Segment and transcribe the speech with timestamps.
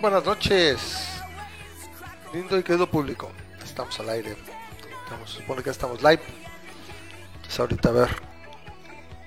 [0.00, 0.80] Muy buenas noches,
[2.32, 3.30] lindo y querido público.
[3.62, 4.34] Estamos al aire.
[5.04, 6.22] Estamos, supone que estamos live.
[7.34, 8.08] Entonces ahorita a ver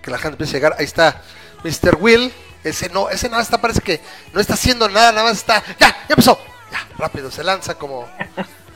[0.01, 0.75] que la gente empiece a llegar.
[0.79, 1.21] Ahí está
[1.63, 1.97] Mr.
[1.99, 2.33] Will.
[2.63, 4.01] Ese no, ese nada está, parece que
[4.33, 5.61] no está haciendo nada, nada más está.
[5.79, 5.89] ¡Ya!
[5.89, 6.39] ¡Ya empezó!
[6.71, 8.09] Ya, rápido, se lanza como,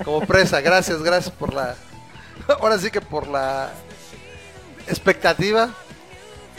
[0.06, 0.62] como presa.
[0.62, 1.76] Gracias, gracias por la.
[2.62, 3.72] Ahora sí que por la
[4.88, 5.74] expectativa.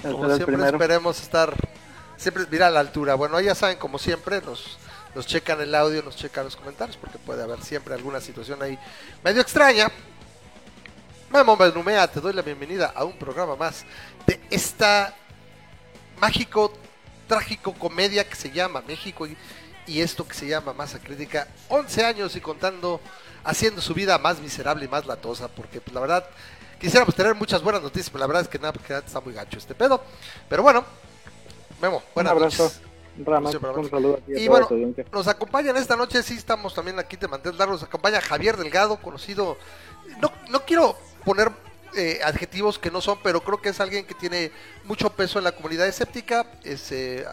[0.02, 1.54] Como siempre esperemos estar
[2.16, 3.14] siempre mira a la altura.
[3.14, 4.78] Bueno, ya saben, como siempre, nos,
[5.14, 8.78] nos checan el audio, nos checan los comentarios, porque puede haber siempre alguna situación ahí
[9.22, 9.90] medio extraña.
[11.30, 13.84] Memo Benumea, te doy la bienvenida a un programa más
[14.26, 15.14] de esta
[16.20, 16.72] mágico,
[17.26, 19.36] trágico comedia que se llama México y,
[19.86, 21.48] y esto que se llama Masa Crítica.
[21.68, 23.00] 11 años y contando,
[23.44, 26.24] haciendo su vida más miserable y más latosa, porque pues, la verdad
[26.80, 29.58] quisiéramos tener muchas buenas noticias, pero la verdad es que nada, porque está muy gacho
[29.58, 30.02] este pedo.
[30.48, 30.84] Pero bueno,
[31.80, 32.64] Memo, buenas un abrazo.
[32.64, 32.87] noches.
[33.24, 37.16] Rama, un saludo a Y toda bueno, nos acompañan esta noche, sí estamos también aquí
[37.16, 39.56] de mantel largo, nos acompaña Javier Delgado, conocido,
[40.20, 41.50] no, no quiero poner
[41.96, 44.52] eh, adjetivos que no son, pero creo que es alguien que tiene
[44.84, 47.24] mucho peso en la comunidad escéptica, es eh,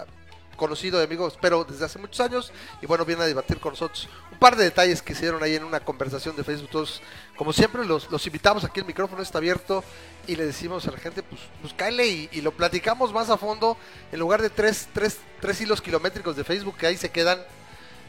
[0.56, 2.52] conocido de amigos, pero desde hace muchos años,
[2.82, 5.64] y bueno, viene a debatir con nosotros un par de detalles que hicieron ahí en
[5.64, 7.02] una conversación de Facebook, todos,
[7.38, 9.84] como siempre, los, los invitamos, aquí el micrófono está abierto,
[10.28, 13.38] y le decimos a la gente, pues, pues cáele y, y lo platicamos más a
[13.38, 13.78] fondo,
[14.12, 17.40] en lugar de tres, tres, tres hilos kilométricos de Facebook que ahí se quedan.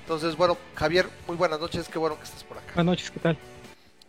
[0.03, 2.73] Entonces, bueno, Javier, muy buenas noches, qué bueno que estás por acá.
[2.75, 3.37] Buenas noches, ¿qué tal?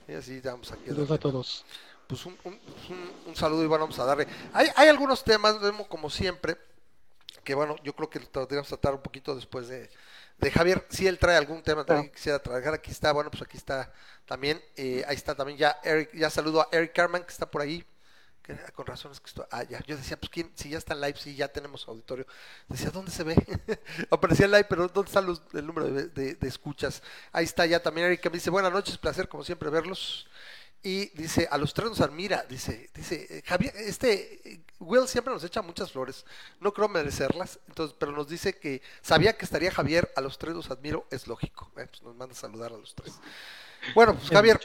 [0.08, 0.86] Y así damos aquí.
[0.88, 1.66] Saludos a todos.
[2.08, 2.54] Pues un, un-
[2.90, 4.28] un- un saludo y bueno, vamos a darle.
[4.54, 5.56] Hay, hay algunos temas,
[5.90, 6.56] como siempre,
[7.48, 9.90] que bueno, yo creo que lo tendríamos que tratar un poquito después de,
[10.38, 10.86] de Javier.
[10.90, 13.90] Si él trae algún tema también que quisiera trabajar, aquí está, bueno, pues aquí está
[14.26, 14.62] también.
[14.76, 17.86] eh, ahí está también ya Eric, ya saludo a Eric Carman, que está por ahí.
[18.42, 20.94] Que, con razón es que esto, ah, ya, yo decía, pues quién, si ya está
[20.94, 22.26] en live, si ya tenemos auditorio.
[22.68, 23.36] Decía, ¿dónde se ve?
[24.12, 27.02] Aparecía en live, pero ¿dónde está los- el número de, de- de escuchas?
[27.32, 30.28] Ahí está ya también Eric, que me dice, buenas noches, placer como siempre verlos.
[30.84, 35.34] Y dice, a los tres nos admira, dice, dice, eh, Javier, este, eh, Will siempre
[35.34, 36.24] nos echa muchas flores,
[36.60, 40.54] no creo merecerlas, entonces, pero nos dice que sabía que estaría Javier, a los tres
[40.54, 43.16] los admiro, es lógico, eh, pues nos manda a saludar a los tres.
[43.96, 44.60] Bueno, pues Javier,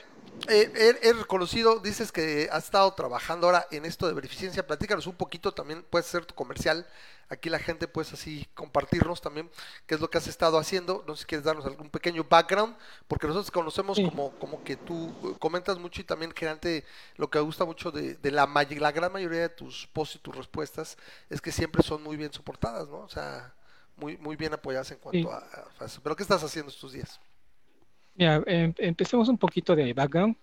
[0.48, 5.06] eh, he, he reconocido, dices que has estado trabajando ahora en esto de beneficencia, platícanos
[5.06, 6.86] un poquito, también puedes ser tu comercial,
[7.32, 9.50] aquí la gente puedes así compartirnos también
[9.86, 12.76] qué es lo que has estado haciendo, no sé si quieres darnos algún pequeño background,
[13.08, 14.04] porque nosotros conocemos Sí.
[14.04, 16.84] como, como que tú eh, comentas mucho y también generalmente
[17.16, 20.16] lo que me gusta mucho de, de la, may- la gran mayoría de tus posts
[20.16, 20.96] y tus respuestas
[21.30, 22.98] es que siempre son muy bien soportadas, ¿no?
[22.98, 23.54] O sea,
[23.96, 25.34] muy, muy bien apoyadas en cuanto Sí.
[25.34, 26.00] a, a eso.
[26.02, 27.18] Pero ¿qué estás haciendo estos días?
[28.14, 30.36] Mira, em- empecemos un poquito de background.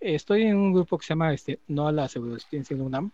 [0.00, 3.12] Estoy en un grupo que se llama este, No a la Pseudociencia en UNAM,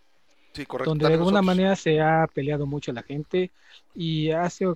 [0.57, 0.91] Sí, correcto.
[0.91, 1.47] donde de alguna nosotros.
[1.47, 3.51] manera se ha peleado mucho la gente
[3.95, 4.67] y hace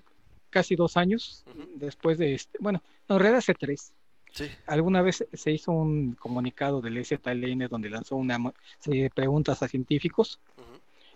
[0.50, 1.44] casi dos años,
[1.74, 3.92] después de este, bueno, en realidad hace tres,
[4.32, 8.38] Sí, alguna vez se hizo un comunicado del STLN donde lanzó una
[8.78, 10.38] serie de preguntas a científicos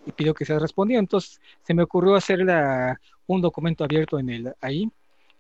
[0.05, 0.99] y pidió que se respondiera.
[0.99, 4.91] Entonces se me ocurrió hacer la- un documento abierto en el ahí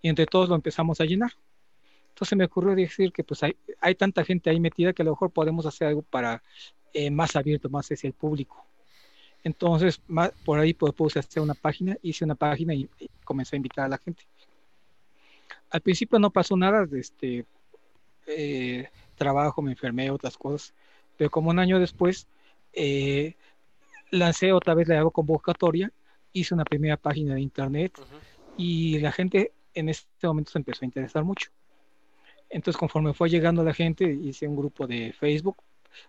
[0.00, 1.32] y entre todos lo empezamos a llenar.
[2.10, 5.10] Entonces me ocurrió decir que pues hay, hay tanta gente ahí metida que a lo
[5.10, 6.42] mejor podemos hacer algo para
[6.92, 8.64] eh, más abierto, más hacia el público.
[9.44, 13.54] Entonces ma- por ahí pues, puse hacer una página, hice una página y, y comencé
[13.54, 14.24] a invitar a la gente.
[15.70, 17.46] Al principio no pasó nada, de este
[18.26, 20.74] eh, trabajo, me enfermé, otras cosas,
[21.16, 22.26] pero como un año después
[22.72, 23.34] eh,
[24.10, 25.92] lancé otra vez la hago convocatoria,
[26.32, 28.06] hice una primera página de internet ujú.
[28.56, 31.50] y la gente en este momento se empezó a interesar mucho.
[32.48, 35.56] Entonces, conforme fue llegando la gente, hice un grupo de Facebook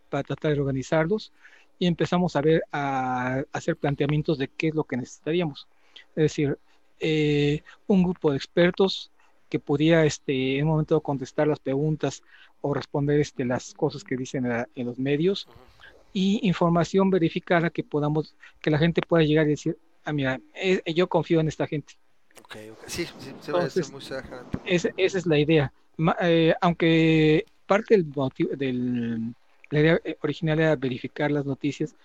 [0.09, 1.31] para tratar de organizarlos
[1.79, 5.67] y empezamos a ver, a, a hacer planteamientos de qué es lo que necesitaríamos.
[6.15, 6.57] Es decir,
[6.99, 9.11] eh, un grupo de expertos
[9.49, 12.21] que pudiera este, en un momento contestar las preguntas
[12.61, 15.47] o responder este, las cosas que dicen en, la- en los medios
[16.13, 20.81] y información verificada que podamos, que la gente pueda llegar y decir, ah, mira, eh,
[20.93, 21.93] yo confío en esta gente.
[22.39, 22.79] Ok, ok.
[22.87, 24.49] Sí, sí, se va a Entonces, muy cercano.
[24.65, 25.73] Esa, esa es la idea.
[25.97, 29.33] Ma- eh, aunque parte del motivo, del,
[29.69, 31.95] la idea eh, original era verificar las noticias,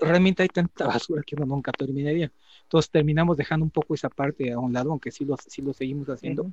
[0.00, 2.30] realmente hay tanta basura que uno nunca terminaría.
[2.62, 5.72] Entonces terminamos dejando un poco esa parte a un lado, aunque sí lo, sí lo
[5.72, 6.50] seguimos haciendo.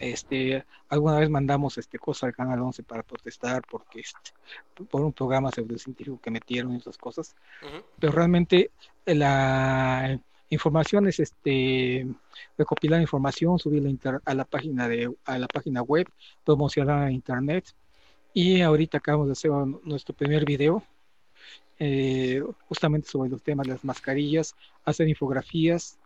[0.00, 4.32] Este, alguna vez mandamos este cosa al Canal 11 para protestar porque este,
[4.90, 7.36] por un programa pseudocientífico que metieron y esas cosas.
[7.98, 8.72] Pero realmente
[9.06, 10.18] la
[10.50, 12.06] información es este
[12.56, 16.08] recopilar información, subirla a a la página de a la página web,
[16.44, 17.72] promocionar en internet
[18.38, 19.50] y ahorita acabamos de hacer
[19.82, 20.84] nuestro primer video
[21.80, 24.54] eh, justamente sobre los temas de las mascarillas,
[24.84, 25.98] hacer infografías.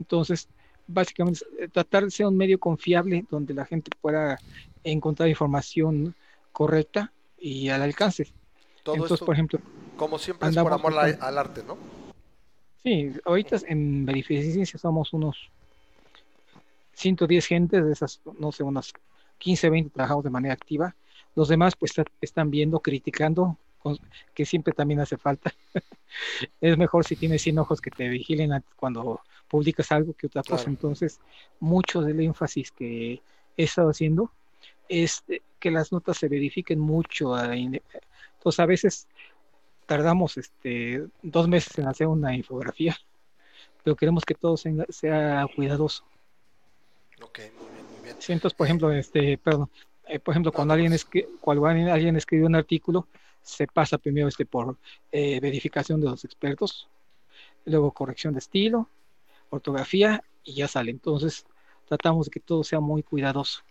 [0.00, 0.48] Entonces,
[0.86, 4.38] básicamente eh, tratar de ser un medio confiable donde la gente pueda
[4.82, 6.14] encontrar información
[6.52, 8.32] correcta y al alcance.
[8.82, 9.60] Todo Entonces, por ejemplo,
[9.98, 11.76] como siempre es por amor al, arte, ¿no?
[12.82, 15.50] Sí, ahorita en Verificencia somos unos
[16.94, 18.94] 110 gentes, de esas, no sé, unas
[19.36, 20.94] 15, 20 trabajamos de manera activa.
[21.34, 23.58] Los demás pues están viendo, criticando,
[24.32, 25.52] que siempre también hace falta.
[26.60, 30.68] es mejor si tienes 100 ojos que te vigilen cuando publicas algo que otra cosa.
[30.68, 31.20] Entonces,
[31.60, 33.20] mucho del énfasis que
[33.56, 34.30] he estado haciendo
[34.88, 35.24] es
[35.58, 37.36] que las notas se verifiquen mucho.
[37.38, 39.08] Entonces, a veces
[39.86, 42.96] tardamos este, dos meses en hacer una infografía,
[43.82, 46.04] pero queremos que todo sea, cuidadoso.
[47.22, 48.16] Ok, muy bien, muy bien.
[48.28, 49.70] entonces, por ejemplo, este, perdón,
[50.06, 50.94] eh, por ejemplo, cuando alguien,
[51.40, 53.08] cuando alguien escribe un artículo,
[53.42, 54.76] se pasa primero este por
[55.12, 56.88] eh, verificación de los expertos,
[57.64, 58.88] luego corrección de estilo,
[59.50, 60.90] ortografía y ya sale.
[60.90, 61.44] Entonces,
[61.86, 63.62] tratamos de que todo sea muy cuidadoso.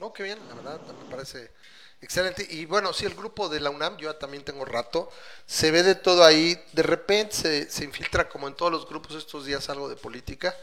[0.00, 1.50] Oh, qué bien, la verdad, me parece
[2.00, 2.46] excelente.
[2.50, 5.08] Y bueno, sí, el grupo de la UNAM, yo también tengo rato,
[5.46, 9.14] se ve de todo ahí, de repente se, se infiltra como en todos los grupos
[9.14, 10.54] estos días algo de política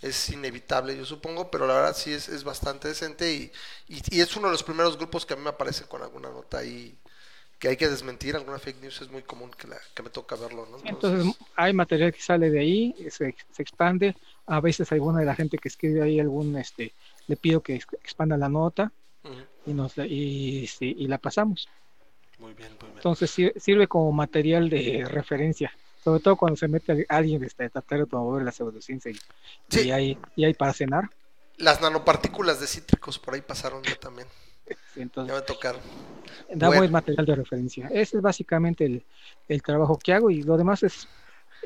[0.00, 3.52] es inevitable, yo supongo, pero la verdad sí es, es bastante decente y,
[3.88, 6.58] y, es uno de los primeros grupos que a mí me aparecen con alguna nota
[6.58, 6.98] ahí
[7.58, 10.36] que hay que desmentir, alguna fake news es muy común que, la, que me toca
[10.36, 10.66] verlo.
[10.70, 10.78] ¿no?
[10.84, 14.14] Entonces, hay material que sale de ahí, se, se, expande,
[14.46, 16.92] a veces alguna de la gente que escribe ahí algún, este,
[17.26, 18.92] le pido que expanda la nota
[19.64, 21.68] y, nos, y, y la pasamos.
[22.38, 22.96] Muy bien, muy bien.
[22.96, 25.72] Entonces sirve como material de referencia
[26.04, 29.18] sobre todo cuando se mete alguien este, tratar de promover la pseudociencia y,
[29.80, 31.08] y, hay, y hay para cenar.
[31.56, 34.28] Las nanopartículas de cítricos por ahí pasaron ya también.
[34.96, 35.80] entonces, ya me tocaron.
[36.52, 37.88] Da buen material de referencia.
[37.88, 39.02] Ese es básicamente el,
[39.48, 41.08] el, trabajo que hago y lo demás es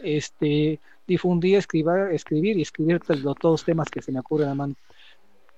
[0.02, 4.76] este difundir, escribir, escribir y escribir todos los temas que se me ocurren a mano.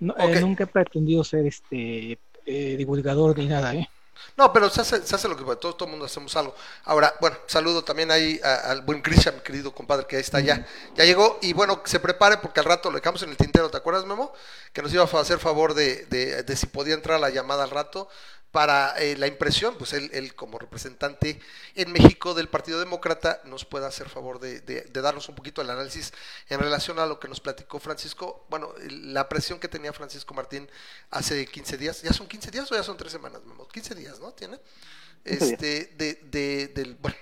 [0.01, 3.91] Eh, nunca he pretendido ser este eh, divulgador ni nada, ¿eh?
[4.37, 6.55] No, pero se hace, se hace lo que todo, todo el mundo hacemos algo.
[6.85, 10.67] Ahora, bueno, saludo también ahí al buen Christian, mi querido compadre, que ahí está ya.
[10.95, 13.77] Ya llegó y bueno, se prepare porque al rato lo dejamos en el tintero, ¿te
[13.77, 14.33] acuerdas, Memo?
[14.73, 17.65] Que nos iba a hacer favor de, de, de si podía entrar a la llamada
[17.65, 18.09] al rato
[18.53, 21.41] para eh, la impresión, pues él, como representante
[21.77, 24.61] en México del Partido Demócrata nos pueda hacer favor de,
[24.93, 26.13] darnos un poquito el análisis
[26.49, 30.69] en relación a lo que nos platicó Francisco, bueno, la presión que tenía Francisco Martín
[31.11, 33.41] hace 15 días, ¿ya son 15 días o ya son 3 semanas?
[33.73, 34.33] 15 días, ¿no?
[34.33, 34.59] Tiene.
[35.25, 37.17] Este, de, de, del, bueno,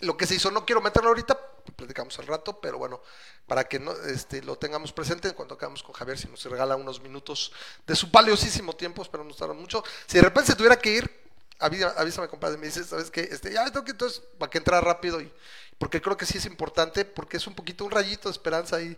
[0.00, 1.38] lo que se hizo, no quiero meterlo ahorita,
[1.82, 3.00] platicamos al rato, pero bueno,
[3.46, 7.00] para que no, este, lo tengamos presente cuando acabamos con Javier, si nos regala unos
[7.00, 7.52] minutos
[7.86, 9.82] de su valiosísimo tiempo, espero no estar mucho.
[10.06, 11.22] Si de repente se tuviera que ir,
[11.58, 13.22] avísame, compadre, me dice, ¿sabes qué?
[13.22, 15.32] Este, ya tengo que entonces, para que entra rápido, y
[15.78, 18.96] porque creo que sí es importante, porque es un poquito un rayito de esperanza ahí,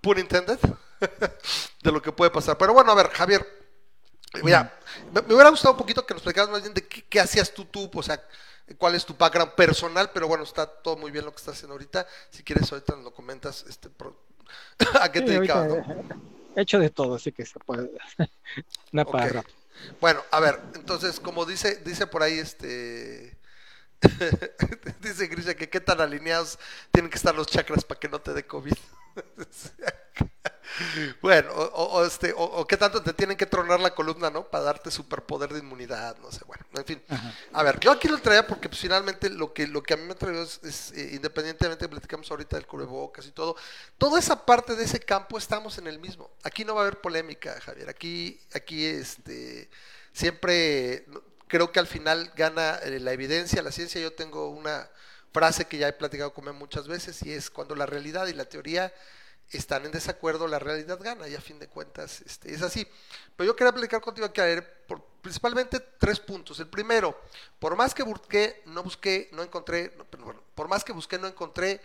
[0.00, 0.58] pun intended,
[1.82, 2.56] de lo que puede pasar.
[2.56, 3.44] Pero bueno, a ver, Javier,
[4.44, 4.78] mira,
[5.12, 7.64] me, hubiera gustado un poquito que nos explicaras más bien de qué, qué hacías tú,
[7.64, 8.22] tú, o sea,
[8.74, 11.74] cuál es tu background personal, pero bueno, está todo muy bien lo que estás haciendo
[11.74, 12.06] ahorita.
[12.30, 13.64] Si quieres, ahorita nos lo comentas.
[13.68, 13.88] Este,
[15.00, 15.84] ¿A qué te dedicabas?
[16.56, 17.90] He hecho de todo, así que se puede.
[18.92, 19.42] Una okay.
[20.00, 23.36] Bueno, a ver, entonces, como dice, dice por ahí este.
[25.00, 26.58] dice Grisha que qué tan alineados
[26.92, 28.74] tienen que estar los chakras para que no te dé COVID.
[31.20, 34.48] Bueno, o, este, o, qué tanto te tienen que tronar la columna, ¿no?
[34.48, 37.02] Para darte superpoder de inmunidad, no sé, bueno, en fin.
[37.52, 40.04] A ver, yo aquí lo traía porque pues, finalmente lo que, lo que a mí
[40.04, 43.56] me trajo es, es eh, independientemente, platicamos ahorita del cubrebocas y todo,
[43.98, 46.30] toda esa parte de ese campo estamos en el mismo.
[46.42, 47.88] Aquí no va a haber polémica, Javier.
[47.88, 49.70] Aquí, aquí, este,
[50.12, 51.06] siempre
[51.48, 54.00] creo que al final gana eh, la evidencia, la ciencia.
[54.00, 54.88] Yo tengo una
[55.32, 58.32] frase que ya he platicado con él muchas veces y es cuando la realidad y
[58.32, 58.92] la teoría
[59.50, 62.86] están en desacuerdo, la realidad gana y a fin de cuentas este, es así.
[63.36, 66.58] Pero yo quería platicar contigo aquí, a por, principalmente tres puntos.
[66.60, 67.20] El primero,
[67.58, 69.90] por más que busqué, no busqué, no encontré,
[70.54, 71.80] por más que busqué, no encontré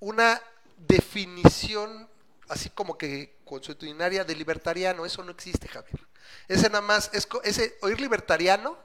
[0.00, 0.40] una
[0.76, 2.08] definición
[2.48, 6.00] así como que consuetudinaria de libertariano, eso no existe, Javier.
[6.48, 8.76] Ese nada más, es, ese oír libertariano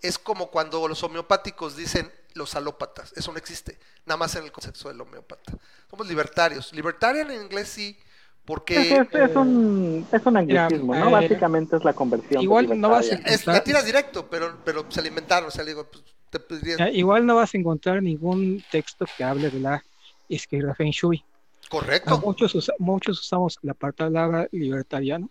[0.00, 4.52] es como cuando los homeopáticos dicen los alópatas, eso no existe, nada más en el
[4.52, 5.52] concepto del homeópata.
[5.88, 6.72] Somos libertarios.
[6.72, 7.96] Libertarian en inglés sí,
[8.44, 9.06] porque...
[9.12, 11.08] Es, un, es un anglicismo, ¿no?
[11.08, 12.42] Eh, Básicamente es la conversión.
[12.42, 15.88] Igual no vas a es, La tiras directo, pero, pero se alimentaron, o sea, digo,
[15.90, 19.84] pues, te Igual no vas a encontrar ningún texto que hable de la
[20.28, 21.24] izquierda Feng Shui.
[21.68, 22.18] Correcto.
[22.18, 25.30] muchos, muchos usamos la palabra libertariano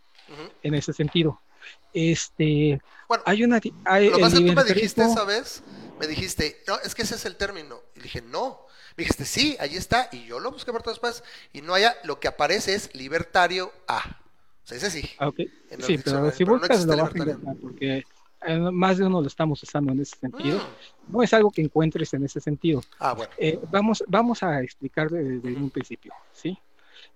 [0.61, 1.39] en ese sentido.
[1.93, 3.61] Este, bueno, hay una.
[3.85, 5.63] Hay, lo que tú me dijiste esa vez,
[6.03, 7.79] me dijiste, no, es que ese es el término.
[7.95, 8.65] Y dije, no,
[8.97, 11.95] Me dijiste, sí, ahí está, y yo lo busqué por todas partes, y no haya,
[12.03, 13.99] lo que aparece es libertario A.
[14.63, 15.09] O sea, ese sí.
[15.19, 15.31] Ah,
[15.79, 18.03] sí, pero si buscas lo vas a encontrar, porque
[18.45, 20.57] eh, más de uno lo estamos usando en ese sentido.
[20.57, 21.11] Mm.
[21.13, 22.81] No es algo que encuentres en ese sentido.
[22.99, 23.31] Ah, bueno.
[23.37, 26.57] Eh, vamos, vamos a explicar desde, un principio, ¿sí?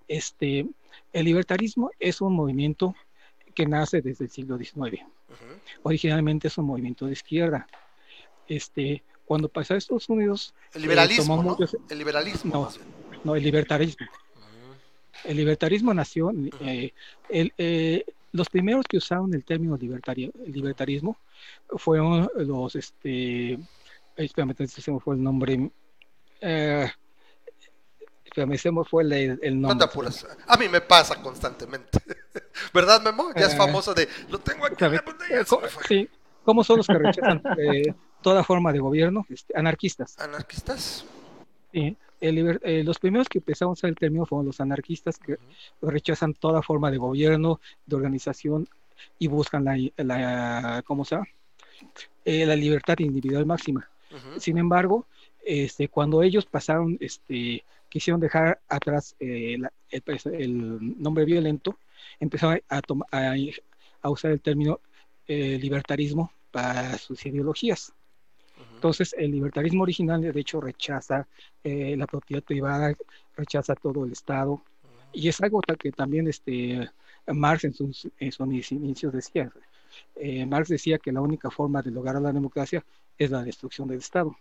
[0.08, 0.68] Este,
[1.14, 2.96] el libertarismo es un movimiento
[3.54, 5.04] que nace desde el siglo XIX.
[5.84, 7.68] Originalmente es un movimiento de izquierda.
[8.48, 10.54] Este, cuando pasó a Estados Unidos...
[10.74, 11.58] El liberalismo, ¿no?
[11.90, 12.70] El liberalismo.
[13.24, 14.08] No, el libertarismo.
[15.24, 16.94] El libertarismo nació, eh,
[17.30, 21.18] eh, los primeros que usaron el término libertario, libertarismo
[21.78, 23.60] fueron los, este,
[24.16, 25.72] espérame, se me fue el nombre,
[26.42, 26.90] eh,
[28.26, 29.88] espérame, se me fue el, el nombre.
[29.88, 30.10] No
[30.48, 32.00] a mí me pasa constantemente,
[32.74, 33.32] ¿verdad Memo?
[33.36, 35.04] Ya es eh, famoso de, lo tengo aquí en la
[35.88, 36.10] Sí,
[36.44, 37.42] ¿cómo son los que rechazan
[38.22, 39.26] toda forma de gobierno?
[39.30, 40.18] Este, anarquistas.
[40.20, 41.06] ¿Anarquistas?
[41.72, 41.98] Sí.
[42.20, 45.38] Eh, los primeros que empezaron a usar el término fueron los anarquistas que
[45.82, 48.68] rechazan toda forma de gobierno, de organización
[49.20, 51.28] y buscan la, la ¿cómo se llama?
[52.26, 53.90] Eh, la libertad individual máxima.
[54.38, 55.06] Sin embargo,
[55.46, 59.58] este, cuando ellos pasaron, este, quisieron dejar atrás eh,
[60.04, 61.78] pues, el, nombre violento,
[62.20, 62.82] empezaron a,
[63.12, 63.36] a,
[64.02, 64.80] a usar el término
[65.28, 67.94] libertarismo para sus ideologías.
[68.74, 71.28] Entonces, el libertarismo original, de hecho, rechaza
[71.64, 72.96] eh, la propiedad privada,
[73.36, 74.62] rechaza todo el Estado,
[75.14, 76.90] y es algo que también este,
[77.26, 78.08] Marx en sus,
[78.72, 79.52] inicios decía.
[80.16, 82.86] Eh, Marx decía que la única forma de lograr la democracia
[83.18, 84.36] es la destrucción del Estado.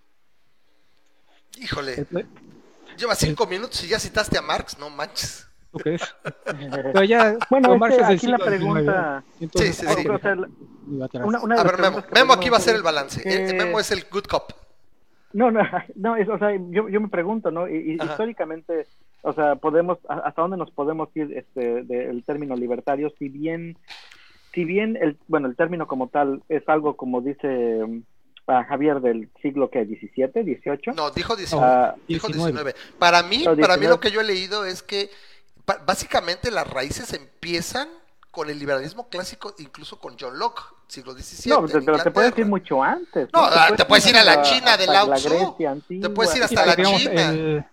[1.58, 2.06] Híjole,
[2.98, 5.48] lleva cinco minutos y ya citaste a Marx, no manches.
[5.72, 6.02] ¿Tú crees?
[6.44, 9.24] Pero ya, bueno, Marx es aquí la pregunta.
[9.38, 9.86] sí, sí, sí.
[9.86, 9.94] a
[11.62, 13.22] ver, Memo, Memo aquí va a ser el balance.
[13.24, 14.52] Eh, Memo es el good cop.
[15.36, 15.60] No, no,
[15.96, 17.68] no, es, o sea, yo, yo me pregunto, ¿no?
[17.68, 18.86] Y, históricamente,
[19.20, 23.76] o sea, podemos, hasta dónde nos podemos ir este, del término libertario, si bien,
[24.54, 27.48] si bien el, bueno, el término como tal es algo como dice
[27.84, 28.02] um,
[28.46, 30.92] Javier del siglo que 17, 18.
[30.92, 31.66] No, dijo 19.
[31.66, 32.74] Ah, dijo 19.
[32.98, 35.10] Para mí, para mí lo que yo he leído es que
[35.84, 37.88] básicamente las raíces empiezan
[38.30, 41.52] con el liberalismo clásico, incluso con John Locke, siglo XVII.
[41.52, 43.28] No, pero te puedes ir mucho antes.
[43.32, 45.56] No, te, puedes, ir a la China de Lao Tzu.
[45.88, 47.70] Te puedes ir hasta la China.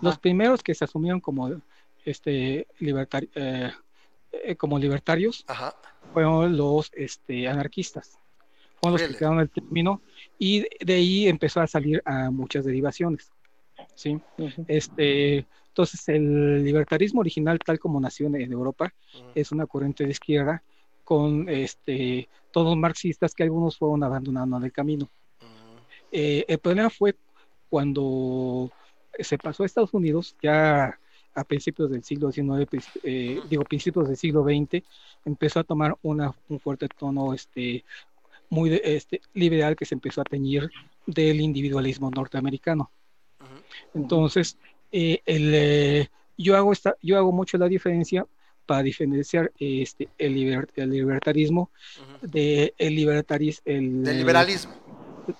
[0.00, 1.50] los primeros que se asumieron como
[2.04, 3.72] este eh,
[4.32, 5.44] eh, como libertarios
[6.12, 8.18] fueron los este, anarquistas.
[8.80, 10.00] Fueron los que crearon el término
[10.38, 13.30] y de ahí empezó a salir a muchas derivaciones.
[13.94, 14.18] ¿sí?
[14.68, 18.92] Este entonces, el libertarismo original, tal como nació en, Europa,
[19.34, 20.62] es una corriente de izquierda
[21.02, 25.08] con este, todos marxistas que algunos fueron abandonando en el camino.
[26.10, 27.16] Eh, el problema fue
[27.70, 28.70] cuando
[29.18, 30.98] se pasó a Estados Unidos, ya
[31.34, 32.68] a principios del siglo XIX,
[33.02, 34.84] eh, digo, principios del siglo XX,
[35.24, 37.82] empezó a tomar una, un fuerte tono este,
[38.50, 40.70] muy este, liberal que se empezó a teñir
[41.06, 42.90] del individualismo norteamericano.
[43.94, 44.58] Entonces,
[44.92, 48.26] eh, el, eh, yo, hago esta, yo hago mucho la diferencia
[48.66, 51.70] para diferenciar este, el, libertarismo
[52.20, 54.74] de el, libertaris, el del liberalismo.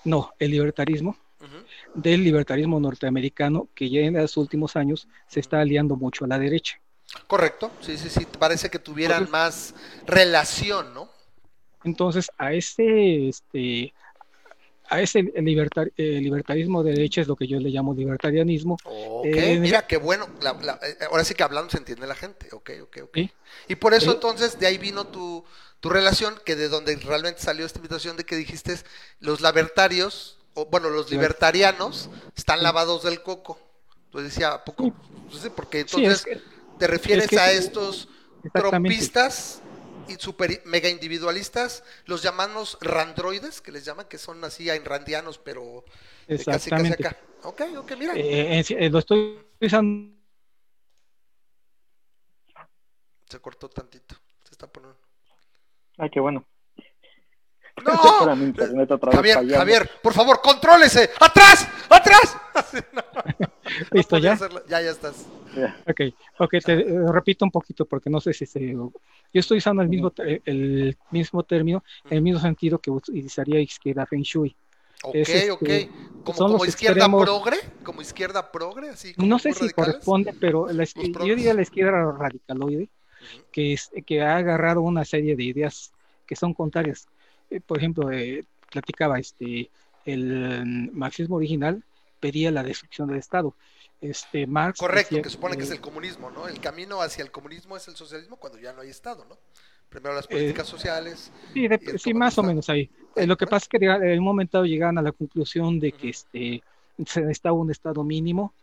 [0.04, 1.16] No, el libertarismo
[1.94, 6.38] del libertarismo norteamericano que ya en los últimos años se está aliando mucho a la
[6.38, 6.80] derecha.
[7.26, 9.74] Correcto, sí, sí, sí, parece que tuvieran más
[10.06, 11.10] relación, ¿no?
[11.84, 13.92] Entonces, a ese, este,
[14.92, 18.76] a ese libertar, eh, libertarismo de derecha es lo que yo le llamo libertarianismo.
[18.84, 20.28] Ok, eh, mira, qué bueno.
[20.42, 22.48] Eh, ahora sí que hablando se entiende la gente.
[22.52, 23.18] Ok, ok, ok.
[23.68, 25.44] Y por eso entonces de ahí vino tu,
[25.80, 28.76] tu relación, que de donde realmente salió esta invitación de que dijiste
[29.20, 33.58] los libertarios, o bueno, los libertarianos están lavados del coco.
[34.06, 34.92] Entonces decía, ¿a poco?
[35.30, 36.26] Pues porque entonces
[36.78, 38.08] te refieres a estos
[38.52, 39.62] trompistas
[40.18, 45.84] super mega individualistas, los llamamos randroides, que les llaman, que son así randianos, pero
[46.44, 47.16] casi casi acá.
[47.44, 48.14] Ok, ok, mira.
[48.16, 50.14] Eh, eh, lo estoy usando.
[53.28, 54.98] Se cortó tantito, se está poniendo.
[55.98, 56.44] Ay, qué bueno.
[57.84, 57.92] No,
[59.12, 61.10] Javier, Javier, por favor, contrólese.
[61.18, 61.66] ¡Atrás!
[61.88, 62.36] ¡Atrás!
[63.92, 64.38] ¿Listo ya?
[64.68, 65.26] Ya, ya estás.
[65.86, 66.00] Ok,
[66.38, 68.72] ok, te eh, repito un poquito porque no sé si se...
[68.72, 68.90] Yo
[69.34, 74.54] estoy usando el mismo, el mismo término, el mismo sentido que utilizaría izquierda Feng Shui.
[75.04, 75.16] Ok,
[75.50, 75.62] ok.
[75.62, 75.90] Este,
[76.24, 77.58] ¿Como, izquierda progre?
[77.82, 78.90] ¿Como izquierda progre?
[78.90, 82.88] Así, no sé si corresponde, pero yo diría la izquierda radicaloide,
[83.50, 85.92] que, es, que ha agarrado una serie de ideas
[86.26, 87.08] que son contrarias.
[87.50, 89.70] Eh, por ejemplo, eh, platicaba este,
[90.04, 91.82] el marxismo original
[92.20, 93.56] pedía la destrucción del Estado.
[94.02, 96.48] Este, Marx Correcto, que supone que es el comunismo, ¿no?
[96.48, 99.38] El camino hacia el comunismo es el socialismo cuando ya no hay Estado, ¿no?
[99.88, 101.30] Primero las políticas sociales.
[101.54, 101.68] Sí,
[101.98, 102.90] sí más o menos ahí.
[103.14, 106.62] lo que pasa es que en un momento llegaban a la conclusión de que este
[107.06, 108.54] se necesitaba un Estado mínimo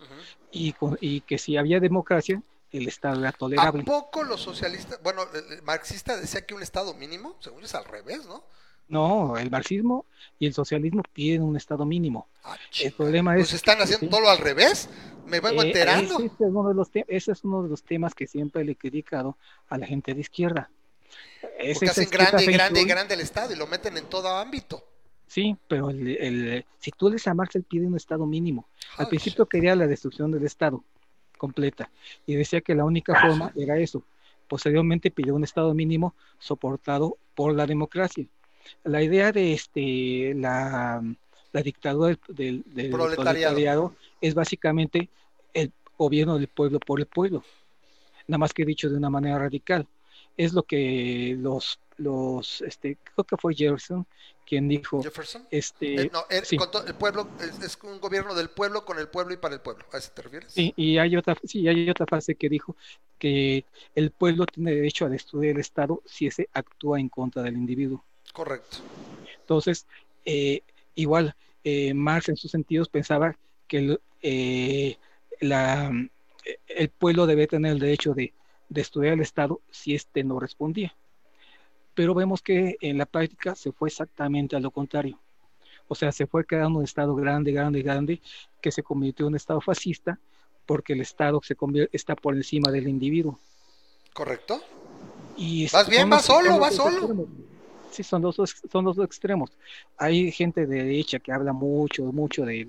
[0.52, 2.42] y, y que si había democracia,
[2.72, 3.82] el Estado era tolerable.
[3.82, 7.38] ¿A poco los socialistas, bueno, el marxista decía que un Estado mínimo?
[7.40, 8.44] Según es al revés, ¿no?
[8.90, 10.06] No, el marxismo
[10.40, 12.28] y el socialismo piden un Estado mínimo.
[12.44, 13.42] Ah, el problema es.
[13.42, 14.90] Pues están haciendo todo al revés.
[15.28, 16.18] Me vengo eh, enterando.
[16.18, 18.76] Ese es, uno de los ese es uno de los temas que siempre le he
[18.76, 19.38] criticado
[19.70, 20.72] a la gente de izquierda.
[21.42, 24.84] Porque hacen grande, grande, grande el Estado y lo meten en todo ámbito.
[25.28, 28.68] Sí, pero el, si tú lees a Marx, él pide un Estado mínimo.
[28.98, 30.84] Al principio quería la destrucción del Estado
[31.38, 31.92] completa
[32.26, 34.04] y decía que la única forma era eso.
[34.48, 38.26] Posteriormente pidió un Estado mínimo soportado por la democracia.
[38.84, 41.02] La idea de este la,
[41.64, 45.10] dictadura del, proletariado es básicamente
[45.54, 47.44] el gobierno del pueblo por el pueblo,
[48.28, 49.88] nada más que dicho de una manera radical.
[50.38, 54.06] Es lo que los los, este, creo que fue Jefferson
[54.48, 56.44] quien dijo, Jefferson, este, eh, no, el,
[56.88, 59.98] el pueblo es, un gobierno del pueblo con el pueblo y para el pueblo, ¿a
[60.00, 60.52] eso te refieres?
[60.52, 62.76] Sí, y hay otra, sí, hay otra frase que dijo
[63.20, 67.58] que el pueblo tiene derecho a destruir el Estado si ese actúa en contra del
[67.58, 68.04] individuo.
[68.34, 68.78] Correcto.
[69.42, 69.86] Entonces,
[70.26, 70.62] eh,
[70.96, 73.36] igual, eh, Marx en sus sentidos pensaba
[73.68, 75.00] que el,
[75.40, 75.92] la,
[76.68, 78.34] el pueblo debe tener el derecho de
[78.70, 80.94] destruir el Estado si éste no respondía
[82.00, 85.20] pero vemos que en la práctica se fue exactamente a lo contrario.
[85.90, 88.22] O sea, se fue creando un Estado grande, grande, grande,
[88.62, 90.18] que se convirtió en un Estado fascista,
[90.66, 91.58] porque el Estado se
[91.92, 93.38] está por encima del individuo.
[94.14, 94.62] ¿Correcto?
[95.36, 96.10] Y ¿Vas bien?
[96.10, 96.58] ¿Vas solo?
[96.58, 97.28] ¿Vas solo?
[98.00, 98.38] Sí, son los,
[98.72, 99.52] son los dos extremos.
[99.98, 102.64] Hay gente de derecha que habla mucho, mucho de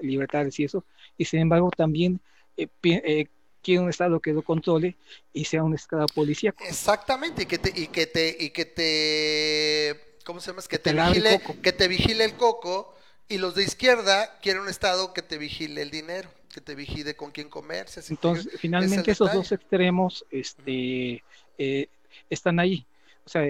[0.00, 0.84] libertades y eso,
[1.16, 2.18] y sin embargo también
[2.56, 3.28] eh, eh,
[3.62, 4.96] quiere un Estado que lo controle
[5.32, 6.64] y sea un Estado policíaco.
[6.64, 10.62] Exactamente, y que te, y que te, y que te, ¿cómo se llama?
[10.68, 12.92] Que te, vigile, que te vigile el coco,
[13.28, 17.14] y los de izquierda quieren un Estado que te vigile el dinero, que te vigile
[17.14, 18.02] con quién comerse.
[18.08, 21.22] Entonces, finalmente esos dos extremos este,
[21.56, 21.88] eh,
[22.28, 22.84] están ahí.
[23.24, 23.44] O sea,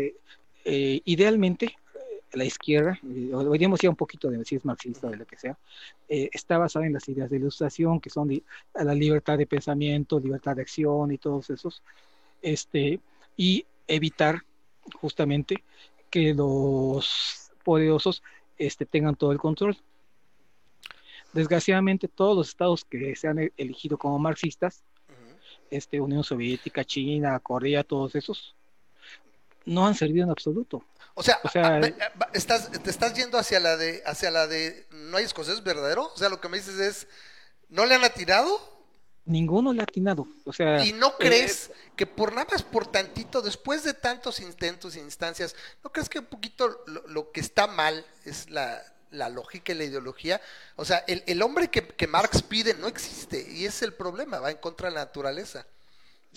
[0.68, 1.76] eh, idealmente
[2.32, 2.98] la izquierda,
[3.30, 5.56] podríamos ir un poquito de si es marxista o de lo que sea,
[6.08, 8.42] eh, está basada en las ideas de ilustración, que son
[8.74, 11.84] la libertad de pensamiento, libertad de acción y todos esos,
[12.42, 12.98] este,
[13.36, 14.42] y evitar
[15.00, 15.62] justamente
[16.10, 18.24] que los poderosos
[18.58, 19.78] este, tengan todo el control.
[21.32, 24.82] Desgraciadamente, todos los estados que se han elegido como marxistas,
[25.70, 28.56] este, Unión Soviética, China, Corea, todos esos,
[29.66, 30.82] no han servido en absoluto.
[31.14, 31.40] O sea,
[32.32, 36.10] estás, te estás yendo hacia la de, hacia la de, no hay escocés verdadero.
[36.14, 37.06] O sea, lo que me dices es,
[37.68, 38.60] ¿no le han atinado?
[39.24, 40.28] Ninguno le ha atinado.
[40.44, 44.40] O sea, ¿Y no crees eh, que por nada más por tantito, después de tantos
[44.40, 49.72] intentos e instancias, ¿no crees que un poquito lo, que está mal es la, lógica
[49.72, 50.40] y la ideología?
[50.76, 54.38] O sea, el, el hombre que, que Marx pide no existe y es el problema,
[54.38, 55.66] va en contra de la naturaleza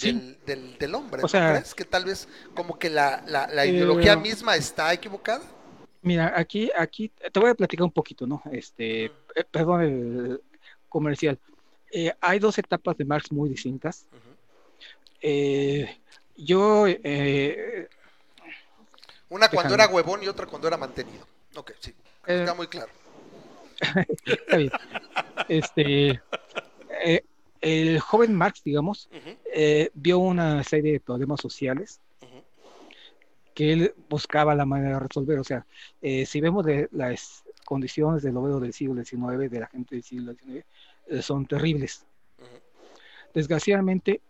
[0.01, 1.23] del, del, hombre.
[1.23, 5.43] O sea, crees que tal vez como que la, la, eh, ideología misma está equivocada?
[6.01, 8.41] Mira, aquí, aquí te voy a platicar un poquito, ¿no?
[8.51, 9.11] Este, eh,
[9.51, 10.41] perdón, el
[10.87, 11.37] comercial.
[11.91, 14.05] Eh, hay dos etapas de Marx muy distintas.
[16.35, 16.85] yo.
[19.29, 21.27] Una cuando era huevón y otra cuando era mantenido.
[21.55, 21.93] Ok, sí.
[22.25, 22.91] Está muy claro.
[24.25, 24.71] Está bien.
[25.47, 26.21] Este
[27.61, 29.09] el joven Marx, digamos,
[29.53, 31.99] eh, vio una serie de problemas sociales
[33.53, 35.39] que él buscaba la manera de resolver.
[35.39, 35.65] O sea,
[36.01, 40.03] eh, si vemos de las condiciones del obrero del siglo XIX, de la gente del
[40.03, 40.65] siglo XIX,
[41.07, 42.05] eh, son terribles.
[43.33, 44.21] Desgraciadamente,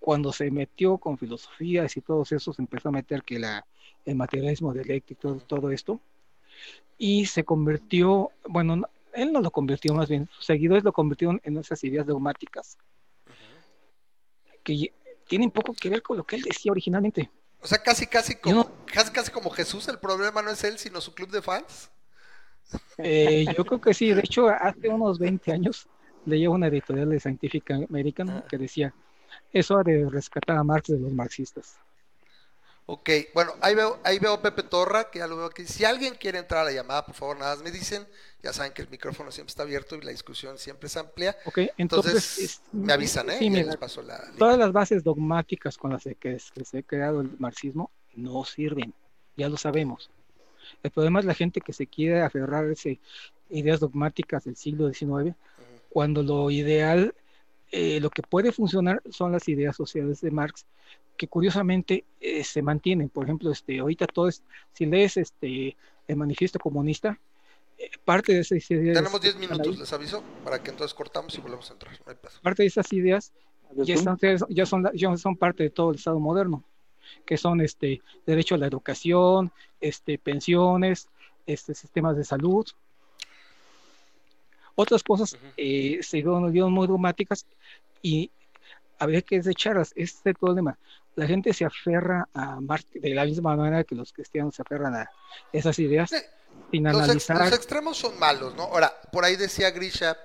[0.00, 3.66] cuando se metió con filosofías y todos esos, empezó a meter que la,
[4.06, 6.00] el materialismo dialéctico, todo esto,
[6.96, 8.82] y se convirtió, bueno,
[9.14, 12.78] él no lo convirtió más bien, sus seguidores lo convirtieron en esas ideas dogmáticas
[14.62, 14.92] que
[15.26, 17.30] tienen poco que ver con lo que él decía originalmente.
[17.62, 21.00] O sea, casi casi como, casi, casi como Jesús, el problema no es él, sino
[21.00, 21.90] su club de fans.
[22.98, 25.88] Eh, yo creo que sí, de hecho, hace unos 20 años
[26.24, 28.44] leía una editorial de Scientific American ah.
[28.48, 28.94] que decía,
[29.52, 31.78] eso de rescatar a Marx de los marxistas.
[32.92, 35.64] Ok, bueno, ahí veo, ahí veo a Pepe Torra, que ya lo veo aquí.
[35.64, 38.04] Si alguien quiere entrar a la llamada, por favor, nada más me dicen.
[38.42, 41.36] Ya saben que el micrófono siempre está abierto y la discusión siempre es amplia.
[41.44, 43.38] Ok, entonces, me avisan, ¿eh?
[43.38, 47.30] Sí, les paso la todas las bases dogmáticas con las que, se ha creado el
[47.38, 48.92] marxismo no sirven,
[49.36, 50.10] ya lo sabemos.
[50.82, 52.74] El problema es la gente que se quiere aferrar a
[53.50, 55.36] ideas dogmáticas del siglo XIX,
[55.90, 57.14] cuando lo ideal,
[57.70, 60.66] eh, lo que puede funcionar son las ideas sociales de Marx,
[61.16, 63.08] que curiosamente eh, se mantienen.
[63.08, 65.76] Por ejemplo, este, ahorita todo es, si lees este,
[66.08, 67.18] el manifiesto comunista,
[67.78, 68.96] eh, parte de esas ideas...
[68.96, 71.94] Tenemos 10 minutos, les aviso, para que entonces cortamos y volvemos a entrar.
[72.42, 73.32] parte de esas ideas
[73.76, 76.64] ya, están, ya, son, ya son parte de todo el Estado moderno,
[77.24, 81.08] que son este derecho a la educación, este pensiones,
[81.46, 82.66] este sistemas de salud.
[84.74, 87.46] Otras cosas eh, se dieron muy dramáticas
[88.02, 88.30] y
[88.98, 89.92] habría que desecharlas.
[89.96, 90.78] Este es el problema.
[91.16, 94.94] La gente se aferra a Marx de la misma manera que los cristianos se aferran
[94.94, 95.10] a
[95.52, 96.10] esas ideas
[96.70, 97.38] sin analizar.
[97.38, 98.64] los extremos son malos, ¿no?
[98.64, 100.16] Ahora, por ahí decía Grisha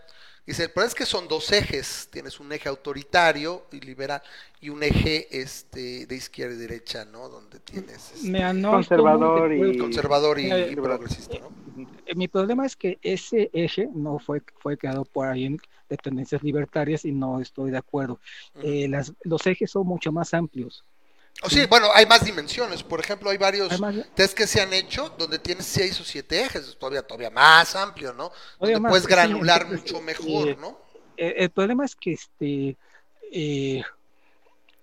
[0.45, 4.21] Dice, pero es que son dos ejes, tienes un eje autoritario y liberal
[4.61, 7.29] y un eje este de izquierda y derecha, ¿no?
[7.29, 11.49] Donde tienes este, conservador y conservador y, progresista, ¿no?
[12.05, 15.57] Eh, mi problema es que ese eje no fue fue creado por alguien
[15.89, 18.19] de tendencias libertarias y no estoy de acuerdo.
[18.61, 20.85] Eh, las, los ejes son mucho más amplios.
[21.45, 22.81] O sí, bueno, hay más dimensiones.
[22.81, 23.79] Por ejemplo, hay varios
[24.15, 28.13] test que se han hecho donde tienes seis o siete ejes, todavía todavía más amplio,
[28.13, 28.31] ¿no?
[28.59, 30.79] Donde puedes granular mucho mejor, ¿no?
[31.17, 32.77] Eh, el problema es que este
[33.31, 33.83] eh,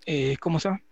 [0.06, 0.82] eh, ¿cómo se llama?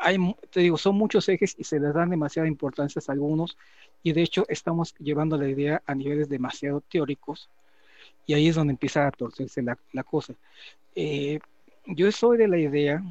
[0.00, 0.18] Hay,
[0.50, 3.56] te digo, son muchos ejes y se les dan demasiada importancia a algunos
[4.02, 7.48] y de hecho estamos llevando la idea a niveles demasiado teóricos
[8.26, 10.34] y ahí es donde empieza a torcerse la, la cosa.
[11.86, 13.02] yo soy de la idea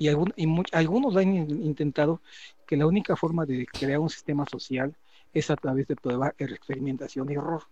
[0.00, 2.22] y, algunos han intentado
[2.66, 4.94] que la única forma de crear un sistema social
[5.34, 7.64] es a través de prueba, experimentación y error.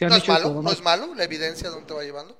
[0.00, 0.62] ¿No, es malo?
[0.62, 2.36] ¿No es malo la evidencia dónde te va llevando?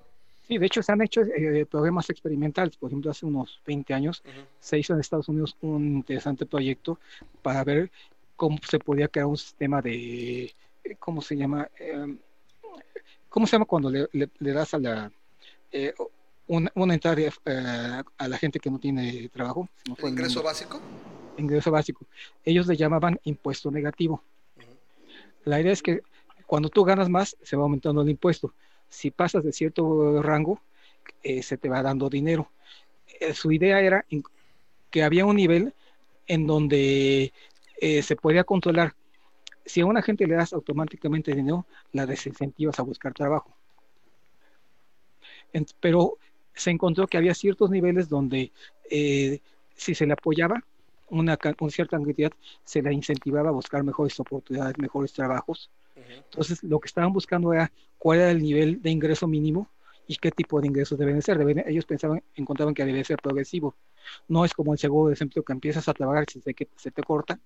[0.48, 2.76] Sí, de hecho se han hecho eh, programas experimentales.
[2.78, 4.22] Por ejemplo, hace unos 20 años
[4.59, 6.98] se hizo en Estados Unidos un interesante proyecto
[7.42, 7.90] para ver
[8.37, 11.68] cómo se podía crear un sistema de, eh, ¿cómo se llama?
[11.78, 12.18] Em,
[13.28, 15.12] ¿Cómo se llama cuando le, das a la...
[15.70, 15.94] Eh,
[16.51, 19.69] una, entrada eh, a la gente que no tiene trabajo.
[20.03, 20.81] ingreso básico?
[21.37, 22.05] Ingreso básico.
[22.45, 24.23] Ellos le llamaban impuesto negativo.
[25.45, 26.03] La idea es que
[26.47, 28.53] cuando tú ganas más, se va aumentando el impuesto.
[28.89, 30.61] Si pasas de cierto rango,
[31.23, 32.51] eh, se te va dando dinero.
[33.21, 34.05] Eh, su idea era
[34.91, 35.73] que había un nivel
[36.27, 37.33] en donde
[37.81, 38.95] se podía controlar.
[39.65, 43.55] Si a una gente le das automáticamente dinero, la desincentivas a buscar trabajo.
[45.81, 46.19] pero
[46.55, 48.53] se encontró que había ciertos niveles donde
[48.91, 49.41] eh,
[49.75, 50.63] si se le apoyaba
[51.11, 51.37] una,
[51.71, 52.33] cierta cantidad,
[52.65, 55.71] se le incentivaba a buscar mejores oportunidades, mejores trabajos.
[55.97, 59.69] Entonces, lo que estaban buscando era cuál era el nivel de ingreso mínimo
[60.07, 61.41] y qué tipo de ingresos deben ser.
[61.67, 63.75] ellos pensaban, encontraban que debe ser progresivo.
[64.29, 67.03] No es como el seguro de desempleo que empiezas a trabajar y se, se te
[67.03, 67.39] corta,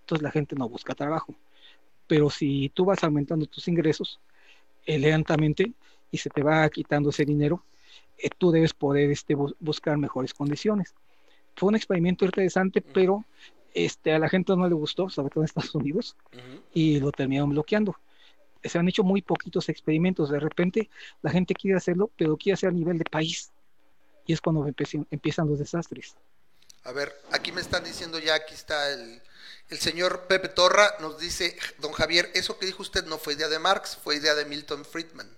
[0.00, 1.34] entonces la gente no busca trabajo.
[2.06, 4.20] Pero si tú vas aumentando tus ingresos
[4.86, 5.72] eh, lentamente
[6.10, 7.64] y se te va quitando ese dinero,
[8.18, 10.94] eh, tú debes poder este, buscar mejores condiciones.
[11.54, 13.24] Fue un experimento interesante, pero
[13.74, 16.16] este, a la gente no le gustó, sobre todo en Estados Unidos,
[16.72, 17.96] y lo terminaron bloqueando.
[18.62, 20.30] Se han hecho muy poquitos experimentos.
[20.30, 20.90] De repente
[21.22, 23.52] la gente quiere hacerlo, pero quiere hacer a nivel de país.
[24.26, 24.66] Y es cuando
[25.10, 26.16] empiezan los desastres.
[26.82, 29.20] A ver, aquí me están diciendo ya, aquí está el,
[29.68, 33.48] el señor Pepe Torra, nos dice, don Javier, eso que dijo usted no fue idea
[33.48, 35.28] de Marx, fue idea de Milton Friedman.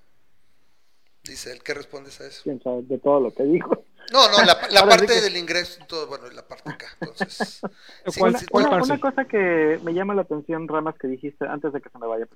[1.28, 2.42] Dice él, ¿qué respondes a eso?
[2.46, 3.84] de todo lo que dijo.
[4.10, 6.86] No, no, la, parte del ingreso, todo, bueno, la parte acá.
[7.00, 7.60] Entonces,
[8.52, 12.06] una, cosa que me llama la atención, Ramas, que dijiste antes de que se me
[12.06, 12.26] vaya,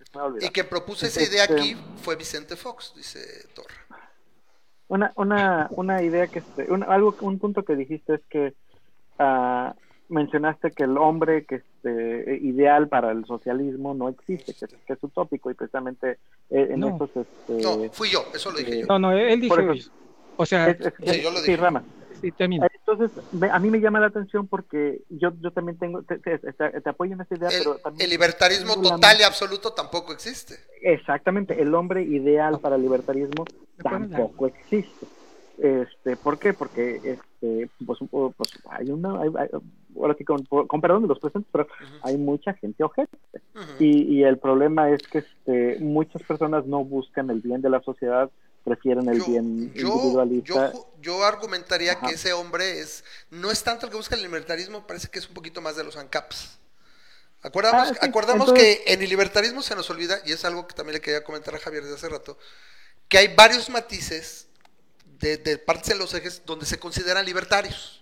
[0.41, 3.75] Y que propuso esa idea este, aquí fue Vicente Fox, dice Torre.
[4.89, 8.55] Una, una, una idea que, este, un, algo, un punto que dijiste es que
[9.19, 9.73] uh,
[10.13, 15.51] mencionaste que el hombre que este, ideal para el socialismo no existe, que, es utópico
[15.51, 16.19] y precisamente
[16.51, 16.99] eh, en no.
[17.05, 18.87] Este, no, fui yo, eso lo dije yo.
[18.87, 19.57] No, no, él dijo
[20.37, 21.57] O sea, sí, yo lo dije.
[21.57, 21.83] Rama.
[22.21, 23.11] Sí, Entonces,
[23.51, 26.41] a mí me llama la atención porque yo, yo también tengo, te,
[26.85, 28.05] apoyo en esta idea, el, pero también...
[28.05, 30.55] El libertarismo total y absoluto tampoco existe.
[30.83, 33.45] Exactamente, el hombre ideal para el libertarismo
[33.83, 35.07] tampoco existe.
[35.59, 36.55] Este, ¿Por qué?
[36.55, 39.49] Porque este, pues, pues hay una, hay,
[39.97, 40.45] ahora que con,
[40.81, 41.67] perdón de los presentes, pero
[42.03, 43.17] hay mucha gente ojete.
[43.79, 47.81] y, y, el problema es que este, muchas personas no buscan el bien de la
[47.83, 48.31] sociedad,
[48.65, 50.73] prefieren el bien individualista.
[51.01, 55.09] Yo, argumentaría que ese hombre es no es tanto el que busca el libertarismo, parece
[55.09, 56.59] que es un poquito más de los ANCAPs.
[57.43, 60.95] Acordamos, ah, acordamos que en el libertarismo se nos olvida, y es algo que también
[60.95, 62.39] le quería comentar a Javier desde hace rato,
[63.09, 64.47] que hay varios matices
[65.19, 68.02] de, de partes de los ejes donde se consideran libertarios.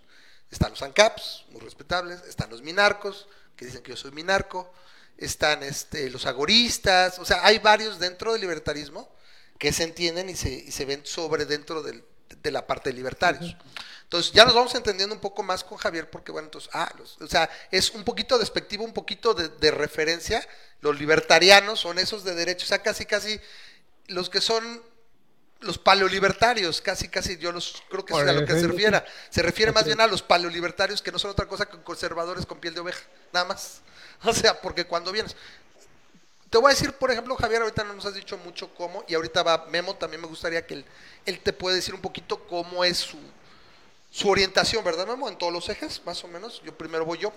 [0.50, 4.72] Están los ANCAPs, muy respetables, están los minarcos, que dicen que yo soy minarco,
[5.16, 9.08] están este, los agoristas, o sea, hay varios dentro del libertarismo
[9.58, 12.02] que se entienden y se, y se ven sobre dentro del,
[12.42, 13.56] de la parte de libertarios.
[14.04, 17.26] Entonces ya nos vamos entendiendo un poco más con Javier porque, bueno, entonces, ah, o
[17.26, 20.46] sea, es un poquito despectivo, un poquito de, referencia.
[20.80, 23.40] Los libertarianos son esos de derecho, o sea, casi, casi
[24.06, 24.82] los que son
[25.60, 29.04] los paleolibertarios, casi, casi, yo los creo que es a lo que se refiere.
[29.28, 32.58] Se refiere más bien a los paleolibertarios que no son otra cosa que conservadores con
[32.58, 33.82] piel de oveja, nada más.
[34.22, 35.34] O sea, porque cuando vienes,
[36.50, 39.14] te voy a decir, por ejemplo, Javier, ahorita no nos has dicho mucho cómo, y
[39.14, 40.84] ahorita va Memo, también me gustaría que él,
[41.24, 43.18] él te pueda decir un poquito cómo es su,
[44.10, 45.28] su orientación, ¿verdad, Memo?
[45.28, 46.60] En todos los ejes, más o menos.
[46.62, 47.32] Yo primero voy yo,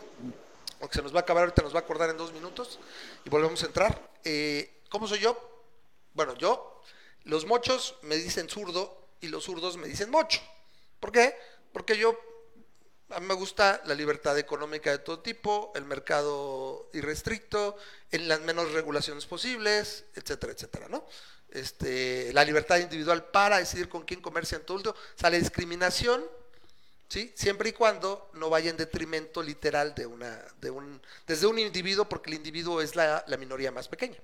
[0.81, 2.79] aunque se nos va a acabar, ahorita nos va a acordar en dos minutos,
[3.23, 4.09] y volvemos a entrar.
[4.25, 5.37] Eh, ¿Cómo soy yo?
[6.13, 6.72] Bueno, yo,
[7.25, 10.41] los mochos me dicen zurdo y los zurdos me dicen mocho.
[10.99, 11.35] ¿Por qué?
[11.71, 12.17] Porque yo
[13.09, 17.77] a mí me gusta la libertad económica de todo tipo, el mercado irrestricto,
[18.11, 21.05] en las menos regulaciones posibles, etcétera, etcétera, ¿no?
[21.49, 25.37] Este, la libertad individual para decidir con quién comercia en todo el O sea, la
[25.37, 26.25] discriminación,
[27.07, 27.31] ¿sí?
[27.35, 32.09] Siempre y cuando no vaya en detrimento literal de una, de un, desde un individuo,
[32.09, 34.17] porque el individuo es la minoría más pequeña.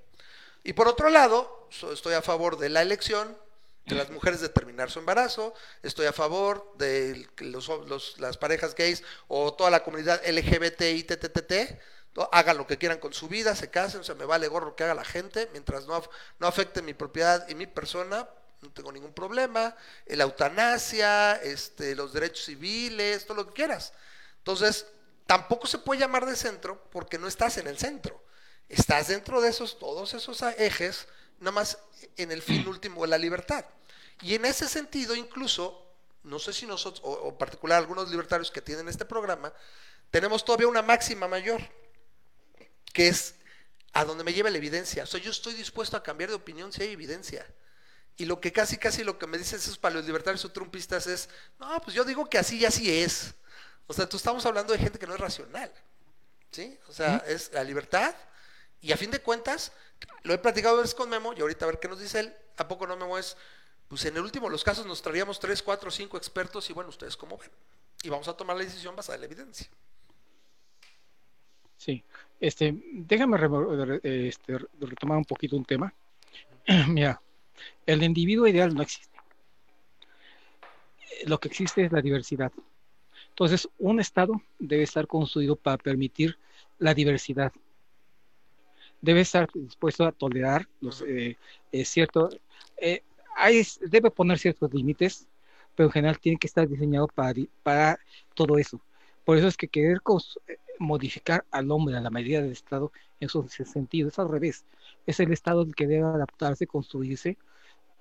[0.64, 3.38] Y por otro lado, estoy a favor de la elección,
[3.86, 7.28] de las mujeres determinar su embarazo, estoy a favor de
[8.18, 11.08] las parejas gays o toda la comunidad LGBTI,
[12.32, 14.84] hagan lo que quieran con su vida, se casen, o sea, me vale gorro que
[14.84, 16.02] haga la gente, mientras no,
[16.40, 18.28] no afecte mi propiedad y mi persona,
[18.62, 23.94] no tengo ningún problema, la eutanasia, este, los derechos civiles, todo lo que quieras.
[24.40, 24.86] Entonces,
[25.26, 28.22] tampoco se puede llamar de centro porque no estás en el centro,
[28.70, 31.08] estás dentro de esos, todos esos ejes,
[31.40, 31.78] nada más
[32.16, 33.66] en el fin último de la libertad.
[34.22, 35.86] Y en ese sentido, incluso,
[36.24, 39.52] no sé si nosotros, o, en particular algunos libertarios que tienen este programa,
[40.12, 41.62] tenemos todavía una máxima mayor,
[42.94, 43.36] que es
[43.94, 45.04] a donde me lleva la evidencia.
[45.04, 47.46] O sea, yo estoy dispuesto a cambiar de opinión si hay evidencia.
[48.18, 51.82] Y lo que casi, casi lo que me dicen esos libertarios o trumpistas es, no,
[51.82, 53.34] pues yo digo que así y así es.
[53.88, 55.72] O sea, tú estamos hablando de gente que no es racional.
[56.52, 56.78] ¿Sí?
[56.88, 58.14] O sea, es la libertad.
[58.82, 59.74] Y a fin de cuentas,
[60.24, 62.34] lo he platicado veces con Memo y ahorita a ver qué nos dice él.
[62.58, 63.36] ¿A poco no Memo es?
[63.88, 66.90] Pues en el último de los casos nos traíamos 3, 4, 5 expertos y bueno,
[66.90, 67.50] ustedes cómo ven.
[68.04, 69.68] Y vamos a tomar la decisión basada en la evidencia.
[71.76, 72.04] Sí,
[72.40, 73.38] este, déjame
[74.04, 75.94] este, retomar un poquito un tema.
[76.88, 77.22] Mira,
[77.86, 79.18] el individuo ideal no existe.
[81.26, 82.52] Lo que existe es la diversidad.
[83.30, 86.38] Entonces, un Estado debe estar construido para permitir
[86.78, 87.52] la diversidad.
[89.02, 91.38] Debe estar dispuesto a tolerar los, eh,
[91.72, 92.30] eh, cierto,
[92.78, 93.04] eh,
[93.82, 95.28] debe poner ciertos límites,
[95.76, 97.34] pero en general tiene que estar diseñado para,
[97.64, 98.00] para
[98.34, 98.82] todo eso.
[99.24, 100.00] Por eso es que querer
[100.80, 104.66] modificar al hombre a la medida del Estado en ese sentido es al revés.
[105.06, 107.38] Es el Estado el que debe adaptarse, construirse,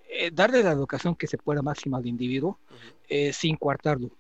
[0.09, 2.59] eh, darle la educación que se pueda máxima al individuo
[3.09, 4.11] eh, sin coartarlo.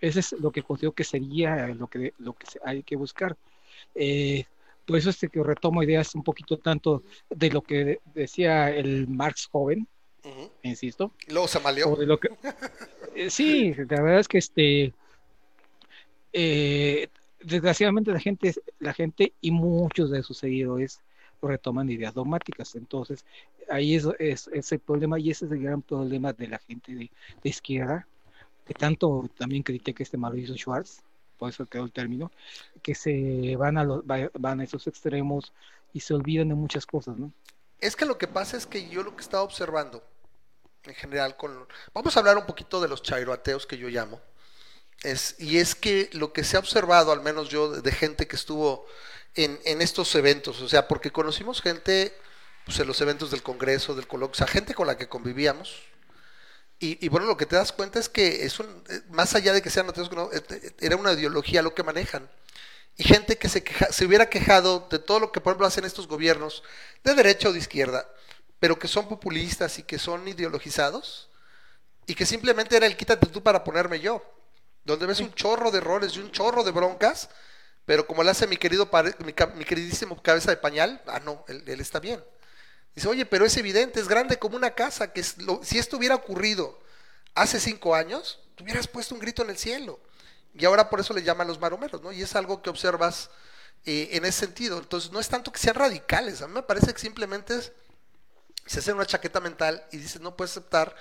[0.00, 3.36] Eso es lo que considero que sería lo que, lo que hay que buscar.
[3.94, 4.44] Eh,
[4.88, 9.46] por eso es que retomo ideas un poquito tanto de lo que decía el Marx
[9.46, 9.86] joven,
[10.62, 11.12] insisto.
[11.28, 11.96] Luego se maleó.
[11.96, 12.28] lo que,
[13.14, 14.92] eh, sí, la verdad es que este
[16.32, 17.08] eh,
[17.40, 21.00] desgraciadamente la gente, la gente y muchos de sus seguidores
[21.40, 22.74] retoman ideas dogmáticas.
[22.74, 23.24] Entonces,
[23.70, 27.10] ahí es, es, el problema y ese es el gran problema de la gente de,
[27.42, 28.06] izquierda,
[28.66, 31.02] que tanto también critica este Mauricio Schwartz,
[31.38, 32.30] por eso quedó el término,
[32.82, 35.52] que se van a, los, van a esos extremos
[35.92, 37.32] y se olvidan de muchas cosas, ¿no?
[37.80, 40.02] Es que lo que pasa es que yo lo que estaba observando,
[40.84, 44.20] en general, con vamos a hablar un poquito de los chairoateos que yo llamo.
[45.04, 48.34] Es, y es que lo que se ha observado, al menos yo, de, gente que
[48.34, 48.84] estuvo
[49.36, 52.12] en, en, estos eventos, o sea, porque conocimos gente
[52.64, 55.87] pues, en los eventos del Congreso, del coloquio, o sea, gente con la que convivíamos.
[56.80, 59.52] Y, y, bueno, lo que te das cuenta es que es un, eh, más allá
[59.52, 62.28] de que sean ateos, eh, era una ideología lo que manejan
[62.98, 66.08] y gente que se, se hubiera quejado de todo lo que por ejemplo hacen estos
[66.08, 66.64] gobiernos,
[67.04, 68.06] de derecha o de izquierda,
[68.58, 71.30] pero que son populistas y que son ideologizados,
[72.06, 74.22] y que simplemente era el quítate tú para ponerme yo,
[74.84, 77.28] donde ves un chorro de errores y un chorro de broncas,
[77.84, 78.90] pero como le hace mi querido
[79.24, 82.22] mi, queridísimo cabeza de pañal, ah no, él, está bien.
[82.94, 86.78] Dice, oye, pero es evidente, es grande como una casa, que si esto hubiera ocurrido
[87.34, 90.00] hace cinco años, tú hubieras puesto un grito en el cielo.
[90.54, 92.10] Y ahora por eso le llaman los maromeros, ¿no?
[92.10, 93.30] Y es algo que observas
[93.86, 94.78] eh, en ese sentido.
[94.78, 97.72] Entonces, no es tanto que sean radicales, a mí me parece que simplemente es,
[98.66, 100.94] se hace una chaqueta mental y dices, no puedes aceptar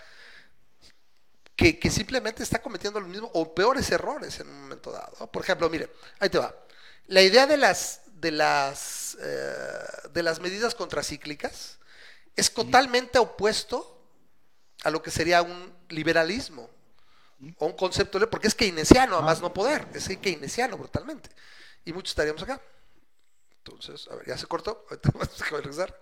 [1.58, 5.30] que, simplemente está cometiendo lo mismo o peores errores en un momento dado.
[5.32, 6.56] Por ejemplo, mire, ahí te va.
[7.08, 11.78] La idea de las, de las eh, de las medidas contracíclicas
[12.36, 13.98] es totalmente opuesto
[14.84, 16.70] a lo que sería un liberalismo
[17.58, 21.30] o un concepto, porque es keynesiano, a más no poder, es keynesiano brutalmente.
[21.86, 22.62] Y muchos estaríamos acá.
[23.58, 26.00] Entonces, a ver, ya se cortó, ahorita vamos a regresar.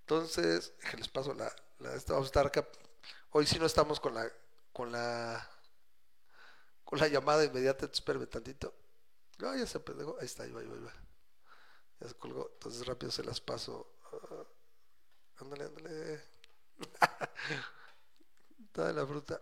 [0.00, 2.66] Entonces, les paso la, vamos a estar acá.
[3.30, 4.30] Hoy sí no estamos con la,
[4.72, 5.48] con la,
[6.84, 8.74] con la llamada inmediata, espérame tantito.
[9.38, 10.92] No, ya se pendejo, ahí está, ahí va, ahí va, ahí va.
[12.04, 12.16] Ya se
[12.52, 13.96] entonces rápido se las paso.
[14.12, 14.44] Uh,
[15.42, 16.22] ándale, ándale.
[18.72, 19.40] Toda la fruta.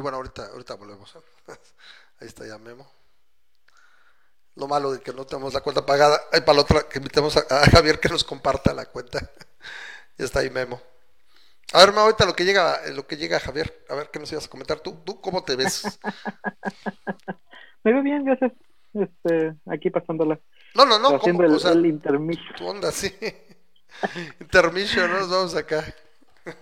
[0.00, 1.14] Bueno, ahorita, ahorita volvemos.
[1.16, 1.52] ¿eh?
[2.20, 2.90] Ahí está ya Memo.
[4.56, 6.20] Lo malo de que no tenemos la cuenta pagada.
[6.32, 9.20] Hay para la otra que invitemos a, Javier que nos comparta la cuenta.
[10.18, 10.80] ya está ahí Memo.
[11.72, 14.30] A ver, Memo, ahorita lo que llega, lo que llega Javier, a ver qué nos
[14.32, 14.80] ibas a comentar.
[14.80, 15.98] ¿Tú, tú cómo te ves?
[17.84, 18.52] Me veo bien, gracias.
[18.92, 20.38] Este, aquí pasándola.
[20.74, 21.16] No, no, no.
[21.16, 22.54] Haciendo el, o sea, intermission.
[22.60, 23.14] onda, sí.
[24.40, 25.84] intermission, no nos vamos acá.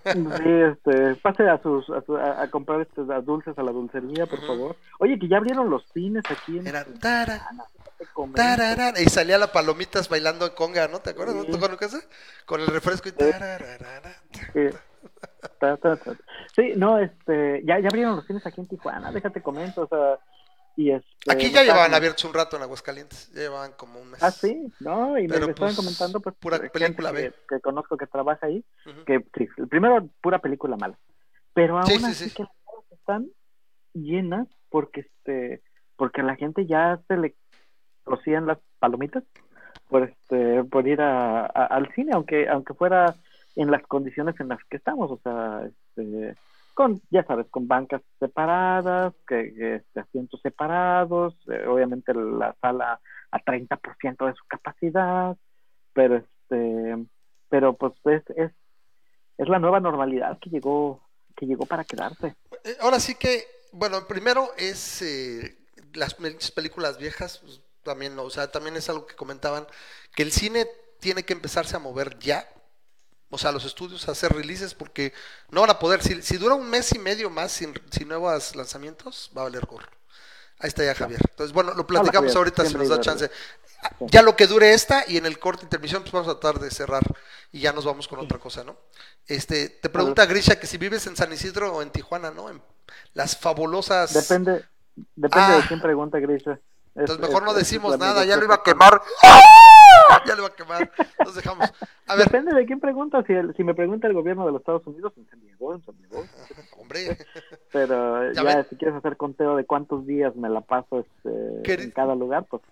[0.03, 4.75] Sí, este, pase a sus a, comprar este, dulces a la dulcería, por favor.
[4.99, 6.85] Oye, que ya abrieron los cines aquí en Era
[8.99, 10.99] y salía la palomitas bailando en conga, ¿no?
[10.99, 11.35] ¿Te acuerdas?
[11.45, 11.51] Sí.
[11.51, 11.77] ¿No?
[11.77, 12.01] casa?
[12.45, 13.11] Con el refresco y
[16.55, 16.73] sí.
[16.75, 20.19] no, este, ya, ya abrieron los cines aquí en Tijuana, déjate comento, o sea,
[20.77, 24.23] este, Aquí ya llevaban abiertos un rato en Aguascalientes, ya llevaban como un mes.
[24.23, 28.07] Ah, sí, no, y me, estaban pues, comentando, pues, pura película que, que, conozco que
[28.07, 28.63] trabaja ahí,
[29.05, 30.97] que sí, primero, pura película mala,
[31.53, 32.51] pero aún así que las
[32.91, 33.27] están
[33.93, 35.61] llenas porque, este,
[35.95, 37.35] porque la gente ya se le
[38.05, 39.23] rocían las palomitas
[39.89, 43.15] por, este, por ir a, al cine, aunque, aunque fuera
[43.55, 46.35] en las condiciones en las que estamos, o sea, este
[46.79, 53.39] con, ya sabes, con bancas separadas, que, este, asientos separados, eh, obviamente la sala a
[53.39, 55.35] 30% de su capacidad,
[55.91, 57.05] pero este,
[57.49, 58.51] pero pues es, es,
[59.37, 62.37] es la nueva normalidad que llegó, que llegó para quedarse.
[62.63, 65.57] Eh, ahora sí que, bueno, primero es eh,
[65.95, 66.13] las
[66.55, 69.67] películas viejas, pues, también, o sea, también es algo que comentaban,
[70.15, 70.65] que el cine
[71.01, 72.47] tiene que empezarse a mover ya,
[73.29, 75.13] o sea, los estudios a hacer releases porque
[75.51, 78.55] no van a poder, si, si dura un mes y medio más sin, sin nuevos
[78.55, 79.87] lanzamientos, va a valer gorro.
[80.59, 81.21] Ahí está ya Javier.
[81.29, 83.31] Entonces, bueno, lo platicamos ahorita si nos da chance.
[84.01, 86.69] Ya lo que dure esta y en el corte intermisión, pues vamos a tratar de
[86.69, 87.03] cerrar
[87.51, 88.75] y ya nos vamos con otra cosa, ¿no?
[89.25, 92.49] Este, te pregunta Grisha que si vives en San Isidro o en Tijuana, ¿no?
[92.49, 92.61] En
[93.13, 94.13] las fabulosas.
[94.13, 94.65] Depende,
[95.15, 95.65] depende de ah.
[95.65, 96.59] quién pregunta, Grisha.
[96.95, 99.01] Entonces mejor no decimos nada, ya lo iba a quemar.
[100.25, 100.91] ya lo iba a quemar.
[100.97, 101.71] Entonces dejamos.
[102.07, 102.25] A ver.
[102.25, 103.23] Depende de quién pregunta.
[103.25, 105.97] Si, si me pregunta el gobierno de los Estados Unidos, en San Diego, en San
[105.97, 106.25] Diego.
[106.77, 107.17] Hombre.
[107.71, 112.15] Pero ya, si quieres hacer conteo de cuántos días me la paso este, en cada
[112.15, 112.63] lugar, pues.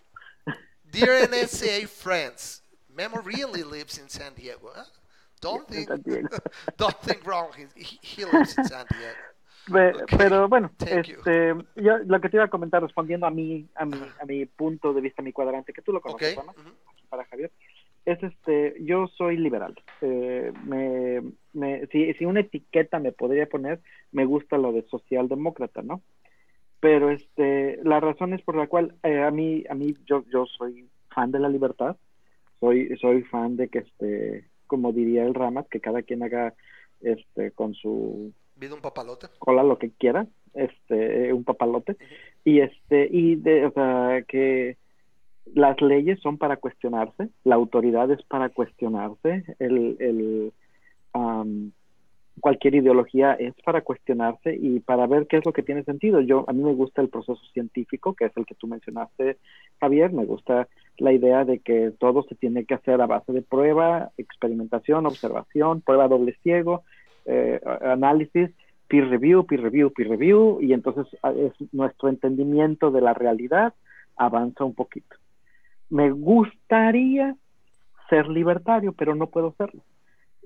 [0.91, 4.71] Dear NSA friends, Memo really lives in San Diego.
[4.73, 4.85] Huh?
[5.39, 5.89] Don't think,
[6.77, 7.49] don't think wrong.
[7.75, 9.36] He, he lives in San Diego.
[10.17, 13.97] Pero bueno, este, yo lo que te iba a comentar respondiendo a mi, a mi,
[14.21, 16.37] a mi punto de vista, mi cuadrante, que tú lo conoces,
[17.09, 17.51] para Javier,
[18.05, 19.75] es este, yo soy liberal.
[20.01, 21.21] Eh, me,
[21.53, 26.01] me, si, si una etiqueta me podría poner, me gusta lo de socialdemócrata, ¿no?
[26.79, 30.45] Pero este, la razón es por la cual eh, a mí, a mí yo, yo
[30.45, 31.97] soy fan de la libertad,
[32.59, 36.53] soy, soy fan de que este, como diría el Ramat, que cada quien haga
[37.01, 39.27] este con su Vida un papalote.
[39.39, 41.97] Cola lo que quiera, este, un papalote.
[42.43, 44.77] Y este, y de, o sea, que
[45.53, 50.53] las leyes son para cuestionarse, la autoridad es para cuestionarse, el, el
[52.39, 56.21] cualquier ideología es para cuestionarse y para ver qué es lo que tiene sentido.
[56.21, 59.37] Yo a mí me gusta el proceso científico, que es el que tú mencionaste,
[59.79, 63.41] Javier, me gusta la idea de que todo se tiene que hacer a base de
[63.41, 66.83] prueba, experimentación, observación, prueba doble ciego,
[67.27, 68.49] eh, análisis,
[68.87, 73.73] peer review, peer review, peer review, y entonces ah, es, nuestro entendimiento de la realidad
[74.15, 75.15] avanza un poquito.
[75.89, 77.35] Me gustaría
[78.09, 79.81] ser libertario, pero no puedo serlo.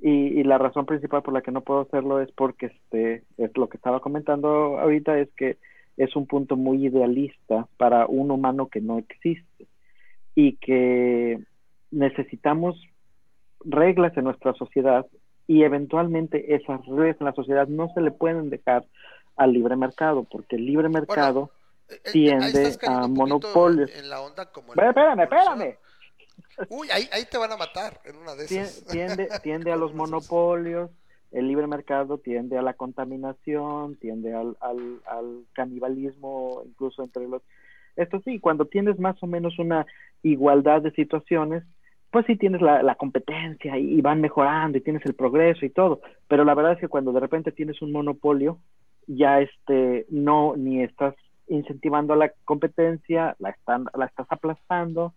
[0.03, 3.69] Y, la razón principal por la que no puedo hacerlo es porque este es lo
[3.69, 5.57] que estaba comentando ahorita es que
[5.95, 9.67] es un punto muy idealista para un humano que no existe.
[10.33, 11.39] y que
[11.91, 12.81] necesitamos
[13.63, 15.05] reglas en nuestra sociedad
[15.51, 18.85] y eventualmente esas reglas en la sociedad no se le pueden dejar
[19.35, 21.51] al libre mercado, porque el libre mercado
[21.89, 23.91] eh, eh, tiende a monopolios.
[23.91, 25.75] espérame, espérame.
[26.69, 28.85] Uy, ahí, ahí, te van a matar en una de esas.
[28.85, 30.89] Tiende, tiende a los monopolios,
[31.33, 37.41] el libre mercado tiende a la contaminación, tiende al, al, al canibalismo, incluso entre los...
[37.97, 39.85] Esto sí, cuando tienes más o menos una
[40.23, 41.65] igualdad de situaciones,
[42.11, 46.01] pues sí tienes la, la competencia y, van mejorando y tienes el progreso y todo,
[46.27, 48.59] pero la verdad es que cuando de repente tienes un monopolio,
[49.07, 51.15] ya este, no, ni estás
[51.47, 55.13] incentivando la competencia, la, están, la estás aplastando,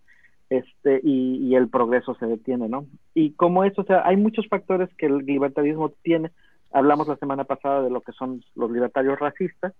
[0.49, 2.85] este, y, y, el progreso se detiene, ¿no?
[3.13, 6.31] Y como eso, o sea, hay muchos factores que el libertarismo tiene.
[6.71, 9.73] Hablamos la semana pasada de lo que son los libertarios racistas.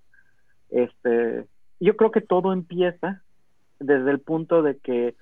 [0.71, 1.45] Este,
[1.79, 3.21] yo creo que todo empieza
[3.79, 5.15] desde el punto de que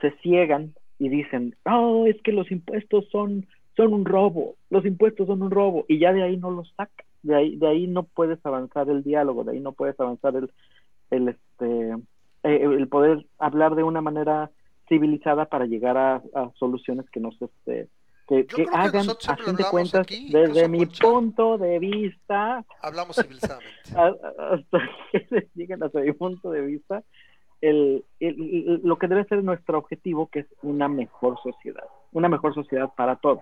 [0.00, 3.44] se ciegan y dicen, oh, es que los impuestos son,
[3.76, 7.04] son un robo, los impuestos son un robo, y ya de ahí no los saca,
[7.24, 10.52] de ahí, de ahí no puedes avanzar el diálogo, de ahí no puedes avanzar el,
[11.10, 11.90] el, este,
[12.44, 14.52] eh, el poder hablar de una manera
[14.88, 16.22] civilizada para llegar a,
[16.54, 17.88] soluciones que nos este
[18.28, 22.64] que, hagan a fin de cuentas desde mi punto de vista.
[22.80, 23.68] Hablamos civilizadamente.
[23.96, 24.78] Hasta
[25.10, 27.02] que lleguen hasta mi punto de vista
[27.62, 32.90] el, lo que debe ser nuestro objetivo que es una mejor sociedad una mejor sociedad
[32.94, 33.40] para todos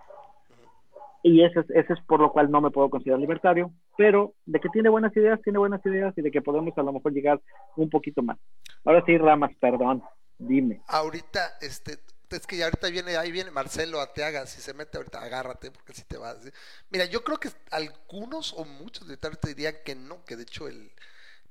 [1.23, 4.59] y ese es, ese es por lo cual no me puedo considerar libertario, pero de
[4.59, 7.41] que tiene buenas ideas, tiene buenas ideas y de que podemos a lo mejor llegar
[7.77, 8.39] un poquito más.
[8.85, 10.03] Ahora sí, Ramas, perdón.
[10.39, 10.81] Dime.
[10.89, 11.99] Ahorita, este,
[12.31, 15.93] es que ya ahorita viene, ahí viene Marcelo Ateaga, si se mete ahorita, agárrate, porque
[15.93, 16.39] si te vas.
[16.91, 20.69] Mira, yo creo que algunos o muchos de te dirían que no, que de hecho
[20.69, 20.91] el...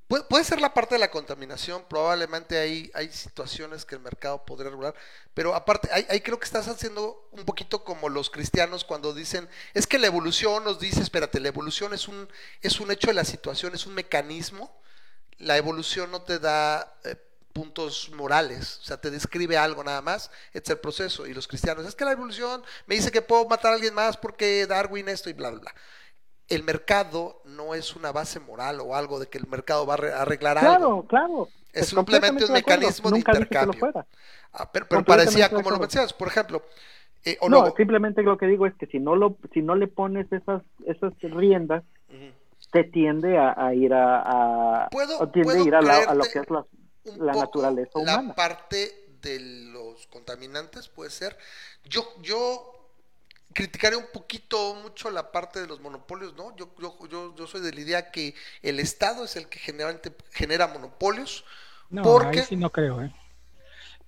[0.09, 4.71] Puede, ser la parte de la contaminación, probablemente hay, hay situaciones que el mercado podría
[4.71, 4.95] regular,
[5.35, 9.85] pero aparte, ahí, creo que estás haciendo un poquito como los cristianos cuando dicen, es
[9.85, 12.27] que la evolución nos dice, espérate, la evolución es un,
[12.63, 14.75] es un hecho de la situación, es un mecanismo,
[15.37, 16.97] la evolución no te da...
[17.03, 17.15] Eh,
[17.51, 21.25] puntos morales, o sea, te describe algo nada más, es el proceso.
[21.25, 24.15] Y los cristianos, es que la evolución me dice que puedo matar a alguien más
[24.15, 25.75] porque Darwin esto y bla, bla, bla.
[26.49, 30.21] El mercado no es una base moral o algo de que el mercado va a
[30.21, 30.69] arreglar algo.
[30.69, 31.49] Claro, claro.
[31.71, 34.05] Es simplemente un mecanismo de intercambio.
[34.51, 36.63] Ah, pero, parecía como lo mencionas, por ejemplo.
[37.23, 40.31] Eh, no, simplemente lo que digo es que si no lo, si no le pones
[40.31, 41.83] esas, esas riendas,
[42.71, 46.65] te tiende a, ir a, ¿Puedo, tiende a ir a, lo que es la
[47.17, 48.29] la naturaleza humana.
[48.29, 51.37] La parte de los contaminantes puede ser.
[51.83, 52.78] Yo, yo
[53.53, 56.55] criticaré un poquito mucho la parte de los monopolios, ¿no?
[56.55, 56.69] Yo,
[57.09, 61.45] yo, yo, soy de la idea que el Estado es el que generalmente genera monopolios.
[61.89, 62.39] No, porque...
[62.39, 63.13] ahí sí no creo, ¿eh?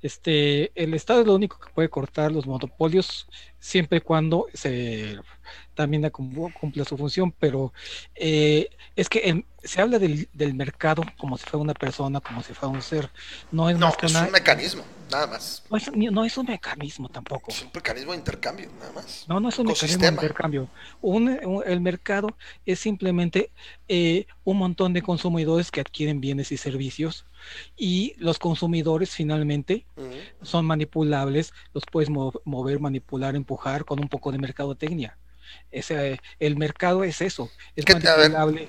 [0.01, 3.27] Este, el Estado es lo único que puede cortar los monopolios
[3.59, 5.19] siempre y cuando se
[5.75, 7.73] también cumple su función, pero
[8.15, 12.73] eh, es que se habla del, mercado como si fuera una persona, como si fuera
[12.73, 13.09] un ser.
[13.51, 15.63] No es, no, es un mecanismo, nada más.
[15.69, 15.77] No
[16.25, 17.51] es, un mecanismo tampoco.
[17.51, 19.25] Es un mecanismo de intercambio, nada más.
[19.27, 20.69] No, no es un mecanismo de intercambio.
[21.65, 22.35] el mercado
[22.65, 23.51] es simplemente
[23.87, 27.25] eh, un montón de consumidores que adquieren bienes y servicios
[27.77, 29.85] y los consumidores finalmente
[30.41, 35.17] son manipulables, los puedes mover, manipular, empujar con un poco de mercadotecnia.
[35.71, 38.67] Ese, el mercado es eso, es manipulable.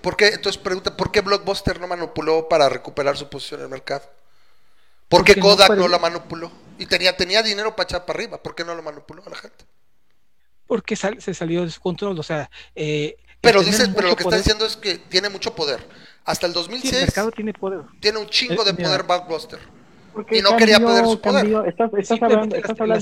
[0.00, 0.28] ¿Por qué?
[0.28, 4.08] Entonces pregunta, ¿por qué Blockbuster no manipuló para recuperar su posición en el mercado?
[5.08, 6.50] ¿Por qué Kodak no, la manipuló?
[6.78, 9.36] Y tenía, tenía dinero para echar para arriba, ¿por qué no lo manipuló a la
[9.36, 9.64] gente?
[10.66, 12.50] Porque se salió de su control, o sea...
[12.74, 15.84] Eh, pero dices, pero lo que está diciendo es que tiene mucho poder.
[16.24, 17.80] Hasta el 2006 el mercado tiene poder.
[18.00, 19.58] Tiene un chingo de poder Blockbuster
[20.30, 21.68] y no quería poder su poder.
[21.68, 22.56] Estás, hablando,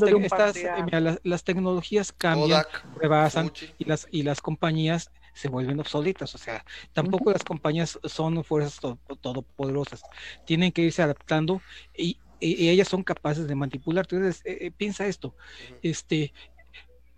[0.07, 2.65] de un las, tecnologías cambian,
[2.97, 6.35] rebasan y las, y las compañías se vuelven obsoletas.
[6.35, 8.81] O sea, tampoco las compañías son fuerzas
[9.21, 10.03] todopoderosas.
[10.45, 11.61] Tienen que irse adaptando
[11.97, 14.07] y, ellas son capaces de manipular.
[14.11, 15.35] Entonces, eh, eh, piensa esto.
[15.83, 16.33] Este,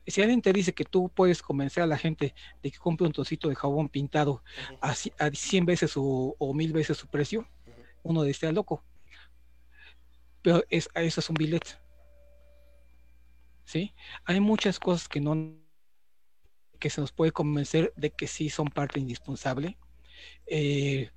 [0.04, 3.12] si alguien te dice que tú puedes convencer a la gente de que compre un
[3.12, 4.42] trocito de jabón pintado
[4.80, 7.46] a, a 100 veces o, o mil veces su precio,
[8.02, 8.82] uno dice, loco
[10.42, 11.70] pero es, eso es un billete.
[13.64, 13.94] ¿Sí?
[14.24, 15.62] Hay muchas cosas que no
[16.78, 19.78] que se nos puede convencer de que sí son parte indispensable.
[20.46, 21.10] Eh,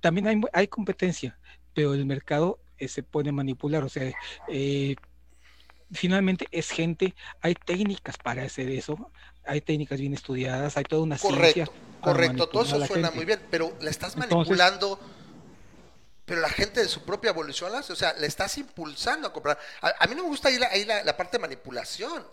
[0.00, 1.40] también hay, hay, competencia,
[1.74, 4.12] pero el mercado eh, se puede manipular, o sea,
[4.48, 4.94] eh,
[5.90, 9.10] finalmente es gente, hay técnicas para hacer eso,
[9.44, 11.74] hay técnicas bien estudiadas, hay toda una correcto, ciencia.
[12.00, 15.00] Correcto, todo eso suena muy bien, pero la estás manipulando
[16.26, 19.58] pero la gente de su propia evolución, o sea, le estás impulsando a comprar.
[19.80, 22.26] A, mí no me gusta ahí la, ahí la, parte de manipulación.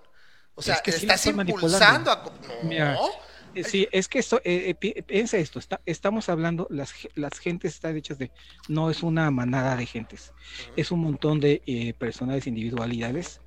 [0.55, 2.65] O sea, le estás impulsando a comprar.
[2.65, 3.09] No.
[3.55, 7.95] Eh, sí, es que esto, eh, eh piensa esto, estamos hablando, las, las gentes están
[7.95, 8.31] hechas de,
[8.67, 10.33] no es una manada de gentes,
[10.75, 13.41] es un montón de eh, personas, individualidades,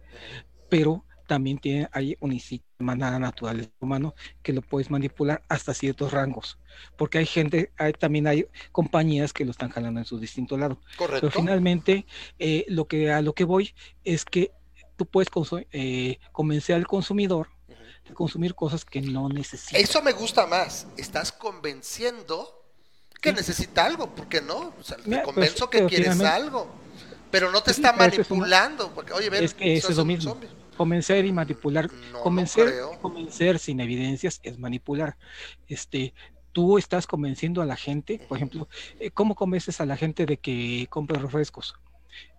[0.69, 2.37] pero también tiene, hay una
[2.79, 6.59] manada natural humano que lo puedes manipular hasta ciertos rangos,
[6.97, 10.81] porque hay gente, hay, también hay compañías que lo están jalando en su distinto lado.
[10.97, 11.29] Correcto.
[11.29, 12.07] Pero finalmente,
[12.69, 13.75] lo que, a lo que voy
[14.05, 14.53] es que
[14.97, 15.29] tú puedes
[16.33, 17.49] convencer al consumidor
[18.15, 19.79] consumir cosas que no necesita.
[19.79, 20.87] Eso me gusta más.
[20.97, 22.65] Estás convenciendo
[23.21, 24.75] que necesita algo, ¿por qué no?
[24.79, 26.69] O sea, te pues, convenzo que quieres algo,
[27.31, 30.39] pero no te está manipulando, porque oye, ven, es que eso es lo mismo.
[30.77, 31.91] Convencer y manipular,
[32.23, 35.17] convencer, convencer sin evidencias es manipular.
[35.69, 36.13] Este,
[36.53, 38.69] tú estás convenciendo a la gente, por ejemplo,
[38.99, 41.75] eh, ¿cómo convences a la gente de que compre refrescos?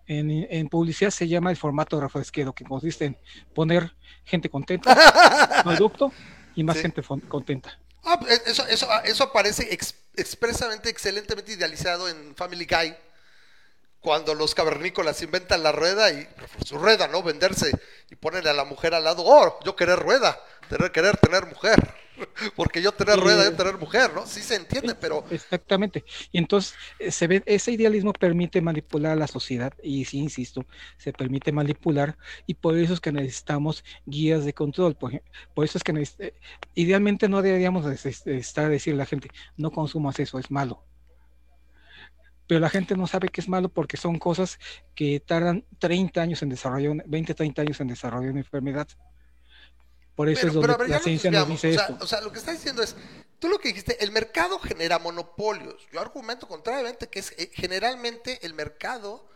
[0.06, 3.18] En, publicidad se llama el formato refresquero, que consiste en
[3.54, 4.96] poner gente contenta,
[5.62, 6.12] producto
[6.56, 7.78] y más gente contenta.
[8.02, 9.68] Ah, pues, eso, eso, eso aparece
[10.16, 12.96] expresamente, excelentemente idealizado en Family Guy,
[14.08, 16.26] cuando los cavernícolas inventan la rueda y
[16.64, 17.22] su rueda, ¿no?
[17.22, 17.70] Venderse
[18.10, 20.40] y ponerle a la mujer al lado, oh, yo querer rueda,
[20.70, 21.76] tener, querer tener mujer.
[22.56, 24.26] Porque yo tener rueda, yo tener mujer, ¿no?
[24.26, 25.26] Sí se entiende, pero...
[25.30, 26.06] Exactamente.
[26.32, 30.64] Y entonces eh, se ve, ese idealismo permite manipular a la sociedad y sí, insisto,
[30.96, 34.96] se permite manipular y por eso es que necesitamos guías de control.
[34.96, 35.20] Por,
[35.66, 36.32] eso es que eh,
[36.74, 39.28] idealmente no deberíamos estar a decirle a la gente,
[39.58, 40.87] no consumas eso, es malo.
[42.48, 44.58] Pero la gente no sabe que es malo porque son cosas
[44.94, 48.88] que tardan 30 años en desarrollar, 20, 30 años en desarrollar una enfermedad.
[50.16, 52.50] Por eso es donde la ciencia nos dice o sea, O sea, lo que está
[52.50, 52.96] diciendo es,
[53.38, 55.86] tú lo que dijiste, el mercado genera monopolios.
[55.92, 59.28] Yo argumento contrariamente que es eh, generalmente el mercado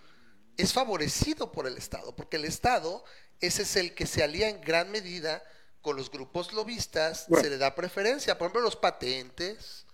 [0.57, 3.05] es favorecido por el Estado, porque el Estado
[3.43, 5.43] ese es el que se alía en gran medida
[5.83, 9.85] con los grupos lobistas, se le da preferencia, por ejemplo, los patentes,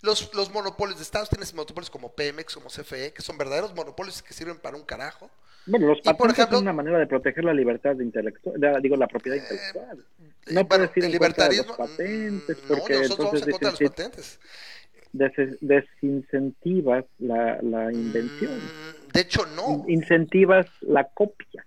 [0.00, 4.22] los, los monopolios de Estados, tienes monopolios como Pemex, como CFE, que son verdaderos monopolios
[4.22, 5.30] que sirven para un carajo.
[5.66, 8.96] Bueno, los patentes por ejemplo, son una manera de proteger la libertad de intelectual, digo,
[8.96, 10.04] la propiedad eh, intelectual.
[10.50, 13.50] No puedes ir en libertarismo, contra de los patentes, porque no, nosotros entonces vamos en
[13.50, 15.58] contra de los patentes.
[15.60, 18.56] desincentivas la, la invención.
[18.56, 19.84] Mm, de hecho, no.
[19.88, 21.66] Incentivas la copia.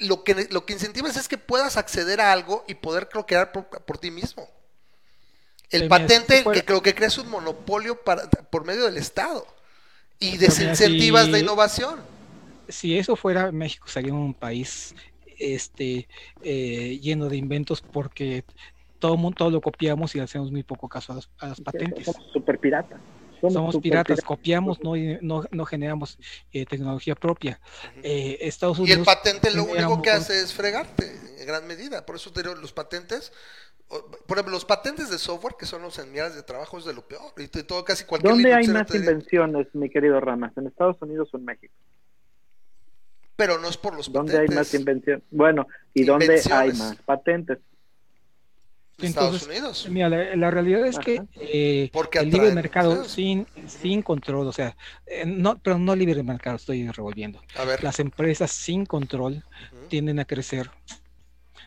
[0.00, 3.66] lo que, lo que incentivas es que puedas acceder a algo y poder crear por,
[3.66, 4.48] por ti mismo.
[5.72, 9.46] El patente que creo que creas un monopolio para, por medio del Estado
[10.18, 12.00] y desincentivas la innovación.
[12.68, 14.94] Si eso fuera, México sería un país
[15.38, 16.08] este
[16.42, 18.44] eh, lleno de inventos porque
[18.98, 22.04] todo mundo todo lo copiamos y hacemos muy poco caso a las, patentes.
[22.04, 23.00] Somos super piratas.
[23.40, 24.94] Somos, piratas, copiamos, no,
[25.50, 26.16] no, generamos
[26.52, 27.60] eh, tecnología propia.
[28.04, 32.06] Eh, Estados Unidos, y el patente lo único que hace es fregarte en gran medida.
[32.06, 33.32] Por eso los patentes
[34.26, 37.06] por ejemplo, los patentes de software, que son los enviados de trabajo, es de lo
[37.06, 37.32] peor.
[37.36, 40.56] Y todo, casi cualquier ¿Dónde hay más invenciones, mi querido Ramas?
[40.56, 41.74] ¿En Estados Unidos o en México?
[43.36, 44.34] Pero no es por los patentes.
[44.34, 45.24] ¿Dónde hay más invenciones?
[45.30, 47.58] Bueno, ¿y dónde hay más patentes?
[48.98, 49.88] En Estados Unidos.
[49.90, 54.76] Mira, la, realidad es que eh, el libre mercado sin, sin control, o sea,
[55.06, 57.42] eh, no, pero no libre mercado, estoy revolviendo.
[57.56, 57.82] A ver.
[57.82, 59.42] Las empresas sin control
[59.88, 60.70] tienden a crecer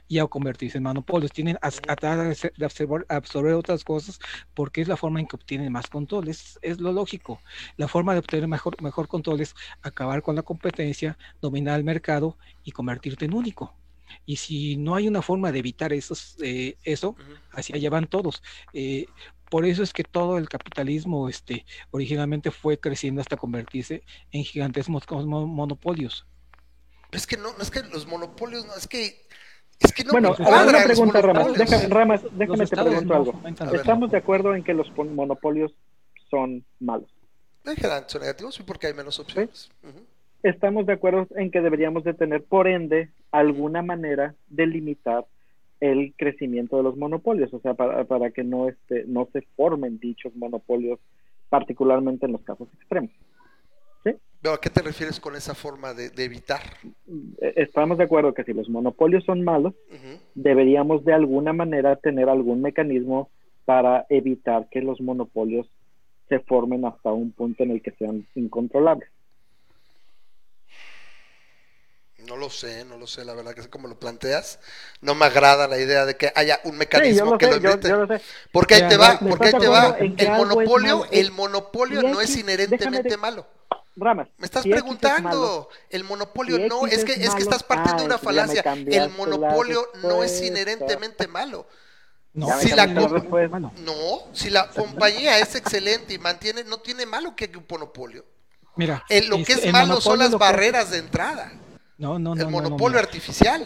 [0.08, 1.32] y a convertirse en monopolios.
[1.32, 4.20] Tienen a, tratar de absorber, otras cosas
[4.54, 6.28] porque es la forma en que obtienen más control.
[6.28, 7.42] Es, lo lógico.
[7.78, 12.38] La forma de obtener mejor, mejor control es acabar con la competencia, dominar el mercado
[12.64, 13.74] y convertirte en único.
[14.26, 17.16] Y si no hay una forma de evitar esos, eh, eso,
[17.52, 18.44] hacia allá van todos.
[18.74, 19.08] Eh,
[19.50, 25.26] por eso es que todo el capitalismo este, originalmente fue creciendo hasta convertirse en gigantescos
[25.26, 26.26] monopolios.
[27.12, 29.28] Es que no, no es que los monopolios, no, es que
[30.12, 31.54] bueno, una pregunta, Ramas.
[31.54, 33.42] Déjame, Ramas, déjame te pregunto algo.
[33.74, 35.74] ¿Estamos de acuerdo en que los monopolios
[36.30, 37.10] son malos?
[38.08, 39.72] son negativos porque hay menos opciones.
[40.44, 45.26] Estamos de acuerdo en que deberíamos de tener, por ende, alguna manera de limitar
[45.80, 50.00] el crecimiento de los monopolios, o sea, para, para que no, este, no se formen
[50.00, 51.00] dichos monopolios,
[51.50, 53.12] particularmente en los casos extremos.
[54.54, 56.62] ¿A qué te refieres con esa forma de, evitar?
[57.42, 59.74] Eh, estamos de acuerdo que si los monopolios son malos,
[60.36, 63.30] deberíamos de alguna manera tener algún mecanismo
[63.66, 65.68] para evitar que los monopolios
[66.30, 69.10] se formen hasta un punto en el que sean incontrolables.
[72.28, 74.60] No lo sé, no lo sé, la verdad que es como lo planteas.
[75.02, 77.92] No me agrada la idea de que haya un mecanismo que lo evite.
[78.52, 79.96] Porque ahí te va, porque ahí te va.
[80.00, 83.46] El monopolio, el monopolio no es inherentemente malo.
[83.96, 84.28] Ramas.
[84.38, 85.70] Me estás preguntando.
[85.90, 88.64] el monopolio no, es que, es, que estás partiendo de una falacia.
[88.64, 91.68] El monopolio no es inherentemente malo.
[92.34, 93.08] No, si la, no,
[94.34, 98.26] si la compañía es excelente y mantiene, no tiene malo que un monopolio.
[98.76, 101.54] Mira, lo que es malo son las barreras de entrada.
[101.98, 102.42] No, no, no.
[102.42, 103.66] El monopolio artificial.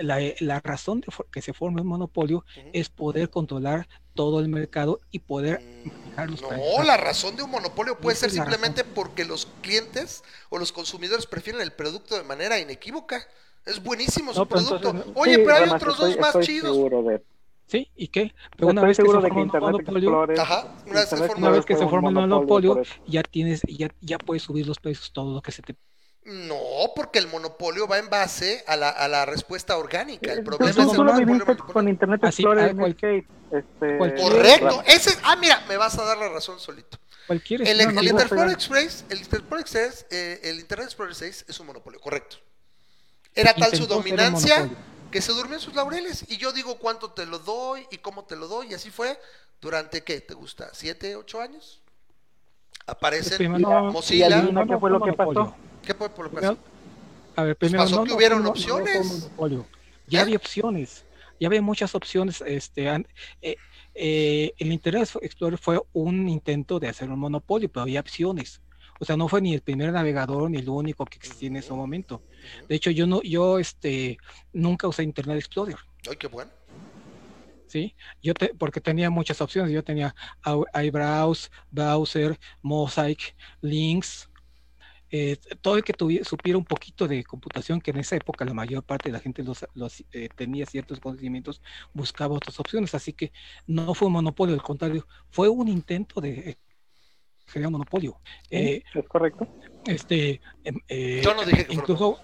[0.00, 5.20] La, razón de que se forme un monopolio es poder controlar todo el mercado y
[5.20, 5.60] poder
[6.16, 6.34] mm,
[6.76, 11.26] No, la razón de un monopolio puede ser simplemente porque los clientes o los consumidores
[11.26, 13.26] prefieren el producto de manera inequívoca.
[13.66, 14.94] Es buenísimo su producto.
[15.14, 16.76] Oye, pero hay otros dos más chidos.
[17.66, 17.88] ¿Sí?
[17.94, 18.34] ¿Y qué?
[18.56, 20.26] Pero una vez que se forma un monopolio,
[21.36, 25.12] una vez que se forma un monopolio, ya tienes, ya, ya puedes subir los precios
[25.12, 25.76] todo lo que se te
[26.24, 30.32] no, porque el monopolio va en base a la, a la respuesta orgánica.
[30.32, 32.76] El problema es el lo con Internet Explorer
[33.50, 33.98] este...
[33.98, 34.82] Correcto.
[34.86, 36.98] Ese, ah, mira, me vas a dar la razón solito.
[37.26, 41.60] Cualquier el, el, Internet Explorer Express, el Internet Express, eh, el Internet Explorer 6 es
[41.60, 42.36] un monopolio, correcto.
[43.34, 44.68] Era tal su dominancia
[45.10, 46.26] que se durmió en sus laureles.
[46.28, 48.68] Y yo digo cuánto te lo doy y cómo te lo doy.
[48.70, 49.18] Y así fue
[49.60, 50.70] durante, ¿qué te gusta?
[50.72, 51.80] ¿Siete, ocho años?
[52.86, 54.42] Aparecen Mozilla.
[54.66, 55.54] ¿Qué fue lo que pasó?
[55.82, 56.58] ¿Qué por lo que pasó?
[57.36, 59.30] A ver, primero, pasó que hubieron opciones.
[60.06, 60.22] ya ¿Eh?
[60.22, 61.04] había opciones.
[61.38, 62.42] Ya había muchas opciones.
[62.46, 62.86] Este,
[63.40, 63.56] eh,
[63.94, 68.60] eh, el Internet Explorer fue un intento de hacer un monopolio, pero había opciones.
[68.98, 71.72] O sea, no fue ni el primer navegador ni el único que existía en ese
[71.72, 72.22] momento.
[72.68, 74.18] De hecho, yo no, yo este,
[74.52, 75.76] nunca usé Internet Explorer.
[76.08, 76.50] Ay, qué bueno.
[77.66, 79.72] Sí, yo te, porque tenía muchas opciones.
[79.72, 80.14] Yo tenía
[80.74, 84.28] iBrowse, Browser, Mosaic, Links,
[85.10, 88.54] eh, todo el que tuviera, supiera un poquito de computación, que en esa época la
[88.54, 91.60] mayor parte de la gente los, eh, tenía ciertos conocimientos,
[91.92, 92.94] buscaba otras opciones.
[92.94, 93.32] Así que
[93.66, 96.56] no fue un monopolio, al contrario, fue un intento de
[97.50, 98.20] sería un monopolio.
[98.50, 99.46] Eh, es correcto.
[99.86, 102.20] Este, em, eh, Yo no dije que incluso,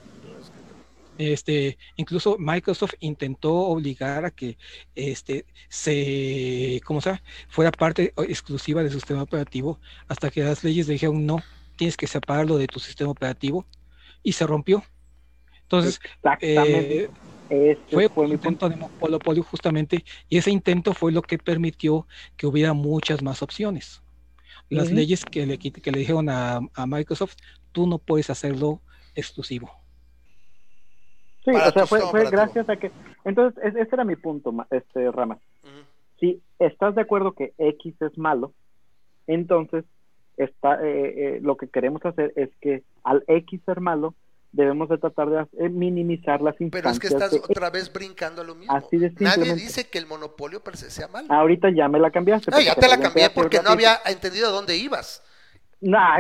[1.18, 4.56] este, incluso Microsoft intentó obligar a que
[4.94, 11.26] este se, ¿cómo se fuera parte exclusiva del sistema operativo hasta que las leyes dijeron
[11.26, 11.42] no,
[11.76, 13.66] tienes que separarlo de tu sistema operativo
[14.22, 14.82] y se rompió.
[15.62, 16.00] Entonces,
[16.40, 17.08] eh,
[17.90, 22.06] fue, un intento de monopolio justamente y ese intento fue lo que permitió
[22.36, 24.02] que hubiera muchas más opciones
[24.68, 27.36] las leyes que le, que le dijeron a, Microsoft,
[27.72, 28.80] tú no puedes hacerlo
[29.14, 29.70] exclusivo.
[31.44, 32.90] Sí, o sea, fue, fue gracias a que...
[33.24, 35.38] Entonces, ese era mi punto, este Rama.
[36.18, 38.52] Si estás de acuerdo que X es malo,
[39.26, 39.84] entonces
[40.36, 44.14] está, eh, eh, lo que queremos hacer es que al X ser malo,
[44.52, 46.70] debemos de tratar de eh, minimizar las instancias.
[46.70, 48.74] Pero es que estás otra vez brincando a lo mismo.
[48.74, 51.28] Así de Nadie dice que el monopolio per se sea malo.
[51.30, 52.50] Ahorita ya me la cambiaste.
[52.50, 55.22] No, ya te la cambié porque no había entendido a dónde ibas.
[55.80, 56.18] Nah,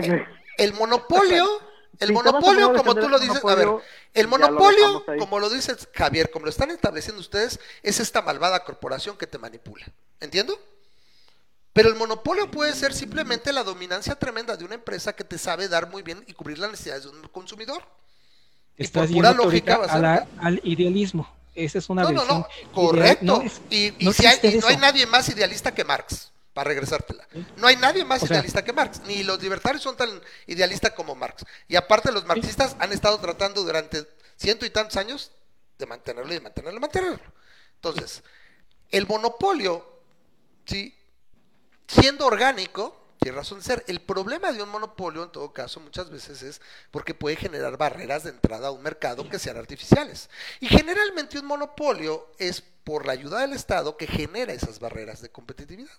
[0.58, 1.46] el, monopolio,
[1.98, 3.68] el monopolio, como tú lo dices, a ver,
[4.12, 9.16] el monopolio, como lo dices Javier, como lo están estableciendo ustedes, es esta malvada corporación
[9.16, 9.86] que te manipula.
[10.20, 10.58] ¿Entiendo?
[11.76, 15.68] Pero el monopolio puede ser simplemente la dominancia tremenda de una empresa que te sabe
[15.68, 17.82] dar muy bien y cubrir las necesidades de un consumidor.
[18.78, 19.82] Estás por lógica
[20.40, 21.30] al idealismo.
[21.54, 23.42] Esa es una no, No, no, correcto.
[23.68, 27.28] y, si hay, no hay nadie más idealista que Marx, para regresártela.
[27.58, 30.08] No hay nadie más idealista que Marx, ni los libertarios son tan
[30.46, 31.44] idealistas como Marx.
[31.68, 34.06] Y aparte los marxistas han estado tratando durante
[34.36, 35.30] ciento y tantos años
[35.78, 37.32] de mantenerlo y de mantenerlo y mantenerlo.
[37.74, 38.22] Entonces,
[38.90, 39.86] el monopolio,
[40.64, 40.94] ¿sí?
[41.86, 43.84] Siendo orgánico, tiene razón de ser.
[43.88, 46.60] El problema de un monopolio, en todo caso, muchas veces es
[46.90, 50.30] porque puede generar barreras de entrada a un mercado que sean artificiales.
[50.60, 55.30] Y generalmente un monopolio es por la ayuda del Estado que genera esas barreras de
[55.30, 55.94] competitividad.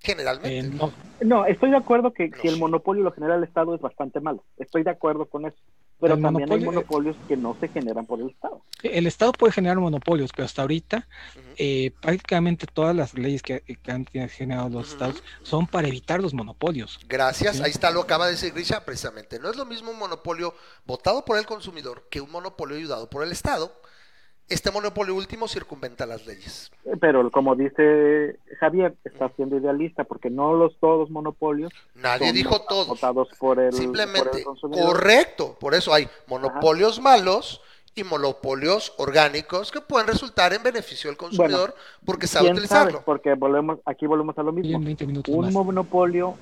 [0.00, 0.58] Generalmente.
[0.58, 0.90] Eh,
[1.22, 1.46] no.
[1.46, 4.44] estoy de acuerdo que si el monopolio lo genera el Estado es bastante malo.
[4.58, 5.58] Estoy de acuerdo con eso.
[6.04, 8.62] Pero también hay monopolios que no se generan por el Estado.
[8.82, 11.08] El Estado puede generar monopolios, pero hasta ahorita
[11.56, 17.00] eh, prácticamente todas las leyes que, han generado los Estados son para evitar los monopolios.
[17.08, 19.38] Gracias, ahí está, lo acaba de decir Grisha precisamente.
[19.38, 23.24] No es lo mismo un monopolio votado por el consumidor que un monopolio ayudado por
[23.24, 23.72] el Estado
[24.48, 26.70] este monopolio último circunventa las leyes.
[27.00, 31.72] Pero como dice Javier, está siendo idealista porque no los todos monopolios.
[31.94, 32.88] Nadie dijo todos.
[32.88, 35.56] Votados por el, Simplemente, correcto.
[35.58, 37.62] Por eso hay monopolios malos
[37.94, 41.74] y monopolios orgánicos que pueden resultar en beneficio del consumidor
[42.04, 43.02] porque sabe utilizarlo.
[43.04, 44.78] Porque volvemos, aquí volvemos a lo mismo.
[45.28, 46.36] Un monopolio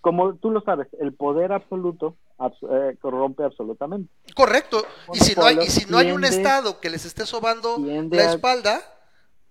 [0.00, 4.10] como tú lo sabes, el poder absoluto eh, corrompe absolutamente.
[4.34, 4.84] Correcto.
[5.12, 8.32] Y si no hay, y si no hay un Estado que les esté sobando la
[8.32, 8.80] espalda,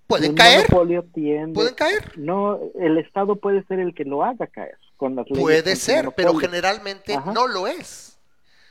[0.08, 0.68] pueden caer.
[0.68, 2.18] pueden caer.
[2.18, 4.78] No, el Estado puede ser el que lo haga caer.
[4.96, 8.18] con las Puede ser, pero generalmente no lo es.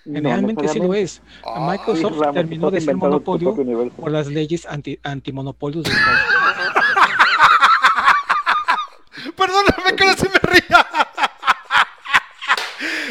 [0.04, 1.20] Generalmente sí lo es.
[1.60, 3.54] Microsoft terminó de ser monopolio
[3.96, 5.90] por las leyes anti antimonopolios de
[9.36, 10.85] Perdóname que no se me ría.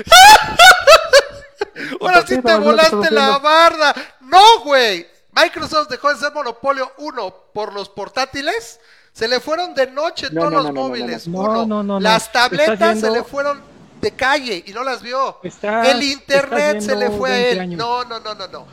[2.02, 3.94] Ahora sí te volaste la barda.
[4.22, 5.08] No, güey.
[5.32, 8.80] Microsoft dejó de ser monopolio, uno, por los portátiles.
[9.12, 11.28] Se le fueron de noche todos los móviles.
[11.28, 12.00] Uno.
[12.00, 13.62] Las tabletas se le fueron
[14.02, 15.40] de calle y no las vio.
[15.44, 17.78] el internet se le fue a él.
[17.78, 18.68] No, no, no, no, no.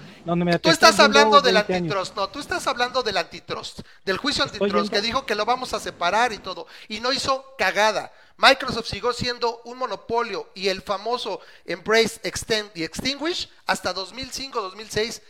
[0.61, 5.01] Tú estás hablando del antitrust, no, tú estás hablando del antitrust, del juicio antitrust que
[5.01, 8.13] dijo que lo vamos a separar y todo, y no hizo cagada.
[8.37, 15.23] Microsoft siguió siendo un monopolio y el famoso Embrace, Extend y Extinguish hasta 2005, 2006,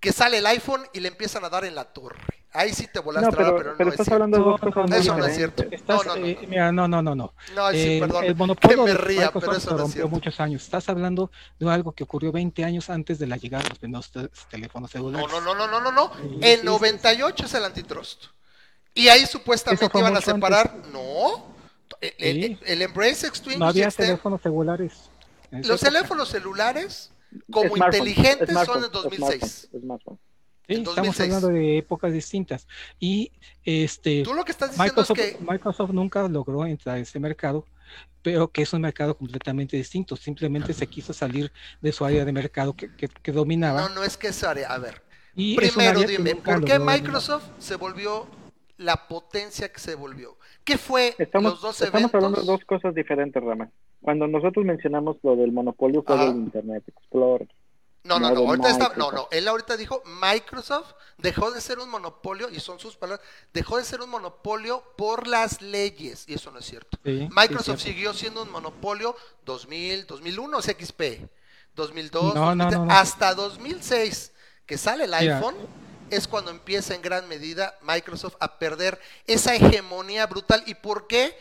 [0.00, 2.45] que sale el iPhone y le empiezan a dar en la torre.
[2.56, 5.26] Ahí sí te volaste, no, pero, pero, no estás hablando de dos cosas Eso no
[5.26, 5.64] es cierto.
[5.86, 7.34] no, no, no, mira, no, no, no, no.
[7.54, 8.24] No, sí, eh, perdón.
[8.24, 10.08] El monopolio que me ría, pero eso no rompió es cierto.
[10.08, 10.62] muchos años.
[10.62, 14.10] Estás hablando de algo que ocurrió 20 años antes de la llegada de los primeros
[14.50, 15.28] teléfonos celulares.
[15.30, 16.12] No, no, no, no, no, no, no.
[16.40, 18.24] En 98 es el antitrust.
[18.94, 20.72] Y ahí supuestamente iban a separar.
[20.74, 20.92] Antes.
[20.92, 21.54] No.
[22.00, 23.58] El, el, el, Embrace Extreme.
[23.58, 25.10] No había teléfonos celulares.
[25.50, 27.12] Los teléfonos celulares,
[27.50, 29.68] como smartphone, inteligentes, smartphone, son en 2006.
[29.78, 30.18] Smartphone,
[30.68, 32.66] Sí, estamos hablando de épocas distintas.
[32.98, 33.30] Y
[33.64, 37.20] este Tú lo que estás diciendo Microsoft, es que Microsoft nunca logró entrar a ese
[37.20, 37.64] mercado,
[38.22, 40.16] pero que es un mercado completamente distinto.
[40.16, 43.88] Simplemente se quiso salir de su área de mercado que, que, que dominaba.
[43.88, 44.72] No, no es que esa área.
[44.72, 45.02] A ver,
[45.36, 48.26] y primero dime, ¿por qué Microsoft se volvió
[48.78, 50.36] la potencia que se volvió?
[50.64, 52.14] ¿Qué fue estamos, los dos estamos eventos?
[52.14, 53.70] hablando de dos cosas diferentes, Rama.
[54.00, 57.48] Cuando nosotros mencionamos lo del monopolio fue del Internet Explorer.
[58.06, 61.88] No, no, no, ahorita está, no, no, él ahorita dijo Microsoft dejó de ser un
[61.88, 66.50] monopolio, y son sus palabras, dejó de ser un monopolio por las leyes, y eso
[66.50, 66.98] no es cierto.
[67.04, 71.02] Sí, Microsoft sí, siguió siendo un monopolio 2000, 2001 es XP,
[71.74, 72.92] 2002, No, no, 2003, no, no.
[72.92, 74.32] hasta 2006
[74.66, 75.56] que sale el iPhone,
[76.10, 80.62] es cuando empieza en gran medida Microsoft a perder esa hegemonía brutal.
[80.66, 81.36] ¿Y por qué?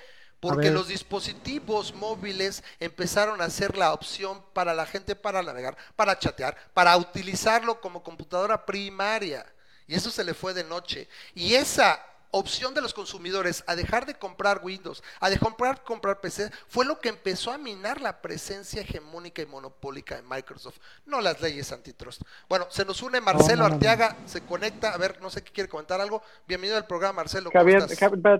[0.53, 6.17] Porque los dispositivos móviles empezaron a ser la opción para la gente para navegar, para
[6.19, 9.45] chatear, para utilizarlo como computadora primaria.
[9.87, 11.07] Y eso se le fue de noche.
[11.33, 12.03] Y esa
[12.37, 16.85] opción de los consumidores a dejar de comprar Windows, a de comprar, comprar PC, fue
[16.85, 21.71] lo que empezó a minar la presencia hegemónica y monopólica de Microsoft, no las leyes
[21.71, 22.21] antitrust.
[22.49, 23.73] Bueno, se nos une Marcelo no, no.
[23.75, 26.21] Arteaga, se conecta, a ver, no sé qué quiere comentar algo.
[26.45, 27.51] Bienvenido al programa, Marcelo.
[27.51, 27.97] ¿cómo Javier, estás?
[27.99, 28.39] Javier, dale,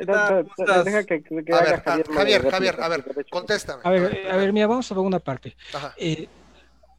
[0.00, 2.46] ¿Qué dale, dale, que, que a haga ver, Javier.
[2.46, 3.82] a- Javier, a ver, contéstame.
[3.84, 5.54] A ver, a ver, mira, vamos a ver una parte.
[5.74, 5.92] Ajá.
[5.98, 6.28] Eh,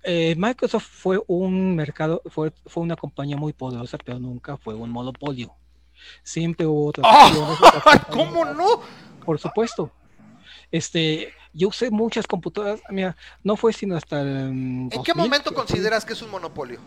[0.03, 4.91] eh, Microsoft fue un mercado, fue, fue una compañía muy poderosa, pero nunca fue un
[4.91, 5.55] monopolio.
[6.23, 7.31] Siempre hubo otras ¡Ah!
[7.77, 8.81] otras ¿Cómo no?
[9.25, 9.91] Por supuesto.
[10.71, 15.49] Este, yo usé muchas computadoras, mira, no fue sino hasta el ¿En 2000 qué momento
[15.51, 16.79] que- consideras que es un monopolio?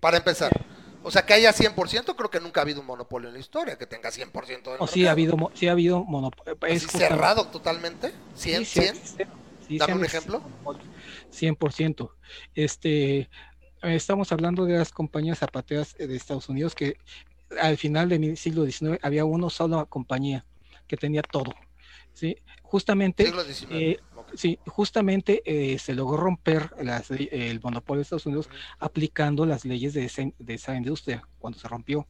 [0.00, 0.50] Para empezar.
[1.04, 3.76] O sea, que haya 100%, creo que nunca ha habido un monopolio en la historia,
[3.76, 5.34] que tenga 100% del O sí ha mercado.
[5.36, 6.56] habido, sí ha habido monopolio.
[6.62, 8.12] Así cerrado totalmente.
[8.34, 8.96] 100, 100.
[9.78, 10.42] Dame un ejemplo.
[11.32, 12.10] 100%.
[12.54, 13.28] Este,
[13.82, 16.96] estamos hablando de las compañías zapateras eh, de Estados Unidos que
[17.60, 20.44] al final del siglo XIX había una sola compañía
[20.86, 21.52] que tenía todo.
[22.12, 22.36] ¿sí?
[22.62, 23.32] Justamente,
[23.70, 23.98] eh,
[24.34, 28.48] sí, justamente eh, se logró romper las el monopolio de Estados Unidos
[28.78, 32.06] aplicando las leyes de esa, de esa industria cuando se rompió.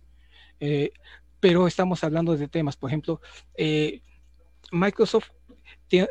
[0.60, 0.92] Eh,
[1.40, 3.20] pero estamos hablando de temas, por ejemplo,
[3.54, 4.00] eh,
[4.70, 5.30] Microsoft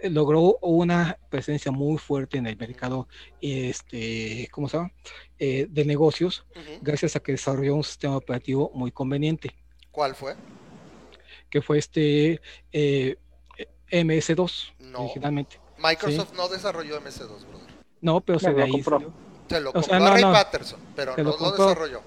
[0.04, 3.08] logró una presencia muy fuerte en el mercado
[3.42, 4.92] este, ¿cómo se llama?
[5.40, 6.46] Eh, de negocios
[6.82, 9.56] gracias a que desarrolló un sistema operativo muy conveniente,
[9.92, 10.36] ¿Cuál fue?
[11.50, 13.18] que fue este eh,
[13.92, 15.00] MS2 No.
[15.04, 15.60] originalmente.
[15.78, 17.68] Microsoft no desarrolló MS2, brother.
[18.02, 18.98] No, pero se No, de lo ahí compró.
[18.98, 19.14] salió.
[19.50, 20.32] Se lo O compró sea, a no, Ray no.
[20.32, 22.02] Patterson, pero Se no lo lo desarrolló.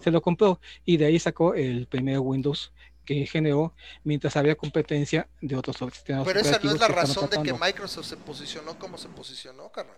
[0.00, 2.72] se lo compró y de ahí sacó el primer Windows
[3.10, 7.42] que generó mientras había competencia de otros sistemas Pero esa no es la razón de
[7.42, 7.52] que.
[7.52, 9.96] Microsoft se posicionó como se posicionó, carnal.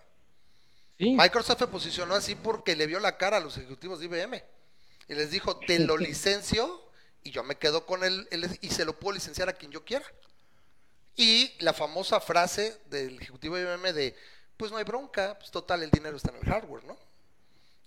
[0.98, 4.42] Sí, Microsoft se posicionó así porque le vio la cara a los ejecutivos de IBM
[5.08, 6.80] y les dijo, te lo licencio
[7.22, 9.84] y yo me quedo con él él- y se lo puedo licenciar a quien yo
[9.84, 10.06] quiera.
[11.14, 14.16] Y la famosa frase del ejecutivo de IBM de,
[14.56, 16.96] pues no hay bronca, pues total el dinero está en el hardware, ¿no?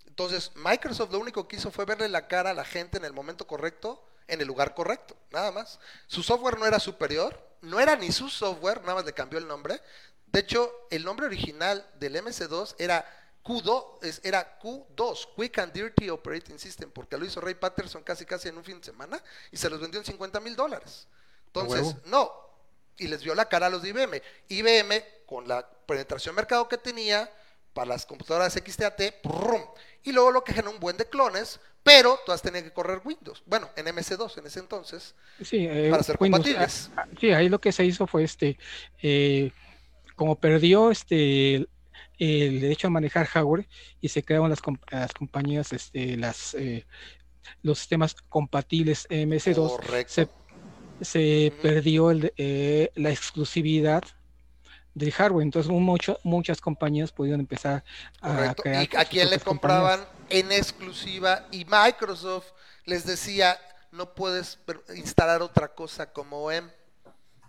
[0.05, 3.13] Entonces, Microsoft lo único que hizo fue verle la cara a la gente en el
[3.13, 5.80] momento correcto, en el lugar correcto, nada más.
[6.07, 9.47] Su software no era superior, no era ni su software, nada más le cambió el
[9.47, 9.82] nombre.
[10.28, 13.05] De hecho, el nombre original del MS2 era
[13.43, 18.26] Q2, es- era Q2, Quick and Dirty Operating System, porque lo hizo Ray Patterson casi
[18.26, 19.21] casi en un fin de semana
[19.51, 21.07] y se los vendió en 50 mil dólares.
[21.47, 22.32] Entonces, no,
[22.97, 24.21] y les vio la cara a los de IBM.
[24.49, 27.32] IBM, con la penetración de mercado que tenía
[27.76, 29.01] para las computadoras XTAT,
[30.03, 33.43] y luego lo que generó un buen de clones, pero todas tenían que correr Windows.
[33.45, 35.13] Bueno, en MS2 en ese entonces,
[35.43, 36.89] sí, eh, para ser compatibles.
[36.95, 38.57] Ah, sí, ahí lo que se hizo fue este,
[39.03, 39.51] eh,
[40.15, 41.67] como perdió este
[42.17, 43.67] el derecho a manejar hardware
[43.99, 46.86] y se crearon las, las compañías, este, las, eh,
[47.61, 50.30] los sistemas compatibles MS2, se,
[51.01, 52.32] se perdió el,
[52.95, 54.03] la exclusividad
[54.96, 55.43] del hardware.
[55.43, 57.84] Entonces mucho, muchas compañías pudieron empezar
[58.22, 58.84] a crear.
[58.91, 61.46] ¿Y a quién le compraban en exclusiva?
[61.52, 62.48] Y Microsoft
[62.86, 63.60] les decía,
[63.91, 64.58] no puedes
[64.96, 66.72] instalar otra cosa como OEM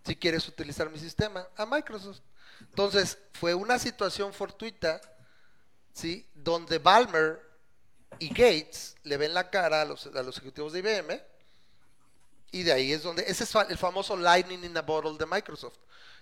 [0.05, 1.47] si quieres utilizar mi sistema.
[1.57, 2.21] A Microsoft.
[2.61, 5.01] Entonces, fue una situación fortuita,
[5.93, 6.29] ¿sí?
[6.35, 7.41] Donde Balmer
[8.19, 11.21] y Gates le ven la cara a los, a los ejecutivos de IBM
[12.53, 15.77] y de ahí es donde, ese es el famoso Lightning in a Bottle de Microsoft.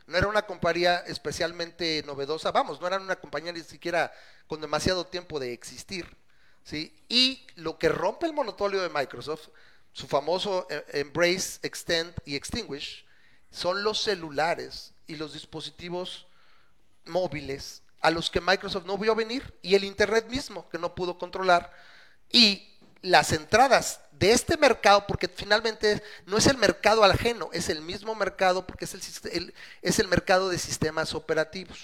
[0.06, 4.12] No era una compañía especialmente novedosa, vamos, no era una compañía ni siquiera
[4.46, 6.16] con demasiado tiempo de existir,
[6.62, 6.94] ¿sí?
[7.08, 9.48] Y lo que rompe el monopolio de Microsoft,
[9.92, 13.06] su famoso eh, Embrace, Extend y Extinguish,
[13.50, 16.26] son los celulares y los dispositivos
[17.04, 21.16] móviles a los que Microsoft no vio venir y el Internet mismo que no pudo
[21.18, 21.72] controlar
[22.30, 22.68] y
[23.00, 28.14] las entradas de este mercado, porque finalmente no es el mercado ajeno, es el mismo
[28.14, 28.94] mercado porque es
[29.24, 31.80] el, es el mercado de sistemas operativos.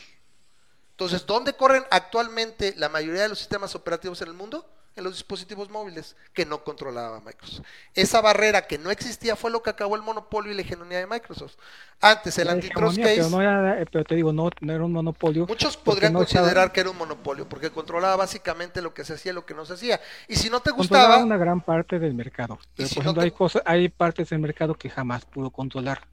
[0.92, 4.68] Entonces, ¿dónde corren actualmente la mayoría de los sistemas operativos en el mundo?
[4.97, 7.64] En los dispositivos móviles que no controlaba Microsoft.
[7.95, 11.07] Esa barrera que no existía fue lo que acabó el monopolio y la hegemonía de
[11.07, 11.57] Microsoft.
[12.01, 15.47] Antes el antitrust case, pero, no era, eh, pero te digo, no, era un monopolio.
[15.47, 19.34] Muchos podrían considerar que era un monopolio porque controlaba básicamente lo que se hacía y
[19.34, 20.01] lo que no se hacía.
[20.28, 22.59] Y si no te gustaba, una gran parte del mercado.
[22.76, 26.09] Pero por ejemplo, hay cosas, hay partes del mercado que jamás pudo controlar.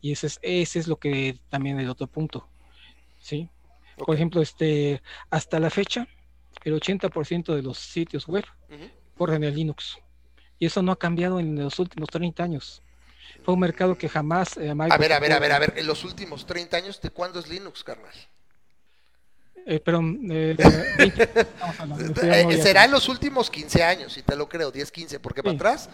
[0.00, 2.46] Y ese es, ese es lo que también el otro punto.
[3.18, 3.48] ¿Sí?
[3.96, 6.06] Por ejemplo, este hasta la fecha
[6.66, 8.44] el 80% de los sitios web
[9.16, 9.98] corren en Linux.
[10.58, 12.82] Y eso no ha cambiado en los últimos 30 años.
[13.44, 14.56] Fue un mercado que jamás...
[14.56, 17.10] Eh, a ver, a ver, a ver, a ver, en los últimos 30 años, ¿de
[17.10, 18.12] cuándo es Linux, carnal?
[19.68, 20.00] Eh, pero,
[20.30, 20.56] eh,
[22.22, 25.56] eh, será en los últimos 15 años, y te lo creo, 10, 15, porque para
[25.56, 25.90] atrás,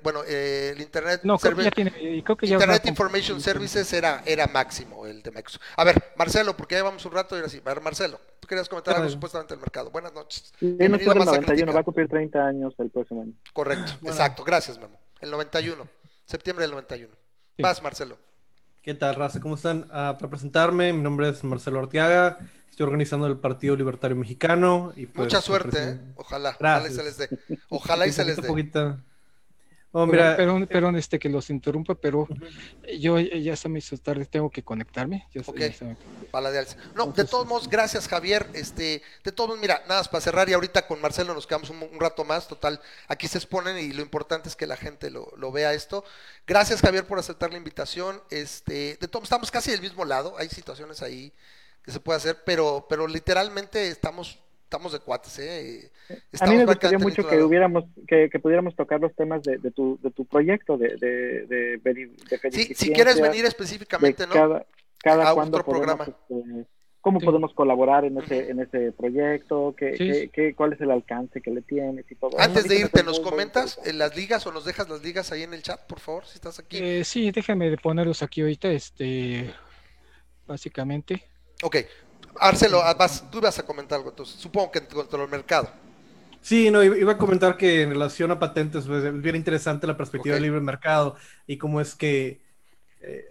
[0.00, 5.62] bueno, el Internet, no, Internet Information Services era, era máximo el de Microsoft.
[5.76, 7.60] A ver, Marcelo, porque ya vamos un rato y ahora sí.
[7.64, 9.90] A ver, Marcelo, tú querías comentar algo supuestamente del mercado.
[9.90, 10.54] Buenas noches.
[10.60, 13.32] el 91, va a cumplir 30 años el próximo año.
[13.52, 15.00] Correcto, exacto, gracias, Memo.
[15.20, 15.88] El 91,
[16.24, 17.12] septiembre del 91.
[17.58, 18.16] Vas, Marcelo.
[18.84, 19.40] ¿Qué tal, raza?
[19.40, 19.86] ¿Cómo están?
[19.90, 22.36] Ah, para presentarme, mi nombre es Marcelo Arteaga.
[22.68, 24.92] Estoy organizando el Partido Libertario Mexicano.
[24.94, 26.00] Y pues, Mucha suerte, ¿eh?
[26.16, 26.50] Ojalá.
[26.50, 27.30] Ojalá y se les dé.
[27.70, 28.94] Ojalá y se les dé.
[29.96, 32.26] Oh, mira, perdón, perdón, este que los interrumpa, pero
[32.98, 35.28] yo ya se me hizo tarde, tengo que conectarme.
[35.46, 35.60] ok,
[36.32, 36.66] para de
[36.96, 38.44] No, de todos modos, gracias Javier.
[38.54, 41.70] Este, de todos modos, mira, nada más para cerrar y ahorita con Marcelo nos quedamos
[41.70, 42.48] un, rato más.
[42.48, 46.04] Total, aquí se exponen y lo importante es que la gente lo, vea esto.
[46.44, 48.20] Gracias Javier por aceptar la invitación.
[48.30, 50.34] Este, de todos estamos casi del mismo lado.
[50.38, 51.32] Hay situaciones ahí
[51.84, 54.40] que se puede hacer, pero, pero literalmente estamos
[54.74, 55.90] estamos de cuates, ¿eh?
[56.40, 60.00] a mí me gustaría mucho que hubiéramos, que, pudiéramos tocar los temas de, de, tu,
[60.02, 64.32] de tu proyecto, de, de, de, sí, Si quieres venir específicamente, ¿no?
[64.32, 64.66] Cada,
[64.98, 66.04] cada a otro programa.
[66.04, 66.66] Este,
[67.00, 69.74] ¿Cómo podemos colaborar en ese, en ese proyecto?
[69.76, 72.32] ¿Qué, qué, cuál es el alcance que le tienes y todo?
[72.40, 75.54] Antes de irte, ¿nos comentas en las ligas o nos dejas las ligas ahí en
[75.54, 76.78] el chat, por favor, si estás aquí?
[76.78, 79.52] Eh, sí, déjame ponerlos aquí ahorita, este,
[80.46, 81.22] básicamente.
[81.62, 81.76] Ok,
[82.40, 85.70] Arcelo, ah, vas, tú ibas a comentar algo, entonces, supongo que cuanto al mercado.
[86.40, 89.96] Sí, no, iba a comentar que en relación a patentes, pues, es bien interesante la
[89.96, 91.16] perspectiva del libre mercado
[91.46, 92.42] y cómo es que
[93.00, 93.28] eh,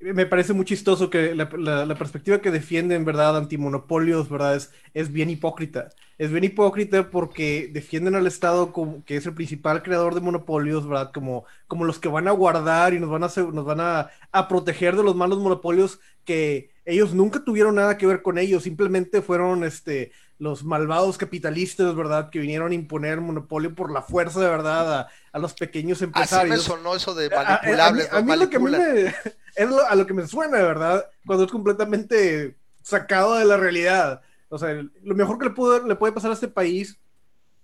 [0.00, 5.28] me parece muy chistoso que la, perspectiva que defienden, ¿verdad?, antimonopolios, ¿verdad?, es, es, bien
[5.28, 5.90] hipócrita.
[6.16, 10.88] Es bien hipócrita porque defienden al Estado como que es el principal creador de monopolios,
[10.88, 14.10] ¿verdad?, como, como los que van a guardar y nos van a, nos van a,
[14.32, 18.64] a proteger de los malos monopolios que ellos nunca tuvieron nada que ver con ellos,
[18.64, 22.30] simplemente fueron este, los malvados capitalistas, ¿verdad?
[22.30, 26.60] Que vinieron a imponer monopolio por la fuerza de verdad a, los pequeños empresarios.
[26.60, 28.12] Así me sonó eso de manipulables.
[28.12, 29.06] A, mí, lo que me,
[29.54, 31.06] es a lo que me suena, ¿verdad?
[31.26, 34.22] Cuando es completamente sacado de la realidad.
[34.48, 36.98] O sea, lo mejor que le, pudo, le puede pasar a este país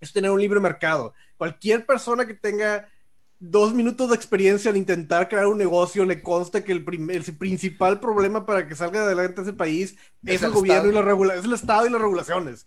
[0.01, 1.15] es tener un libre mercado.
[1.37, 2.89] Cualquier persona que tenga
[3.39, 8.47] dos minutos de experiencia al intentar crear un negocio, le consta que el, principal problema
[8.47, 11.87] para que salga adelante ese país es, el, gobierno y la regulación, es el Estado
[11.87, 12.67] y las regulaciones.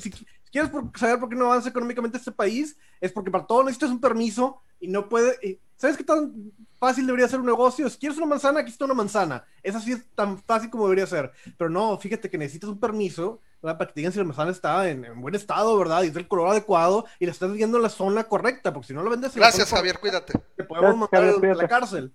[0.00, 0.10] Si
[0.50, 4.00] quieres saber por qué no avanza económicamente este país, es porque para todo necesitas un
[4.00, 5.60] permiso y no puede.
[5.76, 7.88] ¿Sabes qué tan fácil debería ser un negocio?
[7.90, 9.44] Si quieres una manzana, aquí está una manzana.
[9.62, 11.32] Es así es tan fácil como debería ser.
[11.56, 15.20] Pero no, fíjate que necesitas un permiso para que digan si la manzana está en,
[15.20, 16.02] buen estado, ¿verdad?
[16.02, 18.94] Y es el color adecuado y la estás viendo en la zona correcta, porque si
[18.94, 19.34] no lo vendes.
[19.34, 20.34] Gracias, Javier, cuídate.
[20.56, 22.14] Te podemos mandar a la cárcel.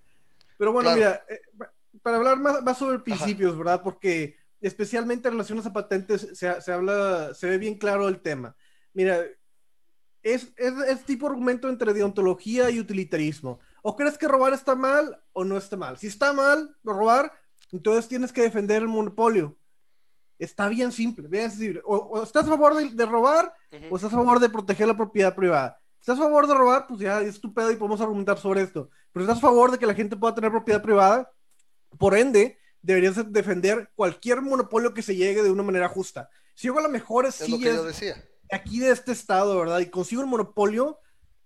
[0.56, 1.40] Pero bueno, mira, eh,
[2.02, 3.82] para hablar más, sobre principios, ¿verdad?
[3.82, 8.56] Porque especialmente en relación a patentes se, se, habla, se ve bien claro el tema.
[8.94, 9.24] Mira,
[10.24, 13.60] es, es, tipo argumento entre deontología y utilitarismo.
[13.82, 15.98] O crees que robar está mal o no está mal.
[15.98, 17.30] Si está mal robar,
[17.70, 19.56] entonces tienes que defender el monopolio.
[20.38, 21.80] Está bien simple, bien simple.
[21.84, 23.54] O, estás a favor de, robar
[23.90, 25.78] o estás a favor de proteger la propiedad privada.
[26.00, 28.62] Si estás a favor de robar, pues ya es tu pedo y podemos argumentar sobre
[28.62, 28.90] esto.
[29.12, 31.32] Pero si estás a favor de que la gente pueda tener propiedad privada,
[31.98, 36.28] por ende, deberías defender cualquier monopolio que se llegue de una manera justa.
[36.54, 38.22] Si yo hago las mejores es sillas decía.
[38.50, 39.80] aquí de este estado, ¿verdad?
[39.80, 40.98] Y consigo el monopolio,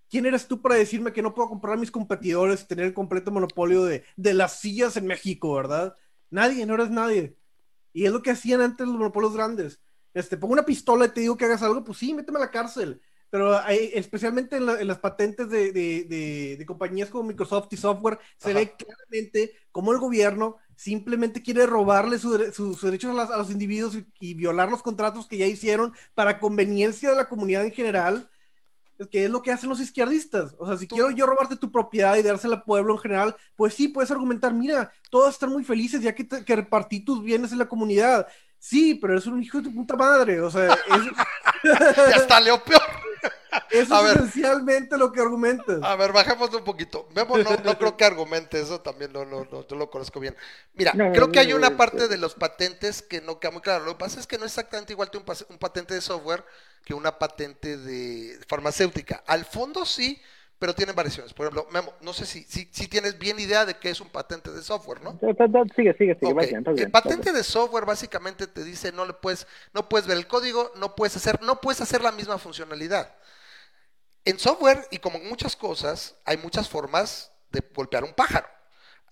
[0.09, 2.93] ¿quién eres tú para decirme que no puedo comprar a mis competidores y tener el
[2.93, 5.95] completo monopolio de, de las sillas en México, ¿verdad?
[6.29, 7.38] Nadie, no eres nadie.
[7.99, 9.81] Y es lo que hacían antes los monopolios grandes.
[10.13, 12.49] Este, pongo una pistola y te digo que hagas algo, pues sí, méteme a la
[12.49, 13.01] cárcel.
[13.29, 18.53] Pero hay, especialmente en, las patentes de, de, de, compañías como Microsoft y software, se
[18.53, 24.71] ve claramente cómo el gobierno simplemente quiere robarle sus derechos a, los individuos y, violar
[24.71, 28.29] los contratos que ya hicieron para conveniencia de la comunidad en general,
[29.07, 30.55] que es lo que hacen los izquierdistas.
[30.57, 33.73] O sea, si quiero yo robarte tu propiedad y dársela al pueblo en general, pues
[33.73, 37.59] sí, puedes argumentar, mira, todos están muy felices ya que, que repartí tus bienes en
[37.59, 38.27] la comunidad.
[38.57, 41.01] Sí, pero es un hijo de tu puta madre, o sea, es...
[41.95, 42.81] ya está, Leo peor.
[43.71, 45.79] Eso es esencialmente lo que argumentas.
[45.83, 47.07] A ver, bajemos un poquito.
[47.15, 50.35] Memo no, creo que argumente eso, también no, no, no, yo lo conozco bien.
[50.73, 53.85] Mira, creo que hay una parte de los patentes que no queda muy claro.
[53.85, 56.43] Lo que pasa es que no es exactamente igual un, un patente de software
[56.83, 59.23] que una patente de farmacéutica.
[59.27, 60.21] Al fondo sí,
[60.59, 61.33] pero tienen variaciones.
[61.33, 64.09] Por ejemplo, Memo, no sé si, si, si, tienes bien idea de qué es un
[64.09, 65.17] patente de software, ¿no?
[65.75, 66.83] Sigue, sigue, sigue.
[66.83, 70.71] el patente de software básicamente te dice no le puedes, no puedes ver el código,
[70.75, 73.15] no puedes hacer, no puedes hacer la misma funcionalidad.
[74.29, 78.47] En software y como en muchas cosas, hay muchas formas de golpear un pájaro.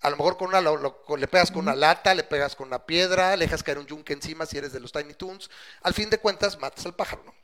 [0.00, 3.34] A lo mejor con una, le pegas con una lata, le pegas con una piedra,
[3.36, 5.50] le dejas caer un yunque encima si eres de los Tiny Toons.
[5.82, 7.34] Al fin de cuentas, matas al pájaro, ¿no?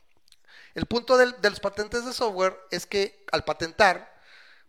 [0.76, 4.22] El punto de los patentes de software es que al patentar,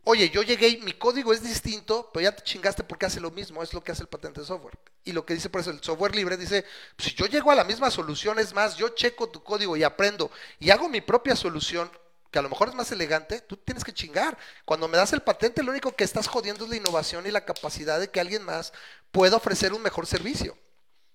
[0.03, 3.61] oye, yo llegué mi código es distinto, pero ya te chingaste porque hace lo mismo,
[3.61, 4.79] es lo que hace el patente de software.
[5.03, 7.55] Y lo que dice por eso el software libre dice, pues, si yo llego a
[7.55, 11.35] la misma solución, es más, yo checo tu código y aprendo y hago mi propia
[11.35, 11.91] solución,
[12.35, 14.37] que a lo mejor es más elegante, tú tienes que chingar.
[14.65, 17.45] Cuando me das el patente, lo único que estás jodiendo es la innovación y la
[17.45, 18.73] capacidad de que alguien más
[19.13, 20.57] pueda ofrecer un mejor servicio.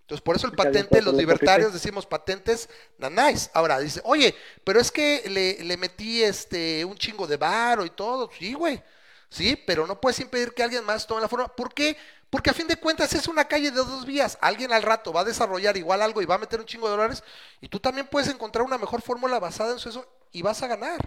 [0.00, 3.50] Entonces, por eso el patente, los libertarios decimos patentes nanáis.
[3.52, 8.30] Ahora, dice, oye, pero es que le, metí este un chingo de varo y todo.
[8.38, 8.82] Sí, güey.
[9.28, 11.48] Sí, pero no puedes impedir que alguien más tome la forma.
[11.48, 11.98] ¿Por qué?
[12.30, 14.38] Porque a fin de cuentas es una calle de dos vías.
[14.40, 16.92] Alguien al rato va a desarrollar igual algo y va a meter un chingo de
[16.92, 17.22] dólares.
[17.60, 21.00] Y tú también puedes encontrar una mejor fórmula basada en eso y vas a ganar.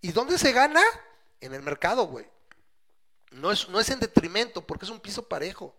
[0.00, 0.82] ¿Y dónde se gana?
[1.40, 2.26] En el mercado, güey.
[3.30, 5.74] No es, no es en detrimento, porque es un piso parejo.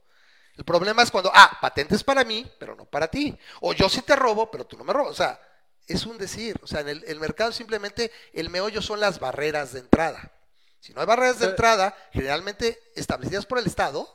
[0.57, 3.37] El problema es cuando, ah, patentes para mí, pero no para ti.
[3.61, 5.11] O yo sí te robo, pero tú no me robas.
[5.11, 5.39] O sea,
[5.87, 6.59] es un decir.
[6.61, 10.31] O sea, en el, mercado simplemente el meollo son las barreras de entrada.
[10.79, 14.07] Si no hay barreras de entrada, generalmente establecidas por el Estado,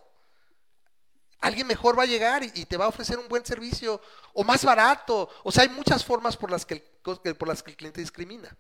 [1.41, 4.01] alguien mejor va a llegar y, te va a ofrecer un buen servicio
[4.33, 5.29] o más barato.
[5.45, 8.57] O sea, hay muchas formas por las que el, por las que el cliente discrimina.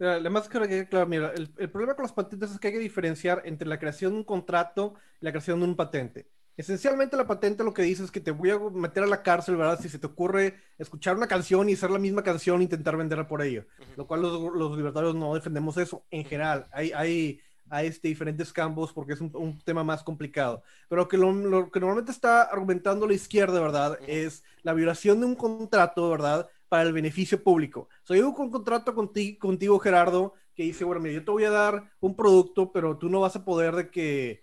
[0.00, 3.42] Además, que claro, mira, el, el, problema con las patentes es que hay que diferenciar
[3.44, 6.26] entre la creación de un contrato y la creación de un patente.
[6.56, 9.56] Esencialmente la patente lo que dice es que te voy a meter a la cárcel,
[9.56, 9.80] ¿verdad?
[9.80, 13.26] Si se te ocurre escuchar una canción y hacer la misma canción e intentar venderla
[13.26, 13.66] por ello.
[13.96, 16.68] Lo cual los, libertarios no defendemos eso en general.
[16.70, 17.40] Hay, hay,
[17.70, 20.62] hay este, diferentes campos porque es un, tema más complicado.
[20.88, 23.98] Pero que lo, que normalmente está argumentando la izquierda, ¿verdad?
[24.06, 26.48] Es la violación de un contrato, ¿verdad?
[26.74, 27.88] Para el beneficio público.
[28.02, 31.92] Soy un contrato contigo, contigo, Gerardo, que dice, bueno, mira, yo te voy a dar
[32.00, 34.42] un producto, pero tú no vas a poder de que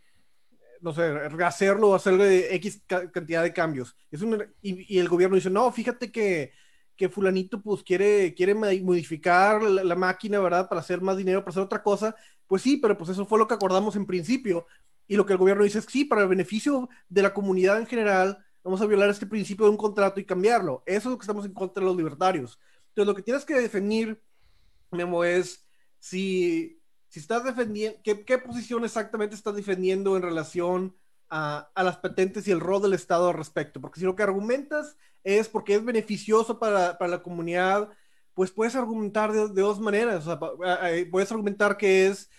[0.80, 1.02] no sé,
[1.44, 3.98] hacerlo o hacerle X cantidad de cambios.
[4.10, 4.22] Es
[4.62, 6.54] y, el gobierno dice, no, fíjate que,
[6.96, 10.70] que fulanito pues quiere, quiere modificar la, máquina, ¿verdad?
[10.70, 12.16] Para hacer más dinero, para hacer otra cosa.
[12.48, 14.68] Pues sí, pero pues eso fue lo que acordamos en principio.
[15.06, 17.88] Y lo que el gobierno dice es sí, para el beneficio de la comunidad en
[17.88, 20.84] general, vamos a violar este principio de un contrato y cambiarlo.
[20.86, 22.60] Eso es lo que estamos en contra de los libertarios.
[22.90, 24.22] Entonces, lo que tienes que definir,
[24.92, 25.66] Memo, es
[26.00, 26.82] si
[27.12, 30.96] si estás defendiendo, ¿qué, posición exactamente estás defendiendo en relación
[31.30, 33.82] a, las patentes y el rol del Estado al respecto?
[33.82, 34.96] Porque si lo que argumentas
[35.26, 37.90] es porque es beneficioso para, la comunidad,
[38.34, 40.24] pues puedes argumentar de, dos maneras.
[41.12, 42.30] puedes argumentar que es,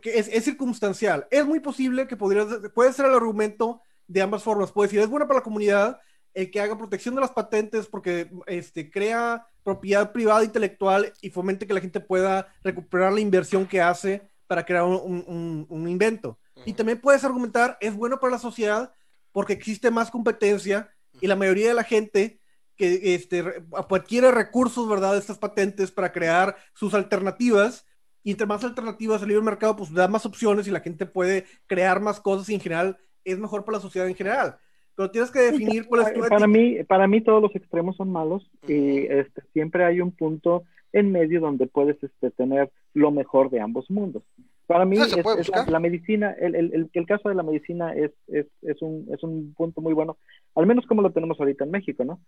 [0.00, 1.26] que es, circunstancial.
[1.32, 4.72] Es muy posible que podría, puede ser el argumento de ambas formas.
[4.72, 6.00] Puede decir, es buena para la comunidad
[6.36, 11.66] el que haga protección de las patentes porque este, crea propiedad privada intelectual y fomente
[11.66, 16.38] que la gente pueda recuperar la inversión que hace para crear un, invento.
[16.66, 18.92] Y también puedes argumentar, es bueno para la sociedad
[19.32, 20.90] porque existe más competencia
[21.20, 22.38] y la mayoría de la gente
[22.76, 27.86] que este, adquiere recursos, ¿verdad?, de estas patentes para crear sus alternativas.
[28.22, 31.46] Y entre más alternativas el libre mercado, pues da más opciones y la gente puede
[31.66, 32.98] crear más cosas y en general
[33.32, 34.56] es mejor para la sociedad en general.
[34.94, 38.10] Pero tienes que definir cuál es tu para mí Para mí todos los extremos son
[38.10, 43.50] malos y este, siempre hay un punto en medio donde puedes este, tener lo mejor
[43.50, 44.22] de ambos mundos.
[44.66, 44.96] Para mí,
[45.68, 49.54] la, medicina, el, el, el, caso de la medicina es, es, es, un, es un
[49.54, 50.16] punto muy bueno,
[50.56, 52.18] al menos como lo tenemos ahorita en México, ¿no?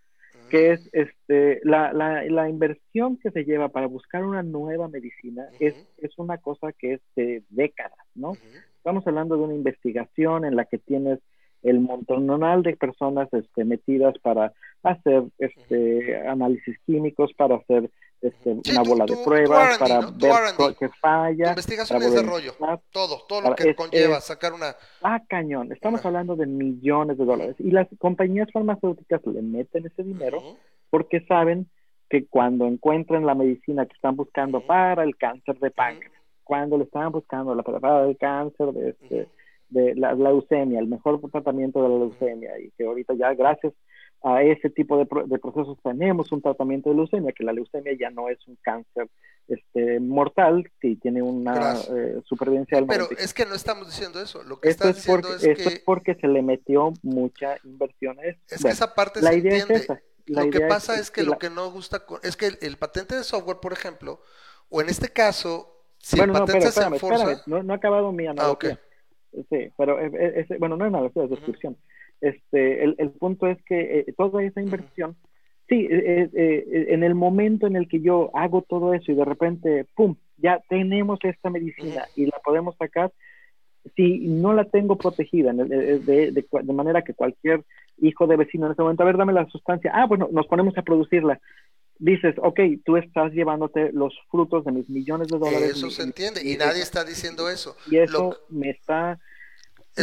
[0.48, 5.46] Que es este, la, la, la inversión que se lleva para buscar una nueva medicina
[5.60, 8.32] es, es una cosa que es de décadas, ¿no?
[8.76, 11.20] Estamos hablando de una investigación en la que tienes
[11.62, 17.90] el montonal de personas este, metidas para hacer este, análisis químicos, para hacer
[18.20, 21.50] este, una bola de pruebas para ver qué falla.
[21.50, 22.52] Investigación y desarrollo,
[22.90, 24.74] todo, todo lo que conlleva sacar una...
[25.02, 27.56] Ah, cañón, estamos hablando de millones de dólares.
[27.58, 30.42] Y las compañías farmacéuticas le meten ese dinero
[30.90, 31.68] porque saben
[32.08, 36.12] que cuando encuentren la medicina que están buscando para el cáncer de páncreas,
[36.42, 39.28] cuando le están buscando la para el cáncer de, este,
[39.68, 43.74] de la leucemia, el mejor tratamiento de la leucemia, y que ahorita ya gracias
[44.22, 48.28] a ese tipo de, procesos tenemos un tratamiento de leucemia, que la leucemia ya no
[48.28, 49.08] es un cáncer
[49.46, 54.42] este, mortal, que tiene una eh, supervivencia del Pero es que no estamos diciendo eso,
[54.42, 58.42] lo que estás diciendo es esto es porque se le metió mucha inversión a esto.
[58.48, 59.74] Es que esa parte la se idea entiende.
[59.74, 60.00] Es esa.
[60.26, 63.58] lo que pasa es, que, lo que no gusta es que el, patente de software,
[63.60, 64.20] por ejemplo,
[64.68, 67.42] o en este caso, si el patente no, se enforza...
[67.46, 68.80] no, no, ha acabado mi ah, analogía.
[69.48, 71.76] Sí, pero es, bueno, no es analogía, es descripción.
[72.20, 75.16] Este, el, el punto es que eh, toda esa inversión,
[75.68, 79.24] sí, eh, eh, en el momento en el que yo hago todo eso y de
[79.24, 83.12] repente, ¡pum!, ya tenemos esta medicina y la podemos sacar,
[83.96, 87.64] si no la tengo protegida de, de, de, manera que cualquier
[87.98, 90.76] hijo de vecino en ese momento, a ver, dame la sustancia, ah, bueno, nos ponemos
[90.76, 91.40] a producirla.
[92.00, 95.70] Dices, ok, tú estás llevándote los frutos de mis millones de dólares.
[95.70, 97.76] Eso se entiende, y, nadie está diciendo eso.
[97.90, 99.18] Y eso me está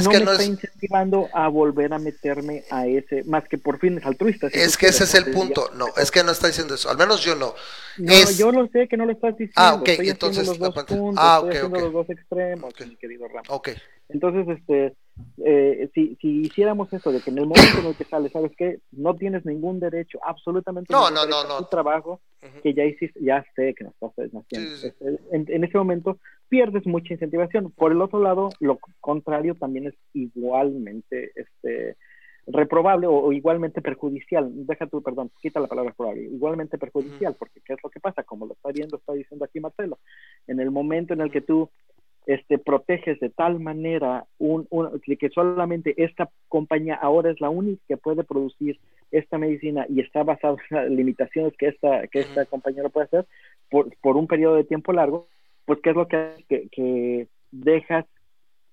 [0.04, 4.54] no me está incentivando a volver a meterme a ese, más que por fines altruistas.
[4.54, 7.24] Es que ese es el punto, no, es que no está diciendo eso, al menos
[7.24, 7.54] yo no.
[7.98, 9.54] No, yo lo sé que no lo estás diciendo.
[9.56, 13.44] Ah, ok, entonces los dos puntos, ah, okay, estoy los dos extremos, mi querido Ram.
[13.50, 13.70] Ok.
[14.10, 14.96] Entonces, este,
[15.46, 18.52] eh, si, si hiciéramos eso de que en el momento en el que sale, ¿sabes
[18.58, 18.80] qué?
[18.92, 21.60] No tienes ningún derecho, absolutamente no, no, no, no.
[21.60, 22.22] tu trabajo
[22.62, 25.20] que ya hiciste, ya sé que nos estás haciendo.
[25.32, 27.72] En, en, ese momento pierdes mucha incentivación.
[27.72, 31.98] Por el otro lado, lo contrario también es igualmente este,
[32.48, 34.50] reprobable o, igualmente perjudicial.
[34.66, 38.24] Deja tú, perdón, quita la palabra probable, igualmente perjudicial, porque ¿qué es lo que pasa?
[38.24, 40.00] Como lo está viendo, está diciendo aquí Marcelo,
[40.48, 41.70] en el momento en el que tú
[42.28, 44.68] este, proteges de tal manera un,
[45.20, 48.80] que solamente esta compañía ahora es la única que puede producir
[49.12, 53.06] esta medicina y está basada en las limitaciones que esta, que esta compañía lo puede
[53.06, 53.26] hacer
[53.70, 55.28] por, por un periodo de tiempo largo,
[55.66, 58.06] pues qué es lo que que, que dejas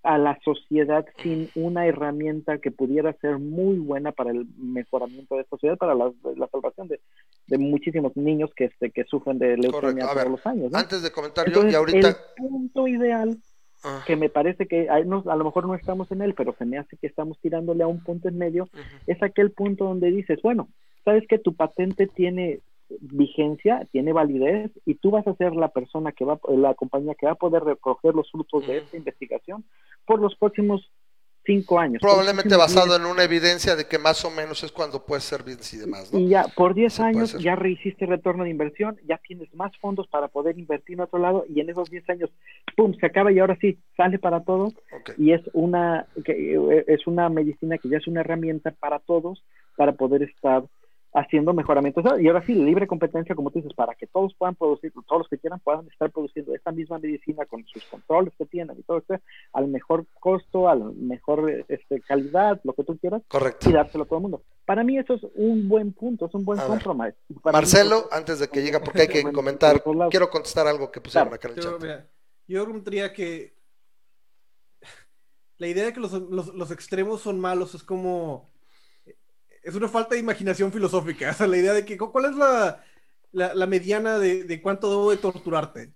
[0.03, 5.43] a la sociedad sin una herramienta que pudiera ser muy buena para el mejoramiento de
[5.43, 6.13] esta sociedad, para la,
[6.51, 7.01] salvación de,
[7.47, 10.75] de, muchísimos niños que, este, que sufren de leucemia todos los años.
[10.75, 12.09] Antes de comentar yo, y ahorita...
[12.09, 13.39] El punto ideal,
[13.85, 14.03] ah.
[14.05, 16.79] que me parece que a, a, lo mejor no estamos en él, pero se me
[16.79, 18.69] hace que estamos tirándole a un punto en medio,
[19.07, 20.69] es aquel punto donde dices, bueno,
[21.05, 22.61] sabes que tu patente tiene
[23.01, 27.27] vigencia, tiene validez y tú vas a ser la persona que va, la compañía que
[27.27, 29.65] va a poder recoger los frutos de esta investigación
[30.05, 30.91] por los próximos
[31.45, 32.01] cinco años.
[32.01, 35.77] Probablemente basado en una evidencia de que más o menos es cuando puede servir y
[35.77, 36.11] demás.
[36.13, 40.29] Y ya por diez años ya rehiciste retorno de inversión, ya tienes más fondos para
[40.29, 42.31] poder invertir en otro lado y en esos diez años,
[42.77, 44.75] ¡pum!, se acaba y ahora sí, sale para todos
[45.19, 49.43] y es una, que, es una medicina que ya es una herramienta para todos
[49.77, 50.65] para poder estar
[51.15, 52.05] haciendo mejoramientos.
[52.21, 55.29] Y ahora sí, libre competencia, como tú dices, para que todos puedan producir, todos los
[55.29, 58.99] que quieran puedan estar produciendo esta misma medicina con sus controles que tienen y todo
[58.99, 59.19] esto,
[59.53, 63.69] al mejor costo, a la mejor este, calidad, lo que tú quieras, Correcto.
[63.69, 64.43] y dárselo a todo el mundo.
[64.65, 67.17] Para mí eso es un buen punto, es un buen compromiso.
[67.45, 71.49] Marcelo, antes de que llegue, porque hay que comentar, quiero contestar algo que pusieron acá
[71.49, 72.07] en el chat.
[72.47, 73.55] Yo, yo que
[75.59, 78.52] la idea de que los, los, los extremos son malos es como
[79.63, 81.31] es una falta de imaginación filosófica.
[81.33, 82.85] O sea, la idea de que, ¿cuál es la.
[83.33, 85.93] la, mediana de, cuánto debo de torturarte.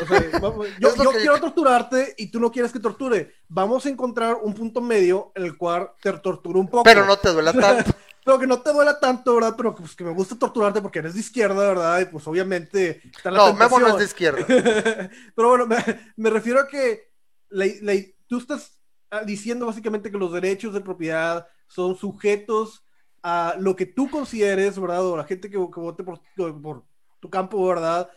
[0.00, 0.22] O sea,
[0.80, 3.34] yo, quiero torturarte y tú no quieres que torture.
[3.48, 6.84] Vamos a encontrar un punto medio en el cual te torturo un poco.
[6.84, 7.90] Pero no te duela tanto.
[8.24, 9.54] pero que no te duela tanto, ¿verdad?
[9.56, 12.00] Pero pues que me gusta torturarte porque eres de izquierda, ¿verdad?
[12.00, 13.02] Y pues obviamente...
[13.24, 14.46] no, Memo no es de izquierda.
[14.46, 15.66] pero bueno,
[16.16, 17.10] me, refiero a que
[18.28, 18.78] tú estás
[19.10, 22.82] ah, diciendo básicamente que los derechos de propiedad son sujetos
[23.22, 25.06] a lo que tú consideres, ¿verdad?
[25.06, 26.20] O la gente que, vote por,
[27.20, 28.10] tu campo, ¿verdad?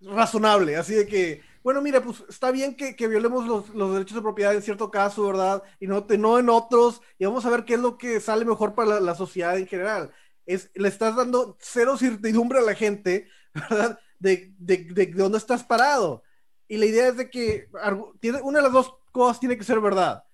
[0.00, 0.76] Razonable.
[0.76, 4.62] Así de que, bueno, mira, pues está bien que, violemos los, derechos de propiedad en
[4.62, 5.62] cierto caso, ¿verdad?
[5.78, 7.00] Y no, no en otros.
[7.18, 10.12] Y vamos a ver qué es lo que sale mejor para la, sociedad en general.
[10.46, 13.98] Es, le estás dando cero certidumbre a la gente, ¿verdad?
[14.18, 14.52] De,
[15.14, 16.24] dónde estás parado.
[16.66, 17.68] Y la idea es de que
[18.20, 20.24] tiene, una de las dos cosas tiene que ser verdad.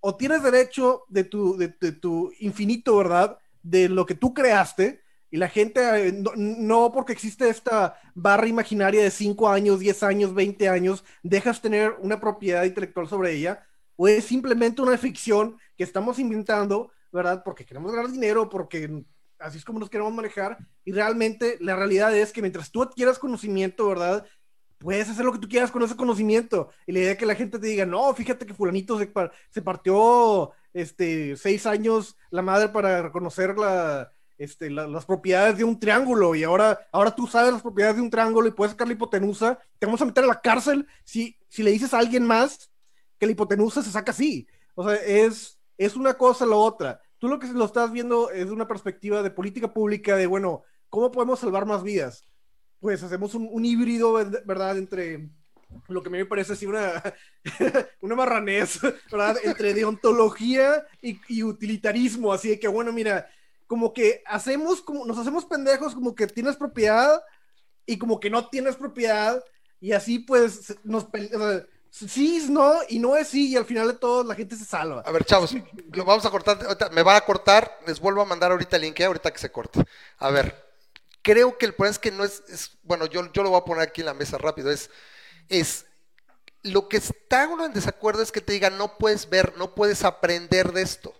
[0.00, 3.36] O tienes derecho de tu, de tu infinito, ¿verdad?
[3.68, 9.02] De lo que tú creaste y la gente, eh, no, porque existe esta barra imaginaria
[9.02, 13.62] de 5 años, 10 años, 20 años, dejas tener una propiedad intelectual sobre ella,
[13.96, 17.42] o es simplemente una ficción que estamos inventando, ¿verdad?
[17.44, 19.04] Porque queremos ganar dinero, porque
[19.38, 23.18] así es como nos queremos manejar, y realmente la realidad es que mientras tú adquieras
[23.18, 24.24] conocimiento, ¿verdad?
[24.78, 26.70] Puedes hacer lo que tú quieras con ese conocimiento.
[26.86, 29.12] Y la idea es que la gente te diga, no, fíjate que fulanito se,
[29.50, 35.80] se partió este, seis años la madre para reconocer la, este, las propiedades de un
[35.80, 38.92] triángulo y ahora, ahora tú sabes las propiedades de un triángulo y puedes sacar la
[38.94, 42.70] hipotenusa, te vamos a meter a la cárcel si, si le dices a alguien más
[43.18, 44.46] que la hipotenusa se saca así.
[44.76, 47.00] O sea, es, es una cosa la otra.
[47.18, 51.10] Tú lo que lo estás viendo es una perspectiva de política pública, de, bueno, ¿cómo
[51.10, 52.24] podemos salvar más vidas?
[52.80, 55.28] Pues hacemos un, un híbrido, ¿verdad?, entre
[55.88, 57.02] lo que a mí me parece así una,
[58.00, 58.80] una marranés,
[59.10, 59.36] ¿verdad?
[59.42, 63.28] Entre deontología y, y, utilitarismo, así de que, bueno, mira,
[63.66, 67.22] como que hacemos, como, nos hacemos pendejos como que tienes propiedad
[67.86, 69.42] y como que no tienes propiedad
[69.80, 71.06] y así pues nos...
[71.90, 75.02] sí no y no es sí y al final de todo la gente se salva.
[75.02, 75.54] A ver, chavos,
[75.92, 76.58] lo vamos a cortar,
[76.92, 79.04] me va a cortar, les vuelvo a mandar ahorita el link, ¿eh?
[79.04, 79.84] ahorita que se corte.
[80.18, 80.67] A ver,
[81.28, 83.64] creo que el problema es que no es, es bueno, yo, yo lo voy a
[83.64, 84.88] poner aquí en la mesa rápido, es
[85.50, 85.84] es
[86.62, 90.04] lo que está uno en desacuerdo es que te digan no puedes ver, no puedes
[90.04, 91.14] aprender de esto.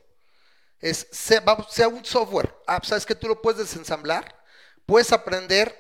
[0.81, 4.35] Es sea, sea un software, ah, sabes que tú lo puedes desensamblar,
[4.87, 5.77] puedes aprender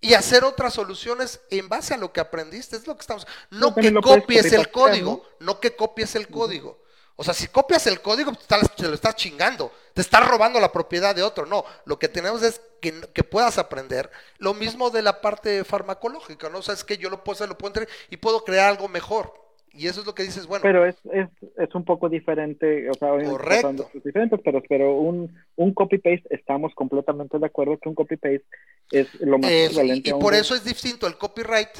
[0.00, 3.26] y hacer otras soluciones en base a lo que aprendiste, es lo que estamos.
[3.50, 5.58] No que copies el código, ¿no?
[5.58, 6.83] que copies el código.
[7.16, 8.32] O sea, si copias el código,
[8.76, 11.46] te lo estás chingando, te estás robando la propiedad de otro.
[11.46, 12.92] No, lo que tenemos es que,
[13.22, 14.10] puedas aprender.
[14.38, 16.58] Lo mismo de la parte farmacológica, ¿no?
[16.58, 18.88] O sea, es que yo lo puedo hacer, lo puedo entrar y puedo crear algo
[18.88, 19.32] mejor.
[19.72, 20.62] Y eso es lo que dices, bueno.
[20.62, 23.90] Pero es, es, es un poco diferente, o sea, correcto.
[24.04, 28.44] diferentes, pero, pero un, un copy-paste, estamos completamente de acuerdo que un copy-paste
[28.92, 30.10] es lo más equivalente.
[30.10, 31.76] Y, y por eso es distinto el copyright.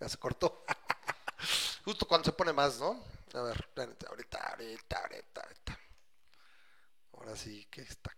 [0.00, 0.64] Ya se cortó.
[1.84, 3.02] Justo cuando se pone más, ¿no?
[3.34, 5.78] A ver, ahorita, ahorita, ahorita, ahorita.
[7.12, 8.12] Ahora sí que está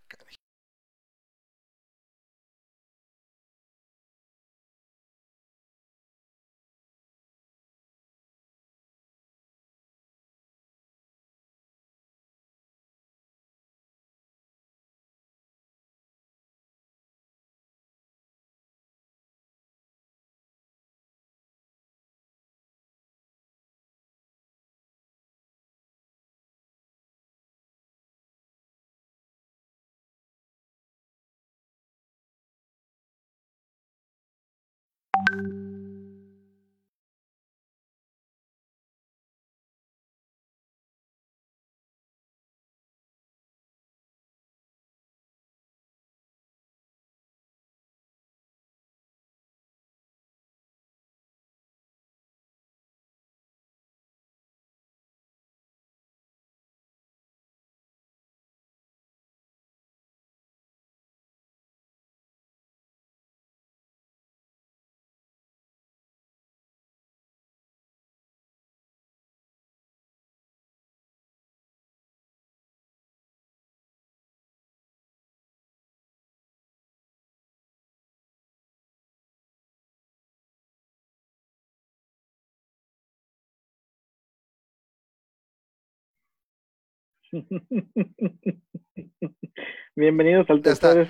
[89.95, 91.09] Bienvenidos al tercer.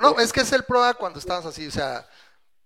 [0.00, 2.08] No, es que es el prueba cuando estamos así, o sea.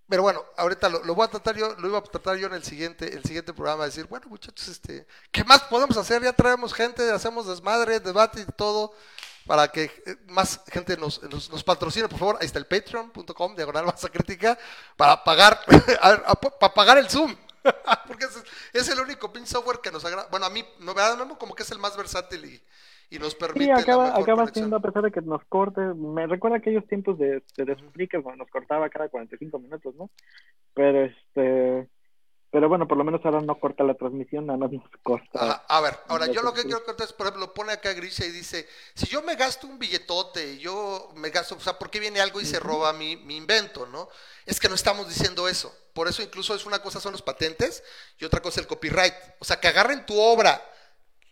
[0.07, 2.63] Pero bueno, ahorita lo, voy a tratar yo, lo iba a tratar yo en el
[2.63, 6.23] siguiente, el siguiente programa, decir, bueno muchachos, este, ¿qué más podemos hacer?
[6.23, 8.93] Ya traemos gente, hacemos desmadre, debate y todo.
[9.47, 12.37] para que eh, más gente nos, nos, patrocine, por favor.
[12.41, 14.59] Ahí está el patreon.com, diagonal masa crítica,
[14.97, 15.59] para pagar,
[16.61, 17.35] para pagar el Zoom.
[18.07, 18.27] Porque
[18.75, 20.29] es, el único pin software que nos agrada.
[20.31, 22.63] Bueno, a mí, no, no, como que es el más versátil y,
[23.15, 23.65] y nos permite.
[23.65, 27.43] Sí, acaba, acaba siendo, a pesar de que nos corte, me recuerda aquellos tiempos de,
[27.57, 30.11] de, de cuando nos cortaba cada 45 minutos, ¿no?
[30.75, 31.89] Pero este
[32.55, 35.65] pero bueno, por lo menos ahora no corta la transmisión, nada más nos corta.
[35.67, 38.31] a ver, ahora yo lo que quiero contar es, por ejemplo, pone acá Grisha y
[38.31, 42.21] dice, si yo me gasto un billetote, yo me gasto, o sea, ¿por qué viene
[42.21, 44.09] algo y se roba mi, mi invento, no?
[44.47, 45.77] Es que no estamos diciendo eso.
[45.95, 47.83] Por eso incluso es una cosa son los patentes
[48.21, 49.15] y otra cosa el copyright.
[49.41, 50.63] O sea, que agarren tu obra,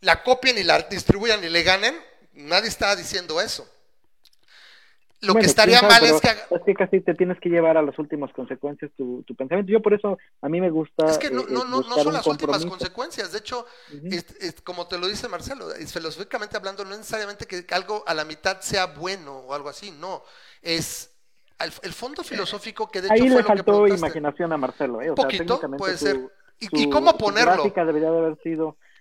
[0.03, 1.95] la copien y la distribuyan y le ganen,
[2.35, 3.67] nadie está diciendo eso.
[5.21, 6.31] Lo que estaría mal es que...
[6.31, 9.71] Es que casi te tienes que llevar a las últimas consecuencias tu, tu pensamiento.
[9.71, 11.07] Yo por eso, a mí me gusta...
[11.07, 13.31] Es que no, eh, no, no, no son las últimas consecuencias.
[13.31, 13.65] De hecho,
[14.65, 18.87] como te lo dice Marcelo, filosóficamente hablando, no necesariamente que algo a la mitad sea
[18.87, 20.25] bueno o algo así, no.
[20.61, 21.15] Es
[21.61, 25.01] el, fondo filosófico que de hecho Ahí fue le faltó imaginación a Marcelo.
[25.01, 25.11] ¿eh?
[25.11, 26.19] Un poquito, puede ser.
[26.59, 27.63] ¿Y, cómo ponerlo?
[27.63, 28.92] debería de haber sido eh,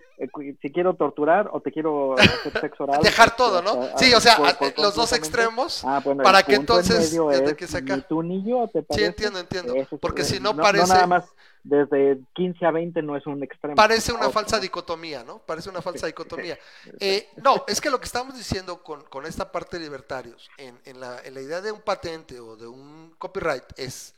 [0.61, 2.99] si quiero torturar o te quiero hacer sexo oral.
[3.03, 3.97] Dejar todo, ¿no?
[3.97, 4.37] sí, o sea,
[4.77, 7.95] los dos extremos ah, para que entonces de que saca...
[7.95, 9.05] ni tú ni yo, ¿te parece?
[9.05, 9.73] Sí, entiendo, entiendo.
[9.99, 11.25] Porque si no, parece no nada más
[11.63, 13.75] desde 15 a 20 no es un extremo.
[13.75, 15.39] Parece una falsa dicotomía, ¿no?
[15.39, 16.57] Parece una falsa dicotomía.
[16.99, 20.77] Eh, no, es que lo que estamos diciendo con, con esta parte de libertarios, en,
[20.85, 24.13] en, la, en la idea de un patente o de un copyright, es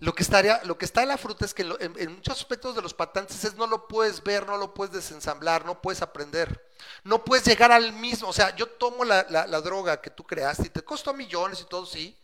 [0.00, 2.82] lo que, estaría, lo que está en la fruta es que en, muchos aspectos de
[2.82, 6.64] los patentes es no lo puedes ver, no lo puedes desensamblar, no puedes aprender.
[7.02, 8.28] No puedes llegar al mismo.
[8.28, 9.24] O sea, yo tomo la,
[9.60, 12.16] droga que tú creaste y te costó millones y todo, sí.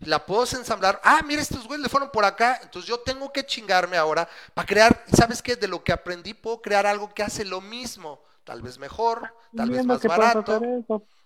[0.00, 1.00] La puedo desensamblar.
[1.04, 2.58] Ah, mira, estos güeyes le fueron por acá.
[2.62, 5.04] Entonces yo tengo que chingarme ahora para crear.
[5.12, 5.54] ¿Sabes qué?
[5.56, 8.20] De lo que aprendí puedo crear algo que hace lo mismo.
[8.44, 10.60] Tal vez mejor, tal vez más barato.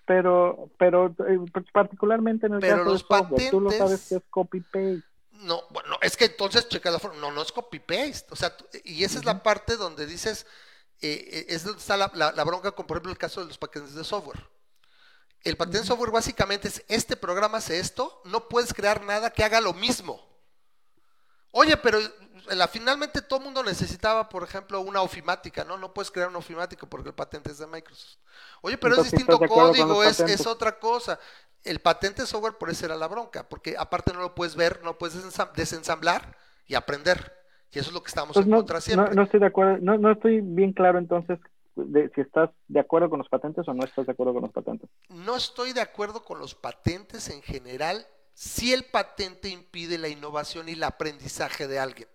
[0.05, 1.39] pero, pero eh,
[1.73, 5.16] particularmente en el caso de software, tú lo sabes que es copy-paste.
[5.41, 7.21] No, bueno, es que entonces checa la forma.
[7.21, 8.27] No, no es copy-paste.
[8.31, 10.47] O sea, y esa es la parte donde dices,
[11.01, 13.95] eh, eh, es donde está la, bronca con, por ejemplo, el caso de los paquetes
[13.95, 14.49] de software.
[15.45, 19.45] El paquete de software básicamente es, este programa hace esto, no puedes crear nada que
[19.45, 20.25] haga lo mismo.
[21.53, 21.99] Oye, pero
[22.49, 25.79] la, finalmente todo el mundo necesitaba, por ejemplo, una ofimática, ¿no?
[25.79, 28.17] No puedes crear una ofimática porque el patente es de Microsoft.
[28.61, 31.19] Oye, pero es distinto código, es, es, otra cosa
[31.67, 34.91] el patente software por eso era la bronca, porque aparte no lo puedes ver, no
[34.91, 35.17] lo puedes
[35.55, 36.37] desensamblar
[36.67, 37.33] y aprender.
[37.73, 39.15] Y eso es lo que estamos pues en contra siempre.
[39.15, 41.39] No, estoy de acuerdo, no, no estoy bien claro entonces
[41.75, 44.53] de, si estás de acuerdo con los patentes o no estás de acuerdo con los
[44.53, 44.89] patentes.
[45.11, 50.69] No estoy de acuerdo con los patentes en general si el patente impide la innovación
[50.69, 52.09] y el aprendizaje de alguien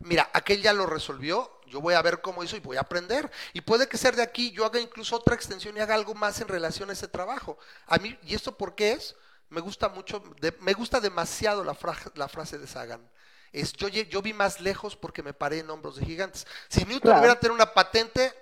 [0.00, 3.30] mira, aquel ya lo resolvió, yo voy a ver cómo hizo y voy a aprender.
[3.52, 6.40] Y puede que ser de aquí, yo haga incluso otra extensión y haga algo más
[6.40, 7.58] en relación a ese trabajo.
[7.86, 9.16] A mí, ¿y esto por qué es?
[9.48, 10.22] Me gusta mucho,
[10.60, 11.76] me gusta demasiado la,
[12.14, 13.08] la frase de Sagan.
[13.52, 16.46] Es, yo, yo vi más lejos porque me paré en hombros de gigantes.
[16.68, 18.32] Si Newton hubiera tenido una patente,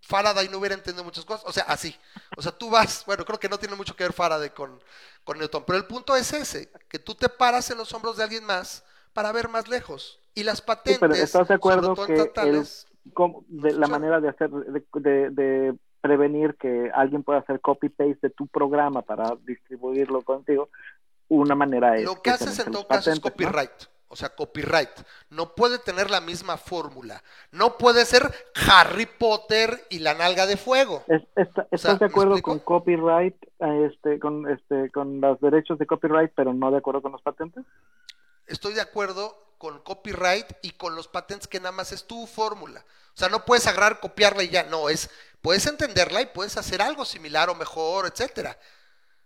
[0.00, 1.44] Faraday no hubiera entendido muchas cosas.
[1.46, 1.98] O sea, así.
[2.36, 4.82] O sea, tú vas, bueno, creo que no tiene mucho que ver Faraday con,
[5.22, 8.24] con Newton, pero el punto es ese, que tú te paras en los hombros de
[8.24, 8.83] alguien más
[9.14, 10.20] para ver más lejos.
[10.34, 10.98] Y las patentes.
[10.98, 12.30] pero ¿estás de acuerdo que
[13.48, 19.00] de, la manera de hacer, de, prevenir que alguien pueda hacer copy-paste de tu programa
[19.00, 20.68] para distribuirlo contigo,
[21.28, 22.04] una manera es.
[22.04, 23.70] Lo que, haces en todo caso es copyright.
[24.08, 24.90] O sea, copyright.
[25.30, 27.22] No puede tener la misma fórmula.
[27.50, 28.22] No puede ser
[28.68, 31.02] Harry Potter y la nalga de fuego.
[31.70, 36.70] ¿Estás de acuerdo con copyright, este, con, este, con los derechos de copyright, pero no
[36.70, 37.64] de acuerdo con los patentes?
[38.46, 42.84] Estoy de acuerdo con copyright y con los patentes que nada más es tu fórmula.
[43.14, 45.08] O sea, no puedes agarrar, copiarla y ya, no, es,
[45.40, 48.58] puedes entenderla y puedes hacer algo similar o mejor, etcétera.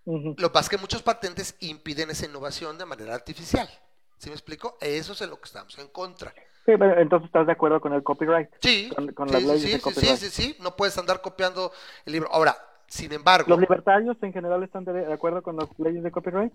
[0.04, 3.68] Lo que pasa es que muchos patentes impiden esa innovación de manera artificial.
[4.16, 4.78] ¿Sí me explico?
[4.80, 6.32] Eso es en lo que estamos en contra.
[6.64, 8.48] Sí, pero entonces estás de acuerdo con el copyright.
[8.60, 10.16] Sí, con, las leyes de copyright.
[10.16, 11.72] sí, sí, sí, no puedes andar copiando
[12.04, 12.28] el libro.
[12.32, 12.56] Ahora,
[12.88, 13.50] sin embargo.
[13.50, 16.52] ¿Los libertarios en general están de acuerdo con las leyes de copyright?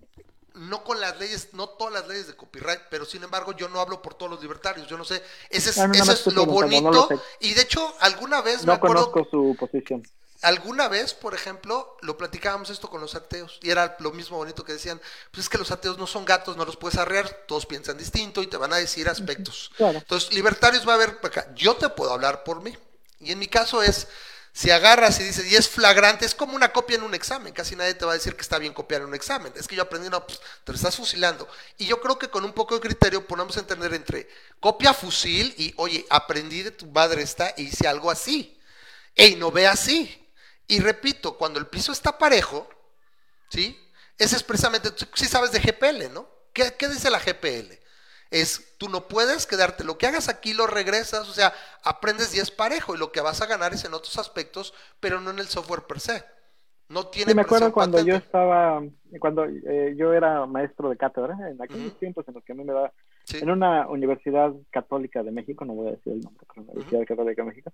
[0.55, 3.79] No con las leyes, no todas las leyes de copyright, pero sin embargo yo no
[3.79, 7.81] hablo por todos los libertarios, yo no sé, ese es, lo bonito, y de hecho
[8.01, 10.03] alguna vez no conozco su posición.
[10.43, 14.65] Alguna vez, por ejemplo, lo platicábamos esto con los ateos, y era lo mismo bonito
[14.65, 14.99] que decían,
[15.31, 18.43] pues es que los ateos no son gatos, no los puedes arrear, todos piensan distinto
[18.43, 19.71] y te van a decir aspectos.
[19.79, 21.17] Entonces, libertarios va a haber,
[21.55, 22.75] yo te puedo hablar por mí,
[23.21, 24.09] y en mi caso es,
[24.55, 27.75] si agarras y dices, y es flagrante, es como una copia en un examen, casi
[27.75, 29.51] nadie te va a decir que está bien copiar en un examen.
[29.55, 31.47] Es que yo aprendí, no, pues te lo estás fusilando.
[31.79, 35.73] Y yo creo que con un poco de criterio podemos entender entre copia fusil y,
[35.77, 38.59] oye, aprendí de tu madre esta e hice algo así.
[39.15, 40.31] Ey, no ve así.
[40.67, 42.69] Y repito, cuando el piso está parejo,
[43.49, 43.79] ¿sí?
[44.19, 46.29] Es expresamente, si sabes de GPL, ¿no?
[46.53, 47.73] ¿Qué, ¿Qué, dice la GPL?
[48.33, 51.53] Es, tú no puedes quedarte, lo que hagas aquí lo regresas, o sea,
[51.83, 55.21] aprendes y es parejo, y lo que vas a ganar es en otros aspectos, pero
[55.21, 56.23] no en el software per se.
[56.89, 58.83] No tiene sí, me acuerdo cuando yo estaba,
[59.19, 62.63] cuando eh, yo era maestro de cátedra, en aquellos tiempos en los que a mí
[62.63, 62.91] me da,
[63.33, 67.05] en una universidad católica de México, no voy a decir el nombre, pero una universidad
[67.05, 67.71] católica de México,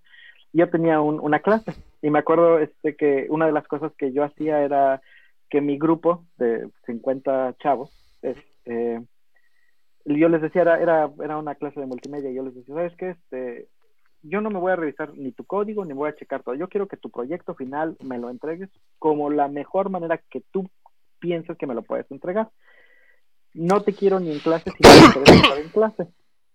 [0.54, 4.12] yo tenía un, una clase y me acuerdo este que una de las cosas que
[4.12, 5.02] yo hacía era
[5.50, 7.92] que mi grupo de 50 chavos,
[8.22, 9.02] este,
[10.18, 12.96] yo les decía, era, era, era una clase de multimedia, y yo les decía, ¿sabes
[12.98, 13.10] qué?
[13.12, 13.68] Este,
[14.24, 16.56] yo no me voy a revisar ni tu código, ni voy a checar todo.
[16.56, 20.70] Yo quiero que tu proyecto final me lo entregues como la mejor manera que tú
[21.20, 22.50] piensas que me lo puedes entregar.
[23.54, 26.08] No te quiero ni en clase si no te estar en clase.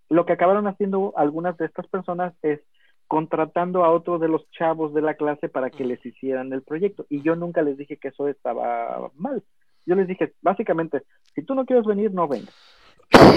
[0.09, 2.61] Lo que acabaron haciendo algunas de estas personas es
[3.07, 7.07] contratando a otro de los chavos de la clase para que les hicieran el proyecto.
[7.09, 9.43] Y yo nunca les dije que eso estaba mal.
[9.87, 11.03] Yo les dije, básicamente,
[11.35, 12.55] si tú no quieres venir, no vengas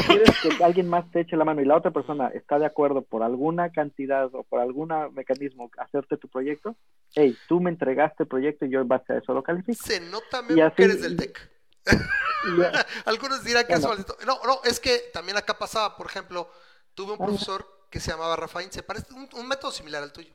[0.05, 3.01] quieres que alguien más te eche la mano y la otra persona está de acuerdo
[3.01, 6.75] por alguna cantidad o por algún mecanismo hacerte tu proyecto,
[7.13, 9.83] hey, tú me entregaste el proyecto y yo en base a eso lo califico.
[9.83, 10.43] Se nota
[10.75, 11.57] que eres del TEC.
[13.05, 14.17] Algunos dirán que es maldito.
[14.25, 16.49] No, no, es que también acá pasaba, por ejemplo,
[16.93, 20.33] tuve un profesor que se llamaba Rafaín, se parece un, método similar al tuyo.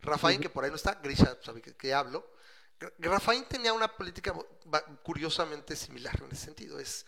[0.00, 2.32] Rafaín, que por ahí no está, Grisha sabe que, hablo.
[2.98, 4.34] Rafaín tenía una política
[5.02, 6.78] curiosamente similar en ese sentido.
[6.78, 7.06] Es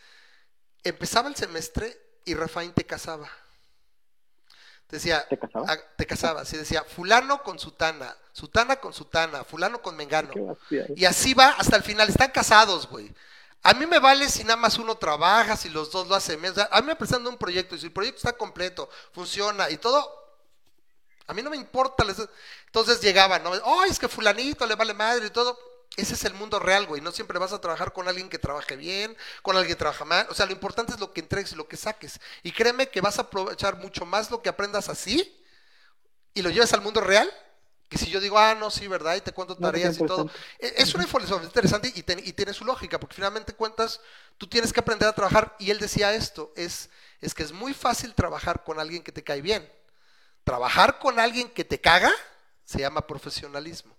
[0.88, 3.30] empezaba el semestre y Rafaín te casaba.
[4.88, 5.66] Decía, ¿te casaba?
[5.68, 10.32] Ah, te casaba, sí, decía, fulano con sutana, sutana con sutana, fulano con mengano.
[10.94, 13.12] Y así va hasta el final, están casados, güey.
[13.62, 16.40] A mí me vale si nada más uno trabaja, si los dos lo hacen.
[16.70, 20.08] a mí me presentan un proyecto y si el proyecto está completo, funciona y todo,
[21.26, 22.04] a mí no me importa.
[22.66, 23.50] Entonces llegaban, ¿no?
[23.64, 25.58] Oh, es que fulanito le vale madre y todo.
[25.96, 27.00] Ese es el mundo real, güey.
[27.00, 30.26] No siempre vas a trabajar con alguien que trabaje bien, con alguien que trabaja mal.
[30.30, 32.20] O sea, lo importante es lo que entregues y lo que saques.
[32.42, 35.42] Y créeme que vas a aprovechar mucho más lo que aprendas así
[36.34, 37.32] y lo lleves al mundo real
[37.88, 39.14] que si yo digo, ah, no, sí, ¿verdad?
[39.14, 40.28] Y te cuento tareas y todo.
[40.58, 44.00] E, es una información interesante y, y, tiene su lógica, porque finalmente cuentas,
[44.38, 45.54] tú tienes que aprender a trabajar.
[45.60, 46.90] Y él decía esto, es,
[47.20, 49.70] es que es muy fácil trabajar con alguien que te cae bien.
[50.42, 52.12] Trabajar con alguien que te caga
[52.64, 53.95] se llama profesionalismo.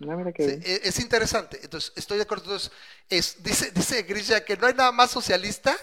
[0.00, 1.58] Ah, e, es interesante.
[1.62, 2.44] Entonces, estoy de acuerdo.
[2.44, 2.70] Entonces,
[3.08, 5.76] es, dice, dice Grisha que no hay nada más socialista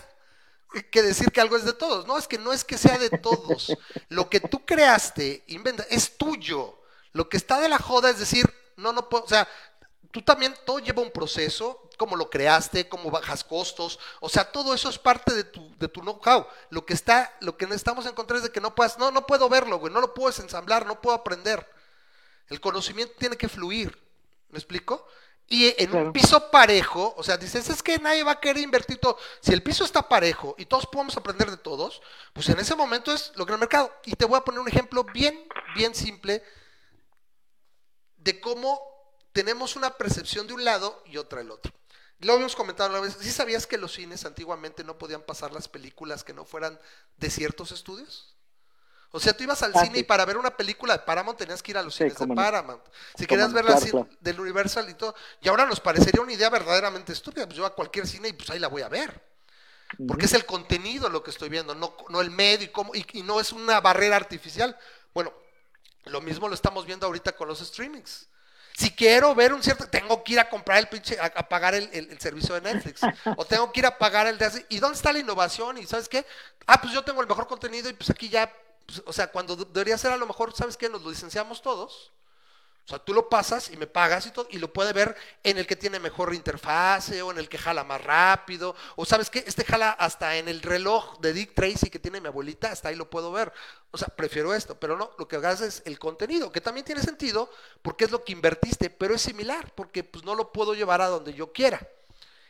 [0.92, 2.08] que decir que algo es de todos.
[2.08, 3.76] No, es que no es que sea de todos.
[4.10, 6.82] Lo que tú creaste, inventa, es tuyo.
[7.14, 9.48] Lo que está de la joda es decir, no, no puedo, o sea,
[10.12, 14.74] tú también, todo lleva un proceso, cómo lo creaste, cómo bajas costos, o sea, todo
[14.74, 16.46] eso es parte de tu, de tu know-how.
[16.70, 19.48] Lo que está, lo que necesitamos encontrar es de que no puedas, no, no puedo
[19.48, 21.66] verlo, güey, no lo puedes ensamblar, no puedo aprender.
[22.50, 24.05] El conocimiento tiene que fluir.
[24.50, 25.06] ¿Me explico?
[25.48, 28.98] Y en un piso parejo, o sea, dices, es que nadie va a querer invertir
[28.98, 29.18] todo.
[29.42, 32.02] Si el piso está parejo y todos podemos aprender de todos,
[32.34, 33.94] pues en ese momento es lo que el mercado.
[34.06, 36.44] Y te voy a poner un ejemplo bien, bien simple
[38.18, 38.82] de cómo
[39.34, 41.72] tenemos una percepción de un lado y otra del otro.
[42.20, 43.16] Lo habíamos comentado una vez.
[43.20, 46.80] ¿Sí sabías que los cines antiguamente no podían pasar las películas que no fueran
[47.18, 48.35] de ciertos estudios?
[49.16, 51.64] O sea, tú ibas al ah, cine y para ver una película de Paramount tenías
[51.64, 52.84] que ir a los cines de Paramount.
[53.18, 53.80] Si querías ver la
[54.20, 55.16] del Universal y todo.
[55.40, 57.46] Y ahora nos parecería una idea verdaderamente estúpida.
[57.46, 59.24] Pues yo a cualquier cine y pues ahí la voy a ver.
[60.06, 63.06] Porque es el contenido lo que estoy viendo, no, no el medio y, cómo, y,
[63.24, 64.78] no es una barrera artificial.
[65.14, 65.32] Bueno,
[66.04, 68.28] lo mismo lo estamos viendo ahorita con los streamings.
[68.76, 72.20] Si quiero ver un cierto, tengo que ir a comprar el pinche, a, pagar el,
[72.20, 73.00] servicio de Netflix.
[73.38, 75.78] o tengo que ir a pagar el de ¿Y dónde está la innovación?
[75.78, 76.26] ¿Y sabes qué?
[76.68, 78.52] Ah, pues yo tengo el mejor contenido y pues aquí ya
[78.86, 80.90] pues, o sea, cuando debería ser a lo mejor, ¿sabes qué?
[80.90, 82.12] Nos lo licenciamos todos.
[82.86, 85.58] O sea, tú lo pasas y me pagas y todo, y lo puede ver en
[85.58, 88.76] el que tiene mejor interfase o en el que jala más rápido.
[88.96, 92.28] O sabes qué, este jala hasta en el reloj de Dick Tracy que tiene mi
[92.28, 93.52] abuelita, hasta ahí lo puedo ver.
[93.90, 97.02] O sea, prefiero esto, pero no, lo que hagas es el contenido, que también tiene
[97.02, 97.50] sentido
[97.82, 101.08] porque es lo que invertiste, pero es similar, porque pues no lo puedo llevar a
[101.08, 101.90] donde yo quiera.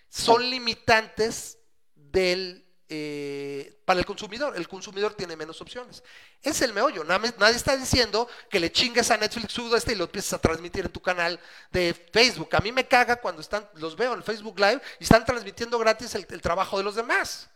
[0.09, 1.59] Son limitantes
[1.95, 4.55] del eh, para el consumidor.
[4.55, 6.03] El consumidor tiene menos opciones.
[6.41, 7.03] Es el meollo.
[7.03, 10.85] Nadie, está diciendo que le chingues a Netflix sudo este y lo empieces a transmitir
[10.85, 11.39] en tu canal
[11.71, 12.55] de Facebook.
[12.55, 16.13] A mí me caga cuando están, los veo en Facebook Live y están transmitiendo gratis
[16.15, 17.49] el, el trabajo de los demás.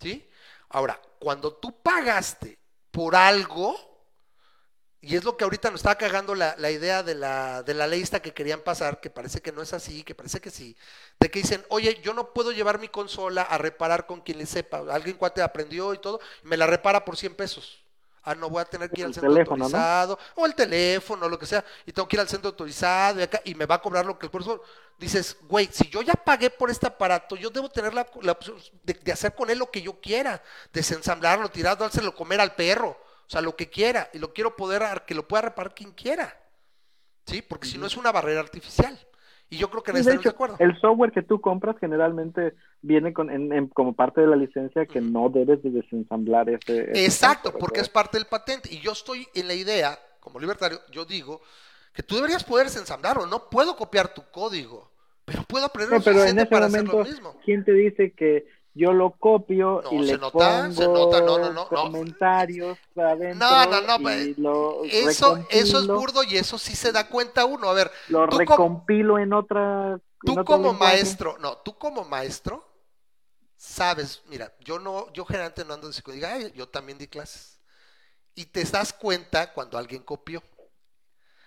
[0.00, 0.28] ¿Sí?
[0.68, 2.58] Ahora, cuando tú pagaste
[2.90, 3.95] por algo,
[5.06, 8.02] y es lo que ahorita nos está cagando la, idea de la, de la ley
[8.02, 10.76] esta que querían pasar, que parece que no es así, que parece que sí,
[11.20, 14.46] de que dicen, oye, yo no puedo llevar mi consola a reparar con quien le
[14.46, 14.82] sepa.
[14.90, 17.78] Alguien cuate aprendió y todo, y me la repara por 100 pesos.
[18.24, 21.46] Ah, no voy a tener que ir al centro autorizado, o el teléfono, lo que
[21.46, 24.04] sea, y tengo que ir al centro autorizado y acá, y me va a cobrar
[24.04, 24.60] lo que el cuerpo.
[24.98, 28.02] Dices, güey, si yo ya pagué por este aparato, yo debo tener la,
[28.32, 30.42] opción de, hacer con él lo que yo quiera,
[30.72, 34.82] desensamblarlo, tirarlo, dárselo comer al perro, o sea, lo que quiera, y lo quiero poder,
[35.06, 36.32] que lo pueda reparar quien quiera,
[37.26, 37.42] ¿sí?
[37.42, 38.96] Porque si no es una barrera artificial.
[39.48, 40.56] Y yo creo que en de, de acuerdo.
[40.58, 43.28] El software que tú compras generalmente viene con,
[43.68, 47.04] como parte de la licencia que no debes de desensamblar ese.
[47.04, 48.68] Exacto, porque es parte del patente.
[48.72, 51.40] Y yo estoy en la idea, como libertario, yo digo
[51.92, 53.26] que tú deberías poder desensamblarlo.
[53.26, 54.90] No puedo copiar tu código,
[55.24, 57.40] pero puedo aprender no, pero en ese para momento, hacer lo mismo.
[57.44, 58.46] ¿Quién te dice que
[58.76, 64.36] yo lo copio y le nota, pongo comentarios adentro no, no, no, pues,
[64.92, 67.70] eso, eso es burdo y eso sí se da cuenta uno.
[67.70, 69.98] A ver, lo recompilo en otra.
[70.20, 72.64] Tú como maestro, no, tú como maestro
[73.56, 77.58] sabes, mira, yo no, yo generalmente no ando de diga, yo también di clases.
[78.34, 80.42] Y te das cuenta cuando alguien copió.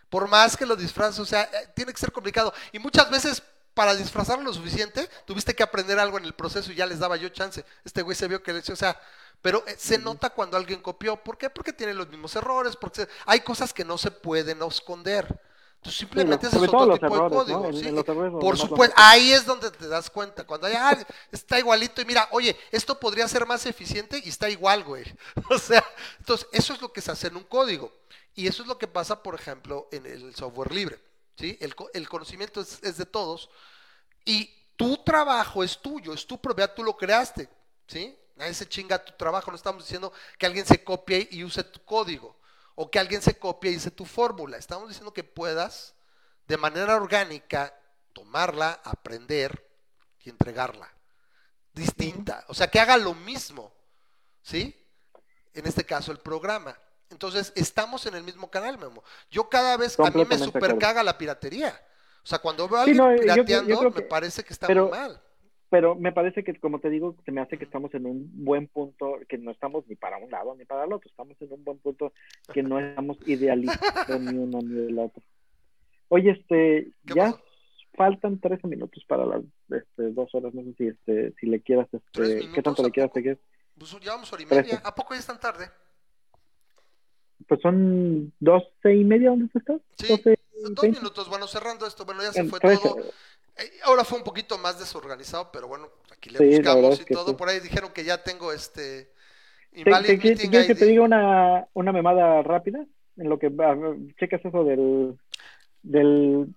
[0.10, 2.51] Por más que lo disfraces, o sea, eh, tiene que ser complicado.
[2.72, 3.43] Y muchas veces
[3.73, 7.15] para disfrazarlo lo suficiente, tuviste que aprender algo en el proceso y ya les daba
[7.15, 7.63] yo chance.
[7.85, 8.99] Este güey se vio que le o sea,
[9.41, 11.15] pero eh, se nota cuando alguien copió.
[11.17, 11.49] ¿Por qué?
[11.49, 15.39] Porque tiene los mismos errores, porque hay cosas que no se pueden esconder.
[15.81, 18.39] Tú simplemente haces otro tipo de código.
[18.39, 20.45] Por supuesto, ahí es donde te das cuenta.
[20.45, 24.49] Cuando hay alguien, está igualito y mira, oye, esto podría ser más eficiente y está
[24.49, 25.05] igual, güey.
[25.49, 25.83] O sea,
[26.17, 27.93] entonces, eso es lo que se hace en un código.
[28.35, 30.99] Y eso es lo que pasa, por ejemplo, en el software libre.
[31.40, 31.57] ¿Sí?
[31.61, 33.49] El, conocimiento es, de todos
[34.26, 37.49] y tu trabajo es tuyo, es tu propiedad, tú lo creaste,
[37.88, 38.18] ¿sí?
[38.36, 41.84] Nadie se chinga tu trabajo, no estamos diciendo que alguien se copie y use tu
[41.86, 42.38] código
[42.76, 45.95] o que alguien se copie y use tu fórmula, estamos diciendo que puedas
[46.48, 47.74] de manera orgánica
[48.14, 49.66] tomarla, aprender
[50.20, 50.94] y entregarla
[51.74, 53.74] distinta, o sea, que haga lo mismo,
[54.41, 54.76] ¿sí?
[55.53, 56.78] En este caso el programa.
[57.11, 59.03] Entonces, estamos en el mismo canal, Memo.
[59.31, 61.73] Yo cada vez, a mí me super caga la piratería.
[62.23, 65.19] O sea, cuando veo a alguien pirateando, me parece que está muy mal.
[65.69, 68.68] Pero me parece que, como te digo, se me hace que estamos en un buen
[68.68, 71.64] punto, que no estamos ni para un lado ni para el otro, estamos en un
[71.64, 72.11] buen punto
[72.52, 75.22] que no estamos idealistas ni uno ni el otro.
[76.07, 77.36] Oye, este, ya
[77.94, 81.88] faltan 13 minutos para las este, dos horas, no sé si, este, si le quieras,
[81.91, 83.40] este, ¿qué tanto le quieras seguir?
[83.77, 85.69] Pues llevamos hora y media, ¿a poco ya es tan tarde?
[87.48, 89.82] Pues son doce y media donde estás.
[89.98, 90.22] Sí,
[90.72, 92.98] dos minutos, bueno, cerrando esto, bueno, ya se fue todo.
[93.57, 97.36] Eh, ahora fue un poquito más desorganizado, pero bueno, aquí le buscamos y todo.
[97.36, 99.11] Por ahí dijeron que ya tengo este...
[99.72, 102.86] ¿Te, ¿Quieres que te diga una, una memada rápida?
[103.18, 103.52] En lo que
[104.18, 105.18] checas eso del...
[105.84, 106.48] del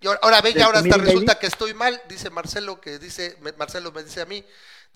[0.00, 3.92] y ahora, ve, ya ahora hasta resulta que estoy mal, dice Marcelo, que dice, Marcelo
[3.92, 4.44] me dice a mí,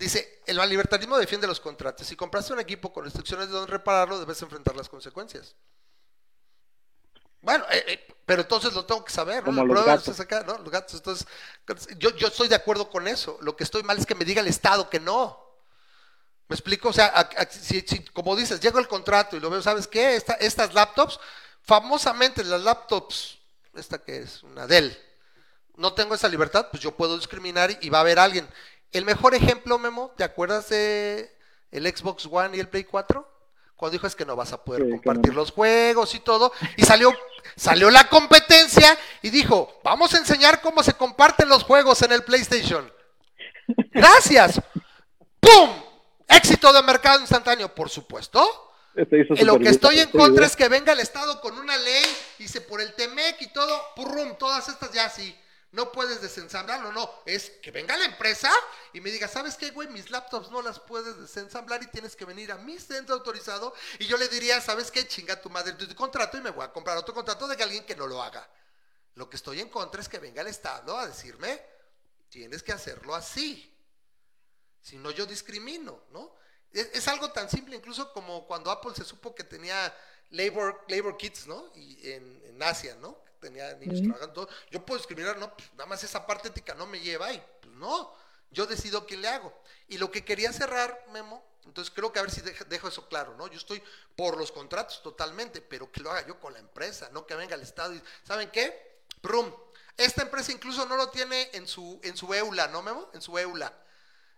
[0.01, 2.07] Dice, el libertarismo defiende los contratos.
[2.07, 5.53] Si compraste un equipo con instrucciones de dónde repararlo, debes enfrentar las consecuencias.
[7.39, 9.63] Bueno, eh, eh, pero entonces lo tengo que saber, ¿no?
[9.63, 10.95] Los gatos.
[10.95, 11.27] Entonces,
[11.99, 13.37] yo, yo estoy de acuerdo con eso.
[13.41, 15.39] Lo que estoy mal es que me diga el Estado que no.
[16.47, 16.89] ¿Me explico?
[16.89, 20.15] O sea, si, como dices, llego el contrato y lo veo, ¿sabes qué?
[20.15, 21.19] estas laptops,
[21.61, 23.37] famosamente las laptops,
[23.75, 24.97] esta que es una Dell,
[25.75, 28.47] no tengo esa libertad, pues yo puedo discriminar y va a haber alguien.
[28.91, 31.31] El mejor ejemplo, Memo, ¿te acuerdas de
[31.71, 33.27] el Xbox One y el Play 4?
[33.75, 37.11] Cuando dijo es que no vas a poder compartir los juegos y todo, y salió,
[37.55, 42.23] salió la competencia y dijo, vamos a enseñar cómo se comparten los juegos en el
[42.23, 42.91] PlayStation.
[43.91, 44.61] Gracias.
[45.39, 45.69] ¡Pum!
[46.27, 48.71] Éxito de mercado instantáneo, por supuesto.
[48.93, 52.05] En lo que estoy en contra es que venga el Estado con una ley
[52.39, 55.35] y se por el TEMEC y todo, purrum, todas estas ya sí
[55.71, 58.51] no puedes desensamblarlo, no, es que venga la empresa
[58.91, 59.87] y me diga, ¿sabes qué, güey?
[59.87, 64.05] Mis laptops no las puedes desensamblar y tienes que venir a mi centro autorizado y
[64.05, 65.07] yo le diría, ¿sabes qué?
[65.07, 67.95] Chinga tu madre tu contrato y me voy a comprar otro contrato de alguien que
[67.95, 68.49] no lo haga.
[69.15, 71.61] Lo que estoy en contra es que venga el Estado a decirme,
[72.27, 73.73] tienes que hacerlo así.
[74.81, 76.35] Si no, yo discrimino, ¿no?
[76.73, 79.93] Es, algo tan simple incluso como cuando Apple se supo que tenía
[80.31, 81.17] labor, labor
[81.47, 81.71] ¿no?
[81.75, 83.17] Y en, en Asia, ¿no?
[83.41, 84.47] Tenía niños trabajando.
[84.69, 87.43] Yo puedo discriminar, no, pues nada más esa parte ética no me lleva ahí.
[87.61, 88.13] Pues no,
[88.51, 89.53] yo decido quién le hago.
[89.89, 93.35] Y lo que quería cerrar, Memo, entonces creo que a ver si dejo eso claro,
[93.35, 93.47] ¿no?
[93.47, 93.83] Yo estoy
[94.15, 97.55] por los contratos totalmente, pero que lo haga yo con la empresa, no que venga
[97.55, 99.03] el Estado y, ¿saben qué?
[99.21, 99.53] Prum.
[99.97, 103.09] Esta empresa incluso no lo tiene en su, en su EULA, ¿no, Memo?
[103.13, 103.73] En su EULA.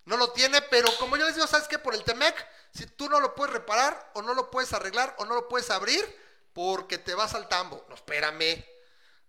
[0.06, 1.80] No lo tiene, pero como yo les digo, ¿sabes qué?
[1.80, 2.36] Por el TEMEC,
[2.74, 5.70] si tú no lo puedes reparar, o no lo puedes arreglar, o no lo puedes
[5.70, 6.04] abrir,
[6.52, 7.86] porque te vas al tambo.
[7.88, 8.73] No, espérame.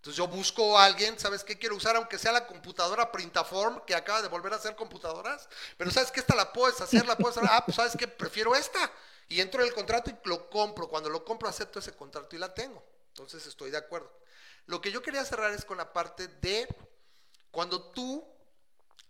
[0.05, 1.97] Entonces yo busco a alguien, ¿sabes qué quiero usar?
[1.97, 5.48] Aunque sea la computadora Printaform, que acaba de volver a hacer computadoras,
[5.78, 6.20] pero ¿sabes qué?
[6.20, 7.48] Esta la puedes hacer, la puedes hacer.
[7.51, 8.06] Ah, pues ¿sabes qué?
[8.06, 8.93] Prefiero esta.
[9.31, 10.90] Y entro en el contrato y lo compro.
[10.90, 12.85] Cuando lo compro, acepto ese contrato y la tengo.
[13.09, 14.12] Entonces estoy de acuerdo.
[14.66, 16.68] Lo que yo quería cerrar es con la parte de
[17.51, 18.31] cuando tú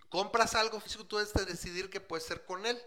[0.08, 2.80] compras algo físico, tú debes de decidir qué puedes hacer con él.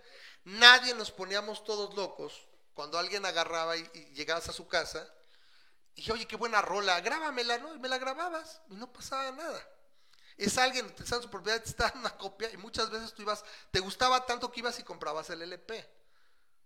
[0.45, 5.13] Nadie nos poníamos todos locos cuando alguien agarraba y, y llegabas a su casa
[5.97, 7.73] y dije, oye, qué buena rola, grábamela, ¿no?
[7.73, 9.67] Y me la grababas y no pasaba nada.
[10.37, 13.43] Es alguien utilizando su propiedad, te está dando una copia y muchas veces tú ibas,
[13.71, 15.89] te gustaba tanto que ibas y comprabas el LP.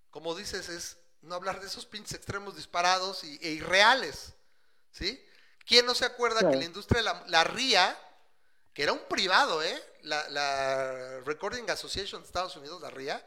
[0.09, 4.33] Como dices, es no hablar de esos pinches extremos disparados y, e irreales,
[4.91, 5.25] ¿sí?
[5.65, 7.97] ¿Quién no se acuerda que la industria, la, la, RIA,
[8.73, 9.81] que era un privado, ¿eh?
[10.01, 13.25] La, la Recording Association de Estados Unidos, la RIA,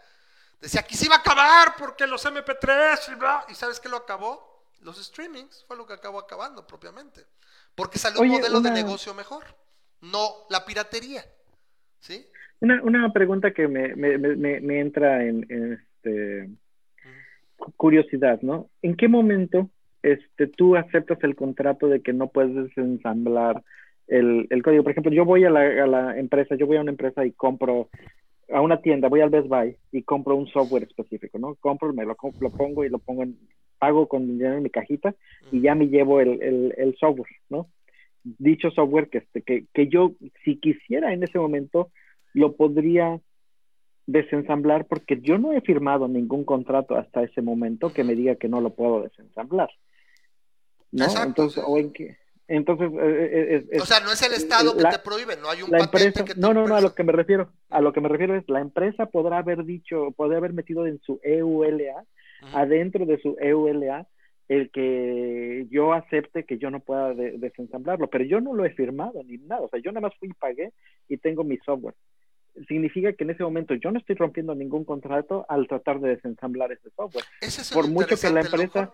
[0.61, 3.97] decía que se iba a acabar porque los MP3 y bla, y ¿sabes qué lo
[3.97, 4.54] acabó?
[4.85, 7.23] Los streamings fue lo que acabó acabando propiamente.
[7.75, 9.43] Porque salió un modelo de negocio mejor,
[10.01, 11.25] no la piratería.
[11.99, 12.27] ¿Sí?
[12.61, 16.51] Una, una pregunta que me, me, me, entra en, este,
[17.77, 18.69] curiosidad, ¿no?
[18.83, 19.71] ¿En qué momento
[20.03, 23.63] este, tú aceptas el contrato de que no puedes ensamblar
[24.07, 24.83] el, el código?
[24.83, 27.33] Por ejemplo, yo voy a la, a la empresa, yo voy a una empresa y
[27.33, 27.89] compro
[28.53, 31.55] a una tienda, voy al Best Buy y compro un software específico, ¿no?
[31.55, 33.39] Compro, me lo, lo pongo y lo pongo en,
[33.85, 35.15] pago con dinero en mi cajita
[35.53, 37.69] y ya me llevo el, el, el software, ¿no?
[38.23, 40.13] Dicho software que, este, que, que yo,
[40.43, 41.91] si quisiera en ese momento,
[42.33, 43.21] lo podría
[44.07, 48.49] desensamblar porque yo no he firmado ningún contrato hasta ese momento que me diga que
[48.49, 49.69] no lo puedo desensamblar.
[50.91, 51.05] ¿No?
[51.23, 52.17] entonces, o en que
[52.49, 55.61] entonces eh, eh, es, o sea, no es el estado que te prohíbe, no hay
[55.61, 57.93] un la patente empresa, que No, no, no, a lo que me refiero, a lo
[57.93, 62.05] que me refiero es la empresa podrá haber dicho, podrá haber metido en su EULA
[62.53, 64.07] adentro de su EULA
[64.49, 69.23] el que yo acepte que yo no pueda desensamblarlo, pero yo no lo he firmado
[69.25, 70.73] ni nada, o sea, yo nada más fui y pagué
[71.09, 71.95] y tengo mi software.
[72.69, 76.71] Significa que en ese momento yo no estoy rompiendo ningún contrato al tratar de desensamblar
[76.71, 77.25] ese software.
[77.73, 78.93] por mucho que la empresa,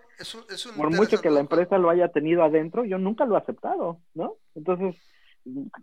[0.75, 4.37] por mucho que la empresa lo haya tenido adentro, yo nunca lo he aceptado, ¿no?
[4.55, 4.95] Entonces,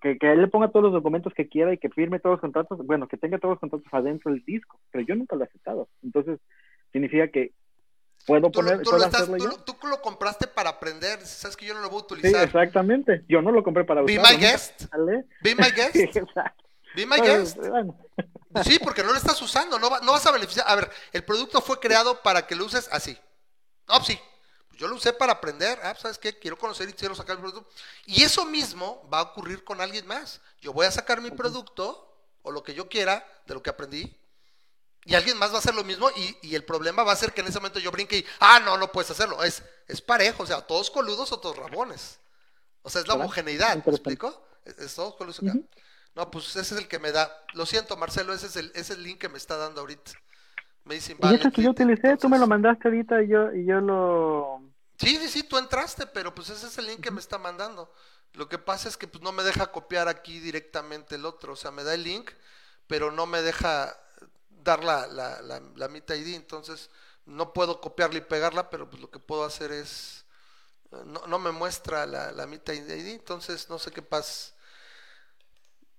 [0.00, 2.40] que, que, él le ponga todos los documentos que quiera y que firme todos los
[2.40, 5.46] contratos, bueno, que tenga todos los contratos adentro del disco, pero yo nunca lo he
[5.46, 5.88] aceptado.
[6.02, 6.40] Entonces,
[6.92, 7.52] significa que
[8.26, 8.82] puedo poner.
[8.82, 12.40] Tú, lo, tú, lo compraste para aprender, sabes que yo no lo voy a utilizar.
[12.40, 13.24] Sí, exactamente.
[13.28, 14.02] Yo no lo compré para.
[14.02, 14.84] Be my guest.
[15.42, 15.94] Be my guest.
[16.94, 17.58] Be my guest.
[18.64, 20.64] Sí, porque no lo estás usando, no, no vas a beneficiar.
[20.68, 23.16] A ver, el producto fue creado para que lo uses así.
[23.86, 24.20] No, pues sí.
[24.78, 26.38] Yo lo usé para aprender, ah, ¿sabes qué?
[26.38, 27.68] Quiero conocer y quiero sacar el producto.
[28.06, 30.40] Y eso mismo va a ocurrir con alguien más.
[30.60, 34.16] Yo voy a sacar mi producto o lo que yo quiera de lo que aprendí
[35.04, 36.08] y alguien más va a hacer lo mismo
[36.42, 38.76] y, el problema va a ser que en ese momento yo brinque y, ah, no,
[38.76, 39.42] no puedes hacerlo.
[39.42, 42.20] Es, es parejo, o sea, todos coludos o todos rabones.
[42.82, 44.46] O sea, es la homogeneidad, ¿me explico?
[44.64, 45.40] Es, todos coludos.
[46.14, 47.30] No, pues ese es el que me da.
[47.54, 50.12] Lo siento, Marcelo, ese es el, ese es el link que me está dando ahorita.
[50.84, 53.66] Me dicen, y eso que yo utilicé, tú me lo mandaste ahorita y yo, y
[53.66, 54.62] yo lo...
[54.98, 57.92] Sí, sí, sí, tú entraste, pero pues ese es el link que me está mandando.
[58.32, 61.56] Lo que pasa es que pues no me deja copiar aquí directamente el otro, o
[61.56, 62.30] sea, me da el link,
[62.86, 63.98] pero no me deja
[64.64, 65.86] dar la, la, la, la
[66.16, 66.90] ID, entonces
[67.26, 70.24] no puedo copiarla y pegarla, pero pues lo que puedo hacer es,
[71.06, 74.52] no, no me muestra la, la mitad ID, entonces no sé qué pasa.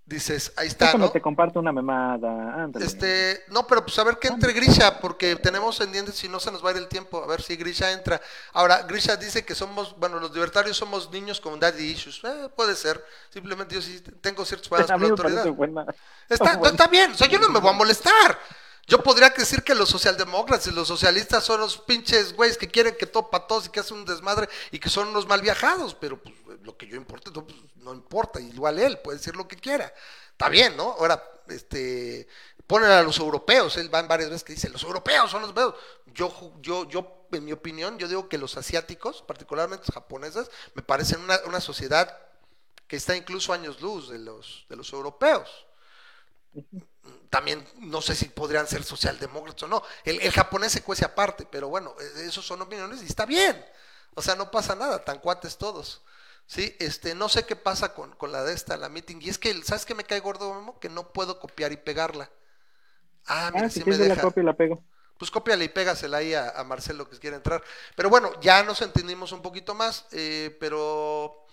[0.10, 0.96] Dices, ahí está.
[0.96, 1.12] ¿no?
[1.12, 2.68] te comparto una memada.
[2.82, 6.52] Este, no, pero pues a ver que entre Grisha, porque tenemos pendientes si no se
[6.52, 7.24] nos va a ir el tiempo.
[7.24, 8.20] A ver si Grisha entra.
[8.54, 12.24] Ahora, Grisha dice que somos, bueno, los libertarios somos niños con daddy issues.
[12.24, 13.06] Eh, puede ser.
[13.30, 15.96] Simplemente yo sí tengo ciertos problemas con la autoridad.
[16.28, 18.40] Está, está bien, o sea, yo no me voy a molestar.
[18.90, 22.96] Yo podría decir que los socialdemócratas y los socialistas son los pinches güeyes que quieren
[22.98, 25.94] que todo para todos y que hacen un desmadre y que son unos mal viajados,
[25.94, 26.34] pero pues,
[26.64, 29.94] lo que yo importa, no, pues, no importa, igual él puede decir lo que quiera.
[30.32, 30.96] Está bien, ¿no?
[30.98, 32.28] Ahora, este,
[32.66, 35.76] ponen a los europeos, él va varias veces que dice, los europeos son los europeos.
[36.08, 40.82] Yo, yo, yo, en mi opinión, yo digo que los asiáticos, particularmente los japoneses, me
[40.82, 42.18] parecen una, una sociedad
[42.88, 45.48] que está incluso años luz de los, de los europeos
[47.30, 49.84] también no sé si podrían ser socialdemócratas o no.
[50.04, 53.64] El, japonés se cuece aparte, pero bueno, e, esos son opiniones y está bien.
[54.16, 56.02] O sea, no pasa nada, tan cuates todos.
[56.46, 59.18] Sí, este, no sé qué pasa con, la de esta, la meeting.
[59.22, 60.80] Y es que, ¿sabes qué me cae gordo, Memo?
[60.80, 62.30] Que no puedo copiar y pegarla.
[63.28, 64.16] Ah, mira, ah, si, me deja.
[64.16, 64.84] La copia y la pego.
[65.20, 67.62] Pues cópiala y pégasela ahí a, Marcelo que quiere entrar.
[67.96, 71.46] Pero bueno, ya nos entendimos un poquito más, eh, pero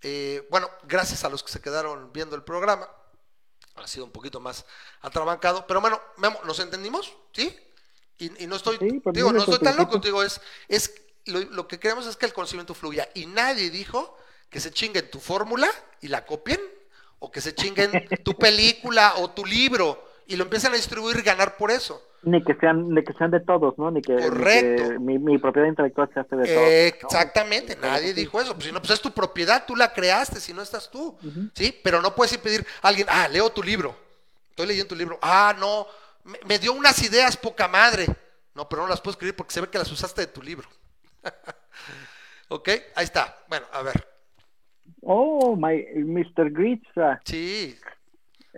[0.00, 2.88] eh, bueno, gracias a los que se quedaron viendo el programa
[3.76, 4.64] ha sido un poquito más
[5.00, 6.00] atrabancado, pero bueno,
[6.44, 7.12] ¿nos entendimos?
[7.32, 7.56] ¿Sí?
[8.18, 8.78] Y, no estoy,
[9.12, 10.94] digo, no estoy tan loco, digo, es, es
[11.24, 14.16] lo, que queremos es que el conocimiento fluya y nadie dijo
[14.48, 15.68] que se chinguen tu fórmula
[16.00, 16.60] y la copien,
[17.18, 21.22] o que se chinguen tu película o tu libro y lo empiezan a distribuir y
[21.22, 22.02] ganar por eso.
[22.22, 23.90] Ni que sean, ni que sean de todos, ¿no?
[23.90, 24.98] Ni que, Correcto.
[24.98, 26.68] mi, propiedad intelectual se hace de todos.
[26.68, 28.54] Exactamente, nadie dijo eso.
[28.54, 31.18] Pues si no, pues es tu propiedad, tú la creaste, si no estás tú.
[31.54, 31.78] ¿Sí?
[31.84, 33.94] Pero no puedes impedir a alguien, ah, leo tu libro.
[34.48, 35.18] Estoy leyendo tu libro.
[35.20, 35.86] Ah, no,
[36.46, 38.06] me, dio unas ideas poca madre.
[38.54, 40.68] No, pero no las puedo escribir porque se ve que las usaste de tu libro.
[42.48, 43.36] ok, ahí está.
[43.48, 44.08] Bueno, a ver.
[45.02, 46.50] Oh, my Mr.
[46.50, 47.20] Gritza.
[47.24, 47.76] Sí.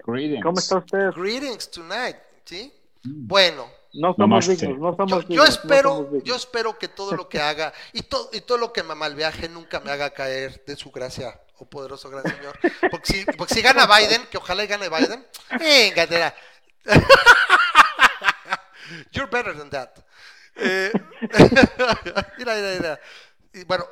[0.02, 0.42] Greetings.
[0.42, 1.10] ¿Cómo está usted?
[1.12, 2.72] Greetings tonight, ¿sí?
[3.04, 3.26] Mm.
[3.26, 3.70] Bueno.
[3.96, 7.72] No somos dignos, no somos yo, yo espero, yo espero que todo lo que haga
[7.92, 11.40] y todo, y todo lo que me malviaje nunca me haga caer de su gracia,
[11.58, 12.58] oh poderoso gran señor.
[12.90, 15.24] Porque si, porque si gana Biden, que ojalá gane Biden,
[15.60, 16.34] venga,
[19.12, 19.96] You're better than that.
[20.56, 20.90] Eh,
[22.38, 23.00] mira, mira, mira.
[23.52, 23.86] Y bueno,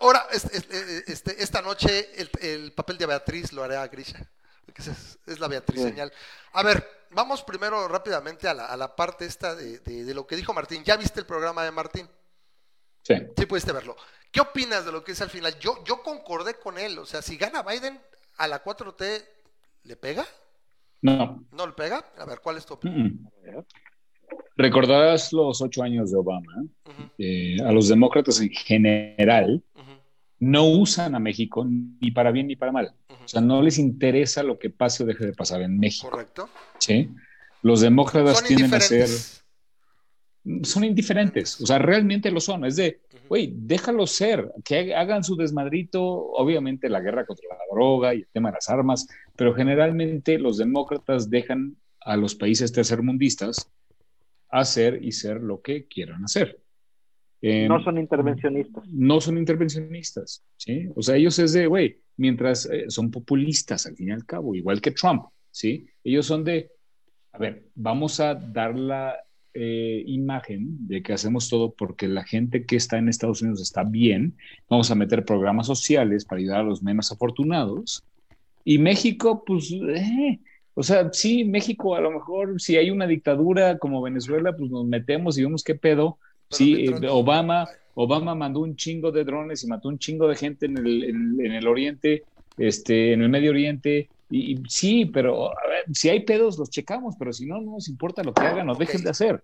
[0.00, 4.28] ahora, este, esta noche el, el, papel de Beatriz lo haré a Grisha
[4.76, 6.12] es, la Beatriz señal.
[6.52, 10.82] A ver, vamos primero rápidamente a la, parte esta de, lo que dijo Martín.
[10.84, 12.08] ¿Ya viste el programa de Martín?
[13.02, 13.14] Sí.
[13.36, 13.96] Sí pudiste verlo.
[14.30, 15.58] ¿Qué opinas de lo que es al final?
[15.58, 16.98] Yo, yo concordé con él.
[16.98, 18.00] O sea, si gana Biden
[18.36, 19.24] a la 4T,
[19.84, 20.26] ¿le pega?
[21.02, 21.44] No.
[21.52, 22.04] ¿No le pega?
[22.18, 23.30] A ver, ¿cuál es tu opinión?
[24.56, 26.64] Recordarás los ocho años de Obama.
[27.18, 29.62] Eh, a los demócratas en general
[30.38, 32.94] no usan a México ni para bien ni para mal.
[33.08, 36.10] O sea, no les interesa lo que pase o deje de pasar en México.
[36.10, 36.48] Correcto.
[36.78, 37.10] Sí.
[37.62, 39.08] Los demócratas tienen tienden a ser.
[40.62, 41.60] Son indiferentes.
[41.60, 42.66] O sea, realmente lo son.
[42.66, 46.02] Es de, güey, déjalos ser, que hagan su desmadrito.
[46.02, 49.06] Obviamente la guerra contra la droga y el tema de las armas,
[49.36, 53.70] pero generalmente los demócratas dejan a los países tercermundistas
[54.50, 56.60] hacer y ser lo que quieran hacer.
[57.46, 58.88] Em, no son intervencionistas.
[58.88, 60.88] No son intervencionistas, ¿sí?
[60.96, 64.54] O sea, ellos es de, güey, mientras eh, son populistas al fin y al cabo,
[64.54, 65.86] igual que Trump, ¿sí?
[66.02, 66.70] Ellos son de,
[67.32, 69.16] a ver, vamos a dar la
[69.52, 73.84] eh, imagen de que hacemos todo porque la gente que está en Estados Unidos está
[73.84, 74.38] bien,
[74.70, 78.04] vamos a meter programas sociales para ayudar a los menos afortunados.
[78.64, 80.40] Y México, pues, eh,
[80.72, 84.86] o sea, sí, México a lo mejor si hay una dictadura como Venezuela, pues nos
[84.86, 86.18] metemos y vemos qué pedo,
[86.50, 90.78] Sí, Obama, Obama mandó un chingo de drones y mató un chingo de gente en
[90.78, 92.24] el, en, el Oriente,
[92.56, 94.08] este, en el Medio Oriente.
[94.30, 97.88] Y, sí, pero a ver, si hay pedos, los checamos, pero si no, no nos
[97.88, 99.42] importa lo que hagan o dejen de hacer.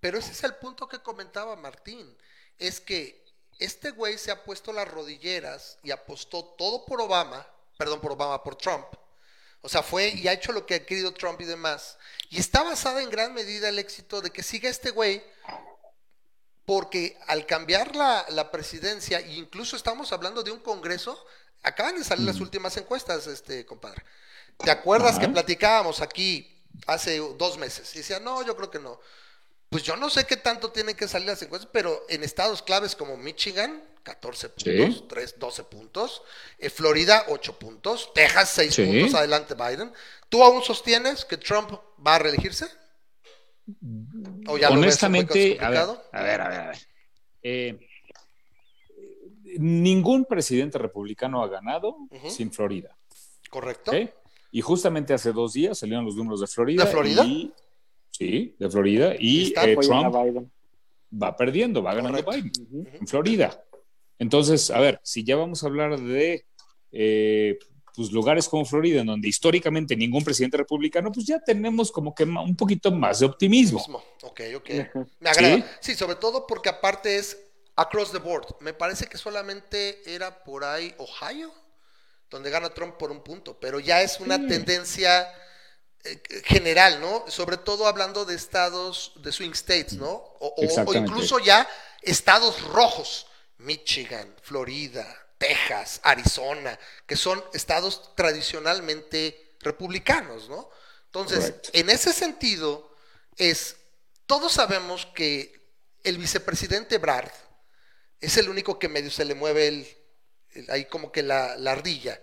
[0.00, 2.06] Pero ese es el punto que comentaba Martín.
[2.58, 3.24] Es que
[3.58, 7.46] este güey se ha puesto las rodilleras y apostó todo por Obama,
[7.78, 8.86] perdón, por Obama, por Trump.
[9.60, 11.96] O sea, fue y ha hecho lo que ha querido Trump y demás.
[12.28, 15.22] Y está basada en gran medida el éxito de que siga este güey
[16.66, 21.18] porque al cambiar la, la, presidencia, incluso estamos hablando de un Congreso,
[21.62, 22.42] acaban de salir las mm.
[22.42, 24.02] últimas encuestas, este compadre.
[24.58, 27.94] ¿Te acuerdas que platicábamos aquí hace dos meses?
[27.94, 29.00] Y decía, no, yo creo que no.
[29.68, 32.94] Pues yo no sé qué tanto tienen que salir las encuestas, pero en estados claves
[32.94, 36.22] como Michigan, 14 puntos, 3, 12 puntos,
[36.58, 39.92] eh, Florida, 8 puntos, Texas, 6 puntos, adelante Biden.
[40.28, 41.72] ¿Tú aún sostienes que Trump
[42.06, 42.68] va a reelegirse?
[44.70, 45.80] Honestamente, a ver,
[46.12, 46.76] a ver, a ver.
[47.42, 47.78] Eh,
[49.58, 51.96] ningún presidente republicano ha ganado
[52.28, 52.96] sin Florida.
[53.50, 53.92] Correcto.
[54.50, 56.84] Y justamente hace dos días salieron los números de Florida.
[56.84, 57.24] ¿De Florida?
[58.10, 59.14] sí, de Florida.
[59.18, 60.14] Y eh, Trump
[61.22, 62.52] va perdiendo, va ganando Biden
[63.00, 63.64] en Florida.
[64.18, 66.44] Entonces, a ver, si ya vamos a hablar de
[66.92, 67.58] eh,
[67.94, 72.24] pues, lugares como Florida, en donde históricamente ningún presidente republicano, pues ya tenemos como que
[72.24, 73.80] un poquito más de optimismo.
[74.22, 74.70] Ok, ok.
[75.20, 75.78] Me agrada.
[75.80, 75.94] ¿Sí?
[75.94, 77.38] sobre todo porque aparte es
[77.76, 78.56] across the board.
[78.60, 81.52] Me parece que solamente era por ahí Ohio,
[82.30, 85.32] donde gana Trump por un punto, pero ya es una tendencia
[86.02, 87.24] eh, general, ¿no?
[87.28, 90.24] Sobre todo hablando de estados, de swing states, ¿no?
[90.40, 91.68] o incluso ya
[92.02, 100.70] estados rojos, Michigan, Florida, Texas, Arizona, que son estados tradicionalmente republicanos, ¿no?
[101.06, 102.90] Entonces, en ese sentido,
[103.36, 103.76] es,
[104.26, 105.60] todos sabemos que
[106.02, 107.28] el vicepresidente Brad
[108.20, 112.20] es el único que medio se le mueve el, ahí como que la, ardilla.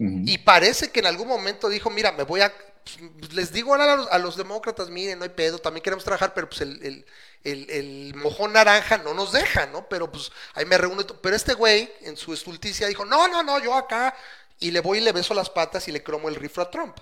[0.00, 2.52] Y parece que en algún momento dijo, mira, me voy a
[3.18, 6.60] pues, les digo a los, demócratas, miren, no hay pedo, también queremos trabajar, pero pues
[6.60, 7.06] el, el,
[8.16, 9.88] mojón naranja no nos deja, ¿no?
[9.88, 11.06] Pero pues ahí me reúno.
[11.06, 14.14] Pero este güey, en su estulticia, dijo, no, no, no, yo acá,
[14.58, 16.98] y le voy y le beso las patas y le cromo el rifle a Trump.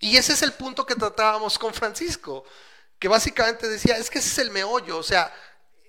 [0.00, 2.44] Y ese es el punto que tratábamos con Francisco,
[2.98, 5.32] que básicamente decía, es que ese es el meollo, o sea,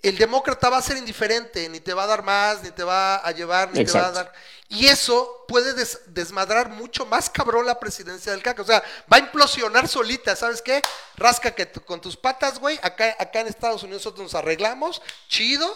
[0.02, 3.18] el demócrata va a ser indiferente, ni te va a dar más, ni te va
[3.18, 4.34] a llevar, ni te va a dar.
[4.70, 5.74] Y eso puede
[6.08, 8.60] desmadrar mucho más cabrón la presidencia del CAC.
[8.60, 10.82] O sea, va a implosionar solita, ¿sabes qué?
[11.18, 12.80] Rasca que con tus patas, güey.
[12.84, 15.68] Acá, acá en Estados Unidos nosotros nos arreglamos, chido,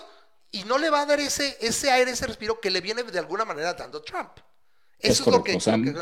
[0.52, 3.20] y no le va a dar ese, ese aire, ese respiro que le viene de
[3.20, 4.32] alguna manera dando Trump.
[5.00, 5.58] Eso es, lo que,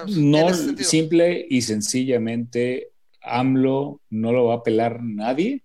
[0.07, 0.53] no
[0.83, 2.91] simple y sencillamente
[3.21, 5.63] AMLO no lo va a pelar nadie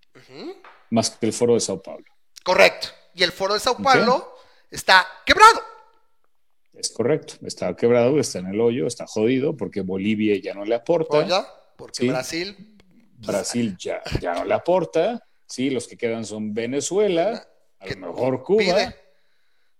[0.90, 2.06] más que el foro de Sao Paulo.
[2.46, 2.86] Correcto.
[3.12, 4.36] Y el foro de Sao Paulo
[4.70, 5.60] está quebrado.
[6.74, 7.34] Es correcto.
[7.44, 11.26] Está quebrado, está en el hoyo, está jodido porque Bolivia ya no le aporta.
[11.26, 11.44] ya,
[11.76, 12.78] porque Brasil.
[13.18, 15.26] Brasil ya, ya no le aporta.
[15.44, 17.48] Sí, los que quedan son Venezuela,
[17.80, 18.94] a lo mejor Cuba.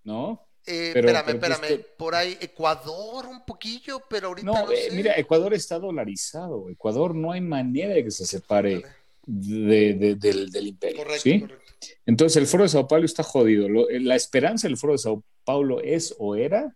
[0.03, 0.49] ¿No?
[0.67, 1.85] Eh, espérame, espérame.
[1.97, 6.69] Por ahí Ecuador un poquillo, pero ahorita no, eh, Mira, Ecuador está dolarizado.
[6.69, 8.83] Ecuador no hay manera de que se separe
[9.27, 10.99] del, del, imperio.
[10.99, 11.41] Correcto, ¿sí?
[11.41, 11.67] correcto.
[12.07, 13.89] Entonces el Foro de Sao Paulo está jodido.
[13.91, 16.75] Eh, la esperanza del Foro de Sao Paulo es o era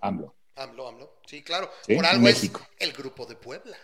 [0.00, 0.34] AMLO.
[0.56, 1.20] AMLO, AMLO.
[1.26, 1.70] Sí, claro.
[1.86, 2.60] Por algo México.
[2.78, 3.76] es el grupo de Puebla.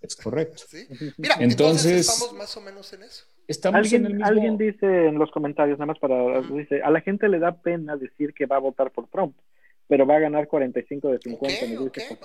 [0.00, 0.64] Es correcto.
[1.16, 3.24] Mira, entonces, estamos más o menos en eso.
[3.46, 7.00] Estamos ¿Alguien, en el alguien dice en los comentarios, nada más para, dice, a la
[7.00, 9.36] gente le da pena decir que va a votar por Trump,
[9.88, 11.66] pero va a ganar 45 de 50.
[11.66, 12.18] me dice,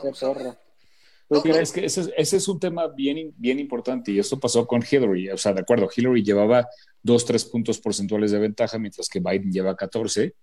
[1.29, 5.29] es que ese, es un tema bien, bien importante y esto pasó con Hillary.
[5.29, 6.67] O sea, de acuerdo, Hillary llevaba
[7.01, 10.33] dos, tres puntos porcentuales de ventaja, mientras que Biden lleva 14.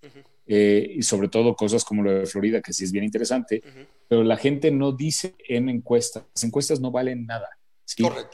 [0.46, 3.62] Eh, y sobre todo cosas como lo de Florida, que sí es bien interesante,
[4.08, 6.24] pero la gente no dice en encuestas.
[6.34, 7.48] Las encuestas no valen nada.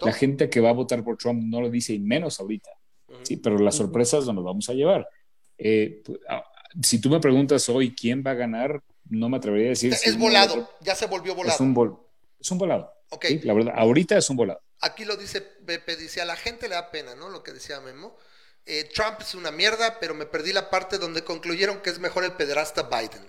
[0.02, 2.70] La gente que va a votar por Trump no lo dice y menos ahorita.
[3.22, 3.36] ¿sí?
[3.36, 5.09] Pero las sorpresas no nos vamos a llevar.
[5.59, 6.44] Eh, pues, ah,
[6.82, 9.93] si tú me preguntas hoy quién va a ganar, no me atrevería a decir.
[9.93, 11.55] Es volado, ya se volvió volado.
[11.55, 11.74] Es un
[12.41, 12.93] es un volado.
[13.11, 13.27] Ok.
[13.43, 14.61] La verdad, ahorita es un volado.
[14.81, 17.29] Aquí lo dice Pepe, dice, a la gente le da pena, ¿no?
[17.29, 18.17] Lo que decía Memo.
[18.67, 22.25] Eh, Trump es una mierda, pero me perdí la parte donde concluyeron que es mejor
[22.25, 23.29] el pederasta Biden.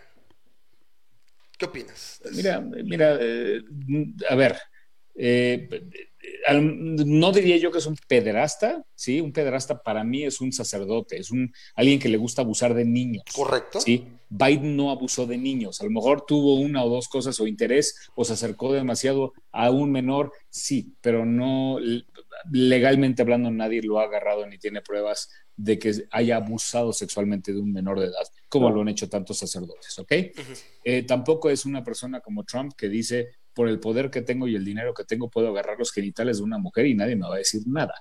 [1.57, 2.21] ¿Qué opinas?
[2.31, 3.61] Mira, mira, eh,
[4.29, 4.59] a ver,
[5.15, 5.69] eh,
[6.53, 9.21] no diría yo que es un pederasta, ¿sí?
[9.21, 12.85] Un pederasta para mí es un sacerdote, es un alguien que le gusta abusar de
[12.85, 13.23] niños.
[13.33, 13.81] Correcto.
[13.81, 17.47] Sí, Biden no abusó de niños, a lo mejor tuvo una o dos cosas o
[17.47, 21.77] interés o se acercó demasiado a un menor, sí, pero no
[22.49, 27.59] legalmente hablando nadie lo ha agarrado ni tiene pruebas de que haya abusado sexualmente de
[27.59, 30.11] un menor de edad, como lo han hecho tantos sacerdotes, ¿ok?
[30.83, 34.55] Eh, tampoco es una persona como Trump que dice, por el poder que tengo y
[34.55, 37.35] el dinero que tengo, puedo agarrar los genitales de una mujer y nadie me va
[37.35, 37.93] a decir nada.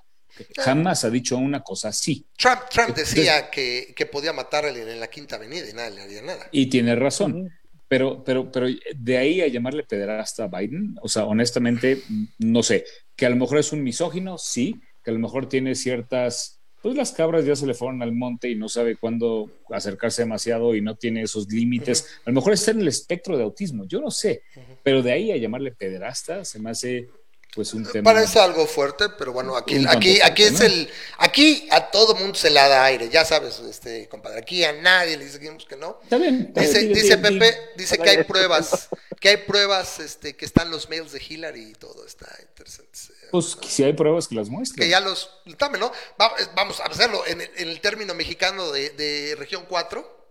[0.57, 2.25] Jamás ha dicho una cosa así.
[2.37, 6.21] Trump, Trump decía que, que, podía matarle en la Quinta Avenida y nadie le haría
[6.21, 6.47] nada.
[6.51, 7.51] Y tiene razón.
[7.87, 12.01] Pero, pero, pero de ahí a llamarle pederasta a Biden, o sea, honestamente,
[12.39, 12.85] no sé,
[13.17, 16.95] que a lo mejor es un misógino, sí, que a lo mejor tiene ciertas pues
[16.95, 20.81] las cabras ya se le fueron al monte y no sabe cuándo acercarse demasiado y
[20.81, 22.19] no tiene esos límites.
[22.25, 24.41] A lo mejor está en el espectro de autismo, yo no sé,
[24.83, 27.07] pero de ahí a llamarle pederasta se me hace
[27.53, 28.13] pues un tema.
[28.13, 32.49] Parece algo fuerte, pero bueno, aquí, aquí, aquí es el, aquí a todo mundo se
[32.49, 35.99] la da aire, ya sabes, este compadre, aquí a nadie le decimos que no.
[36.03, 36.53] Está bien.
[36.55, 38.87] dice, dice Pepe, dice que hay pruebas,
[39.19, 42.99] que hay pruebas, este, que están los mails de Hillary y todo está interesante.
[43.31, 44.85] Pues si hay pruebas que las muestren.
[44.85, 45.91] Que ya los, dame, ¿no?
[46.55, 50.27] Vamos a hacerlo en, el término mexicano de, región 4,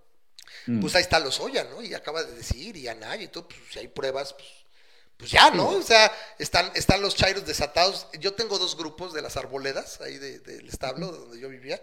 [0.66, 0.80] mm.
[0.80, 1.82] pues ahí está los Oya, ¿no?
[1.82, 4.59] Y acaba de decir, y Anaya y todo, pues si hay pruebas, pues
[5.20, 5.68] pues ya, ¿no?
[5.68, 8.06] O sea, están, están los chairos desatados.
[8.18, 11.80] Yo tengo dos grupos de las arboledas, ahí del establo donde yo vivía,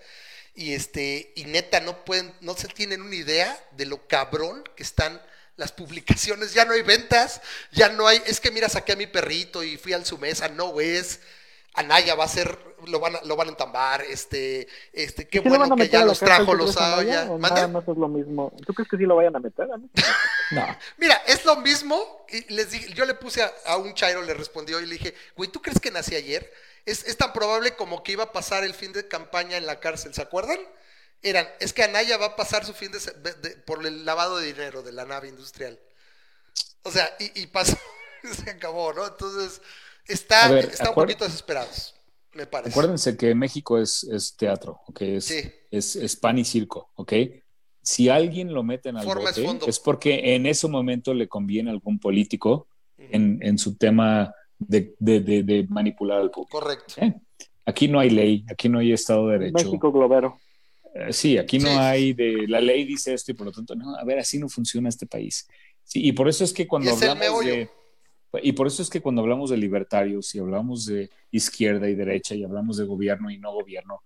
[0.56, 4.82] y este, y neta, no pueden, no se tienen una idea de lo cabrón que
[4.82, 5.22] están
[5.56, 7.42] las publicaciones, ya no hay ventas,
[7.72, 10.50] ya no hay, es que mira, saqué a mi perrito y fui al su mesa,
[10.50, 11.20] no es,
[11.78, 15.76] Anaya va a ser, lo van a, lo van a entambar, este, este, qué bueno
[15.76, 17.26] que ya los trajo los Anaya.
[17.26, 18.52] Nada más es lo mismo.
[18.66, 19.68] ¿Tú crees que sí lo vayan a meter?
[20.52, 20.78] no.
[20.98, 24.80] Mira, es lo mismo, y les dije, yo le puse a, un chairo, le respondió
[24.82, 26.52] y le dije, güey, ¿tú crees que nací ayer?
[26.88, 29.80] Es, es, tan probable como que iba a pasar el fin de campaña en la
[29.80, 30.60] cárcel, ¿se acuerdan?
[31.22, 34.82] Eran, es que Anaya va a pasar su fin de, por el lavado de dinero
[34.82, 35.80] de la nave industrial.
[36.82, 37.78] O sea, y, y pasó,
[38.44, 39.06] se acabó, ¿no?
[39.06, 39.62] Entonces,
[40.08, 40.50] Está,
[40.90, 41.96] un poquito desesperados,
[42.34, 42.72] me parece.
[42.72, 45.02] Acuérdense que México es, es teatro, ¿ok?
[45.02, 47.14] Es, es, pan y circo, ¿ok?
[47.82, 49.28] Si alguien lo mete en algo
[49.66, 52.68] es porque en ese momento le conviene a algún político
[52.98, 56.60] en, en, su tema de, de, de, manipular al público.
[56.60, 56.96] Correcto.
[56.98, 57.14] ¿Eh?
[57.66, 59.66] Aquí no hay ley, aquí no hay Estado de Derecho.
[59.66, 60.40] México globero.
[60.94, 63.96] Eh, sí, aquí no hay de la ley dice esto y por lo tanto, no,
[63.96, 65.48] a ver, así no funciona este país.
[65.84, 67.70] Sí, y por eso es que cuando hablamos de
[68.42, 72.36] y por eso es que cuando hablamos de libertarios y hablamos de izquierda y derecha
[72.36, 74.02] y hablamos de gobierno y no gobierno,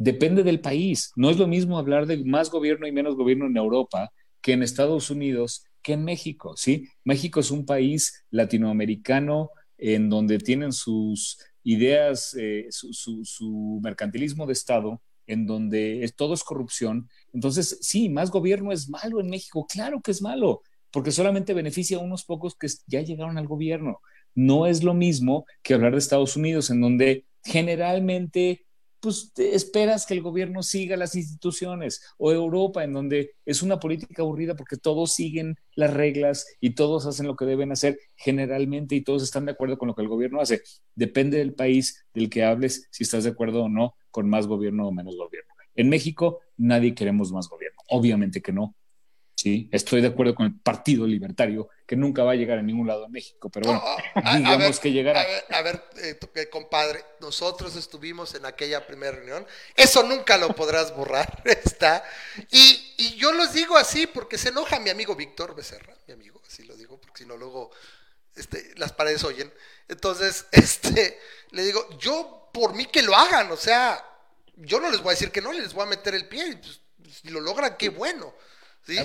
[0.00, 1.12] Depende del país.
[1.14, 4.10] No es lo mismo hablar de más gobierno y menos gobierno en Europa
[4.40, 6.88] que en Estados Unidos, que en México, ¿sí?
[7.04, 15.02] México es un país latinoamericano en donde tienen sus ideas, eh, su, mercantilismo de Estado,
[15.26, 17.06] en donde todo es corrupción.
[17.34, 21.98] Entonces, sí, más gobierno es malo en México, claro que es malo, porque solamente beneficia
[21.98, 24.00] a unos pocos que ya llegaron al gobierno.
[24.34, 28.66] No es lo mismo que hablar de Estados Unidos, en donde generalmente
[29.00, 34.22] pues esperas que el gobierno siga las instituciones, o Europa, en donde es una política
[34.22, 39.00] aburrida porque todos siguen las reglas y todos hacen lo que deben hacer generalmente y
[39.00, 40.62] todos están de acuerdo con lo que el gobierno hace.
[40.94, 44.86] Depende del país del que hables si estás de acuerdo o no con más gobierno
[44.86, 45.54] o menos gobierno.
[45.74, 48.76] En México nadie queremos más gobierno, obviamente que no,
[49.40, 49.70] ¿sí?
[49.72, 53.06] Estoy de acuerdo con el Partido Libertario, que nunca va a llegar a ningún lado
[53.06, 53.82] en México, pero bueno,
[54.36, 55.24] digamos que llegará.
[55.48, 60.94] A ver, eh, eh, compadre, nosotros estuvimos en aquella primera reunión, eso nunca lo podrás
[60.94, 62.04] borrar, está.
[62.50, 66.42] Y, y yo los digo así porque se enoja mi amigo Víctor Becerra, mi amigo,
[66.46, 67.70] así lo digo, porque si no luego
[68.36, 69.50] este, las paredes oyen.
[69.88, 71.18] Entonces, este,
[71.52, 74.04] le digo, yo por mí que lo hagan, o sea,
[74.56, 76.56] yo no les voy a decir que no, les voy a meter el pie, y
[76.56, 76.80] pues,
[77.22, 78.34] si lo logran, qué bueno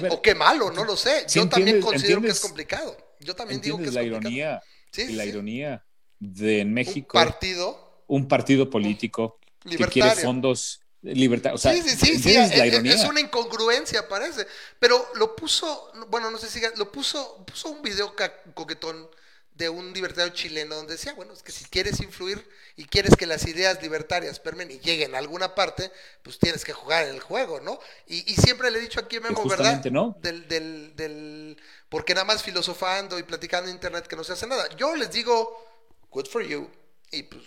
[0.09, 1.25] o qué malo, no lo sé.
[1.29, 2.97] Yo también considero que es complicado.
[3.19, 4.61] Yo también digo que es la ironía
[4.95, 5.85] y la ironía
[6.19, 7.17] de en México.
[7.17, 8.03] Un partido.
[8.07, 11.53] Un partido político que quiere fondos libertad.
[11.53, 14.47] O sea, sí, sí, sí, es, una incongruencia, parece.
[14.79, 18.15] Pero lo puso, bueno, no sé si lo puso, puso un video
[18.53, 19.09] coquetón
[19.55, 22.45] de un libertario chileno donde decía, bueno, es que si quieres influir
[22.75, 25.91] y quieres que las ideas libertarias permen y lleguen a alguna parte,
[26.23, 27.79] pues tienes que jugar en el juego, ¿no?
[28.05, 29.83] Y, siempre le he dicho aquí a Memo, ¿verdad?
[29.85, 30.17] ¿no?
[30.21, 31.57] Del, del, del,
[31.87, 34.67] porque nada más filosofando y platicando en internet que no se hace nada.
[34.75, 35.65] Yo les digo,
[36.11, 36.69] good for you,
[37.11, 37.43] y pues,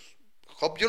[0.60, 0.89] hope you,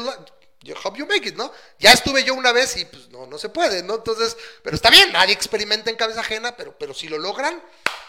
[0.83, 1.51] hope you make it, ¿no?
[1.79, 3.95] Ya estuve yo una vez y pues no, no se puede, ¿no?
[3.95, 7.61] Entonces, pero está bien, nadie experimenta en cabeza ajena, pero, pero si lo logran,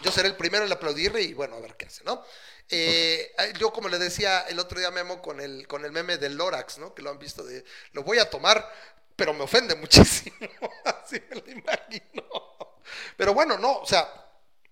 [0.03, 2.25] yo seré el primero en aplaudirle y bueno, a ver qué hace, ¿no?
[2.73, 6.37] Eh, yo como le decía el otro día Memo con el, con el meme del
[6.37, 6.95] Lorax, ¿no?
[6.95, 8.65] Que lo han visto de, lo voy a tomar,
[9.17, 10.37] pero me ofende muchísimo.
[10.85, 12.25] Así me lo imagino.
[13.17, 14.09] Pero bueno, no, o sea,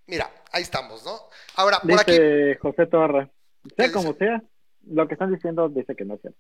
[0.07, 1.29] mira, ahí estamos, ¿no?
[1.55, 3.29] Ahora, por dice José Torra,
[3.77, 4.43] sea como sea,
[4.91, 6.39] lo que están diciendo dice que no es cierto.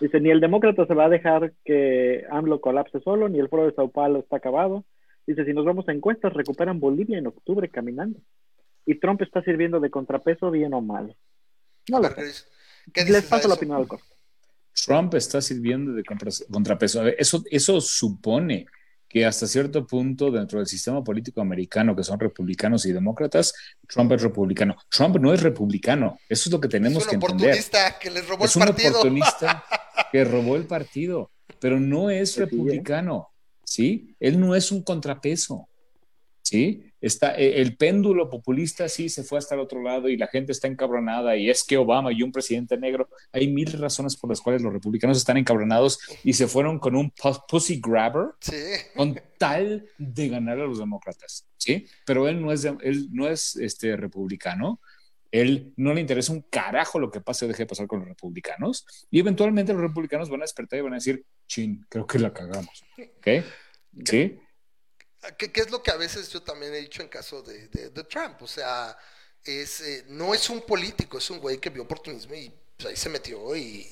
[0.00, 3.66] Dice, ni el demócrata se va a dejar que AMLO colapse solo, ni el foro
[3.66, 4.84] de Sao Paulo está acabado.
[5.26, 8.20] Dice, si nos vamos a encuestas, recuperan Bolivia en octubre caminando
[8.86, 11.16] y Trump está sirviendo de contrapeso bien o mal.
[11.88, 12.44] No lo sé.
[13.06, 14.14] Les paso la opinión al costo.
[14.86, 17.06] Trump está sirviendo de contrapeso.
[17.06, 18.66] eso, eso supone
[19.10, 23.52] que hasta cierto punto dentro del sistema político americano, que son republicanos y demócratas,
[23.88, 24.76] Trump es republicano.
[24.88, 26.16] Trump no es republicano.
[26.28, 27.50] Eso es lo que tenemos que entender.
[27.50, 28.88] Es un oportunista que les robó es el partido.
[28.88, 29.64] un oportunista
[30.12, 33.30] que robó el partido, pero no es republicano.
[33.64, 34.14] ¿sí?
[34.20, 35.68] Él no es un contrapeso.
[36.40, 36.89] ¿sí?
[37.00, 40.52] Está, e, el péndulo populista sí se fue hasta el otro lado y la gente
[40.52, 44.40] está encabronada y es que Obama y un presidente negro, hay mil razones por las
[44.40, 47.12] cuales los republicanos están encabronados y se fueron con un
[47.48, 48.26] pussy grabber
[48.94, 51.86] con tal de ganar a los demócratas, ¿sí?
[52.04, 54.80] Pero él no es, él no es este, republicano,
[55.30, 58.08] él no le interesa un carajo lo que pase o deje de pasar con los
[58.08, 62.18] republicanos y eventualmente los republicanos van a despertar y van a decir, chin, creo que
[62.18, 62.84] la cagamos,
[63.18, 63.44] ¿ok?
[64.04, 64.38] ¿Sí?
[65.36, 67.68] ¿Qué, es lo que a veces yo también he dicho en caso de,
[68.04, 68.40] Trump?
[68.42, 68.96] O sea,
[69.44, 72.96] es, eh, no es un político, es un güey que vio oportunismo y pues, ahí
[72.96, 73.86] se metió y,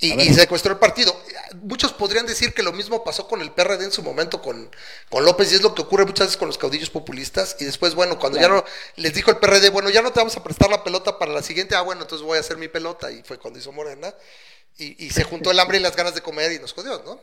[0.00, 1.16] y, secuestró el partido.
[1.62, 4.68] Muchos podrían decir que lo mismo pasó con el PRD en su momento con,
[5.08, 7.94] con López y es lo que ocurre muchas veces con los caudillos populistas y después,
[7.94, 8.64] bueno, cuando ya no
[8.96, 11.42] les dijo el PRD, bueno, ya no te vamos a prestar la pelota para la
[11.42, 14.12] siguiente, ah, bueno, entonces voy a hacer mi pelota y fue cuando hizo Morena
[14.76, 17.20] y, y se juntó el hambre y las ganas de comer y nos jodió, ¿no?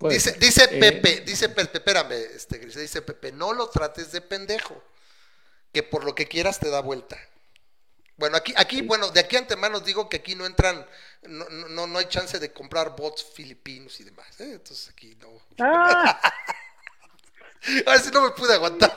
[0.00, 4.82] Dice, dice eh, Pepe, dice Pepe, espérame, este, dice Pepe, no lo trates de pendejo,
[5.72, 7.18] que por lo que quieras te da vuelta.
[8.16, 10.86] Bueno, aquí, aquí, bueno, de aquí antemano digo que aquí no entran,
[11.22, 14.52] no, no, no hay chance de comprar bots filipinos y demás, ¿eh?
[14.54, 15.28] entonces aquí no.
[15.58, 16.20] Ah.
[17.86, 18.96] A ver si no me pude aguantar.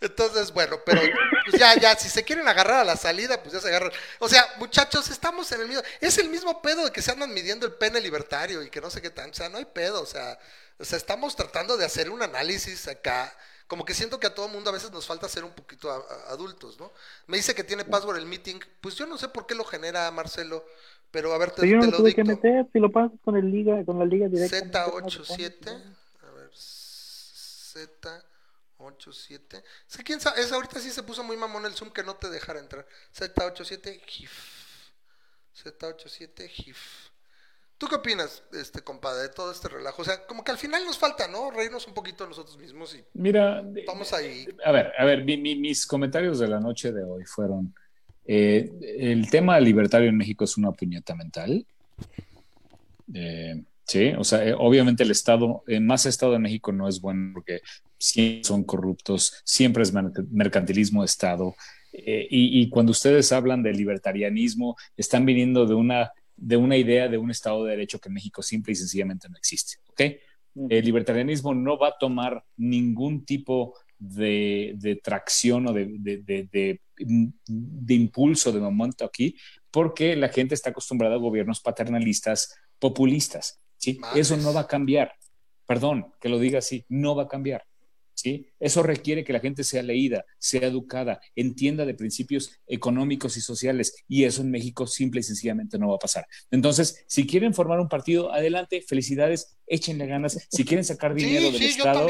[0.00, 3.60] Entonces, bueno, pero pues ya, ya, si se quieren agarrar a la salida, pues ya
[3.60, 3.92] se agarran.
[4.18, 5.82] O sea, muchachos, estamos en el mismo.
[6.00, 8.90] Es el mismo pedo de que se andan midiendo el pene libertario y que no
[8.90, 9.30] sé qué tan.
[9.30, 10.02] O sea, no hay pedo.
[10.02, 10.38] O sea,
[10.78, 13.34] o sea estamos tratando de hacer un análisis acá.
[13.66, 15.90] Como que siento que a todo mundo a veces nos falta ser un poquito
[16.28, 16.92] adultos, ¿no?
[17.28, 18.58] Me dice que tiene password el meeting.
[18.80, 20.66] Pues yo no sé por qué lo genera Marcelo.
[21.10, 23.50] Pero a ver, te, yo no lo tuve que meter, si lo pasas con el
[23.50, 24.86] liga, con la liga directa.
[24.86, 25.68] Z87,
[26.22, 28.24] a ver, Z
[28.78, 29.62] 87.
[29.88, 32.16] Es que quién sabe, es, ahorita sí se puso muy mamón el Zoom que no
[32.16, 32.86] te dejara entrar.
[33.14, 34.32] Z87 GIF.
[35.64, 37.10] Z87 GIF.
[37.80, 40.02] ¿Tú qué opinas, este compadre, de todo este relajo?
[40.02, 41.50] O sea, como que al final nos falta, ¿no?
[41.50, 44.46] Reírnos un poquito nosotros mismos y Mira, vamos ahí.
[44.66, 47.74] A ver, a ver, mis comentarios de la noche de hoy fueron,
[48.32, 48.70] eh,
[49.00, 51.66] el tema libertario en México es una puñeta mental.
[53.12, 57.32] Eh, sí, o sea, eh, obviamente el Estado, más Estado de México no es bueno
[57.34, 57.60] porque
[57.98, 59.92] siempre son corruptos, siempre es
[60.30, 61.56] mercantilismo de Estado.
[61.92, 67.32] y, cuando ustedes hablan de libertarianismo, están viniendo de una de una idea de un
[67.32, 69.78] Estado de Derecho que en México simple y sencillamente no existe.
[69.88, 70.00] ¿ok?
[70.70, 76.80] El libertarianismo no va a tomar ningún tipo de, tracción o de, de,
[77.94, 79.36] impulso de momento aquí,
[79.70, 83.60] porque la gente está acostumbrada a gobiernos paternalistas, populistas.
[83.76, 84.00] ¿sí?
[84.16, 85.12] Eso no va a cambiar.
[85.66, 87.64] Perdón que lo diga así, no va a cambiar.
[88.58, 94.04] Eso requiere que la gente sea leída, sea educada, entienda de principios económicos y sociales,
[94.08, 96.26] y eso en México simple y sencillamente no va a pasar.
[96.50, 100.46] Entonces, si quieren formar un partido, adelante, felicidades, échenle ganas.
[100.50, 102.08] Si quieren sacar dinero del Estado,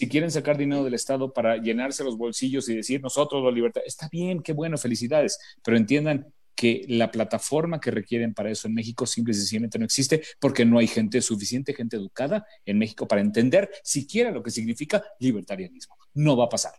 [0.00, 3.82] si quieren sacar dinero del Estado para llenarse los bolsillos y decir nosotros la libertad,
[3.84, 8.72] está bien, qué bueno, felicidades, pero entiendan que la plataforma que requieren para eso en
[8.72, 13.06] México simple y sencillamente no existe porque no hay gente suficiente, gente educada en México
[13.06, 15.98] para entender siquiera lo que significa libertarianismo.
[16.14, 16.72] No va a pasar.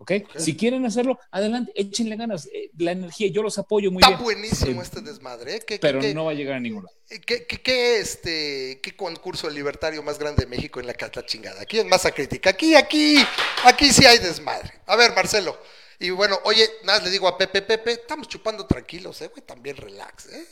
[0.00, 0.12] ¿Ok?
[0.36, 2.46] Si quieren hacerlo, adelante, échenle ganas.
[2.46, 4.12] Eh, la energía, yo los apoyo muy bien.
[4.12, 5.56] Está buenísimo este desmadre.
[5.56, 5.78] ¿eh?
[5.80, 6.96] pero no va a llegar a ningún lado.
[7.26, 11.62] ¿Qué, qué, este, ¿Qué concurso libertario más grande de México en la carta chingada?
[11.62, 12.50] Aquí es masa crítica.
[12.50, 13.16] Aquí, aquí,
[13.64, 14.72] aquí sí hay desmadre.
[14.86, 15.58] A ver, Marcelo.
[15.98, 19.76] Y bueno, oye, nada, le digo a Pepe, Pepe, estamos chupando tranquilos, eh, güey, también
[19.76, 20.46] relax, eh.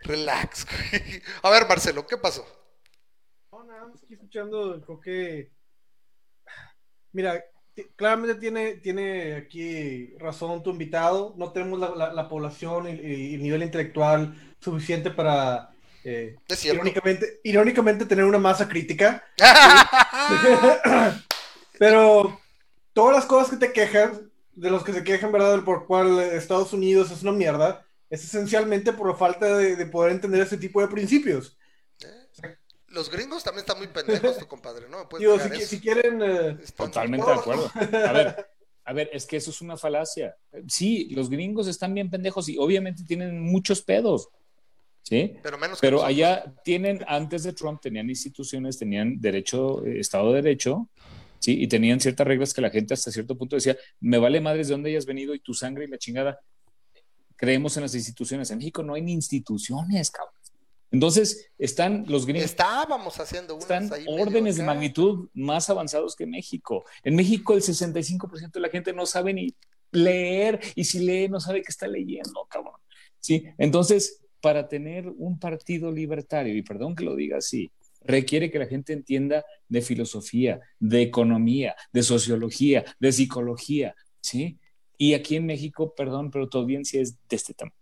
[0.00, 0.66] Relax.
[1.42, 2.46] a ver, Marcelo, ¿qué pasó?
[3.50, 5.50] No, nada más aquí escuchando, creo que.
[7.12, 7.42] Mira,
[7.96, 11.34] claramente tiene, tiene aquí razón tu invitado.
[11.36, 15.70] No tenemos la, población y, el nivel intelectual suficiente para.
[16.04, 19.24] Eh, irónicamente, irónicamente, tener una masa crítica.
[21.78, 22.40] Pero
[22.92, 24.20] todas las cosas que te quejas
[24.54, 25.64] de los que se quejan, ¿verdad?
[25.64, 30.42] Por cual Estados Unidos es una mierda, es esencialmente por la falta de, poder entender
[30.42, 31.56] ese tipo de principios.
[32.92, 35.08] Los gringos también están muy pendejos, tu compadre, ¿no?
[35.18, 36.20] Digo, si, quieren...
[36.22, 37.70] Eh, Totalmente de acuerdo.
[37.74, 38.46] A ver,
[38.84, 40.36] a ver, es que eso es una falacia.
[40.68, 44.28] Sí, los gringos están bien pendejos y obviamente tienen muchos pedos.
[45.02, 45.34] ¿Sí?
[45.42, 50.42] Pero, menos Pero allá tienen, antes de Trump, tenían instituciones, tenían derecho, eh, Estado de
[50.42, 50.88] Derecho,
[51.40, 51.60] ¿sí?
[51.60, 54.74] Y tenían ciertas reglas que la gente hasta cierto punto decía, me vale madres de
[54.74, 56.38] dónde hayas venido y tu sangre y la chingada.
[57.34, 58.50] Creemos en las instituciones.
[58.52, 60.41] En México no hay ni instituciones, cabrón.
[60.92, 62.44] Entonces, están los gringos.
[62.44, 66.84] Estábamos haciendo unas Están órdenes de magnitud más avanzados que México.
[67.02, 69.56] En México, el 65% de la gente no sabe ni
[69.90, 72.74] leer, y si lee, no sabe qué está leyendo, cabrón.
[73.20, 77.70] Sí, entonces, para tener un partido libertario, y perdón que lo diga así,
[78.04, 84.58] requiere que la gente entienda de filosofía, de economía, de sociología, de psicología, ¿sí?
[84.98, 87.81] Y aquí en México, perdón, pero tu audiencia es de este tamaño.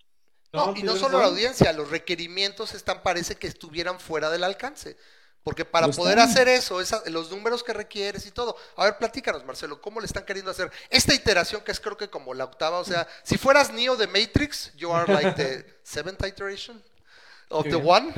[0.52, 4.96] No, y no solo la audiencia, los requerimientos están, parece que estuvieran fuera del alcance.
[5.42, 8.56] Porque para poder hacer eso, los números que requieres y todo.
[8.76, 12.10] A ver, platícanos, Marcelo, ¿cómo le están queriendo hacer esta iteración que es creo que
[12.10, 12.78] como la octava?
[12.78, 16.82] O sea, si fueras Neo de Matrix, you are like the seventh iteration
[17.48, 18.12] of the one.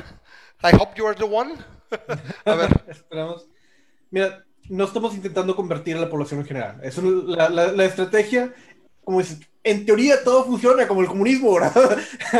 [0.61, 1.53] I hope you are the one.
[2.45, 2.83] a ver.
[2.89, 3.47] Esperamos.
[4.09, 6.79] Mira, no estamos intentando convertir a la población en general.
[6.83, 8.53] Es la, la, estrategia,
[9.03, 11.97] como es, en teoría todo funciona como el comunismo, ¿verdad?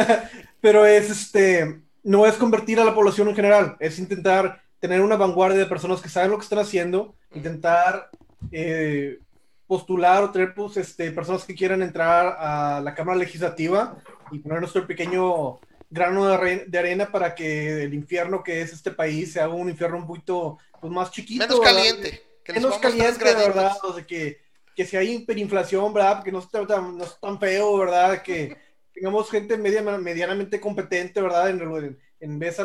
[0.61, 5.15] Pero es este, no es convertir a la población en general, es intentar tener una
[5.15, 8.10] vanguardia de personas que saben lo que están haciendo, intentar
[8.52, 9.19] eh,
[9.65, 13.95] postular o tener pues, este, personas que quieran entrar a la Cámara Legislativa
[14.31, 15.60] y poner nuestro pequeño
[15.90, 20.07] grano de, arena para que el infierno que es este país sea un infierno un
[20.07, 21.45] poquito pues, más chiquito.
[21.48, 22.23] Menos caliente.
[22.49, 23.72] menos caliente, ¿verdad?
[23.84, 24.41] O sea, que,
[24.76, 26.24] que si hay hiperinflación, ¿verdad?
[26.24, 28.22] Que no esté tan, no tan feo, ¿verdad?
[28.22, 28.58] Que
[28.94, 31.50] tengamos gente media, medianamente competente, ¿verdad?
[31.50, 32.64] En, en vez de,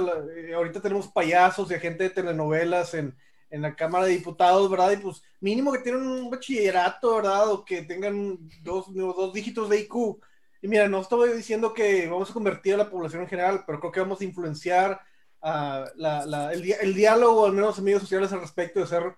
[0.50, 3.16] eh, ahorita tenemos payasos y gente de telenovelas en,
[3.50, 4.92] en la Cámara de Diputados, ¿verdad?
[4.92, 7.50] Y pues mínimo que tienen un bachillerato, ¿verdad?
[7.50, 10.20] O que tengan dos, dos dígitos de IQ.
[10.60, 13.80] Y mira, no estoy diciendo que vamos a convertir a la población en general, pero
[13.80, 15.00] creo que vamos a influenciar
[15.42, 19.14] el, diálogo, al menos en medios sociales al respecto, de hacer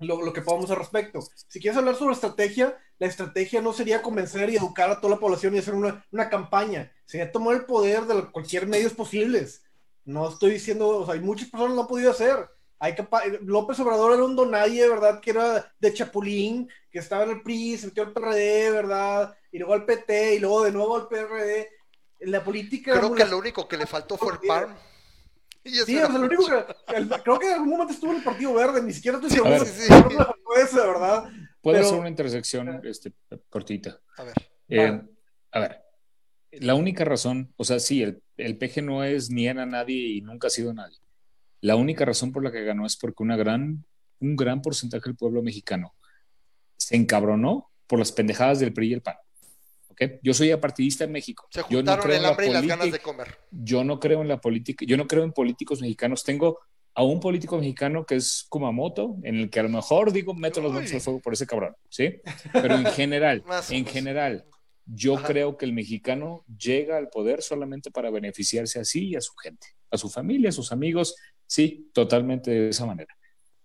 [0.00, 1.20] lo, que podamos al respecto.
[1.48, 5.20] Si quieres hablar sobre estrategia, la estrategia no sería convencer y educar a toda la
[5.20, 9.62] población y hacer una, campaña, sería tomar el poder de cualquier medios posibles.
[10.04, 12.48] No estoy diciendo, o sea, hay muchas personas lo han podido hacer.
[12.78, 12.96] Hay
[13.42, 15.20] López Obrador era un donadie, ¿verdad?
[15.20, 19.36] Que era de Chapulín, que estaba en el PRI, se metió al PRD, ¿verdad?
[19.52, 21.68] y luego al PT y luego de nuevo al PRD.
[22.20, 22.98] La política.
[22.98, 24.76] Creo que lo único que le faltó fue el PARM.
[25.64, 28.54] Sí, o sea, lo único que, creo que en algún momento estuvo en el Partido
[28.54, 29.64] Verde, ni siquiera estoy seguro.
[29.64, 31.30] Sí, sí, ¿verdad?
[31.60, 33.12] Puedo hacer una intersección este,
[33.50, 34.00] cortita.
[34.16, 34.34] A ver.
[34.68, 35.00] Eh,
[35.52, 35.82] a ver,
[36.52, 40.20] la única razón, o sea, sí, el, el PG no es ni era nadie y
[40.22, 40.96] nunca ha sido nadie.
[41.60, 43.84] La única razón por la que ganó es porque una gran,
[44.20, 45.94] un gran porcentaje del pueblo mexicano
[46.76, 49.16] se encabronó por las pendejadas del PRI y el PAN.
[50.22, 51.46] Yo soy apartidista en México.
[51.50, 53.38] Se juntaron yo no el hambre y las ganas de comer.
[53.50, 56.24] Yo no creo en la política, yo no creo en políticos mexicanos.
[56.24, 56.58] Tengo
[56.94, 60.60] a un político mexicano que es Kumamoto, en el que a lo mejor digo, meto
[60.60, 62.20] los manos al fuego por ese cabrón, ¿sí?
[62.52, 64.44] Pero en general, en general,
[64.86, 69.20] yo creo que el mexicano llega al poder solamente para beneficiarse a sí y a
[69.20, 71.14] su gente, a su familia, a sus amigos,
[71.46, 73.14] sí, totalmente de esa manera.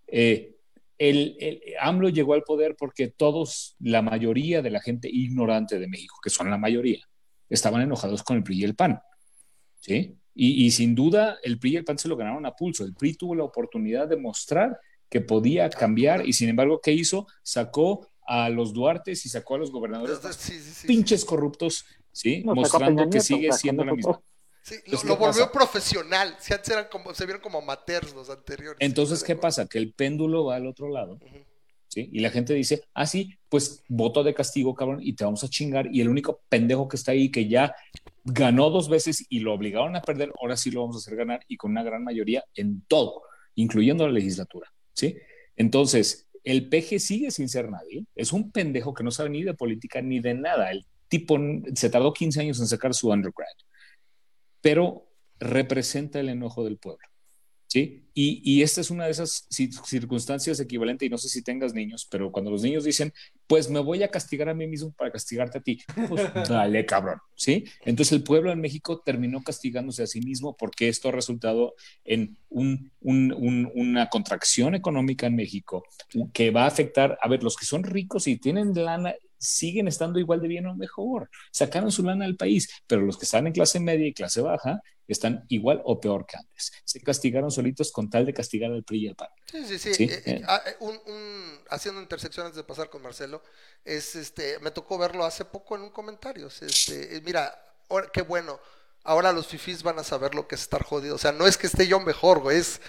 [0.06, 0.55] Eh,
[0.98, 5.88] el, el, AMLO llegó al poder porque todos, la mayoría de la gente ignorante de
[5.88, 7.00] México, que son la mayoría,
[7.48, 9.00] estaban enojados con el PRI y el PAN.
[9.80, 10.16] ¿sí?
[10.34, 12.84] Y, y, sin duda el PRI y el PAN se lo ganaron a pulso.
[12.84, 14.78] El PRI tuvo la oportunidad de mostrar
[15.08, 17.26] que podía cambiar y sin embargo, ¿qué hizo?
[17.42, 22.42] Sacó a los Duartes y sacó a los gobernadores sí, sí, sí, pinches corruptos, ¿sí?
[22.44, 24.20] No, Mostrando que sigue siendo la misma.
[24.66, 25.52] Sí, lo, lo volvió pasa?
[25.52, 26.36] profesional.
[26.40, 28.78] Si antes eran como, se vieron como amateurs los anteriores.
[28.80, 29.66] Entonces, ¿qué pasa?
[29.66, 31.20] Que el péndulo va al otro lado.
[31.20, 31.44] Uh -huh.
[31.86, 32.10] ¿sí?
[32.12, 35.48] Y la gente dice, ah, sí, pues voto de castigo, cabrón, y te vamos a
[35.48, 35.86] chingar.
[35.94, 37.76] Y el único pendejo que está ahí, que ya
[38.24, 41.44] ganó dos veces y lo obligaron a perder, ahora sí lo vamos a hacer ganar
[41.46, 43.22] y con una gran mayoría en todo,
[43.54, 44.72] incluyendo la legislatura.
[44.94, 45.16] ¿sí?
[45.54, 48.04] Entonces, el PG sigue sin ser nadie.
[48.16, 50.72] Es un pendejo que no sabe ni de política ni de nada.
[50.72, 51.38] El tipo
[51.72, 53.46] se tardó 15 años en sacar su undergrad
[54.66, 55.06] pero
[55.38, 57.06] representa el enojo del pueblo.
[57.68, 58.02] ¿sí?
[58.14, 62.08] Y, y, esta es una de esas circunstancias equivalentes, y no sé si tengas niños,
[62.10, 63.12] pero cuando los niños dicen,
[63.46, 65.78] pues me voy a castigar a mí mismo para castigarte a ti,
[66.08, 67.64] pues dale, cabrón, ¿sí?
[67.84, 72.36] Entonces el pueblo en México terminó castigándose a sí mismo porque esto ha resultado en
[72.48, 75.84] un, un, un, una contracción económica en México
[76.32, 80.18] que va a afectar, a ver, los que son ricos y tienen lana, siguen estando
[80.18, 81.30] igual de bien o mejor.
[81.52, 84.80] Sacaron su lana del país, pero los que están en clase media y clase baja
[85.08, 86.72] están igual o peor que antes.
[86.84, 89.28] Se castigaron solitos con tal de castigar al PRI y al PAN.
[89.46, 89.94] Sí, sí, sí.
[89.94, 90.04] ¿Sí?
[90.04, 93.42] Eh, eh, un, un, haciendo intersecciones de pasar con Marcelo,
[93.84, 96.48] es este, me tocó verlo hace poco en un comentario.
[96.48, 97.56] Este, mira,
[98.12, 98.58] qué bueno.
[99.04, 101.14] Ahora los fifís van a saber lo que es estar jodido.
[101.14, 102.80] O sea, no es que esté yo mejor, güey, es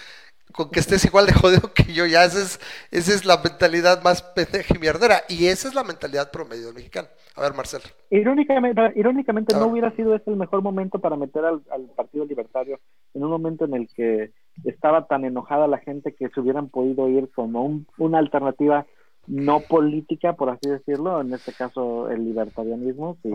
[0.52, 2.60] con que estés igual de jodido que yo, ya esa es,
[2.90, 6.74] esa es la mentalidad más pendeja y mierdera, y esa es la mentalidad promedio del
[6.74, 7.08] mexicano.
[7.36, 7.84] A ver, Marcelo.
[8.10, 12.80] Irónicamente, irónicamente no hubiera sido ese el mejor momento para meter al, al, Partido Libertario,
[13.14, 14.32] en un momento en el que
[14.64, 18.86] estaba tan enojada la gente que se hubieran podido ir como un, una alternativa
[19.28, 23.30] no política, por así decirlo, en este caso el libertarianismo, si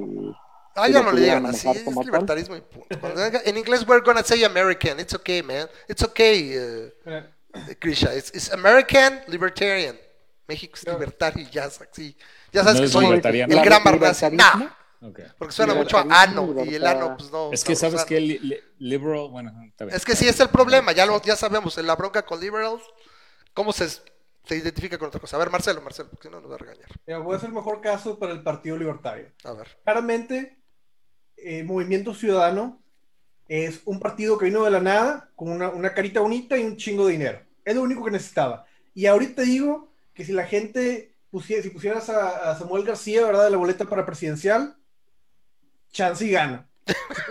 [0.76, 2.98] Ah, ya no le digan así, es libertarismo y punto.
[3.46, 5.00] En inglés, we're gonna say American.
[5.00, 5.68] It's okay, man.
[5.88, 8.16] It's okay, uh, Krisha.
[8.16, 9.98] It's, it's, American libertarian.
[10.48, 12.18] México es libertario y ya, sí.
[12.52, 13.82] ya sabes no que soy el, el gran.
[14.36, 14.70] Nah.
[15.02, 15.26] Okay.
[15.38, 17.52] Porque suena mucho a ano y el ano, pues no.
[17.52, 19.52] Es que sabes que li, li, liberal, bueno,
[19.92, 22.82] Es que sí es el problema, ya, lo, ya sabemos, en la bronca con liberals,
[23.54, 25.36] ¿cómo se, se identifica con otra cosa?
[25.36, 26.88] A ver, Marcelo, Marcelo, porque si no nos va a regañar.
[27.06, 29.30] Mira, voy a hacer el mejor caso para el Partido Libertario.
[29.44, 29.78] A ver.
[29.84, 30.63] Claramente,
[31.44, 32.82] eh, Movimiento Ciudadano
[33.48, 36.78] es un partido que vino de la nada, con una, una, carita bonita y un
[36.78, 37.40] chingo de dinero.
[37.66, 38.66] Es lo único que necesitaba.
[38.94, 43.46] Y ahorita digo que si la gente pusiera, si pusieras a, a Samuel García, ¿verdad?,
[43.46, 44.76] de la boleta para presidencial,
[45.92, 46.68] chance y gana.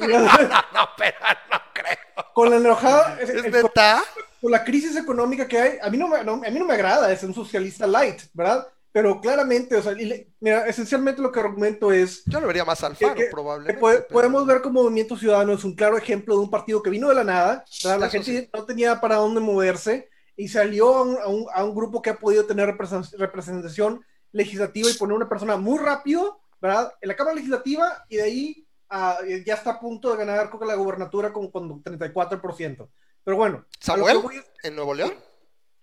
[0.01, 1.16] no, no, pero
[1.51, 2.32] no creo.
[2.34, 3.20] Con la enojada.
[3.20, 4.01] ¿Es el, verdad?
[4.40, 6.74] Con la crisis económica que hay, a mí no me, no, a mí no me
[6.74, 8.66] agrada, es un socialista light, ¿verdad?
[8.93, 9.94] Pero claramente, o sea,
[10.40, 12.23] mira, esencialmente lo que argumento es...
[12.27, 13.81] Yo lo vería más Alfaro, que, probablemente.
[13.81, 14.06] Que pero...
[14.09, 17.14] Podemos ver como Movimiento Ciudadano es un claro ejemplo de un partido que vino de
[17.14, 18.01] la nada, ¿verdad?
[18.01, 18.51] la gente sí.
[18.52, 22.10] no tenía para dónde moverse y salió a un, a un, a un grupo que
[22.10, 22.77] ha podido tener
[23.16, 26.93] representación legislativa y poner una persona muy rápido, ¿verdad?
[27.01, 30.66] En la Cámara Legislativa y de ahí uh, ya está a punto de ganar con
[30.66, 32.89] la gubernatura con, con 34%.
[33.24, 33.64] Pero bueno.
[33.81, 34.19] ¿Samuel?
[34.19, 34.43] Voy...
[34.62, 35.12] ¿En Nuevo León?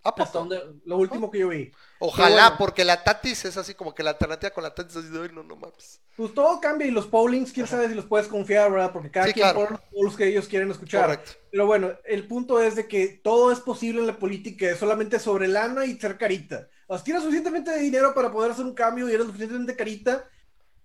[0.03, 1.71] Ah, pues, Hasta donde, lo último que yo vi.
[1.99, 5.03] Ojalá, bueno, porque la Tatis es así como que la alternativa con la Tatis es
[5.03, 5.99] así de hoy, no, no mames.
[6.15, 8.93] Pues todo cambia y los pollings, quién sabe si los puedes confiar, ¿verdad?
[8.93, 9.59] Porque cada sí, quien claro.
[9.59, 11.05] pone los polls que ellos quieren escuchar.
[11.05, 11.31] Correcto.
[11.51, 15.19] Pero bueno, el punto es de que todo es posible en la política, es solamente
[15.19, 16.69] sobre lana y ser carita.
[16.87, 20.29] O sea, tienes suficientemente de dinero para poder hacer un cambio y eres suficientemente carita.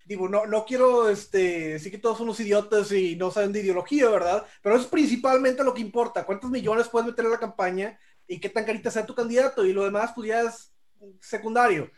[0.04, 3.60] Digo, no, no quiero este, decir que todos son unos idiotas y no saben de
[3.60, 4.44] ideología, ¿verdad?
[4.60, 6.26] Pero eso es principalmente lo que importa.
[6.26, 7.98] ¿Cuántos millones puedes meter en la campaña?
[8.26, 10.72] Y qué tan carita sea tu candidato, y lo demás pues ya es
[11.20, 11.90] secundario.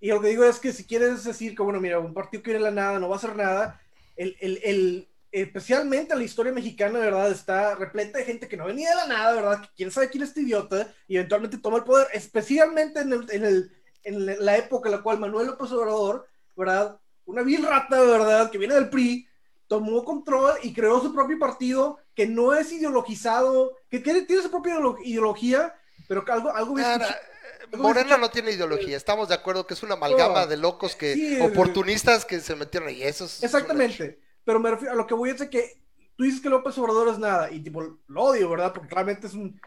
[0.00, 2.50] Y lo que digo es que si quieres decir que, bueno, mira, un partido que
[2.50, 3.80] viene la nada no va a hacer nada,
[4.16, 7.30] el, el, el, especialmente la historia mexicana, ¿verdad?
[7.30, 9.70] Está repleta de gente que no venía de la nada, ¿verdad?
[9.76, 13.70] Quién sabe quién es este idiota y eventualmente toma el poder, especialmente en, el, en,
[14.02, 16.26] en la época en la cual Manuel López Obrador,
[16.56, 16.98] ¿verdad?
[17.24, 18.50] Una vil rata, ¿verdad?
[18.50, 19.26] Que viene del PRI,
[19.68, 24.50] tomó control y creó su propio partido que no es ideologizado, que tiene, tiene su
[24.50, 25.74] propia ideología,
[26.08, 26.50] pero que algo...
[26.50, 26.76] algo
[27.76, 32.24] Morena no tiene ideología, estamos de acuerdo que es una amalgama de locos que oportunistas
[32.26, 34.20] que se metieron ahí, eso es Exactamente.
[34.44, 35.80] Pero me refiero a lo que voy a decir que
[36.16, 38.74] tú dices que López Obrador es nada, y tipo, lo odio, ¿verdad?
[38.74, 39.58] Porque claramente es un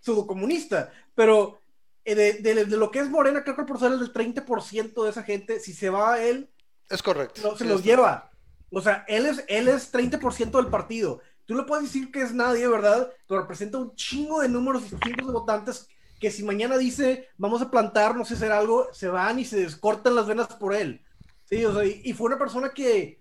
[0.00, 1.60] pseudocomunista, pero
[2.04, 5.22] eh, de, lo que es Morena, creo que el porcentaje es del 30% de esa
[5.22, 6.48] gente, si se va a él,
[6.88, 7.40] es correcto.
[7.42, 8.30] No, se los lleva.
[8.72, 11.20] O sea, él es, él es 30% del partido.
[11.50, 13.12] Tú le puedes decir que es nadie, ¿verdad?
[13.26, 15.88] Pero representa un chingo de números y de votantes
[16.20, 19.58] que si mañana dice vamos a plantar, no sé hacer algo, se van y se
[19.58, 21.04] descortan las venas por él.
[21.46, 23.18] Sí, o sea, y fue una persona que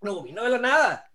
[0.00, 1.10] no vino de la nada.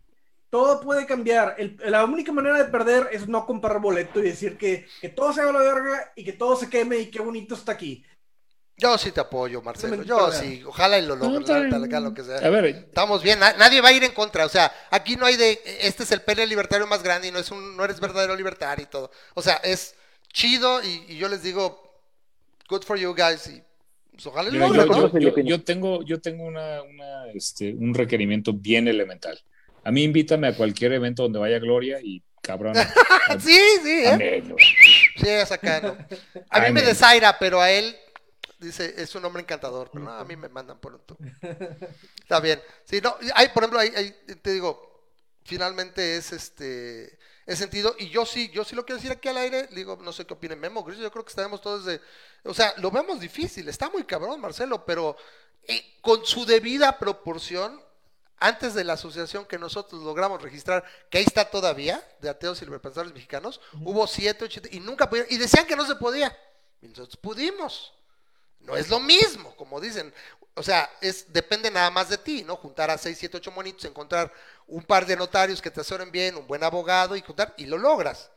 [0.49, 1.55] Todo puede cambiar.
[1.85, 5.39] la única manera de perder es no comprar boleto y decir que, que todo se
[5.39, 8.03] haga la verga y que todo se queme y qué bonito está aquí.
[8.79, 10.03] Yo sí te apoyo, Marcelo.
[10.03, 10.63] Yo sí.
[10.65, 12.37] Ojalá y lo logre, lo que sea.
[12.37, 13.37] A ver, Estamos bien.
[13.37, 14.45] Nadie va a ir en contra.
[14.45, 15.59] O sea, aquí no hay de.
[15.81, 18.83] Este es el pene libertario más grande y no, es un, no eres verdadero libertario
[18.83, 19.11] y todo.
[19.33, 19.95] O sea, es
[20.31, 22.01] chido y, yo les digo,
[22.69, 23.47] good for you guys.
[23.47, 23.61] Y
[25.43, 26.79] yo, tengo, yo tengo una,
[27.33, 29.37] este, un requerimiento bien elemental.
[29.83, 32.75] A mí invítame a cualquier evento donde vaya Gloria y cabrón.
[33.39, 34.43] sí, sí, ¿eh?
[35.17, 36.07] Sí, es acá,
[36.49, 37.95] A mí me desaira, pero a él
[38.59, 41.01] dice, es un hombre encantador, pero no, a mí me mandan por un
[42.21, 42.61] Está bien.
[42.85, 44.11] Sí, no, hay, por ejemplo, hay,
[44.41, 45.07] te digo,
[45.43, 47.17] finalmente es este
[47.49, 47.95] ese sentido.
[47.97, 50.33] Y yo sí, yo sí lo quiero decir aquí al aire, digo, no sé qué
[50.33, 51.99] opine Memo, yo creo que estaremos todos de,
[52.43, 55.17] o sea, lo vemos difícil, está muy cabrón Marcelo, pero
[55.63, 57.81] eh, con su debida proporción,
[58.37, 62.65] antes de la asociación que nosotros logramos registrar, que ahí está todavía, de ateos y
[62.65, 66.37] liberpensadores mexicanos, hubo siete, ocho, y nunca pudieron, y decían que no se podía,
[66.81, 67.93] y nosotros pudimos.
[68.59, 70.13] No es lo mismo, como dicen.
[70.55, 72.55] O sea, es, depende nada más de ti, ¿no?
[72.57, 74.31] Juntar a seis, siete, ocho monitos, encontrar
[74.67, 77.77] un par de notarios que te asesoren bien, un buen abogado y juntar, y lo
[77.77, 78.29] logras.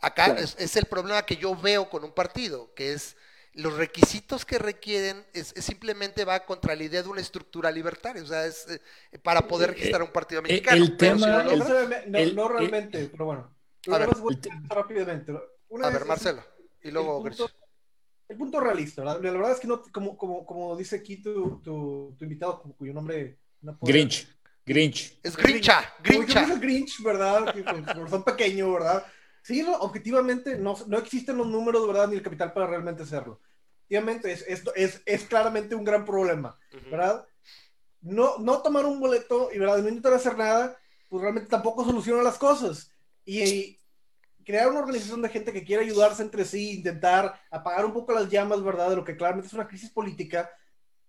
[0.00, 3.16] Acá es, el problema que yo veo con un partido, que es
[3.54, 8.26] los requisitos que requieren, es, simplemente va contra la idea de una estructura libertaria, o
[8.26, 10.84] sea, es eh, para poder eh, registrar un partido eh, mexicano.
[10.84, 11.44] El tema,
[12.34, 13.54] no, realmente, pero bueno.
[13.92, 14.10] A ver,
[14.68, 15.32] rápidamente.
[15.32, 16.44] a ver, Marcelo,
[16.82, 17.22] y luego
[18.32, 19.22] el punto realista, ¿verdad?
[19.22, 22.92] La verdad es que no, como, como, como dice aquí tu, tu, tu invitado, cuyo
[22.92, 23.92] nombre no puedo...
[23.92, 24.26] Grinch.
[24.64, 25.18] Grinch.
[25.22, 26.42] Es Grincha, Grincha.
[26.44, 27.52] Es Grinch, ¿verdad?
[27.52, 27.64] Que
[28.08, 29.04] son pequeño, ¿verdad?
[29.42, 32.08] Sí, objetivamente no, no existen los números, ¿verdad?
[32.08, 33.40] Ni el capital para realmente hacerlo.
[33.88, 36.58] Obviamente es, esto es, es claramente un gran problema,
[36.90, 37.26] ¿verdad?
[38.00, 39.78] No, no tomar un boleto y, ¿verdad?
[39.78, 40.78] No intentar hacer nada,
[41.08, 42.90] pues realmente tampoco soluciona las cosas.
[43.24, 43.78] Y,
[44.44, 48.28] crear una organización de gente que quiera ayudarse entre sí, intentar apagar un poco las
[48.28, 48.90] llamas, ¿verdad?
[48.90, 50.50] De lo que claramente es una crisis política,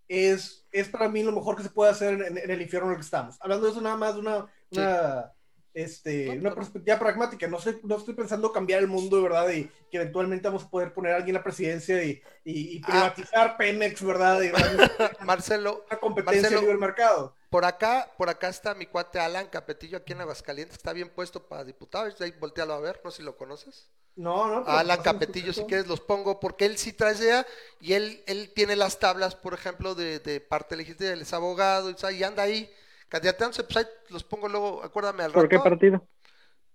[0.08, 2.98] es, es para mí lo mejor que se puede hacer en, el infierno en el
[2.98, 3.38] que estamos.
[3.40, 5.34] Hablando de eso, nada más, una, una,
[5.74, 7.48] este, una perspectiva pragmática.
[7.48, 9.50] No, sé, no estoy pensando cambiar el mundo, ¿verdad?
[9.50, 13.14] Y que eventualmente vamos a poder poner a alguien en la presidencia y, y, ah.
[13.14, 14.41] privatizar Pemex, ¿verdad?
[14.41, 14.52] Y,
[15.26, 15.86] Marcelo.
[15.90, 17.36] Una competencia Marcelo, libre mercado.
[17.50, 21.48] Por acá, por acá está mi cuate Alan Capetillo aquí en Aguascalientes, está bien puesto
[21.48, 23.91] para diputado, ahí voltealo a ver, no sé si lo conoces.
[24.16, 24.68] No, no.
[24.68, 27.45] Alan Capetillo, si quieres los pongo, porque él sí trae idea
[27.80, 31.91] y él, él tiene las tablas, por ejemplo, de, de parte legislativa, él es abogado
[31.91, 32.72] y, anda ahí
[33.14, 35.41] candidatándose, pues ahí los pongo luego, acuérdame al rato.
[35.41, 36.03] ¿Por qué partido?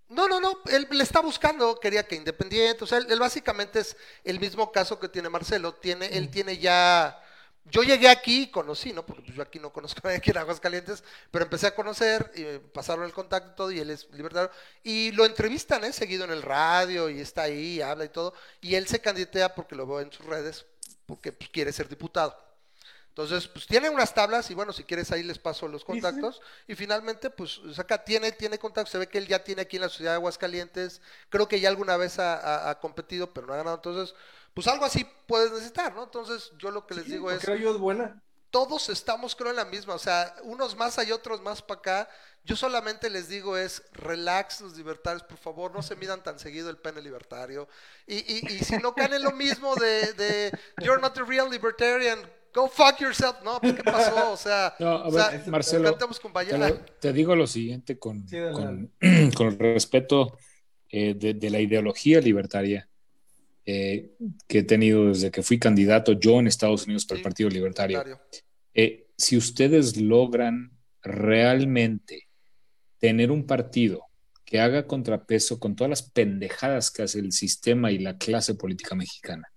[0.08, 3.96] No, no, no, él le está buscando, quería que independiente, o sea, él, básicamente es
[4.22, 7.20] el mismo caso que tiene Marcelo, tiene, él tiene ya
[7.64, 9.04] yo llegué aquí y conocí, ¿no?
[9.04, 11.02] Porque pues, yo aquí no conozco a nadie aquí en Aguascalientes,
[11.32, 14.52] pero empecé a conocer, y pasaron el contacto y todo, y él es libertario.
[14.84, 15.92] Y lo entrevistan, ¿eh?
[15.92, 18.32] Seguido en el radio, y está ahí, habla y todo.
[18.60, 20.64] Y él se candidatea porque lo veo en sus redes,
[21.04, 22.47] porque pues, quiere ser diputado.
[23.18, 26.40] Entonces, pues tiene unas tablas y bueno, si quieres ahí les paso los contactos.
[26.68, 29.82] Y finalmente, pues acá tiene, tiene contactos, se ve que él ya tiene aquí en
[29.82, 33.74] la ciudad de Aguascalientes, creo que ya alguna vez ha competido, pero no ha ganado.
[33.74, 34.14] Entonces,
[34.54, 36.04] pues algo así puedes necesitar, ¿no?
[36.04, 37.40] Entonces yo lo que les digo es...
[37.40, 38.22] Creo yo es buena.
[38.50, 42.10] Todos estamos, creo, en la misma, o sea, unos más hay otros más para acá.
[42.44, 46.70] Yo solamente les digo es, relax los libertarios, por favor, no se midan tan seguido
[46.70, 47.68] el pene libertario.
[48.06, 51.50] Y, y, y si no caen en lo mismo de, de, you're not a real
[51.50, 52.20] libertarian,
[52.54, 53.36] go fuck yourself.
[53.44, 54.32] No, pues, ¿qué pasó?
[54.32, 58.92] O sea, o sea Marcelo, con te, te, digo lo siguiente con, con,
[59.36, 60.38] con respeto
[60.90, 62.88] eh, de, de la ideología libertaria
[63.70, 64.12] eh,
[64.46, 68.02] que he tenido desde que fui candidato yo en Estados Unidos para el Partido Libertario.
[68.72, 70.72] Eh, si ustedes logran
[71.02, 72.28] realmente
[72.98, 74.06] tener un partido
[74.46, 78.94] que haga contrapeso con todas las pendejadas que hace el sistema y la clase política
[78.94, 79.52] mexicana,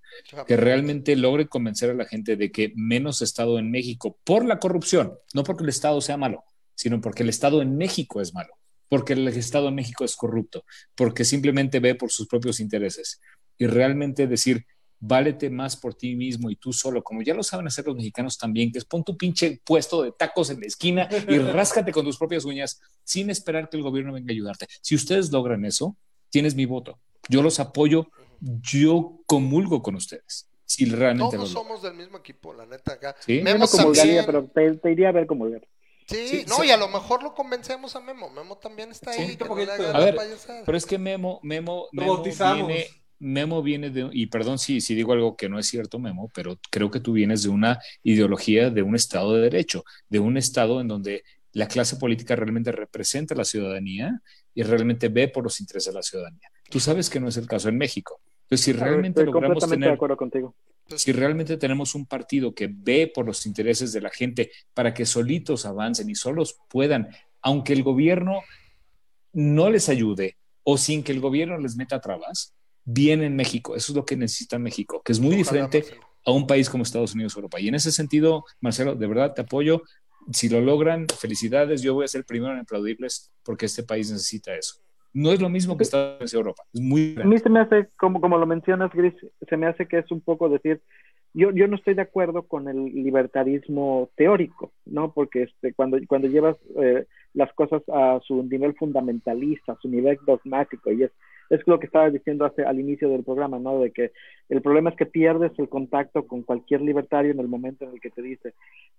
[0.47, 4.59] que realmente logre convencer a la gente de que menos Estado en México por la
[4.59, 6.43] corrupción, no porque el Estado sea malo,
[6.75, 8.53] sino porque el Estado en México es malo,
[8.89, 10.65] porque el Estado en México es corrupto,
[10.95, 13.21] porque simplemente ve por sus propios intereses
[13.57, 14.65] y realmente decir,
[15.01, 18.37] válete más por ti mismo y tú solo, como ya lo saben hacer los mexicanos
[18.37, 22.05] también, que es pon tu pinche puesto de tacos en la esquina y ráscate con
[22.05, 24.67] tus propias uñas sin esperar que el gobierno venga a ayudarte.
[24.81, 25.97] Si ustedes logran eso,
[26.29, 26.99] tienes mi voto.
[27.29, 28.07] Yo los apoyo,
[28.41, 30.49] yo comulgo con ustedes.
[30.65, 33.15] Si realmente Todos somos del mismo equipo, la neta acá.
[33.19, 33.41] ¿Sí?
[33.41, 35.67] Memo comulgaría, pero te, iría a ver comulgar.
[36.07, 38.29] Sí, sí, no, y a lo mejor lo convencemos a Memo.
[38.29, 39.37] Memo también está ahí.
[39.93, 40.17] a ver,
[40.65, 42.87] pero es que Memo, Memo, Memo viene,
[43.19, 46.57] Memo viene de, y perdón si, si digo algo que no es cierto, Memo, pero
[46.69, 50.81] creo que tú vienes de una ideología de un Estado de Derecho, de un Estado
[50.81, 51.23] en donde
[51.53, 54.21] la clase política realmente representa a la ciudadanía
[54.53, 56.49] y realmente ve por los intereses de la ciudadanía.
[56.69, 58.21] Tú sabes que no es el caso en México.
[58.51, 59.87] Entonces, si realmente logramos tener...
[59.87, 60.53] De acuerdo contigo.
[60.93, 65.05] Si realmente tenemos un partido que ve por los intereses de la gente para que
[65.05, 67.07] solitos avancen y solos puedan,
[67.41, 68.41] aunque el gobierno
[69.31, 72.53] no les ayude o sin que el gobierno les meta trabas,
[72.83, 73.73] bien en México.
[73.73, 75.85] Eso es lo que necesita México, que es muy diferente
[76.25, 77.57] a un país como Estados Unidos o Europa.
[77.61, 79.83] Y en ese sentido, Marcelo, de verdad te apoyo.
[80.33, 81.81] Si lo logran, felicidades.
[81.81, 84.81] Yo voy a ser el primero en aplaudirles porque este país necesita eso.
[85.13, 86.63] No es lo mismo que Estados Europa.
[86.73, 89.13] Es muy A mí se me hace, como, como lo mencionas, Gris,
[89.47, 90.81] se me hace que es un poco decir,
[91.33, 95.13] yo, yo no estoy de acuerdo con el libertarismo teórico, ¿no?
[95.13, 100.17] Porque este, cuando, cuando llevas eh, las cosas a su nivel fundamentalista, a su nivel
[100.25, 101.11] dogmático, y es,
[101.49, 103.79] es lo que estaba diciendo hace, al inicio del programa, ¿no?
[103.79, 104.11] De que
[104.49, 108.01] el problema es que pierdes el contacto con cualquier libertario en el momento en el
[108.01, 108.53] que te dice,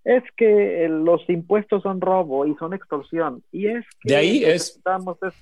[0.05, 3.43] es que los impuestos son robo y son extorsión.
[3.52, 4.80] Y es que de ahí es...
[5.22, 5.34] es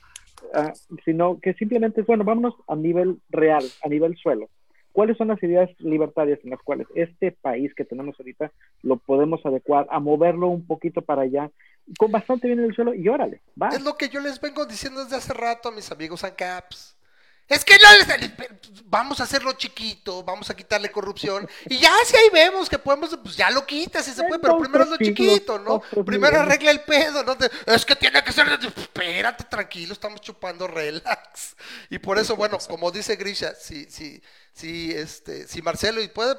[0.54, 0.72] ah,
[1.04, 4.48] sino que simplemente es, bueno, vámonos a nivel real, a nivel suelo.
[4.92, 8.50] ¿Cuáles son las ideas libertarias en las cuales este país que tenemos ahorita
[8.82, 11.50] lo podemos adecuar a moverlo un poquito para allá
[11.98, 13.68] con bastante bien en el suelo y órale, va.
[13.68, 16.96] Es lo que yo les vengo diciendo desde hace rato a mis amigos ANCAPs.
[17.50, 17.88] Es que no,
[18.84, 23.18] vamos a hacerlo chiquito, vamos a quitarle corrupción y ya si ahí vemos que podemos,
[23.20, 25.80] pues ya lo quitas si se puede, pero primero es lo chiquito, ¿no?
[26.04, 27.36] Primero arregla el pedo, ¿no?
[27.66, 31.56] Es que tiene que ser, espérate, tranquilo, estamos chupando relax.
[31.88, 34.22] Y por eso, bueno, como dice Grisha, si, si,
[34.52, 36.36] si, este, si Marcelo y puede,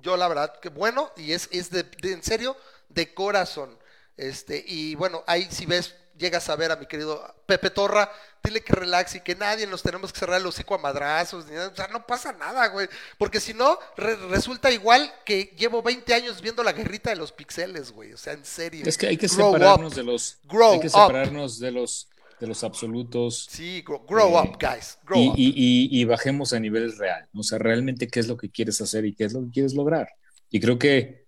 [0.00, 2.56] yo la verdad que bueno, y es, es de, en serio,
[2.88, 3.78] de corazón.
[4.16, 8.10] Este, y bueno, ahí si ves llegas a ver a mi querido Pepe Torra,
[8.42, 11.74] dile que relax y que nadie nos tenemos que cerrar el hocico a madrazos, o
[11.74, 12.88] sea, no pasa nada, güey,
[13.18, 17.92] porque si no, resulta igual que llevo 20 años viendo la guerrita de los pixeles,
[17.92, 18.84] güey, o sea, en serio.
[18.86, 20.38] Es que hay que separarnos de los,
[20.72, 22.08] hay que separarnos de los
[22.40, 23.46] de los absolutos.
[23.50, 24.98] Sí, grow, up, eh, guys.
[25.14, 27.28] y, Y, y, bajemos a niveles real.
[27.32, 29.74] O sea, realmente qué es lo que quieres hacer y qué es lo que quieres
[29.74, 30.08] lograr.
[30.50, 31.26] Y creo que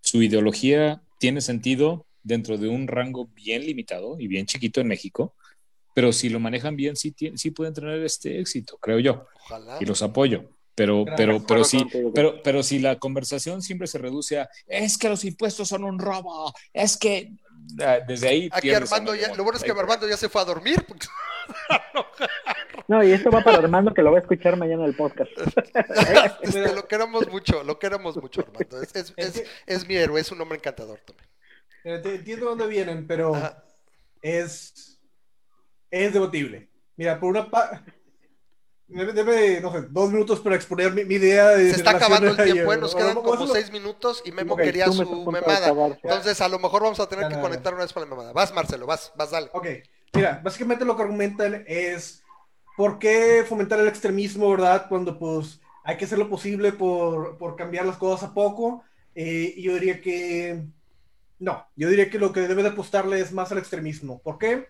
[0.00, 5.34] su ideología tiene sentido, dentro de un rango bien limitado y bien chiquito en México,
[5.94, 9.26] pero si lo manejan bien, sí, sí pueden tener este éxito, creo yo.
[9.80, 10.44] Y los apoyo.
[10.74, 15.10] Pero, pero, pero sí, pero, pero si la conversación siempre se reduce a es que
[15.10, 17.32] los impuestos son un robo, es que
[17.82, 18.48] ah, desde ahí.
[18.50, 20.84] Aquí Armando ya, lo bueno es que Armando ya se fue a dormir.
[22.88, 25.30] No, y esto va para Armando que lo va a escuchar mañana en el podcast.
[26.42, 28.82] Este, lo queremos mucho, lo queramos mucho, Armando.
[28.82, 31.31] Es, es, es, es mi héroe, es un hombre encantador también.
[31.84, 33.32] Entiendo dónde vienen, pero
[34.20, 35.00] es,
[35.90, 36.68] es debatible.
[36.96, 37.92] Mira, por una parte...
[38.92, 41.48] Debe, no sé, dos minutos para exponer mi, idea.
[41.50, 42.76] De Se está acabando el tiempo, ¿eh?
[42.76, 45.68] nos quedan como seis minutos y Memo quería su memada.
[46.02, 48.32] Entonces, a lo mejor vamos a tener que conectar una vez para la memada.
[48.34, 49.48] Vas, Marcelo, vas, vas, dale.
[49.54, 49.66] Ok,
[50.12, 52.22] mira, básicamente lo que argumentan es
[52.76, 54.86] por qué fomentar el extremismo, ¿verdad?
[54.90, 58.84] Cuando pues hay que hacer lo posible por, por cambiar las cosas a poco.
[59.14, 60.64] Eh, y yo diría que
[61.42, 64.22] no, yo diría que lo que debe de apostarle es más al extremismo.
[64.22, 64.68] ¿Por qué?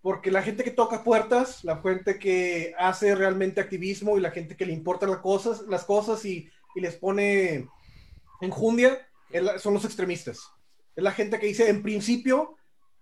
[0.00, 4.56] Porque la gente que toca puertas, la gente que hace realmente activismo y la gente
[4.56, 7.68] que le importan las cosas, las cosas y, les pone
[8.40, 8.96] enjundia,
[9.58, 10.38] son los extremistas.
[10.94, 12.58] Es la gente que dice, en principio,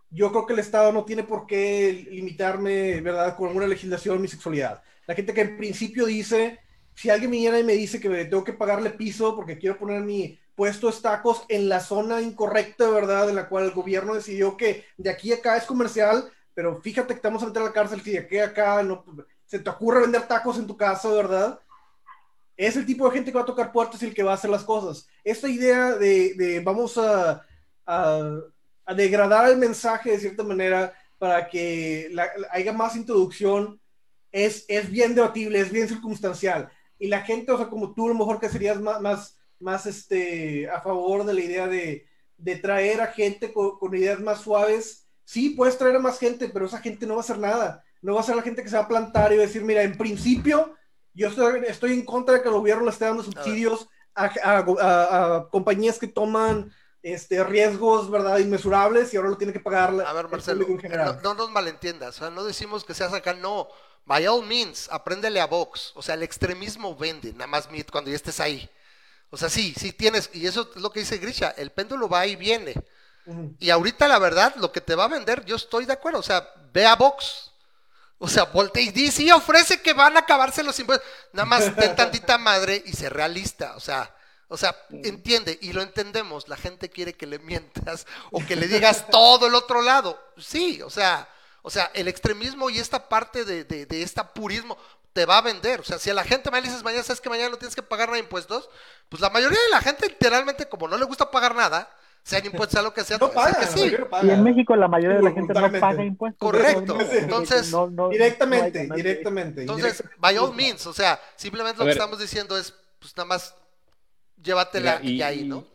[0.09, 4.29] yo creo que el Estado no tiene por qué limitarme, ¿verdad?, con alguna legislación mi
[4.29, 4.83] sexualidad.
[5.07, 6.61] La gente que en principio dice,
[6.95, 10.39] si alguien viene y me dice que tengo que pagarle piso porque quiero poner mi,
[10.55, 13.29] puestos tacos en la zona incorrecta, ¿verdad?
[13.29, 17.09] En la cual el gobierno decidió que de aquí a acá es comercial, pero fíjate
[17.09, 19.05] que estamos a meter a la cárcel si de aquí a acá no,
[19.47, 21.61] se te ocurre vender tacos en tu casa, ¿verdad?
[22.57, 24.35] Es el tipo de gente que va a tocar puertas y el que va a
[24.35, 25.09] hacer las cosas.
[25.25, 27.45] Esta idea de, de vamos a,
[27.87, 28.41] a,
[28.85, 32.15] a, degradar el mensaje de cierta manera para que
[32.51, 33.81] haya más introducción
[34.31, 36.71] es, es bien debatible, es bien circunstancial.
[36.99, 39.87] Y la gente, o sea, como tú, a lo mejor que serías más, más, más
[39.87, 42.07] este, a favor de la idea de,
[42.37, 45.07] de traer a gente con, con, ideas más suaves.
[45.25, 47.85] Sí, puedes traer a más gente, pero esa gente no va a hacer nada.
[48.03, 49.63] No va a ser la gente que se va a plantar y va a decir,
[49.63, 50.75] mira, en principio,
[51.15, 54.59] yo estoy, estoy en contra de que el gobierno le esté dando subsidios a, a,
[55.37, 56.73] a, compañías que toman
[57.03, 58.39] este, riesgos, ¿verdad?
[58.39, 62.19] Inmesurables y ahora lo tiene que pagar a ver, Marcelo, no, no, nos malentiendas, o
[62.21, 63.69] sea, no decimos que seas acá, no,
[64.05, 65.93] by all means, apréndele a Vox.
[65.95, 68.69] O sea, el extremismo vende, nada más cuando ya estés ahí.
[69.33, 72.27] O sea, sí, sí tienes, y eso es lo que dice Grisha, el péndulo va
[72.27, 72.75] y viene.
[73.59, 76.19] Y ahorita la verdad, lo que te va a vender, yo estoy de acuerdo.
[76.19, 77.51] O sea, ve a Vox.
[78.19, 81.09] O sea, voltea y dice, y ofrece que van a acabarse los impuestos.
[81.33, 83.75] Nada más ten tantita madre y sé realista.
[83.75, 84.15] O sea,
[84.49, 88.69] o sea, entiende, y lo entendemos, la gente quiere que le mientas o que le
[88.69, 90.21] digas todo el otro lado.
[90.37, 91.27] Sí, o sea,
[91.63, 94.77] o sea, el extremismo y esta parte de, de, de este purismo
[95.13, 95.81] te va a vender.
[95.81, 97.83] O sea, si a la gente me dices mañana, sabes que mañana no tienes que
[97.83, 98.69] pagar nada de impuestos,
[99.09, 101.91] pues la mayoría de la gente literalmente, como no le gusta pagar nada,
[102.23, 103.93] sean impuestos, a lo que sea, no paga, que sí.
[104.23, 106.39] Y en México la mayoría de la gente no paga impuestos.
[106.39, 106.99] Correcto.
[107.13, 107.75] Entonces,
[108.11, 109.61] directamente, directamente.
[109.63, 113.55] Entonces, by all means, o sea, simplemente lo que estamos diciendo es, pues nada más,
[114.43, 115.67] llévatela y, ahí, ¿no?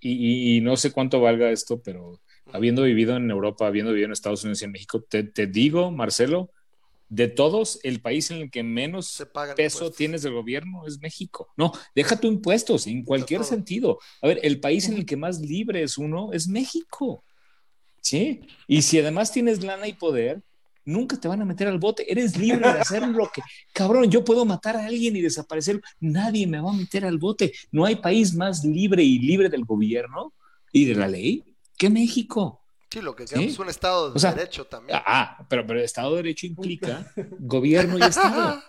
[0.00, 2.20] Y, y, no sé cuánto valga esto, pero
[2.52, 6.50] habiendo vivido en Europa, habiendo vivido en Estados Unidos y en México, te, digo, Marcelo,
[7.12, 9.22] de todos, el país en el que menos
[9.54, 11.52] peso tienes del gobierno es México.
[11.58, 13.98] No, deja tu impuestos en cualquier sentido.
[14.22, 17.22] A ver, el país en el que más libre es uno es México.
[18.00, 18.40] ¿Sí?
[18.66, 20.42] Y si además tienes lana y poder,
[20.86, 22.10] nunca te van a meter al bote.
[22.10, 23.42] Eres libre de hacer lo que.
[23.74, 25.82] Cabrón, yo puedo matar a alguien y desaparecer.
[26.00, 27.52] Nadie me va a meter al bote.
[27.70, 30.32] No hay país más libre y libre del gobierno
[30.72, 31.44] y de la ley
[31.76, 32.61] que México.
[32.92, 34.98] Sí, lo que queremos es un Estado de Derecho también.
[35.02, 38.62] Ah, pero, pero Estado de Derecho implica gobierno y Estado.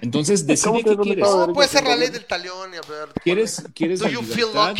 [0.00, 1.22] Entonces, decide qué quieres.
[1.28, 2.72] No, puede ser la ley del talión.
[2.72, 4.74] Y a ver, ¿Quieres, quieres la libertad?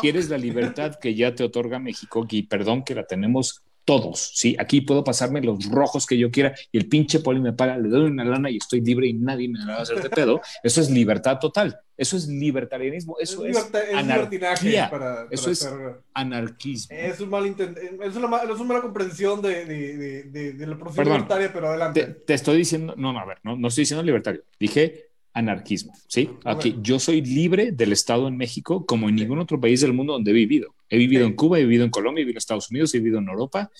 [0.00, 2.26] ¿Quieres la libertad que ya te otorga México?
[2.30, 4.56] Y perdón que la tenemos todos, ¿sí?
[4.58, 7.88] Aquí puedo pasarme los rojos que yo quiera y el pinche poli me paga, le
[7.88, 10.40] doy una lana y estoy libre y nadie me va a hacer de pedo.
[10.62, 11.78] Eso es libertad total.
[11.96, 13.16] Eso es libertarianismo.
[13.20, 13.58] Eso es,
[13.94, 14.90] anarquía.
[15.30, 15.70] eso es
[16.14, 16.96] anarquismo.
[16.96, 21.08] Es, un mal es, una, es una mala comprensión de, de, de, de la profesión
[21.08, 22.06] libertaria, pero adelante.
[22.26, 24.42] Te, estoy diciendo, no, no, a ver, no, no estoy diciendo libertario.
[24.58, 26.30] Dije anarquismo, ¿sí?
[26.44, 30.14] Aquí yo soy libre del Estado en México como en ningún otro país del mundo
[30.14, 30.74] donde he vivido.
[30.88, 33.18] He vivido en Cuba, he vivido en Colombia, he vivido en Estados Unidos, he vivido
[33.18, 33.70] en Europa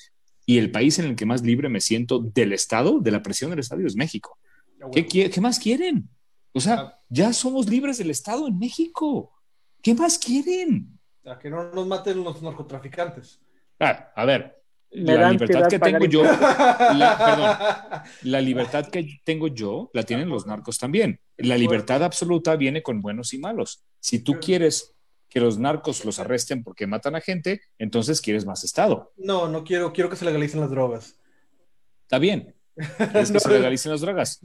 [0.47, 3.51] y el país en el que más libre me siento del Estado, de la presión
[3.51, 4.39] del Estado es México.
[4.93, 6.09] ¿Qué, ¿Qué, más quieren?
[6.53, 9.33] O sea, ya somos libres del Estado en México.
[9.83, 10.99] ¿Qué más quieren?
[11.25, 13.41] A que no nos maten los narcotraficantes.
[13.79, 14.60] Ah, a ver,
[14.91, 20.79] la libertad que tengo yo, la, la, libertad que tengo yo, la tienen los narcos
[20.79, 21.21] también.
[21.37, 23.85] La libertad absoluta viene con buenos y malos.
[24.01, 24.95] Si tú quieres
[25.29, 29.13] que los narcos los arresten porque matan a gente, entonces quieres más Estado.
[29.17, 31.17] No, no quiero, quiero que se legalicen las drogas.
[32.03, 32.55] Está bien.
[32.75, 34.41] ¿Quieres que se legalicen las drogas?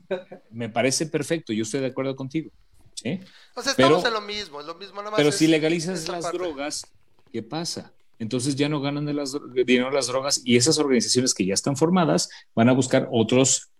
[0.51, 2.51] Me parece perfecto, yo estoy de acuerdo contigo.
[2.93, 3.19] ¿sí?
[3.55, 6.85] O sea, estamos pero, en lo mismo, lo mismo Pero si legalizas las drogas,
[7.31, 7.94] ¿qué pasa?
[8.19, 11.75] Entonces ya no ganan de las, dinero las drogas y esas organizaciones que ya están
[11.75, 13.71] formadas van a buscar otros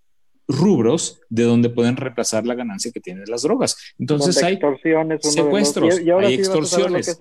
[0.48, 3.78] rubros de donde pueden reemplazar la ganancia que tienen las drogas.
[3.98, 4.60] Entonces hay
[5.22, 7.18] secuestros, hay extorsiones.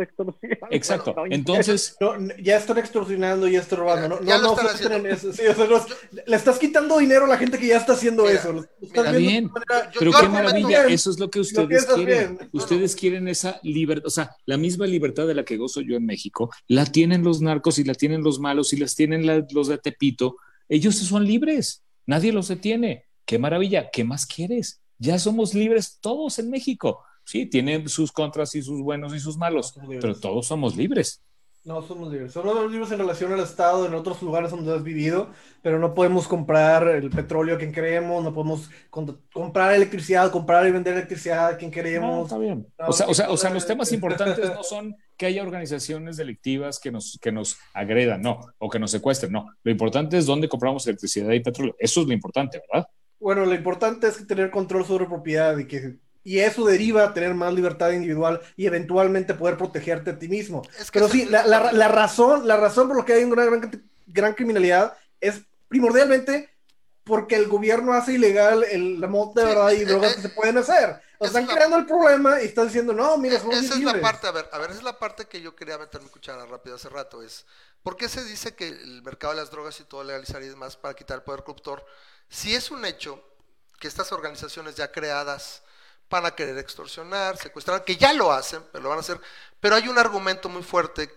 [0.70, 1.14] Exacto.
[1.30, 1.96] Entonces
[2.42, 4.08] ya están extorsionando, ya están robando.
[4.08, 5.84] No, ya no, no
[6.26, 8.64] le estás quitando dinero a la gente que ya está haciendo eso.
[8.80, 9.50] Está bien,
[9.98, 10.86] pero qué maravilla.
[10.86, 12.38] Eso es lo que ustedes quieren.
[12.52, 16.06] Ustedes quieren esa libertad, o sea, la misma libertad de la que gozo yo en
[16.06, 19.78] México, la tienen los narcos y la tienen los malos y las tienen los de
[19.78, 20.36] Tepito.
[20.68, 21.84] Ellos son libres.
[22.06, 23.06] Nadie los detiene.
[23.24, 24.80] Qué maravilla, ¿qué más quieres?
[24.98, 27.02] Ya somos libres todos en México.
[27.24, 31.22] Sí, tienen sus contras y sus buenos y sus malos, pero todos somos libres.
[31.64, 32.34] No somos libres.
[32.34, 35.30] Somos libres en relación al Estado, en otros lugares donde has vivido,
[35.62, 38.68] pero no podemos comprar el petróleo a quien queremos, no podemos
[39.32, 42.24] comprar electricidad, comprar y vender electricidad a quien queremos.
[42.24, 42.66] está bien.
[42.76, 46.78] o, sea, o, sea, o sea, los temas importantes no son que haya organizaciones delictivas
[46.78, 49.46] que nos, que nos agredan, no, o que nos secuestren, no.
[49.62, 51.74] Lo importante es dónde compramos electricidad y petróleo.
[51.78, 52.86] Eso es lo importante, ¿verdad?
[53.24, 57.32] Bueno, lo importante es tener control sobre propiedad y que y eso deriva a tener
[57.32, 60.60] más libertad individual y eventualmente poder protegerte a ti mismo.
[60.92, 65.40] Pero sí, la, razón, la razón por la que hay una gran, gran criminalidad es
[65.68, 66.50] primordialmente
[67.02, 70.28] porque el gobierno hace ilegal el, la mota de verdad y eh, drogas que se
[70.28, 71.00] pueden hacer.
[71.16, 74.26] O están creando el problema y están diciendo, no, mira, somos Esa es la parte,
[74.26, 76.76] a ver, a ver, esa es la parte que yo quería meter mi cuchara rápido
[76.76, 77.46] hace rato, es,
[77.82, 80.76] ¿por qué se dice que el mercado de las drogas y todo legalizar y demás
[80.76, 81.86] para quitar el poder corruptor?
[82.28, 83.22] Si es un hecho
[83.78, 85.62] que estas organizaciones ya creadas
[86.10, 89.20] van a querer extorsionar, secuestrar, que ya lo hacen, pero lo van a hacer,
[89.60, 91.12] pero hay un argumento muy fuerte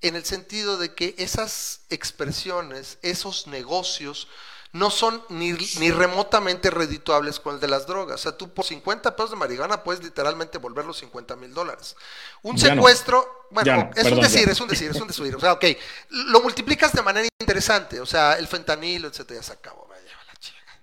[0.00, 4.28] en el sentido de que esas expresiones, esos negocios,
[4.72, 8.16] no son ni, ni, remotamente redituables con el de las drogas.
[8.16, 11.96] O sea, tú por 50 pesos de marihuana puedes literalmente volver los 50 mil dólares.
[12.42, 15.34] Un secuestro, bueno, es un decir, es un decir, es un decir.
[15.34, 15.64] O sea, ok,
[16.10, 18.00] lo multiplicas de manera interesante.
[18.00, 19.86] O sea, el fentanilo, etcétera, ya se acabó.
[20.26, 20.80] La chica.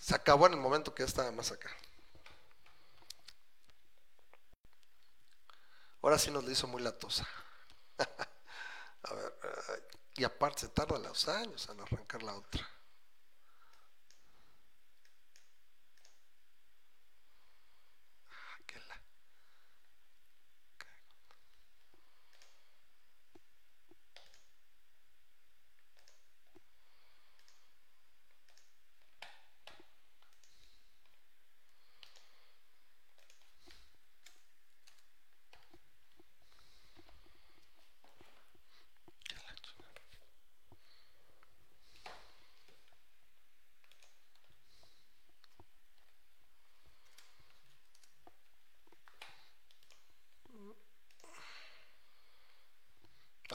[0.00, 1.70] Se acabó en el momento que ya estaba más acá.
[6.02, 7.26] Ahora sí nos lo hizo muy latosa.
[7.98, 9.34] A ver,
[10.16, 12.66] y aparte se tarda los años en arrancar la otra.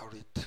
[0.09, 0.41] ahorita.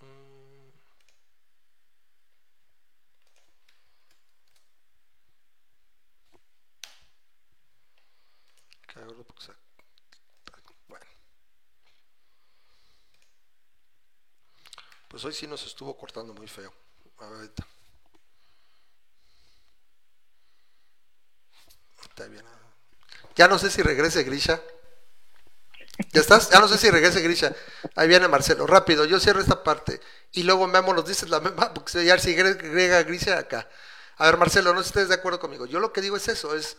[0.00, 0.70] Mm.
[10.88, 11.04] Bueno.
[15.08, 16.72] Pues hoy sí nos estuvo cortando muy feo.
[17.18, 17.66] Ahorita.
[23.36, 24.60] Ya no sé si regrese Grisha.
[26.12, 26.50] ¿Ya estás?
[26.50, 27.54] Ya no sé si regrese Grisha.
[27.94, 28.66] Ahí viene Marcelo.
[28.66, 30.00] Rápido, yo cierro esta parte.
[30.32, 33.68] Y luego Memo nos dices la misma, porque ya si agrega Grisha acá.
[34.16, 35.66] A ver, Marcelo, no sé si estés de acuerdo conmigo.
[35.66, 36.76] Yo lo que digo es eso, es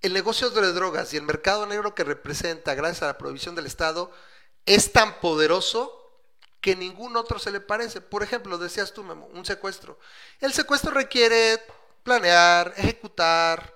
[0.00, 3.66] el negocio de drogas y el mercado negro que representa gracias a la prohibición del
[3.66, 4.12] Estado
[4.64, 5.97] es tan poderoso
[6.60, 8.00] que ningún otro se le parece.
[8.00, 9.98] Por ejemplo, decías tú, Memo, un secuestro.
[10.40, 11.62] El secuestro requiere
[12.02, 13.74] planear, ejecutar,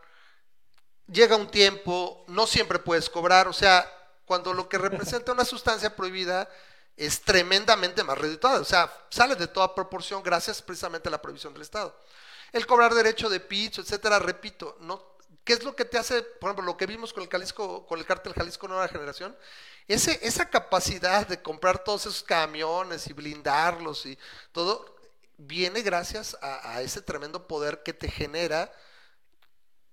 [1.06, 3.90] llega un tiempo, no siempre puedes cobrar, o sea,
[4.24, 6.48] cuando lo que representa una sustancia prohibida
[6.96, 11.52] es tremendamente más redituada, o sea, sale de toda proporción gracias precisamente a la prohibición
[11.52, 11.94] del Estado.
[12.52, 15.11] El cobrar derecho de pitch, etcétera, repito, no,
[15.44, 17.98] ¿qué es lo que te hace, por ejemplo, lo que vimos con el Jalisco, con
[17.98, 19.36] el cártel Jalisco Nueva Generación?
[19.88, 24.18] Ese, esa capacidad de comprar todos esos camiones y blindarlos y
[24.52, 24.96] todo,
[25.36, 28.72] viene gracias a ese tremendo poder que te genera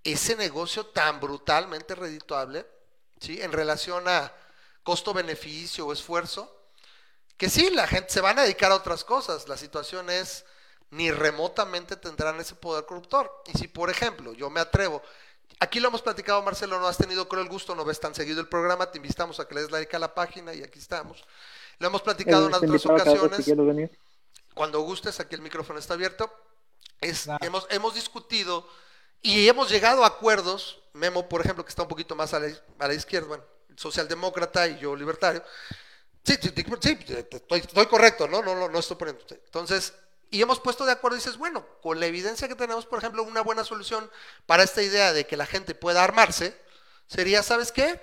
[0.03, 2.65] ese negocio tan brutalmente redituable,
[3.19, 3.41] ¿sí?
[3.41, 4.33] En relación a
[4.83, 6.55] costo-beneficio o esfuerzo,
[7.37, 9.47] que sí, la gente se van a dedicar a otras cosas.
[9.47, 10.45] La situación es,
[10.91, 13.43] ni remotamente tendrán ese poder corruptor.
[13.53, 15.01] Y si, por ejemplo, yo me atrevo,
[15.59, 18.41] aquí lo hemos platicado, Marcelo, no has tenido con el gusto, no ves tan seguido
[18.41, 21.23] el programa, te invitamos a que le des like a la página y aquí estamos.
[21.79, 23.91] Lo hemos platicado en otras ocasiones.
[24.53, 26.31] Cuando gustes, aquí el micrófono está abierto.
[26.99, 28.67] Es, hemos, hemos discutido
[29.21, 32.93] y hemos llegado a acuerdos, Memo, por ejemplo, que está un poquito más a la,
[32.93, 33.43] izquierda, bueno,
[33.75, 35.43] socialdemócrata y yo libertario.
[36.23, 36.53] Sí, sí,
[37.31, 38.41] estoy, correcto, ¿no?
[38.41, 39.23] No, no, no estoy poniendo.
[39.29, 39.93] Entonces,
[40.31, 43.23] y hemos puesto de acuerdo y dices, bueno, con la evidencia que tenemos, por ejemplo,
[43.23, 44.09] una buena solución
[44.45, 46.59] para esta idea de que la gente pueda armarse,
[47.07, 47.99] sería, ¿sabes qué?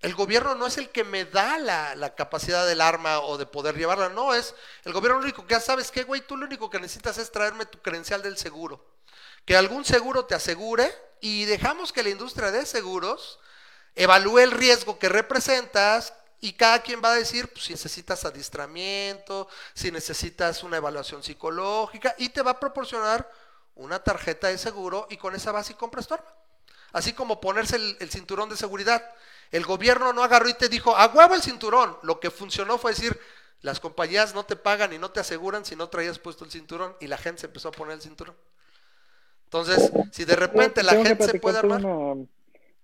[0.00, 3.46] El gobierno no es el que me da la, la, capacidad del arma o de
[3.46, 4.54] poder llevarla, no, es
[4.84, 7.66] el gobierno lo único que sabes qué, güey, tú lo único que necesitas es traerme
[7.66, 8.94] tu credencial del seguro
[9.44, 13.38] que algún seguro te asegure y dejamos que la industria de seguros
[13.94, 16.14] evalúe el riesgo que representas
[16.44, 22.14] y cada quien va a decir pues, si necesitas adiestramiento, si necesitas una evaluación psicológica
[22.18, 23.30] y te va a proporcionar
[23.76, 26.28] una tarjeta de seguro y con esa vas y compras tu arma.
[26.92, 29.02] Así como ponerse el, el cinturón de seguridad.
[29.52, 31.96] El gobierno no agarró y te dijo, a huevo el cinturón.
[32.02, 33.18] Lo que funcionó fue decir,
[33.62, 36.94] las compañías no te pagan y no te aseguran si no traías puesto el cinturón
[37.00, 38.36] y la gente se empezó a poner el cinturón.
[39.44, 41.80] Entonces, si de repente la gente se puede armar...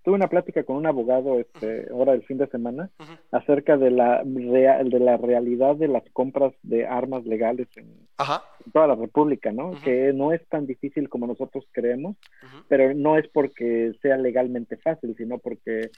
[0.02, 2.90] tuve una plática con un abogado este, ahora el fin de semana
[3.32, 8.08] acerca de la, de la realidad de las compras de armas legales en,
[8.72, 9.72] toda la República, ¿no?
[9.82, 12.16] Que no es tan difícil como nosotros creemos,
[12.68, 15.90] pero no es porque sea legalmente fácil, sino porque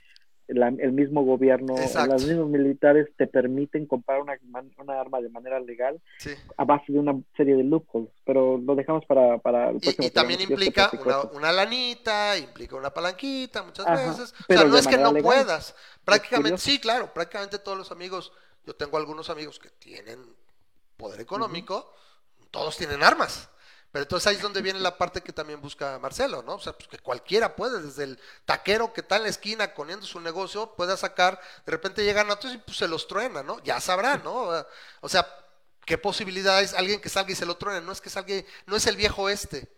[0.47, 4.37] el mismo gobierno, los mismos militares te permiten comprar una,
[4.77, 6.01] una arma de manera legal
[6.57, 10.11] a base de una serie de loopholes, pero lo dejamos para, para el próximo Y,
[10.11, 10.91] también implica
[11.33, 16.57] una, lanita, implica una palanquita muchas veces, o sea, no es que no puedas, prácticamente,
[16.57, 18.33] sí, claro, prácticamente todos los amigos,
[18.65, 20.19] yo tengo algunos amigos que tienen
[20.97, 21.93] poder económico,
[22.51, 23.49] todos tienen armas.
[23.93, 26.55] Pero entonces ahí es donde viene la parte que también busca Marcelo, ¿no?
[26.55, 30.03] O sea, pues que cualquiera puede, desde el taquero que está en la esquina coniendo
[30.03, 33.61] su negocio, pueda sacar, de repente llegan otros y pues se los truena, ¿no?
[33.63, 34.65] Ya sabrá, ¿no?
[35.01, 35.27] O sea,
[35.85, 37.81] ¿qué posibilidades alguien que salga y se lo truene?
[37.81, 38.33] No es que salga,
[38.65, 39.71] no es el viejo este.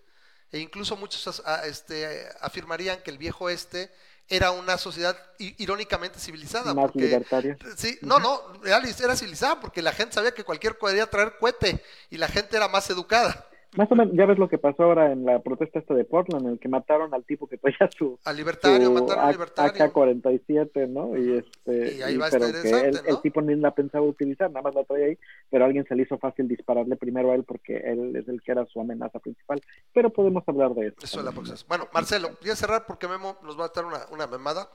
[0.49, 3.93] E incluso muchos este, afirmarían que el viejo este
[4.29, 6.73] era una sociedad irónicamente civilizada.
[6.73, 7.57] Más libertaria.
[7.75, 12.15] Sí, no, no, era civilizada porque la gente sabía que cualquier podía traer cohete y
[12.15, 13.49] la gente era más educada.
[13.75, 16.45] Más o menos, ya ves lo que pasó ahora en la protesta esta de Portland,
[16.45, 18.17] en el que mataron al tipo que traía su...
[18.23, 19.85] Al libertario, mataron al libertario.
[19.85, 21.17] AK-47, ¿no?
[21.17, 24.75] Y, este, y ahí va pero que el tipo ni la pensaba utilizar, nada más
[24.75, 25.17] la traía ahí,
[25.49, 28.41] pero a alguien se le hizo fácil dispararle primero a él porque él es el
[28.41, 29.61] que era su amenaza principal.
[29.93, 30.97] Pero podemos hablar de eso.
[31.03, 31.31] Eso es la
[31.67, 34.69] Bueno, Marcelo, voy a cerrar porque Memo nos va a dar una, una memada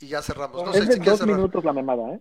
[0.00, 0.64] y ya cerramos.
[0.64, 2.20] No es de dos minutos la memada, ¿eh?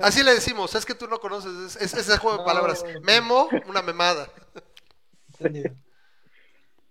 [0.00, 2.84] Así le decimos, es que tú no conoces, es, ese juego de palabras.
[3.02, 4.28] Memo, una memada.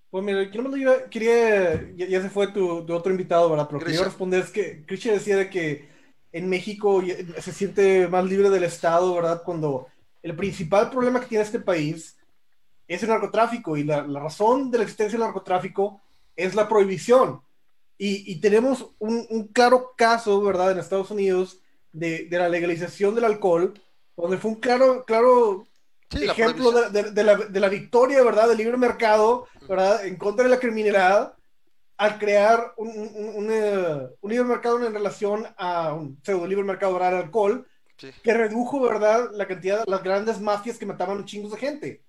[0.09, 3.67] Pues mira, yo quería, ya, se fue tu, otro invitado, ¿verdad?
[3.69, 5.87] Pero quería responder es que Christian decía que
[6.31, 7.03] en México
[7.39, 9.43] se siente más libre del Estado, ¿verdad?
[9.43, 9.87] Cuando
[10.23, 12.17] el principal problema que tiene este país
[12.87, 16.01] es el narcotráfico y la, razón de la existencia del narcotráfico
[16.35, 17.41] es la prohibición.
[18.01, 20.71] Y, tenemos un, claro caso, ¿verdad?
[20.71, 21.59] En Estados Unidos
[21.91, 23.73] de, de, la legalización del alcohol,
[24.15, 25.67] donde fue un claro, claro
[26.11, 30.59] ejemplo de, la, de, la, victoria, ¿verdad?, del libre mercado, ¿verdad?, en contra de la
[30.59, 31.33] criminalidad,
[31.97, 36.93] al crear un, un, eh, un, libre mercado en relación a un pseudo libre mercado
[36.93, 42.01] del alcohol, que redujo, ¿verdad?, la cantidad, las grandes mafias que mataban chingos de gente.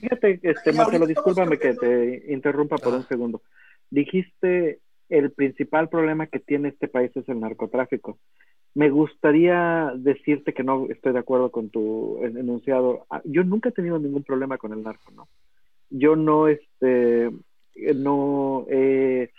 [0.00, 3.42] Fíjate, este, Marcelo, discúlpame que te interrumpa por un segundo.
[3.90, 4.80] Dijiste
[5.10, 8.18] el principal problema que tiene este país es el narcotráfico.
[8.74, 13.04] Me gustaría decirte que no estoy de acuerdo con tu enunciado.
[13.10, 15.28] Ah, yo nunca he tenido ningún problema con el narco, ¿no?
[15.90, 17.30] Yo no, este,
[17.96, 19.30] no he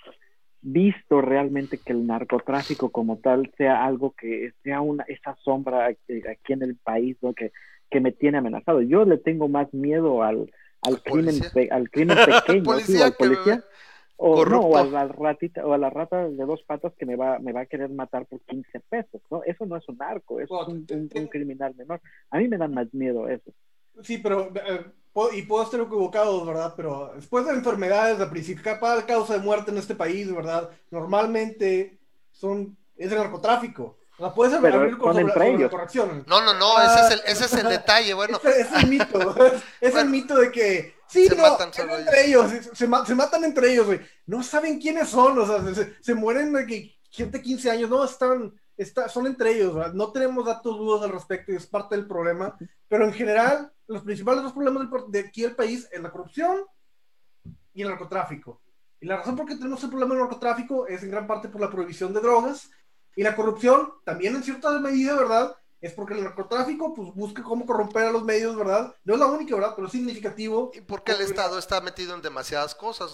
[0.61, 6.53] visto realmente que el narcotráfico como tal sea algo que sea una esa sombra aquí
[6.53, 7.33] en el país, ¿no?
[7.33, 7.53] Que,
[7.89, 8.81] que me tiene amenazado.
[8.81, 10.51] Yo le tengo más miedo al,
[10.81, 11.35] al crimen
[11.71, 13.63] al crimen pequeño, al policía
[14.17, 17.15] o no, o a la ratita, o a la rata de dos patas que me
[17.15, 19.43] va, me va a querer matar por 15 pesos, ¿no?
[19.43, 20.85] Eso no es un narco, es un,
[21.29, 22.01] criminal menor.
[22.29, 23.51] A mí me dan más miedo eso.
[24.03, 24.85] Sí, pero, eh,
[25.33, 26.73] y puedo estar equivocado, ¿verdad?
[26.77, 30.69] Pero después de enfermedades, la principal causa de muerte en este país, ¿verdad?
[30.89, 31.99] Normalmente
[32.31, 33.97] son, es el narcotráfico.
[34.17, 36.23] La puedes abrir con sobre, corrección.
[36.27, 38.39] No, no, no, ese, es el, ese es el detalle, bueno.
[38.43, 39.35] Es, es el mito,
[39.81, 43.99] es, el mito de que Sí, se matan entre ellos, se, matan entre ellos, güey.
[44.25, 48.05] No saben quiénes son, o sea, se, mueren de que gente de 15 años, no,
[48.05, 52.07] están, está, son entre ellos, No tenemos datos dudos al respecto y es parte del
[52.07, 52.57] problema,
[52.87, 56.63] pero en general, los principales dos problemas de aquí del país es la corrupción
[57.73, 58.61] y el narcotráfico.
[59.01, 61.59] Y la razón por qué tenemos el problema del narcotráfico es en gran parte por
[61.59, 62.69] la prohibición de drogas
[63.15, 65.55] y la corrupción, también en cierta medida, ¿verdad?
[65.81, 68.95] es porque el narcotráfico pues busca cómo corromper a los medios, ¿verdad?
[69.03, 69.73] No es la única, ¿verdad?
[69.75, 70.71] Pero es significativo.
[70.75, 73.11] Y porque el Estado está metido en demasiadas cosas.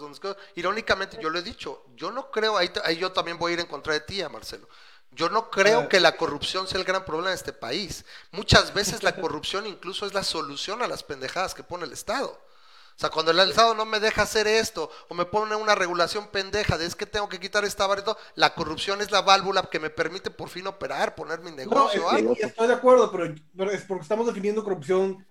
[0.55, 3.59] Irónicamente, yo lo he dicho, yo no creo, ahí, ahí yo también voy a ir
[3.61, 4.67] en contra de ti, Marcelo.
[5.11, 8.03] Yo no creo que la corrupción sea el gran problema de este país.
[8.31, 12.37] Muchas veces la corrupción incluso es la solución a las pendejadas que pone el Estado.
[12.97, 16.29] O sea, cuando el Estado no me deja hacer esto o me pone una regulación
[16.31, 19.79] pendeja de es que tengo que quitar esta barrito, la corrupción es la válvula que
[19.79, 22.01] me permite por fin operar, poner mi negocio.
[22.23, 25.23] No, estoy de acuerdo, pero, es porque estamos definiendo corrupción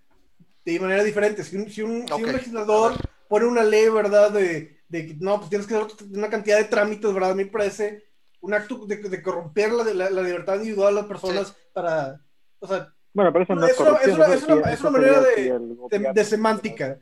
[0.65, 1.43] de manera diferente.
[1.43, 2.95] Si un, si un, legislador
[3.27, 4.31] pone una ley, ¿verdad?
[4.31, 7.33] De, de, no, pues tienes que hacer una cantidad de trámites, ¿verdad?
[7.33, 8.05] A mí me parece
[8.43, 12.21] un acto de, corromper la, la, libertad individual de las personas para,
[12.61, 16.25] o sea, bueno, pero eso no es, corrupción, es, una, es una, manera de, de,
[16.25, 17.01] semántica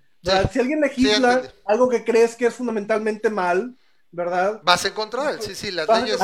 [0.50, 3.76] si alguien legisla algo que crees que es fundamentalmente mal,
[4.14, 4.60] ¿verdad?
[4.64, 6.18] Vas a encontrar, sí, sí, las leyes.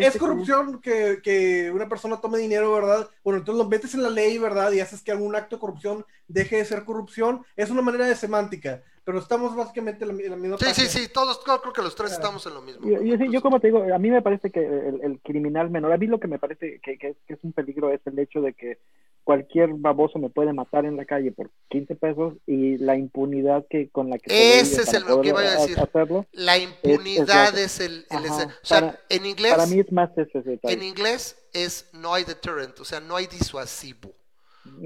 [0.00, 3.08] es, corrupción que, que, una persona tome dinero, ¿verdad?
[3.22, 4.72] Bueno, entonces lo metes en la ley, ¿verdad?
[4.72, 7.44] Y haces que algún acto de corrupción deje de ser corrupción.
[7.56, 10.58] Es una manera de semántica, pero estamos básicamente en la, misma.
[10.58, 12.86] Sí, sí, sí, todos, creo que los tres estamos en lo mismo.
[13.30, 16.18] Yo, como te digo, a mí me parece que el, criminal menor, a mí lo
[16.18, 18.78] que me parece que, que, es un peligro es el hecho de que
[19.24, 23.88] cualquier baboso me puede matar en la calle por 15 pesos y la impunidad que
[23.90, 28.06] con la que ese es el que iba a decir hacerlo, la impunidad es, el,
[28.10, 32.78] o sea en inglés para mí es más ese en inglés es no hay deterrent
[32.78, 34.12] o sea no hay disuasivo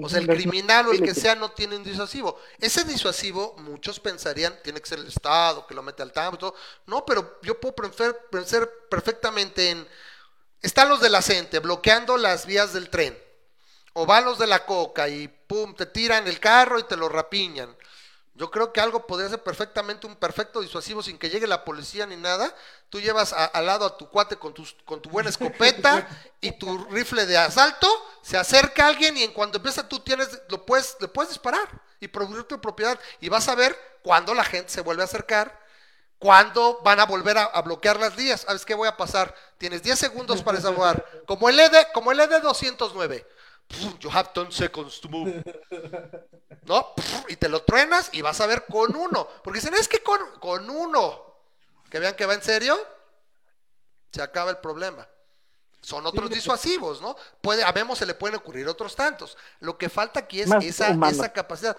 [0.03, 2.37] o sea, el criminal o el que sea no tiene un disuasivo.
[2.59, 6.55] Ese disuasivo, muchos pensarían, tiene que ser el Estado que lo mete al tambo.
[6.87, 9.87] No, pero yo puedo pensar perfectamente en.
[10.63, 13.17] Están los de la CENTE bloqueando las vías del tren.
[14.01, 17.09] O van los de la coca y pum, te tiran el carro y te lo
[17.09, 17.77] rapiñan.
[18.35, 22.07] Yo creo que algo podría ser perfectamente un perfecto disuasivo sin que llegue la policía
[22.07, 22.55] ni nada.
[22.91, 26.07] Tú llevas al lado a tu cuate con tu, con tu buena escopeta
[26.41, 27.89] y tu rifle de asalto,
[28.23, 31.69] se acerca alguien y en cuanto empieza tú tienes, lo puedes, le puedes disparar
[31.99, 33.01] y producir tu propiedad.
[33.21, 35.61] Y vas a ver cuándo la gente se vuelve a acercar,
[36.21, 38.43] cuándo van a volver a, bloquear las vías.
[38.43, 39.35] ¿Sabes qué voy a pasar?
[39.59, 41.05] Tienes 10 segundos para desahogar.
[41.27, 43.38] Como el ED, como el ED 209
[44.01, 45.43] you have 10 seconds to move.
[46.65, 46.95] ¿No?
[47.29, 49.29] Y te lo truenas y vas a ver con uno.
[49.43, 51.37] Porque dicen, es que con, con uno,
[51.91, 52.77] que vean que va en serio,
[54.13, 55.07] se acaba el problema.
[55.81, 57.17] Son otros disuasivos, ¿no?
[57.41, 59.37] Puede, a Memo se le pueden ocurrir otros tantos.
[59.61, 61.77] Lo que falta aquí es esa, esa capacidad.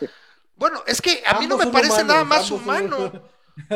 [0.55, 3.11] Bueno, es que a mí no me parece nada más humano.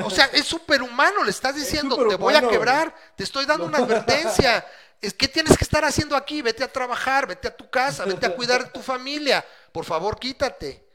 [0.03, 3.79] O sea, es superhumano, le estás diciendo, te voy a quebrar, te estoy dando una
[3.79, 4.65] advertencia.
[5.11, 6.41] ¿Qué tienes que estar haciendo aquí?
[6.41, 9.45] Vete a trabajar, vete a tu casa, vete a cuidar de tu familia.
[9.73, 10.87] Por favor, quítate.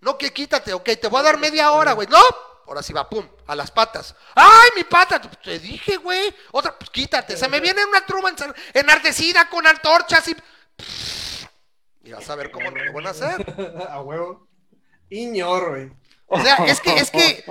[0.00, 2.06] No que quítate, ok, te voy a dar media hora, güey.
[2.08, 2.20] No,
[2.66, 4.14] ahora sí va, pum, a las patas.
[4.34, 5.18] ¡Ay, mi pata!
[5.20, 6.34] Te dije, güey.
[6.52, 7.38] Otra, pues quítate.
[7.38, 8.30] Se me viene una truma
[8.74, 10.36] enardecida con antorchas y.
[12.02, 13.86] Y vas a ver cómo lo van a hacer.
[13.88, 14.46] a huevo.
[15.08, 15.90] Iñor, güey.
[16.26, 17.44] O sea, es que, es que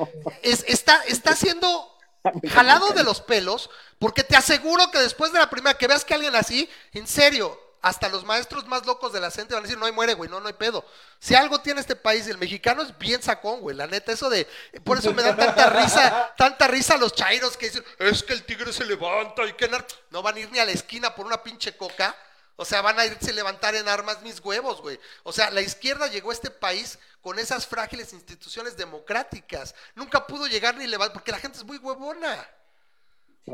[0.43, 1.92] está, está siendo
[2.49, 3.69] jalado de los pelos,
[3.99, 7.59] porque te aseguro que después de la primera que veas que alguien así, en serio,
[7.83, 10.29] hasta los maestros más locos de la gente van a decir, no hay muere, güey,
[10.29, 10.85] no, no hay pedo.
[11.19, 14.47] Si algo tiene este país, el mexicano es bien sacón, güey, la neta, eso de,
[14.85, 18.43] por eso me da tanta risa, tanta risa los chairos que dicen, es que el
[18.43, 19.69] tigre se levanta y que
[20.11, 22.15] no van a ir ni a la esquina por una pinche coca.
[22.55, 24.99] O sea, van a irse a levantar en armas mis huevos, güey.
[25.23, 29.73] O sea, la izquierda llegó a este país con esas frágiles instituciones democráticas.
[29.95, 32.47] Nunca pudo llegar ni levantar, porque la gente es muy huevona.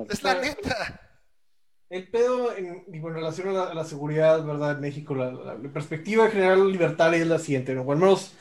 [0.09, 1.01] Es la neta.
[1.89, 4.73] El pedo en, relación a la, seguridad, ¿verdad?
[4.73, 7.83] En México, la, perspectiva general libertaria es la siguiente, ¿no?
[7.83, 8.33] Bueno, menos,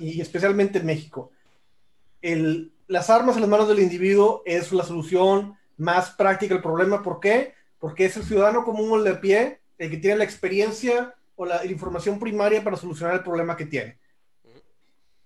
[0.00, 1.30] y especialmente en México.
[2.22, 7.02] El, las armas en las manos del individuo es la solución más práctica al problema.
[7.02, 7.54] ¿Por qué?
[7.78, 12.18] Porque es el ciudadano común de pie el que tiene la experiencia o la, información
[12.18, 13.98] primaria para solucionar el problema que tiene.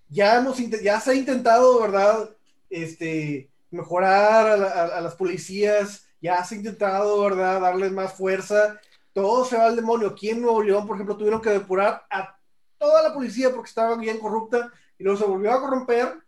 [0.09, 2.31] Ya, hemos, ya se ha intentado, ¿verdad?
[2.69, 7.63] Este, mejorar a, las policías, ya se ha intentado, ¿verdad?
[7.63, 8.79] Darles más fuerza.
[9.15, 10.09] Todo se va al demonio.
[10.09, 12.37] Aquí en Nuevo León, por ejemplo, tuvieron que depurar a
[12.77, 16.19] toda la policía porque estaba bien corrupta y luego se volvió a corromper.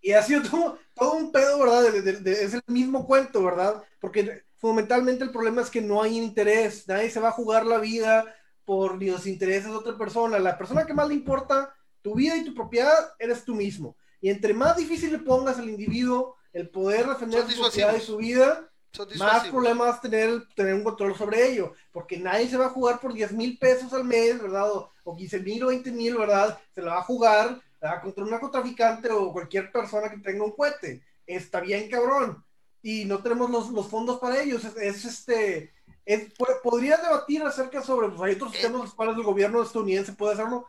[0.00, 1.94] Y ha sido todo, un pedo, ¿verdad?
[2.26, 3.82] es el mismo cuento, ¿verdad?
[4.00, 7.78] Porque fundamentalmente el problema es que no hay interés, nadie se va a jugar la
[7.78, 8.24] vida
[8.64, 10.38] por los intereses de otra persona.
[10.38, 13.96] La persona que más le importa tu vida y tu propiedad eres tú mismo.
[14.20, 18.16] Y entre más difícil le pongas al individuo el poder defender su propiedad y su
[18.16, 18.68] vida,
[19.16, 21.72] más problemas tener, tener un control sobre ello.
[21.92, 24.70] Porque nadie se va a jugar por 10 mil pesos al mes, ¿verdad?
[25.04, 26.58] O, 15 mil o 20 mil, ¿verdad?
[26.74, 27.62] Se la va a jugar
[28.02, 31.02] contra un narcotraficante o cualquier persona que tenga un cohete.
[31.26, 32.44] Está bien, cabrón
[32.82, 34.64] y no tenemos los, los fondos para ellos.
[34.64, 35.72] Es, este,
[36.04, 36.32] es,
[36.62, 40.66] podría debatir acerca sobre, pues hay otros sistemas los cuales el gobierno estadounidense puede hacerlo.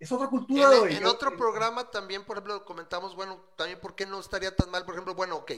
[0.00, 4.06] Es otra cultura, En, en otro programa también, por ejemplo, comentamos, bueno, también por qué
[4.06, 5.52] no estaría tan mal, por ejemplo, bueno, ok,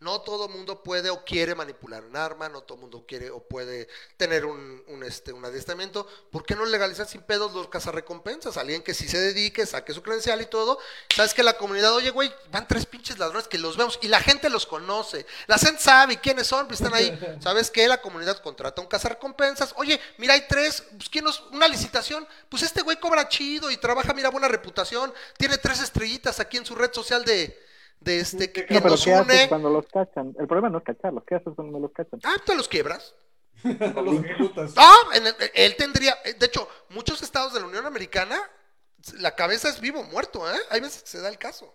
[0.00, 3.88] no todo mundo puede o quiere manipular un arma, no todo mundo quiere o puede
[4.18, 6.06] tener un, un, este, un adiestramiento.
[6.30, 8.58] ¿Por qué no legalizar sin pedos los cazarrecompensas?
[8.58, 10.78] Alguien que sí se dedique, saque su credencial y todo.
[11.14, 14.20] Sabes que la comunidad, oye, güey, van tres pinches ladrones que los vemos y la
[14.20, 15.24] gente los conoce.
[15.46, 17.18] La gente sabe quiénes son, pues están ahí.
[17.40, 17.88] ¿Sabes qué?
[17.88, 19.72] La comunidad contrata un cazarrecompensas.
[19.78, 22.28] Oye, mira, hay tres, pues ¿quién nos, una licitación?
[22.50, 25.12] Pues este güey cobra chido y trabaja, mira, buena reputación.
[25.38, 27.56] Tiene tres estrellitas aquí en su red social de
[28.00, 29.48] de este que, no, nos une.
[29.48, 30.34] cuando los cachan?
[30.38, 32.20] El problema no es cacharlos, ¿qué haces cuando los cachan?
[32.24, 33.14] Ah, te los quiebras.
[34.76, 34.96] ah,
[35.54, 38.38] él tendría, de hecho, muchos estados de la Unión Americana,
[39.18, 40.58] la cabeza es vivo muerto, ¿eh?
[40.70, 41.72] Hay veces que se da el caso.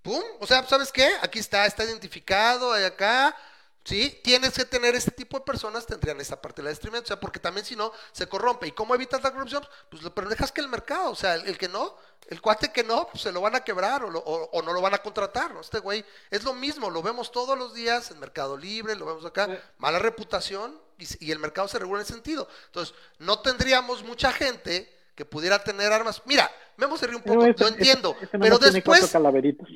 [0.00, 0.22] ¡Pum!
[0.40, 1.08] O sea, ¿sabes qué?
[1.20, 3.36] Aquí está, está identificado, hay acá,
[3.84, 4.20] ¿sí?
[4.22, 7.20] Tienes que tener este tipo de personas, tendrían esa parte de la distribución, o sea,
[7.20, 8.66] porque también si no, se corrompe.
[8.66, 9.66] ¿Y cómo evitas la corrupción?
[9.90, 11.96] Pues lo, pero dejas que el mercado, o sea, el que no,
[12.28, 15.02] el cuate que no, pues se lo van a quebrar o, no lo van a
[15.02, 15.60] contratar, ¿no?
[15.60, 19.24] Este güey es lo mismo, lo vemos todos los días en Mercado Libre, lo vemos
[19.24, 22.48] acá, mala reputación y, el mercado se regula en ese sentido.
[22.66, 26.22] Entonces, no tendríamos mucha gente que pudiera tener armas.
[26.24, 29.12] Mira, Memo se ríe un poco, lo entiendo, pero después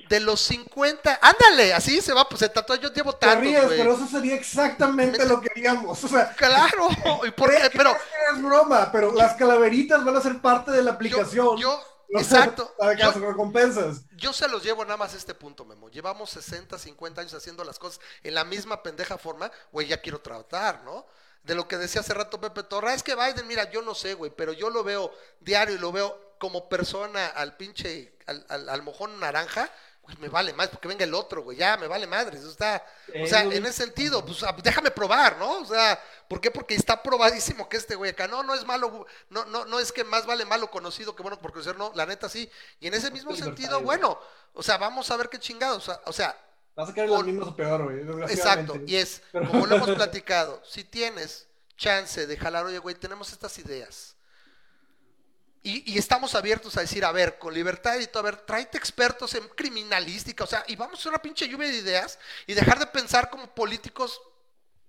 [0.08, 3.94] de los 50, ándale, así se va, pues se tatuó, yo llevo tantos, ríes, pero
[3.94, 6.32] eso sería exactamente lo que haríamos, o sea.
[6.34, 6.89] Claro,
[7.26, 7.97] y por, pero...
[8.32, 11.56] Es broma, pero las calaveritas van a ser parte de la aplicación.
[11.58, 12.73] yo Exacto.
[12.78, 14.02] Para yo, recompensas.
[14.16, 15.89] Yo se los llevo nada más a este punto, Memo.
[15.89, 20.20] Llevamos 60, 50 años haciendo las cosas en la misma pendeja forma, güey, ya quiero
[20.20, 21.06] tratar, ¿no?
[21.42, 24.15] De lo que decía hace rato Pepe Torra, es que Biden, mira, yo no sé,
[24.15, 28.68] güey, pero yo lo veo diario y lo veo como persona al pinche, al, al,
[28.68, 29.70] al mojón naranja,
[30.06, 32.84] pues me vale más porque venga el otro, güey, ya me vale madre, eso está,
[33.20, 35.58] o sea, en ese sentido, pues ah, déjame probar, ¿no?
[35.58, 36.48] O sea, ¿por qué?
[36.52, 39.90] Porque está probadísimo que este güey acá, no, no es malo, no, no, no es
[39.90, 42.48] que más vale malo conocido que bueno por conocer, no, la neta sí,
[42.78, 44.16] y en ese mismo sentido, bueno,
[44.55, 46.39] o sea, vamos a ver qué chingados, o sea,
[46.77, 47.19] Vas a quedar con...
[47.19, 48.31] los mismos o peor, güey.
[48.31, 53.33] Exacto, y es, como lo hemos platicado, si tienes chance de jalar, oye, güey, tenemos
[53.33, 54.17] estas ideas
[55.69, 59.35] y, estamos abiertos a decir, a ver, con libertad y todo, a ver, tráete expertos
[59.35, 62.79] en criminalística, o sea, y vamos a hacer una pinche lluvia de ideas y dejar
[62.79, 64.21] de pensar como políticos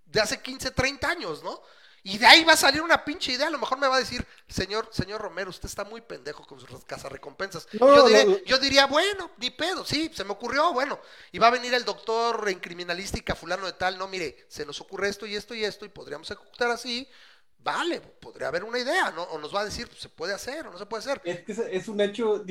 [0.06, 1.64] de hace 15, 30 años, ¿no?
[2.04, 3.48] Y de ahí va a salir una pinche idea.
[3.48, 6.60] A lo mejor me va a decir, señor, señor Romero, usted está muy pendejo con
[6.60, 7.68] sus cazarrecompensas.
[7.72, 11.00] recompensas yo, diría, bueno, ni pedo, sí, se me ocurrió, bueno.
[11.32, 14.80] Y va a venir el doctor en criminalística, fulano de tal, no, mire, se nos
[14.80, 17.08] ocurre esto y esto y esto, y podríamos ejecutar así
[17.68, 19.24] vale, podría haber una idea, ¿no?
[19.24, 21.22] O nos va a decir, pues, se puede hacer o no se puede hacer.
[21.26, 22.46] Es que es un hecho,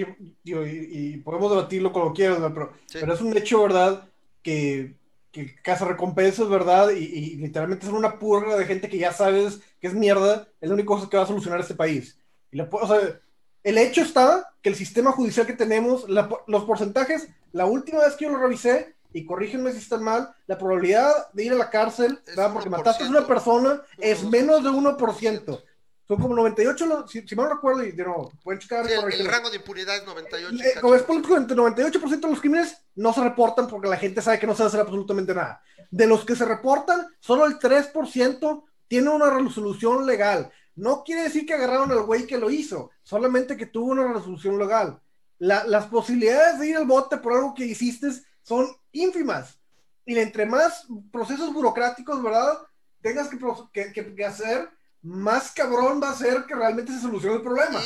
[0.44, 4.08] y, podemos debatirlo como quieras, pero, pero es un hecho, ¿verdad?
[4.42, 4.94] Que,
[5.36, 6.90] que caza recompensas, ¿verdad?
[6.90, 10.74] Y, literalmente es una purga de gente que ya sabes que es mierda, es la
[10.74, 12.18] única cosa que va a solucionar este país.
[12.50, 13.20] Y o sea,
[13.62, 18.24] el hecho está que el sistema judicial que tenemos, los porcentajes, la última vez que
[18.24, 22.18] yo lo revisé, y corrígenme si están mal, la probabilidad de ir a la cárcel,
[22.52, 25.62] porque mataste a una persona, es menos de 1%.
[26.06, 28.88] Son como 98, si, si mal no recuerdo, y de nuevo, pueden checar.
[28.88, 30.62] el, rango de impunidad es 98.
[30.62, 34.22] Eh, como es político, entre 98% de los crímenes no se reportan porque la gente
[34.22, 35.62] sabe que no se va a hacer absolutamente nada.
[35.90, 40.50] De los que se reportan, solo el 3% tiene una resolución legal.
[40.76, 44.58] No quiere decir que agarraron al güey que lo hizo, solamente que tuvo una resolución
[44.58, 45.00] legal.
[45.38, 48.08] las posibilidades de ir al bote por algo que hiciste
[48.42, 49.58] son ínfimas.
[50.04, 52.58] Y entre más procesos burocráticos, ¿verdad?
[53.02, 54.70] Tengas que, que, hacer,
[55.06, 57.80] más cabrón va a ser que realmente se solucione el problema.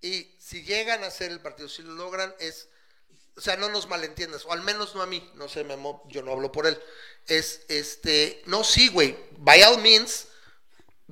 [0.00, 2.68] Y, si llegan a hacer el partido, si lo logran, es,
[3.36, 6.22] o sea, no nos malentiendas, o al menos no a mí, no sé, Memo, yo
[6.22, 6.76] no hablo por él,
[7.26, 10.26] es, este, no, sí, güey, by all means,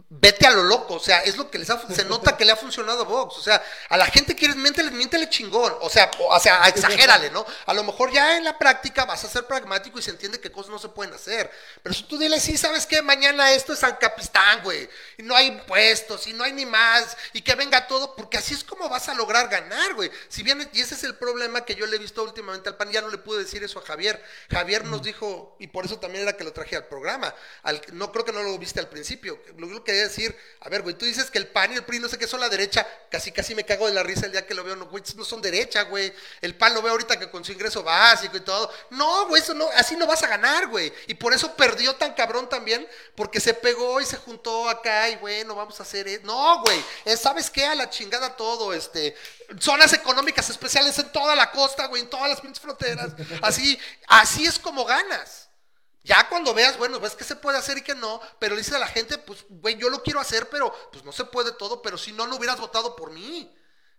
[0.08, 2.52] vete a lo loco, o sea, es lo que les ha, se nota que le
[2.52, 6.10] ha funcionado a Vox, o sea, a la gente quieres, miéntele, miéntele chingón, o sea,
[6.18, 7.44] o, sea, exagérale, ¿no?
[7.66, 10.50] A lo mejor ya en la práctica vas a ser pragmático y se entiende que
[10.50, 11.50] cosas no se pueden hacer,
[11.82, 13.02] pero si tú dile, sí, ¿sabes qué?
[13.02, 14.88] Mañana esto es San Capistán, güey,
[15.18, 18.54] y no hay impuestos, y no hay ni más, y que venga todo, porque así
[18.54, 21.74] es como vas a lograr ganar, güey, si bien, y ese es el problema que
[21.74, 24.22] yo le he visto últimamente al PAN, ya no le pude decir eso a Javier,
[24.50, 28.12] Javier nos dijo, y por eso también era que lo traje al programa, al, no
[28.12, 31.30] creo que no lo viste al principio, lo que decir, a ver, güey, tú dices
[31.30, 33.64] que el PAN y el PRI no sé qué son la derecha, casi casi me
[33.64, 36.12] cago de la risa el día que lo veo, no, güey, no son derecha, güey.
[36.40, 38.70] El PAN lo veo ahorita que con su ingreso básico y todo.
[38.90, 40.92] No, güey, eso no, así no vas a ganar, güey.
[41.06, 45.16] Y por eso perdió tan cabrón también, porque se pegó y se juntó acá y
[45.16, 46.22] bueno, vamos a hacer, eso.
[46.24, 46.84] no, güey,
[47.16, 47.64] ¿sabes qué?
[47.64, 49.16] A la chingada todo, este,
[49.58, 53.12] zonas económicas especiales en toda la costa, güey, en todas las fronteras.
[53.42, 55.49] Así, así es como ganas.
[56.02, 58.74] Ya cuando veas, bueno, ves que se puede hacer y que no, pero le dices
[58.74, 61.82] a la gente, pues, güey, yo lo quiero hacer, pero pues no se puede todo,
[61.82, 63.54] pero si no, no hubieras votado por mí.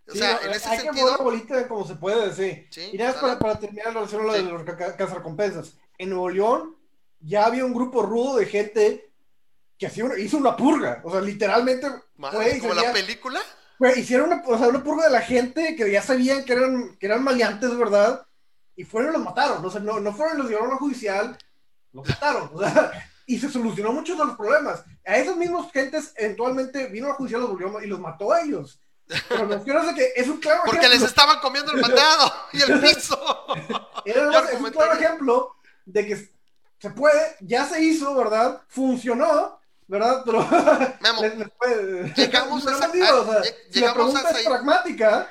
[0.08, 1.06] O sea, en ese hay sentido.
[1.06, 2.68] que mover bolita como se puede decir.
[2.92, 4.64] y nada para, para terminar la lo de los
[5.12, 5.74] recompensas.
[5.96, 6.76] En Nuevo León
[7.20, 9.12] ya había un grupo rudo de gente
[9.78, 11.00] que hizo una purga.
[11.04, 11.86] O sea, literalmente.
[12.16, 13.40] ¿Como la película?
[13.96, 17.06] hicieron una, o sea, una purga de la gente que ya sabían que eran, que
[17.06, 18.26] eran maleantes, ¿verdad?
[18.76, 19.64] Y fueron y los mataron.
[19.64, 21.36] O sea, no, no fueron y los llevaron a juicial
[21.92, 22.92] lo quitaron, o sea,
[23.26, 24.84] y se solucionó muchos de los problemas.
[25.06, 28.80] A esos mismos gentes eventualmente vino a juicio los y los mató a ellos.
[29.28, 32.80] Pero me decir que es un claro Porque les estaban comiendo el mandado y el
[32.80, 33.18] piso.
[34.04, 34.16] es
[34.60, 36.30] un claro ejemplo de que
[36.78, 38.62] se puede, ya se hizo, ¿verdad?
[38.68, 40.22] Funcionó, ¿verdad?
[40.24, 40.46] Pero
[42.16, 42.92] llegamos a esa,
[43.70, 45.28] llegamos a esa pragmática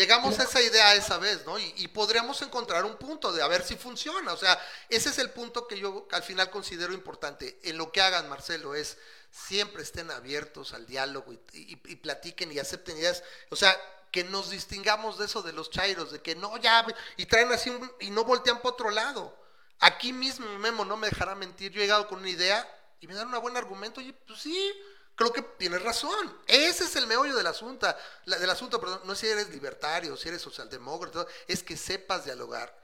[0.00, 1.58] llegamos a esa idea esa vez, ¿no?
[1.58, 4.32] Y, podríamos encontrar un punto de a ver si funciona.
[4.32, 7.60] O sea, ese es el punto que yo al final considero importante.
[7.64, 8.96] En lo que hagan, Marcelo, es
[9.30, 13.22] siempre estén abiertos al diálogo y, platiquen y acepten ideas.
[13.50, 13.78] O sea,
[14.10, 16.86] que nos distingamos de eso de los chairos, de que no, ya,
[17.18, 17.70] y traen así
[18.00, 19.36] y no voltean para otro lado.
[19.80, 21.72] Aquí mismo Memo no me dejará mentir.
[21.72, 22.66] Yo he llegado con una idea
[23.00, 24.00] y me dan un buen argumento.
[24.00, 24.72] Y pues sí,
[25.20, 26.34] creo que tienes razón.
[26.46, 27.86] Ese es el meollo del asunto,
[28.24, 32.74] del asunto, perdón, no es si eres libertario, si eres socialdemócrata, es que sepas dialogar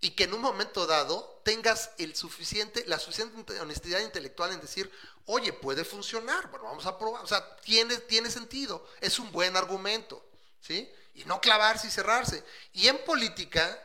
[0.00, 4.90] y que en un momento dado tengas el suficiente, la suficiente honestidad intelectual en decir,
[5.26, 9.54] oye, puede funcionar, bueno, vamos a probar, o sea, tiene, tiene sentido, es un buen
[9.54, 10.26] argumento,
[10.62, 10.90] ¿sí?
[11.12, 12.42] Y no clavarse y cerrarse.
[12.72, 13.78] Y en política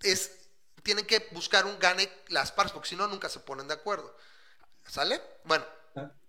[0.00, 0.30] es,
[0.82, 4.16] tienen que buscar un gane las partes, porque si no, nunca se ponen de acuerdo.
[4.86, 5.20] ¿Sale?
[5.44, 5.77] Bueno.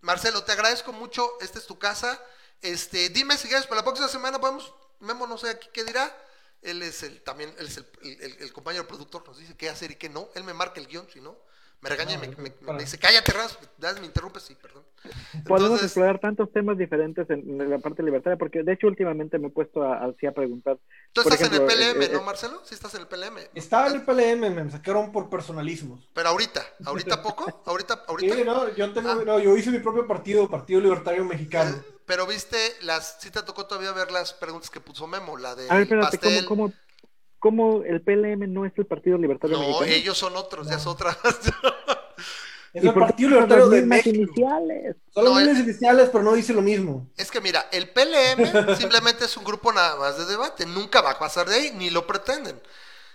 [0.01, 2.21] Marcelo, te agradezco mucho, esta es tu casa.
[2.61, 6.13] Este, dime si quieres, para la próxima semana podemos, Memo, no sé aquí qué dirá
[6.61, 9.95] él es el también, él es el, el, compañero productor, nos dice qué hacer y
[9.95, 10.29] qué no.
[10.35, 11.37] Él me marca el guion, si no,
[11.81, 13.57] me regaña y me, me, dice, cállate, Raz,
[13.99, 14.85] me interrumpes, sí, perdón.
[15.47, 19.51] Podemos explorar tantos temas diferentes en, la parte libertaria, porque de hecho últimamente me he
[19.51, 20.77] puesto a, así a preguntar.
[21.13, 22.61] Tú estás en el PLM, eh, ¿no, eh, Marcelo?
[22.63, 23.37] Sí estás en el PLM.
[23.55, 26.07] Estaba en el PLM, me sacaron por personalismos.
[26.13, 27.61] Pero ahorita, ¿ahorita poco?
[27.65, 28.05] ¿Ahorita?
[28.07, 28.35] ahorita?
[28.35, 29.23] Sí, no, yo, tengo, ah.
[29.25, 31.75] no, yo hice mi propio partido, Partido Libertario Mexicano.
[31.75, 35.55] Eh, pero viste, las, sí te tocó todavía ver las preguntas que puso Memo, la
[35.55, 36.45] de a ver, espérate, pastel.
[36.45, 36.71] ¿cómo,
[37.39, 41.17] cómo el PLM no es el Partido Libertario No, ellos son otros, ya es otra.
[42.73, 44.15] Es el Partido Libertario de México.
[44.15, 44.95] Iniciales.
[45.11, 47.07] Son las mismas iniciales, pero no dice lo mismo.
[47.17, 50.65] Es que mira, el PLM simplemente es un grupo nada más de debate.
[50.65, 52.55] Nunca va a pasar de ahí, ni lo pretenden.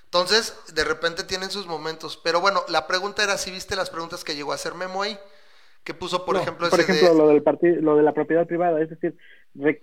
[0.04, 2.20] Entonces, de repente tienen sus momentos.
[2.22, 5.18] Pero bueno, la pregunta era si viste las preguntas que llegó a hacer Memo ahí
[5.84, 8.88] que puso, por ejemplo, por ejemplo, lo del partido, lo de la propiedad privada, es
[8.88, 9.16] decir,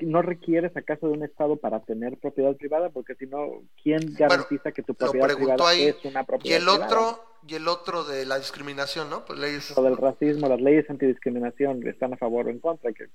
[0.02, 4.72] no requieres acaso de un estado para tener propiedad privada, porque si no, ¿quién garantiza
[4.72, 8.38] que tu propiedad privada es una propiedad y el otro y el otro de la
[8.38, 9.26] discriminación, ¿no?
[9.26, 13.08] Pues leyes lo del racismo, las leyes antidiscriminación están a favor o en contra, que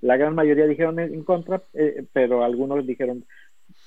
[0.00, 3.24] la gran mayoría dijeron en contra, eh, pero algunos dijeron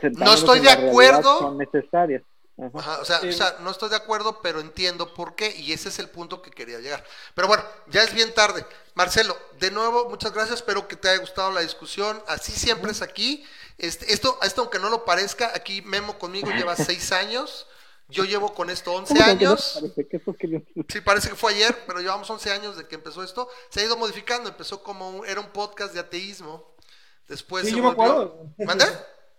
[0.01, 2.24] no estoy de acuerdo son necesarias.
[2.57, 5.90] Ajá, o, sea, o, sea, no estoy de acuerdo, pero entiendo por qué y ese
[5.90, 7.03] es el punto que quería llegar.
[7.33, 8.65] Pero bueno, ya es bien tarde.
[8.93, 12.22] Marcelo, de nuevo, muchas gracias, espero que te haya gustado la discusión.
[12.27, 13.43] Así siempre es aquí.
[13.77, 17.67] Este, esto, esto, aunque no lo parezca, aquí Memo conmigo lleva seis años.
[18.08, 19.80] Yo llevo con esto 11 años.
[20.88, 23.50] Sí, parece que fue ayer, pero llevamos 11 años de que empezó esto.
[23.69, 26.75] Se ha ido modificando, empezó como un, era un podcast de ateísmo.
[27.27, 28.53] Después sí, se yo me acuerdo.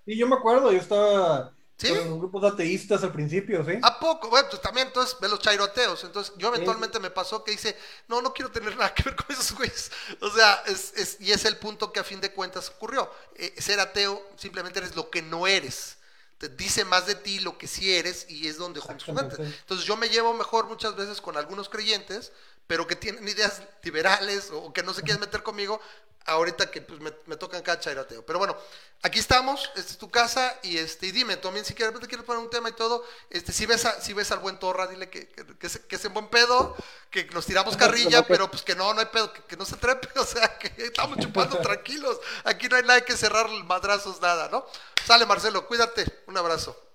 [0.05, 1.89] Sí, yo me acuerdo, yo estaba ¿Sí?
[1.89, 3.79] Con grupos ateístas al principio, ¿sí?
[3.83, 4.31] ¿A poco?
[4.31, 6.05] Bueno, pues también entonces ve los chairoteos.
[6.05, 7.77] Entonces yo eventualmente me pasó que dice,
[8.09, 9.93] no, no quiero tener nada que ver con esos güeyes.
[10.23, 13.11] O sea, es, es, y es el punto que a fin de cuentas ocurrió.
[13.35, 15.96] Eh, ser ateo simplemente eres lo que no eres.
[16.39, 19.97] Te dice más de ti lo que sí eres y es donde juntos Entonces yo
[19.97, 22.33] me llevo mejor muchas veces con algunos creyentes,
[22.67, 25.81] pero que tienen ideas liberales o que no se quieren meter conmigo,
[26.27, 28.25] ahorita que pues, me, me tocan cada chairateo.
[28.25, 28.57] Pero bueno,
[29.03, 32.27] aquí estamos, esta es tu casa y este y dime, también si quieres, te quieres
[32.27, 35.29] poner un tema y todo, este si ves si ves al buen Torra, dile que,
[35.29, 36.77] que, que, es en buen pedo,
[37.11, 40.09] que nos tiramos carrilla, pero pues que no, no hay pedo, que, no se trepe,
[40.19, 44.67] o sea, que estamos chupando tranquilos, aquí no hay nada que cerrar madrazos, nada, ¿no?
[45.05, 46.86] Sale Marcelo, cuídate, un abrazo.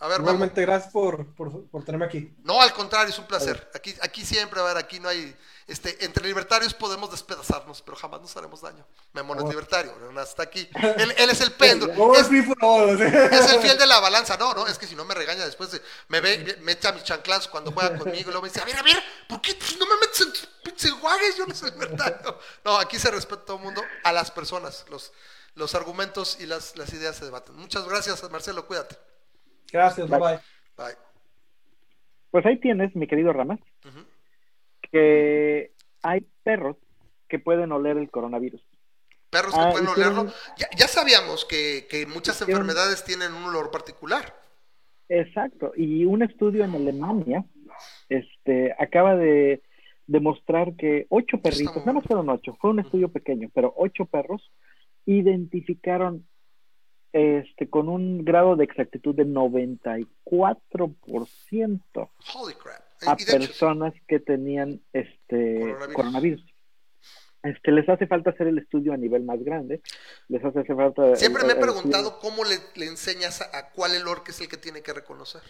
[0.00, 2.34] A ver, Igualmente, gracias por, por, por, tenerme aquí.
[2.42, 3.70] No, al contrario, es un placer.
[3.74, 5.36] Aquí, aquí siempre, a ver, aquí no hay
[5.70, 8.84] este, entre libertarios podemos despedazarnos, pero jamás nos haremos daño.
[9.12, 10.68] Memón es libertario, hasta aquí.
[10.96, 12.12] Él, es el péndulo.
[12.16, 14.36] es, el fiel de la balanza.
[14.36, 17.46] No, no, es que si no me regaña después, me ve, me echa mis chanclas
[17.46, 19.96] cuando juega conmigo y luego me dice, a ver, a ver, ¿por qué no me
[20.00, 20.32] metes en
[20.64, 21.36] pinches guagues?
[21.36, 22.36] Yo no soy libertario.
[22.64, 24.84] No, aquí se respeta todo el mundo, a las personas.
[24.90, 25.12] Los,
[25.54, 27.54] los argumentos y las, las ideas se debaten.
[27.54, 29.09] Muchas gracias, Marcelo, cuídate.
[29.72, 30.38] Gracias, bye bye.
[30.76, 30.96] Bye.
[32.30, 33.60] Pues ahí tienes, mi querido Ramas
[34.90, 36.76] que hay perros
[37.28, 38.60] que pueden oler el coronavirus.
[39.30, 40.26] Perros que ah, pueden olerlo.
[40.76, 44.34] Ya, sabíamos que, muchas enfermedades tienen un olor particular.
[45.08, 45.72] Exacto.
[45.76, 47.44] Y un estudio en Alemania
[48.08, 49.62] este, acaba de
[50.06, 54.50] demostrar que ocho perritos, no más fueron ocho, fue un estudio pequeño, pero ocho perros
[55.06, 56.26] identificaron
[57.12, 62.08] este, con un grado de exactitud de 94%.
[62.34, 66.44] Holy crap a personas que tenían este coronavirus.
[67.42, 69.80] Este, les hace falta hacer el estudio a nivel más grande.
[70.28, 71.16] Les hace falta.
[71.16, 74.82] Siempre me he preguntado cómo le, enseñas a, cuál el orque es el que tiene
[74.82, 75.40] que reconocer.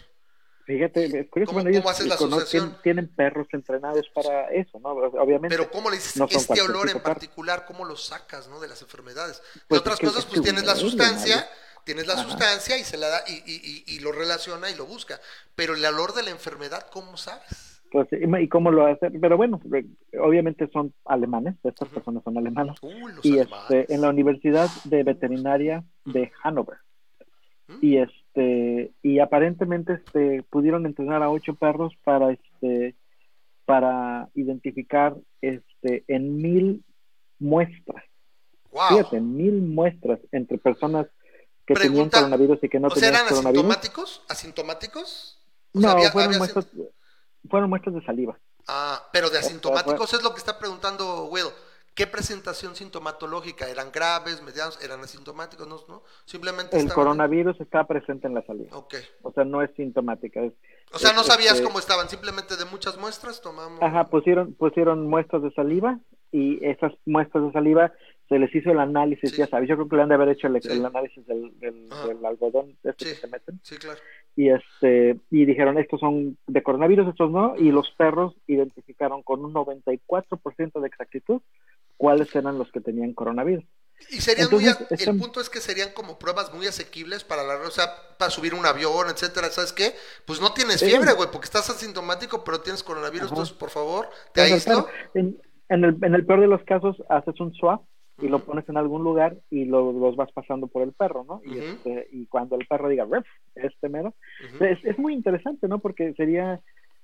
[0.65, 2.77] Fíjate, es curioso, ¿Cómo, ellos haces la asociación?
[2.83, 4.89] Tienen, perros entrenados para eso, ¿no?
[4.89, 5.55] Obviamente.
[5.55, 7.65] Pero ¿cómo le dices este olor en particular?
[7.65, 8.59] ¿Cómo lo sacas, ¿no?
[8.59, 9.41] De las enfermedades.
[9.53, 11.47] De pues otras cosas, pues tienes la sustancia
[11.83, 15.19] tienes la sustancia y se la da y, y, lo relaciona y lo busca.
[15.55, 17.81] Pero el olor de la enfermedad, ¿cómo sabes?
[17.91, 19.11] Pues, ¿y cómo lo hace?
[19.11, 19.59] Pero bueno,
[20.19, 22.77] obviamente son alemanes, estas personas son alemanas.
[23.21, 26.77] y este, en la Universidad de Veterinaria de Hannover.
[27.67, 27.77] ¿Mm?
[27.81, 27.97] Y
[28.33, 32.95] este, y aparentemente este, pudieron entrenar a ocho perros para este,
[33.65, 36.83] para identificar este, en mil
[37.39, 38.03] muestras
[38.71, 41.07] Fíjate, mil muestras entre personas
[41.65, 43.65] que tenían coronavirus y que no tenían eran coronavirus.
[43.65, 44.23] asintomáticos?
[44.29, 45.41] ¿Asintomáticos?
[45.73, 46.67] no, fueron, muestras,
[47.49, 48.39] fueron muestras de saliva.
[48.67, 51.47] Ah, pero de asintomáticos es lo que está preguntando Will.
[51.93, 53.69] ¿Qué presentación sintomatológica?
[53.69, 55.67] ¿Eran graves, medianos, eran asintomáticos?
[55.67, 58.77] No, Simplemente El coronavirus está presente en la saliva.
[58.77, 58.95] Ok.
[59.23, 60.41] O sea, no es sintomática.
[60.93, 63.81] o sea, no sabías cómo estaban, simplemente de muchas muestras tomamos.
[63.81, 65.99] Ajá, pusieron, pusieron muestras de saliva
[66.31, 67.91] y esas muestras de saliva
[68.31, 70.47] se les hizo el análisis, ya sabes, yo creo que le han de haber hecho
[70.47, 71.51] el, análisis del,
[72.25, 73.59] algodón este que se meten.
[73.61, 73.99] Sí, claro.
[74.37, 79.43] Y, este, y dijeron, estos son de coronavirus, estos no, y los perros identificaron con
[79.43, 81.41] un 94% de exactitud
[81.97, 83.63] cuáles eran los que tenían coronavirus.
[84.09, 87.71] Y serían muy, el punto es que serían como pruebas muy asequibles para la, o
[87.71, 87.85] sea,
[88.17, 89.93] para subir un avión, etcétera, ¿sabes qué?
[90.25, 94.41] Pues no tienes fiebre, güey, porque estás asintomático, pero tienes coronavirus, entonces, por favor, te
[94.41, 94.87] aíslo.
[95.13, 95.37] En,
[95.69, 97.83] en, el, en el peor de los casos, haces un swap
[98.21, 101.41] y lo pones en algún lugar y lo, los vas pasando por el perro, ¿no?
[101.43, 104.13] Y, este, y cuando el perro diga, Ref, este mero,
[104.59, 105.79] es, es, muy interesante, ¿no?
[105.79, 106.59] Porque sería,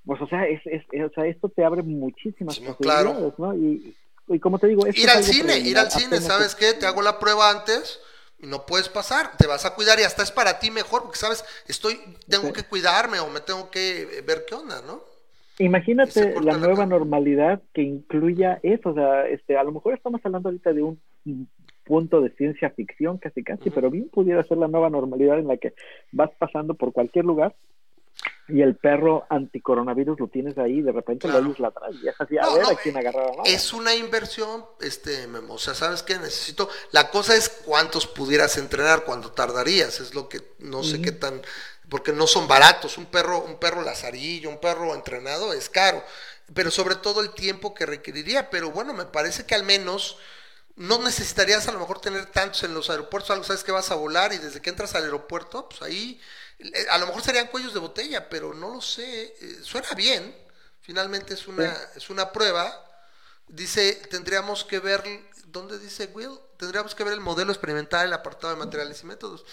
[0.06, 3.56] pues, o sea, es, es, o sea esto te abre muchísimas posibilidades, ¿no?
[3.56, 3.95] Y,
[4.27, 6.73] y como te digo, ir al cine, ir al cine, ¿sabes qué?
[6.73, 7.99] Te hago la prueba antes
[8.39, 11.17] y no puedes pasar, te vas a cuidar y hasta es para ti mejor, porque
[11.17, 11.99] sabes, estoy,
[12.30, 15.01] tengo que cuidarme o me tengo que ver qué onda, ¿no?
[15.59, 20.49] Imagínate la nueva normalidad que incluya eso, o sea, este, a lo mejor estamos hablando
[20.49, 20.99] ahorita de un
[21.83, 25.57] punto de ciencia ficción casi casi, pero bien pudiera ser la nueva normalidad en la
[25.57, 25.73] que
[26.11, 27.56] vas pasando por cualquier lugar
[28.48, 32.38] y el perro anticoronavirus lo tienes ahí, de repente lo oyes atrás y es así,
[32.38, 36.17] a ver a quién agarraba Es una inversión, este, o sea, ¿sabes qué?
[36.17, 41.11] Necesito, la cosa es cuántos pudieras entrenar, cuánto tardarías, es lo que no sé qué
[41.11, 41.42] tan
[41.90, 42.98] porque no son baratos.
[42.98, 46.03] Un perro, un perro lazarillo, un perro entrenado es caro,
[46.53, 48.50] pero sobre todo el tiempo que requeriría.
[48.50, 50.17] Pero bueno, me parece que al menos
[50.76, 53.95] no necesitarías a lo mejor tener tantos en los aeropuertos, algo sabes que vas a
[53.95, 56.22] volar y desde que entras al aeropuerto, pues ahí eh,
[56.90, 60.36] a lo mejor serían cuellos de botella, pero no lo sé, eh, suena bien.
[60.82, 62.84] Finalmente es una es una prueba.
[63.48, 65.03] Dice, tendríamos que ver
[65.48, 66.40] ¿dónde dice Will?
[66.58, 69.45] Tendríamos que ver el modelo experimental, el apartado de materiales y métodos.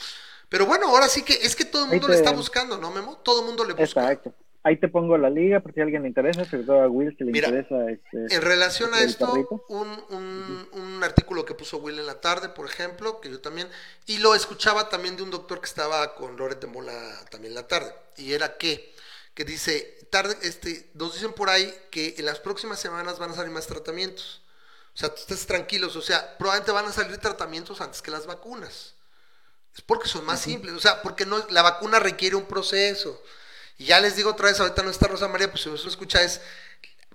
[0.48, 3.16] Pero bueno, ahora sí que es que todo el mundo le está buscando, ¿no, Memo?
[3.18, 4.12] Todo el mundo le busca.
[4.12, 4.34] Exacto.
[4.66, 7.14] Ahí te pongo la liga por si a alguien le interesa, sobre todo a Will
[7.18, 7.90] si le interesa.
[7.90, 9.30] Este, en relación a esto,
[9.68, 13.68] un, un, artículo que puso Will en la tarde, por ejemplo, que yo también,
[14.06, 16.92] y lo escuchaba también de un doctor que estaba con Loret de Mola
[17.30, 18.94] también en la tarde, y era que,
[19.34, 23.34] que dice, tarde, este, nos dicen por ahí que en las próximas semanas van a
[23.34, 24.40] salir más tratamientos.
[24.94, 28.26] O sea, tú estés tranquilos, o sea, probablemente van a salir tratamientos antes que las
[28.26, 28.94] vacunas.
[29.74, 33.20] Es porque son más simples, o sea, porque no, la vacuna requiere un proceso.
[33.78, 35.90] Y ya les digo otra vez, ahorita no está Rosa María, pues si vos lo
[35.90, 36.40] escucháis,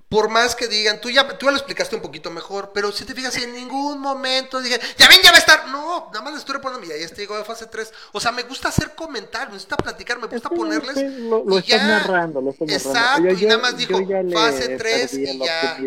[0.09, 3.05] por más que digan, tú ya, tú ya lo explicaste un poquito mejor, pero si
[3.05, 5.67] te fijas, en ningún momento dije, ya ven, ya va a estar.
[5.67, 7.93] No, nada más le estoy reponiendo, mira, ya estoy llegó a fase 3.
[8.13, 10.97] O sea, me gusta hacer comentarios, me gusta platicar, me gusta ponerles.
[11.19, 13.99] lo, lo ya, narrando, lo Exacto, y nada más dijo,
[14.33, 15.77] fase 3 y ya.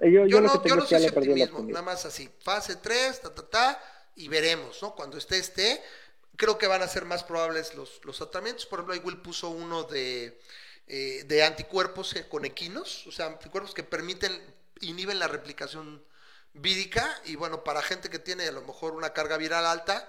[0.00, 3.82] Yo, yo, no, yo no soy optimismo, nada más así, fase 3, ta, ta, ta
[4.16, 4.94] y veremos, ¿no?
[4.94, 5.80] Cuando esté, esté,
[6.36, 8.66] creo que van a ser más probables los, los tratamientos.
[8.66, 10.40] Por ejemplo, Will puso uno de,
[10.86, 14.32] eh, de anticuerpos eh, con equinos, o sea, anticuerpos que permiten,
[14.80, 16.04] inhiben la replicación
[16.52, 20.08] vírica y bueno, para gente que tiene a lo mejor una carga viral alta,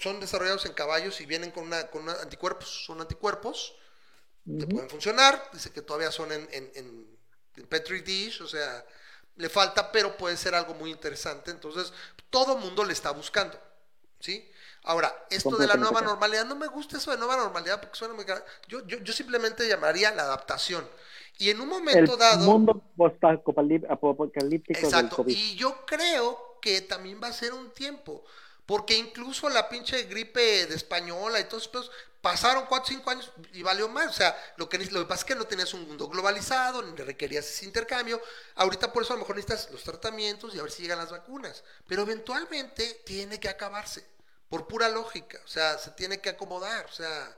[0.00, 3.76] son, desarrollados en caballos y vienen con, una, con anticuerpos, son anticuerpos,
[4.58, 8.82] que pueden funcionar, dice que todavía son en, en, en Petri dish, o sea,
[9.36, 11.50] le falta, pero puede ser algo muy interesante.
[11.50, 11.92] Entonces,
[12.30, 13.60] todo mundo le está buscando,
[14.20, 14.50] ¿sí?
[14.88, 18.14] Ahora, esto de la nueva normalidad, no me gusta eso de nueva normalidad porque suena
[18.14, 18.24] muy...
[18.68, 20.88] Yo, yo, yo simplemente llamaría la adaptación.
[21.36, 22.46] Y en un momento el dado...
[22.46, 22.82] mundo
[23.90, 25.24] apocalíptico Exacto.
[25.26, 28.24] Y yo creo que también va a ser un tiempo.
[28.64, 31.90] Porque incluso la pinche gripe de española y todos esos
[32.22, 34.08] pasaron 4 o 5 años y valió más.
[34.08, 36.96] O sea, lo que, lo que pasa es que no tenías un mundo globalizado, ni
[36.96, 38.22] requerías ese intercambio.
[38.54, 41.10] Ahorita por eso a lo mejor necesitas los tratamientos y a ver si llegan las
[41.10, 41.62] vacunas.
[41.86, 44.06] Pero eventualmente tiene que acabarse,
[44.48, 45.38] por pura lógica.
[45.44, 46.84] O sea, se tiene que acomodar.
[46.86, 47.36] O sea,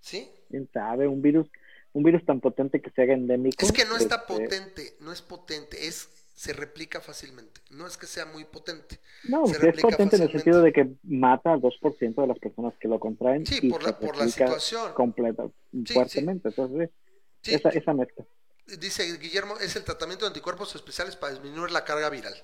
[0.00, 0.30] ¿sí?
[0.48, 1.06] ¿Quién sabe?
[1.08, 1.48] Un virus,
[1.92, 3.64] un virus tan potente que se haga endémico.
[3.64, 7.60] Es que no está este potente, no es potente, es se replica fácilmente.
[7.70, 8.98] No es que sea muy potente.
[9.28, 12.88] No, es potente en el sentido de que mata al 2% de las personas que
[12.88, 13.46] lo contraen.
[13.46, 14.92] Sí, por, la, por la situación.
[14.94, 15.48] Completa,
[15.86, 16.48] fuertemente.
[16.48, 16.90] Entonces,
[17.44, 18.24] esa, esa mezcla.
[18.66, 22.34] Dice Guillermo, es el tratamiento de anticuerpos especiales para disminuir la carga viral.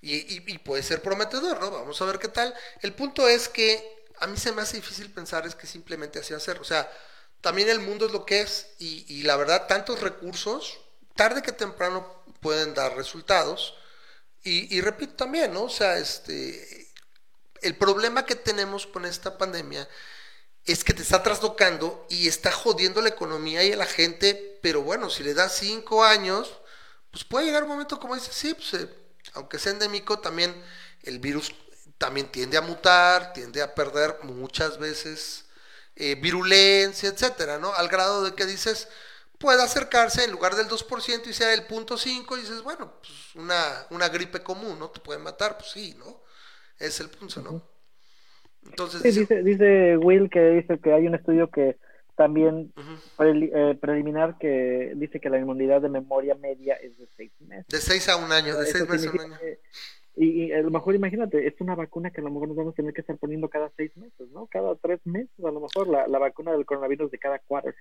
[0.00, 1.70] Y, puede ser prometedor, ¿no?
[1.70, 2.54] Vamos a ver qué tal.
[2.82, 6.34] El punto es que a mí se me hace difícil pensar es que simplemente así
[6.34, 6.58] hacer.
[6.60, 6.90] O sea,
[7.40, 10.78] también el mundo es lo que es y, la verdad, tantos recursos,
[11.14, 13.74] tarde que temprano pueden dar resultados
[14.42, 15.64] Y, repito también, ¿no?
[15.64, 16.92] O sea, este,
[17.62, 19.88] el problema que tenemos con esta pandemia
[20.66, 24.82] es que te está trastocando y está jodiendo la economía y a la gente, pero
[24.82, 26.60] bueno, si le das cinco años,
[27.10, 28.88] pues puede llegar un momento como dice, sí, pues eh,
[29.34, 30.54] aunque sea endémico, también
[31.02, 31.54] el virus
[31.98, 35.46] también tiende a mutar, tiende a perder muchas veces
[35.96, 37.72] eh, virulencia, etcétera, ¿no?
[37.74, 38.88] Al grado de que dices,
[39.38, 43.86] puede acercarse en lugar del 2% y sea el 0.5 y dices, bueno, pues una,
[43.90, 44.90] una gripe común, ¿no?
[44.90, 46.22] Te puede matar, pues sí, ¿no?
[46.78, 47.62] Es el punto, ¿no?
[48.66, 49.02] Entonces...
[49.02, 51.76] dice, dice Will que dice que hay un estudio que
[52.14, 52.72] también
[53.18, 57.66] eh, preliminar que dice que la inmunidad de memoria media es de seis meses.
[57.68, 59.36] De seis a un año, de seis meses a un año.
[60.16, 62.76] y, a lo mejor imagínate, es una vacuna que a lo mejor nos vamos a
[62.76, 64.46] tener que estar poniendo cada seis meses, ¿no?
[64.46, 67.72] Cada tres meses, a lo mejor la, la vacuna del coronavirus de cada cuatro.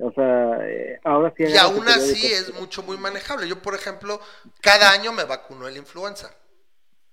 [0.00, 1.44] O sea, eh, ahora sí.
[1.44, 3.48] Y aún así es mucho, muy manejable.
[3.48, 4.20] Yo, por ejemplo,
[4.60, 6.32] cada año me vacuno el influenza.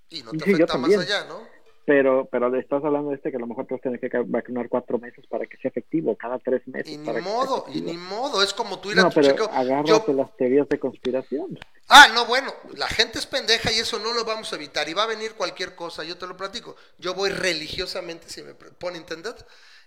[0.09, 1.54] Y no te afecta más allá, ¿no?
[1.85, 3.99] Pero pero le estás hablando de este que a lo mejor te vas a tener
[3.99, 6.91] que vacunar cuatro meses para que sea efectivo, cada tres meses.
[6.91, 10.35] Y ni modo, y ni modo, es como tú ir a tu pero Agárrate las
[10.35, 11.59] teorías de conspiración.
[11.87, 14.89] Ah, no, bueno, la gente es pendeja y eso no lo vamos a evitar.
[14.89, 16.75] Y va a venir cualquier cosa, yo te lo platico.
[16.97, 19.35] Yo voy religiosamente, si me pone entender,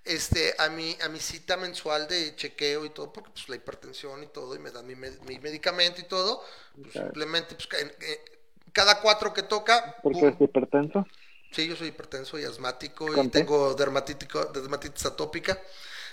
[0.05, 4.23] este, a mi, a mi cita mensual de chequeo y todo, porque pues la hipertensión
[4.23, 6.43] y todo, y me dan mi, medicamento y todo,
[6.81, 7.69] pues, simplemente pues,
[8.73, 9.97] cada cuatro que toca.
[10.03, 11.05] ¿Por qué es hipertenso?
[11.51, 15.59] Sí, yo soy hipertenso y asmático y tengo dermatitis atópica.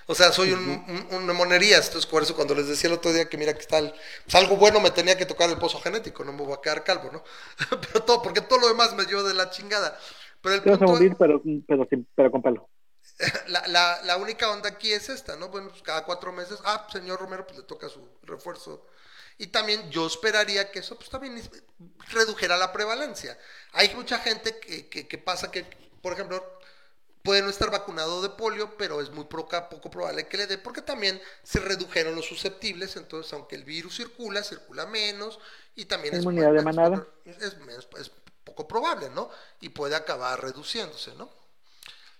[0.07, 3.37] O sea, soy un, un, entonces por eso cuando les decía el otro día que
[3.37, 6.43] mira que está pues algo bueno me tenía que tocar el pozo genético, no me
[6.43, 7.23] voy a quedar calvo, ¿no?
[7.81, 9.97] pero todo, porque todo lo demás me llevó de la chingada.
[10.41, 12.69] Pero el Te vas a morir, pero, pero, pero con pelo.
[13.47, 15.47] La, la, la, única onda aquí es esta, ¿no?
[15.47, 18.85] Bueno, pues cada cuatro meses, ah, señor Romero, pues le toca su refuerzo
[19.37, 21.41] y también yo esperaría que eso pues también
[22.09, 23.37] redujera la prevalencia.
[23.73, 25.65] Hay mucha gente que, que, pasa que,
[26.01, 26.43] por ejemplo,
[27.21, 30.81] puede no estar vacunado de polio, pero es muy poco probable que le dé, porque
[30.81, 35.39] también se redujeron los susceptibles, entonces aunque el virus circula, circula menos
[35.75, 37.05] y también es, de manada?
[37.25, 37.57] Es,
[37.99, 38.11] es,
[38.45, 39.29] poco probable, ¿no?
[39.59, 41.29] Y puede acabar reduciéndose, ¿no?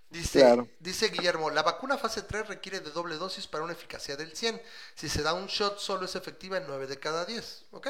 [0.09, 4.31] Dice, dice Guillermo, la vacuna fase 3 requiere de doble dosis para una eficacia del
[4.31, 4.61] 100.
[4.93, 7.65] Si se da un shot, solo es efectiva en 9 de cada 10.
[7.71, 7.89] ¿Ok?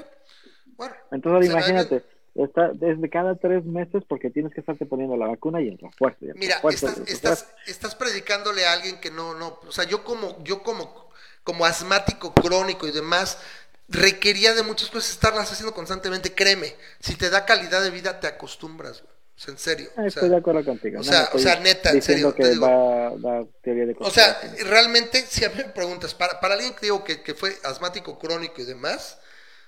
[0.76, 0.96] Bueno.
[1.12, 2.04] Entonces, imagínate,
[2.34, 6.26] está desde cada 3 meses porque tienes que estarte poniendo la vacuna y el refuerzo.
[6.36, 10.64] Mira, estás, estás, estás, predicándole a alguien que no, no, o sea, yo como, yo
[10.64, 11.10] como,
[11.44, 13.40] como asmático crónico y demás,
[13.88, 16.34] requería de muchas cosas estarlas haciendo constantemente.
[16.34, 19.04] Créeme, si te da calidad de vida, te acostumbras.
[19.38, 19.90] O en serio.
[19.98, 21.02] Ah, estoy de acuerdo contigo.
[21.02, 22.34] O sea, o sea neta, en serio.
[22.34, 22.68] Que digo,
[23.62, 27.04] teoría de o sea, realmente, si a mí me preguntas, para, para alguien que digo
[27.04, 29.18] que, que fue asmático crónico y demás,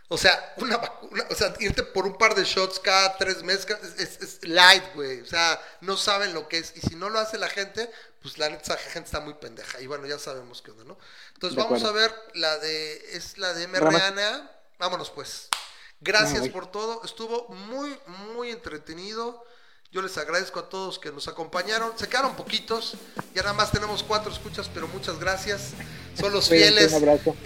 [0.10, 3.68] o sea, una vacuna, o sea, irte por un par de shots cada tres meses
[3.98, 5.20] es, es light, güey.
[5.20, 6.72] O sea, no saben lo que es.
[6.78, 9.82] Y si no lo hace la gente, pues la neta, gente está muy pendeja.
[9.82, 10.98] Y bueno, ya sabemos qué onda, ¿no?
[11.34, 14.50] Entonces vamos a ver la de, es la de mRNA.
[14.80, 15.50] Vámonos pues.
[16.00, 17.02] Gracias por todo.
[17.04, 17.98] Estuvo muy,
[18.30, 19.44] muy entretenido.
[19.98, 21.92] Yo les agradezco a todos que nos acompañaron.
[21.96, 22.94] Se quedaron poquitos.
[23.34, 25.72] Ya nada más tenemos cuatro escuchas, pero muchas gracias.
[26.14, 26.96] Son los fieles.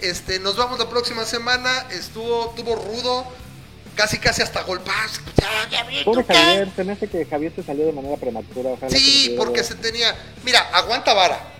[0.02, 1.86] Este, nos vamos la próxima semana.
[1.92, 3.24] Estuvo, tuvo rudo.
[3.96, 5.20] Casi, casi hasta golpaz.
[6.04, 8.76] Pobre Javier, se me hace que Javier se salió de manera prematura.
[8.90, 10.14] sí, porque se tenía.
[10.44, 11.54] Mira, aguanta vara.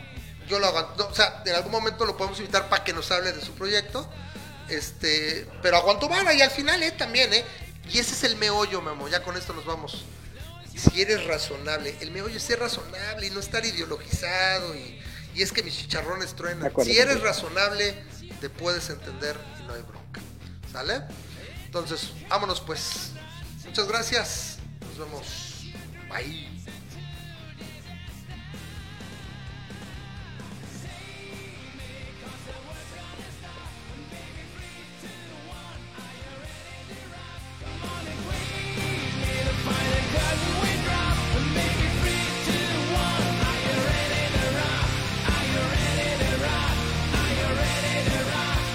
[0.47, 1.09] Yo lo aguanto.
[1.11, 4.07] O sea, en algún momento lo podemos invitar para que nos hable de su proyecto.
[4.69, 7.47] Este, pero aguanto vara y al final, eh, también, eh.
[7.91, 9.09] Y ese es el meollo, Memo.
[9.09, 10.05] Ya con esto nos vamos
[10.79, 11.95] si eres razonable.
[12.01, 15.01] El meollo es ser razonable y no estar ideologizado y,
[15.35, 16.73] y es que mis chicharrones truenan.
[16.85, 17.95] Si eres razonable,
[18.41, 20.21] te puedes entender y no hay bronca.
[20.73, 21.03] ¿Sale?
[21.65, 23.13] Entonces, vámonos pues.
[23.65, 24.59] Muchas gracias.
[24.81, 25.73] Nos vemos.
[26.11, 26.49] Bye.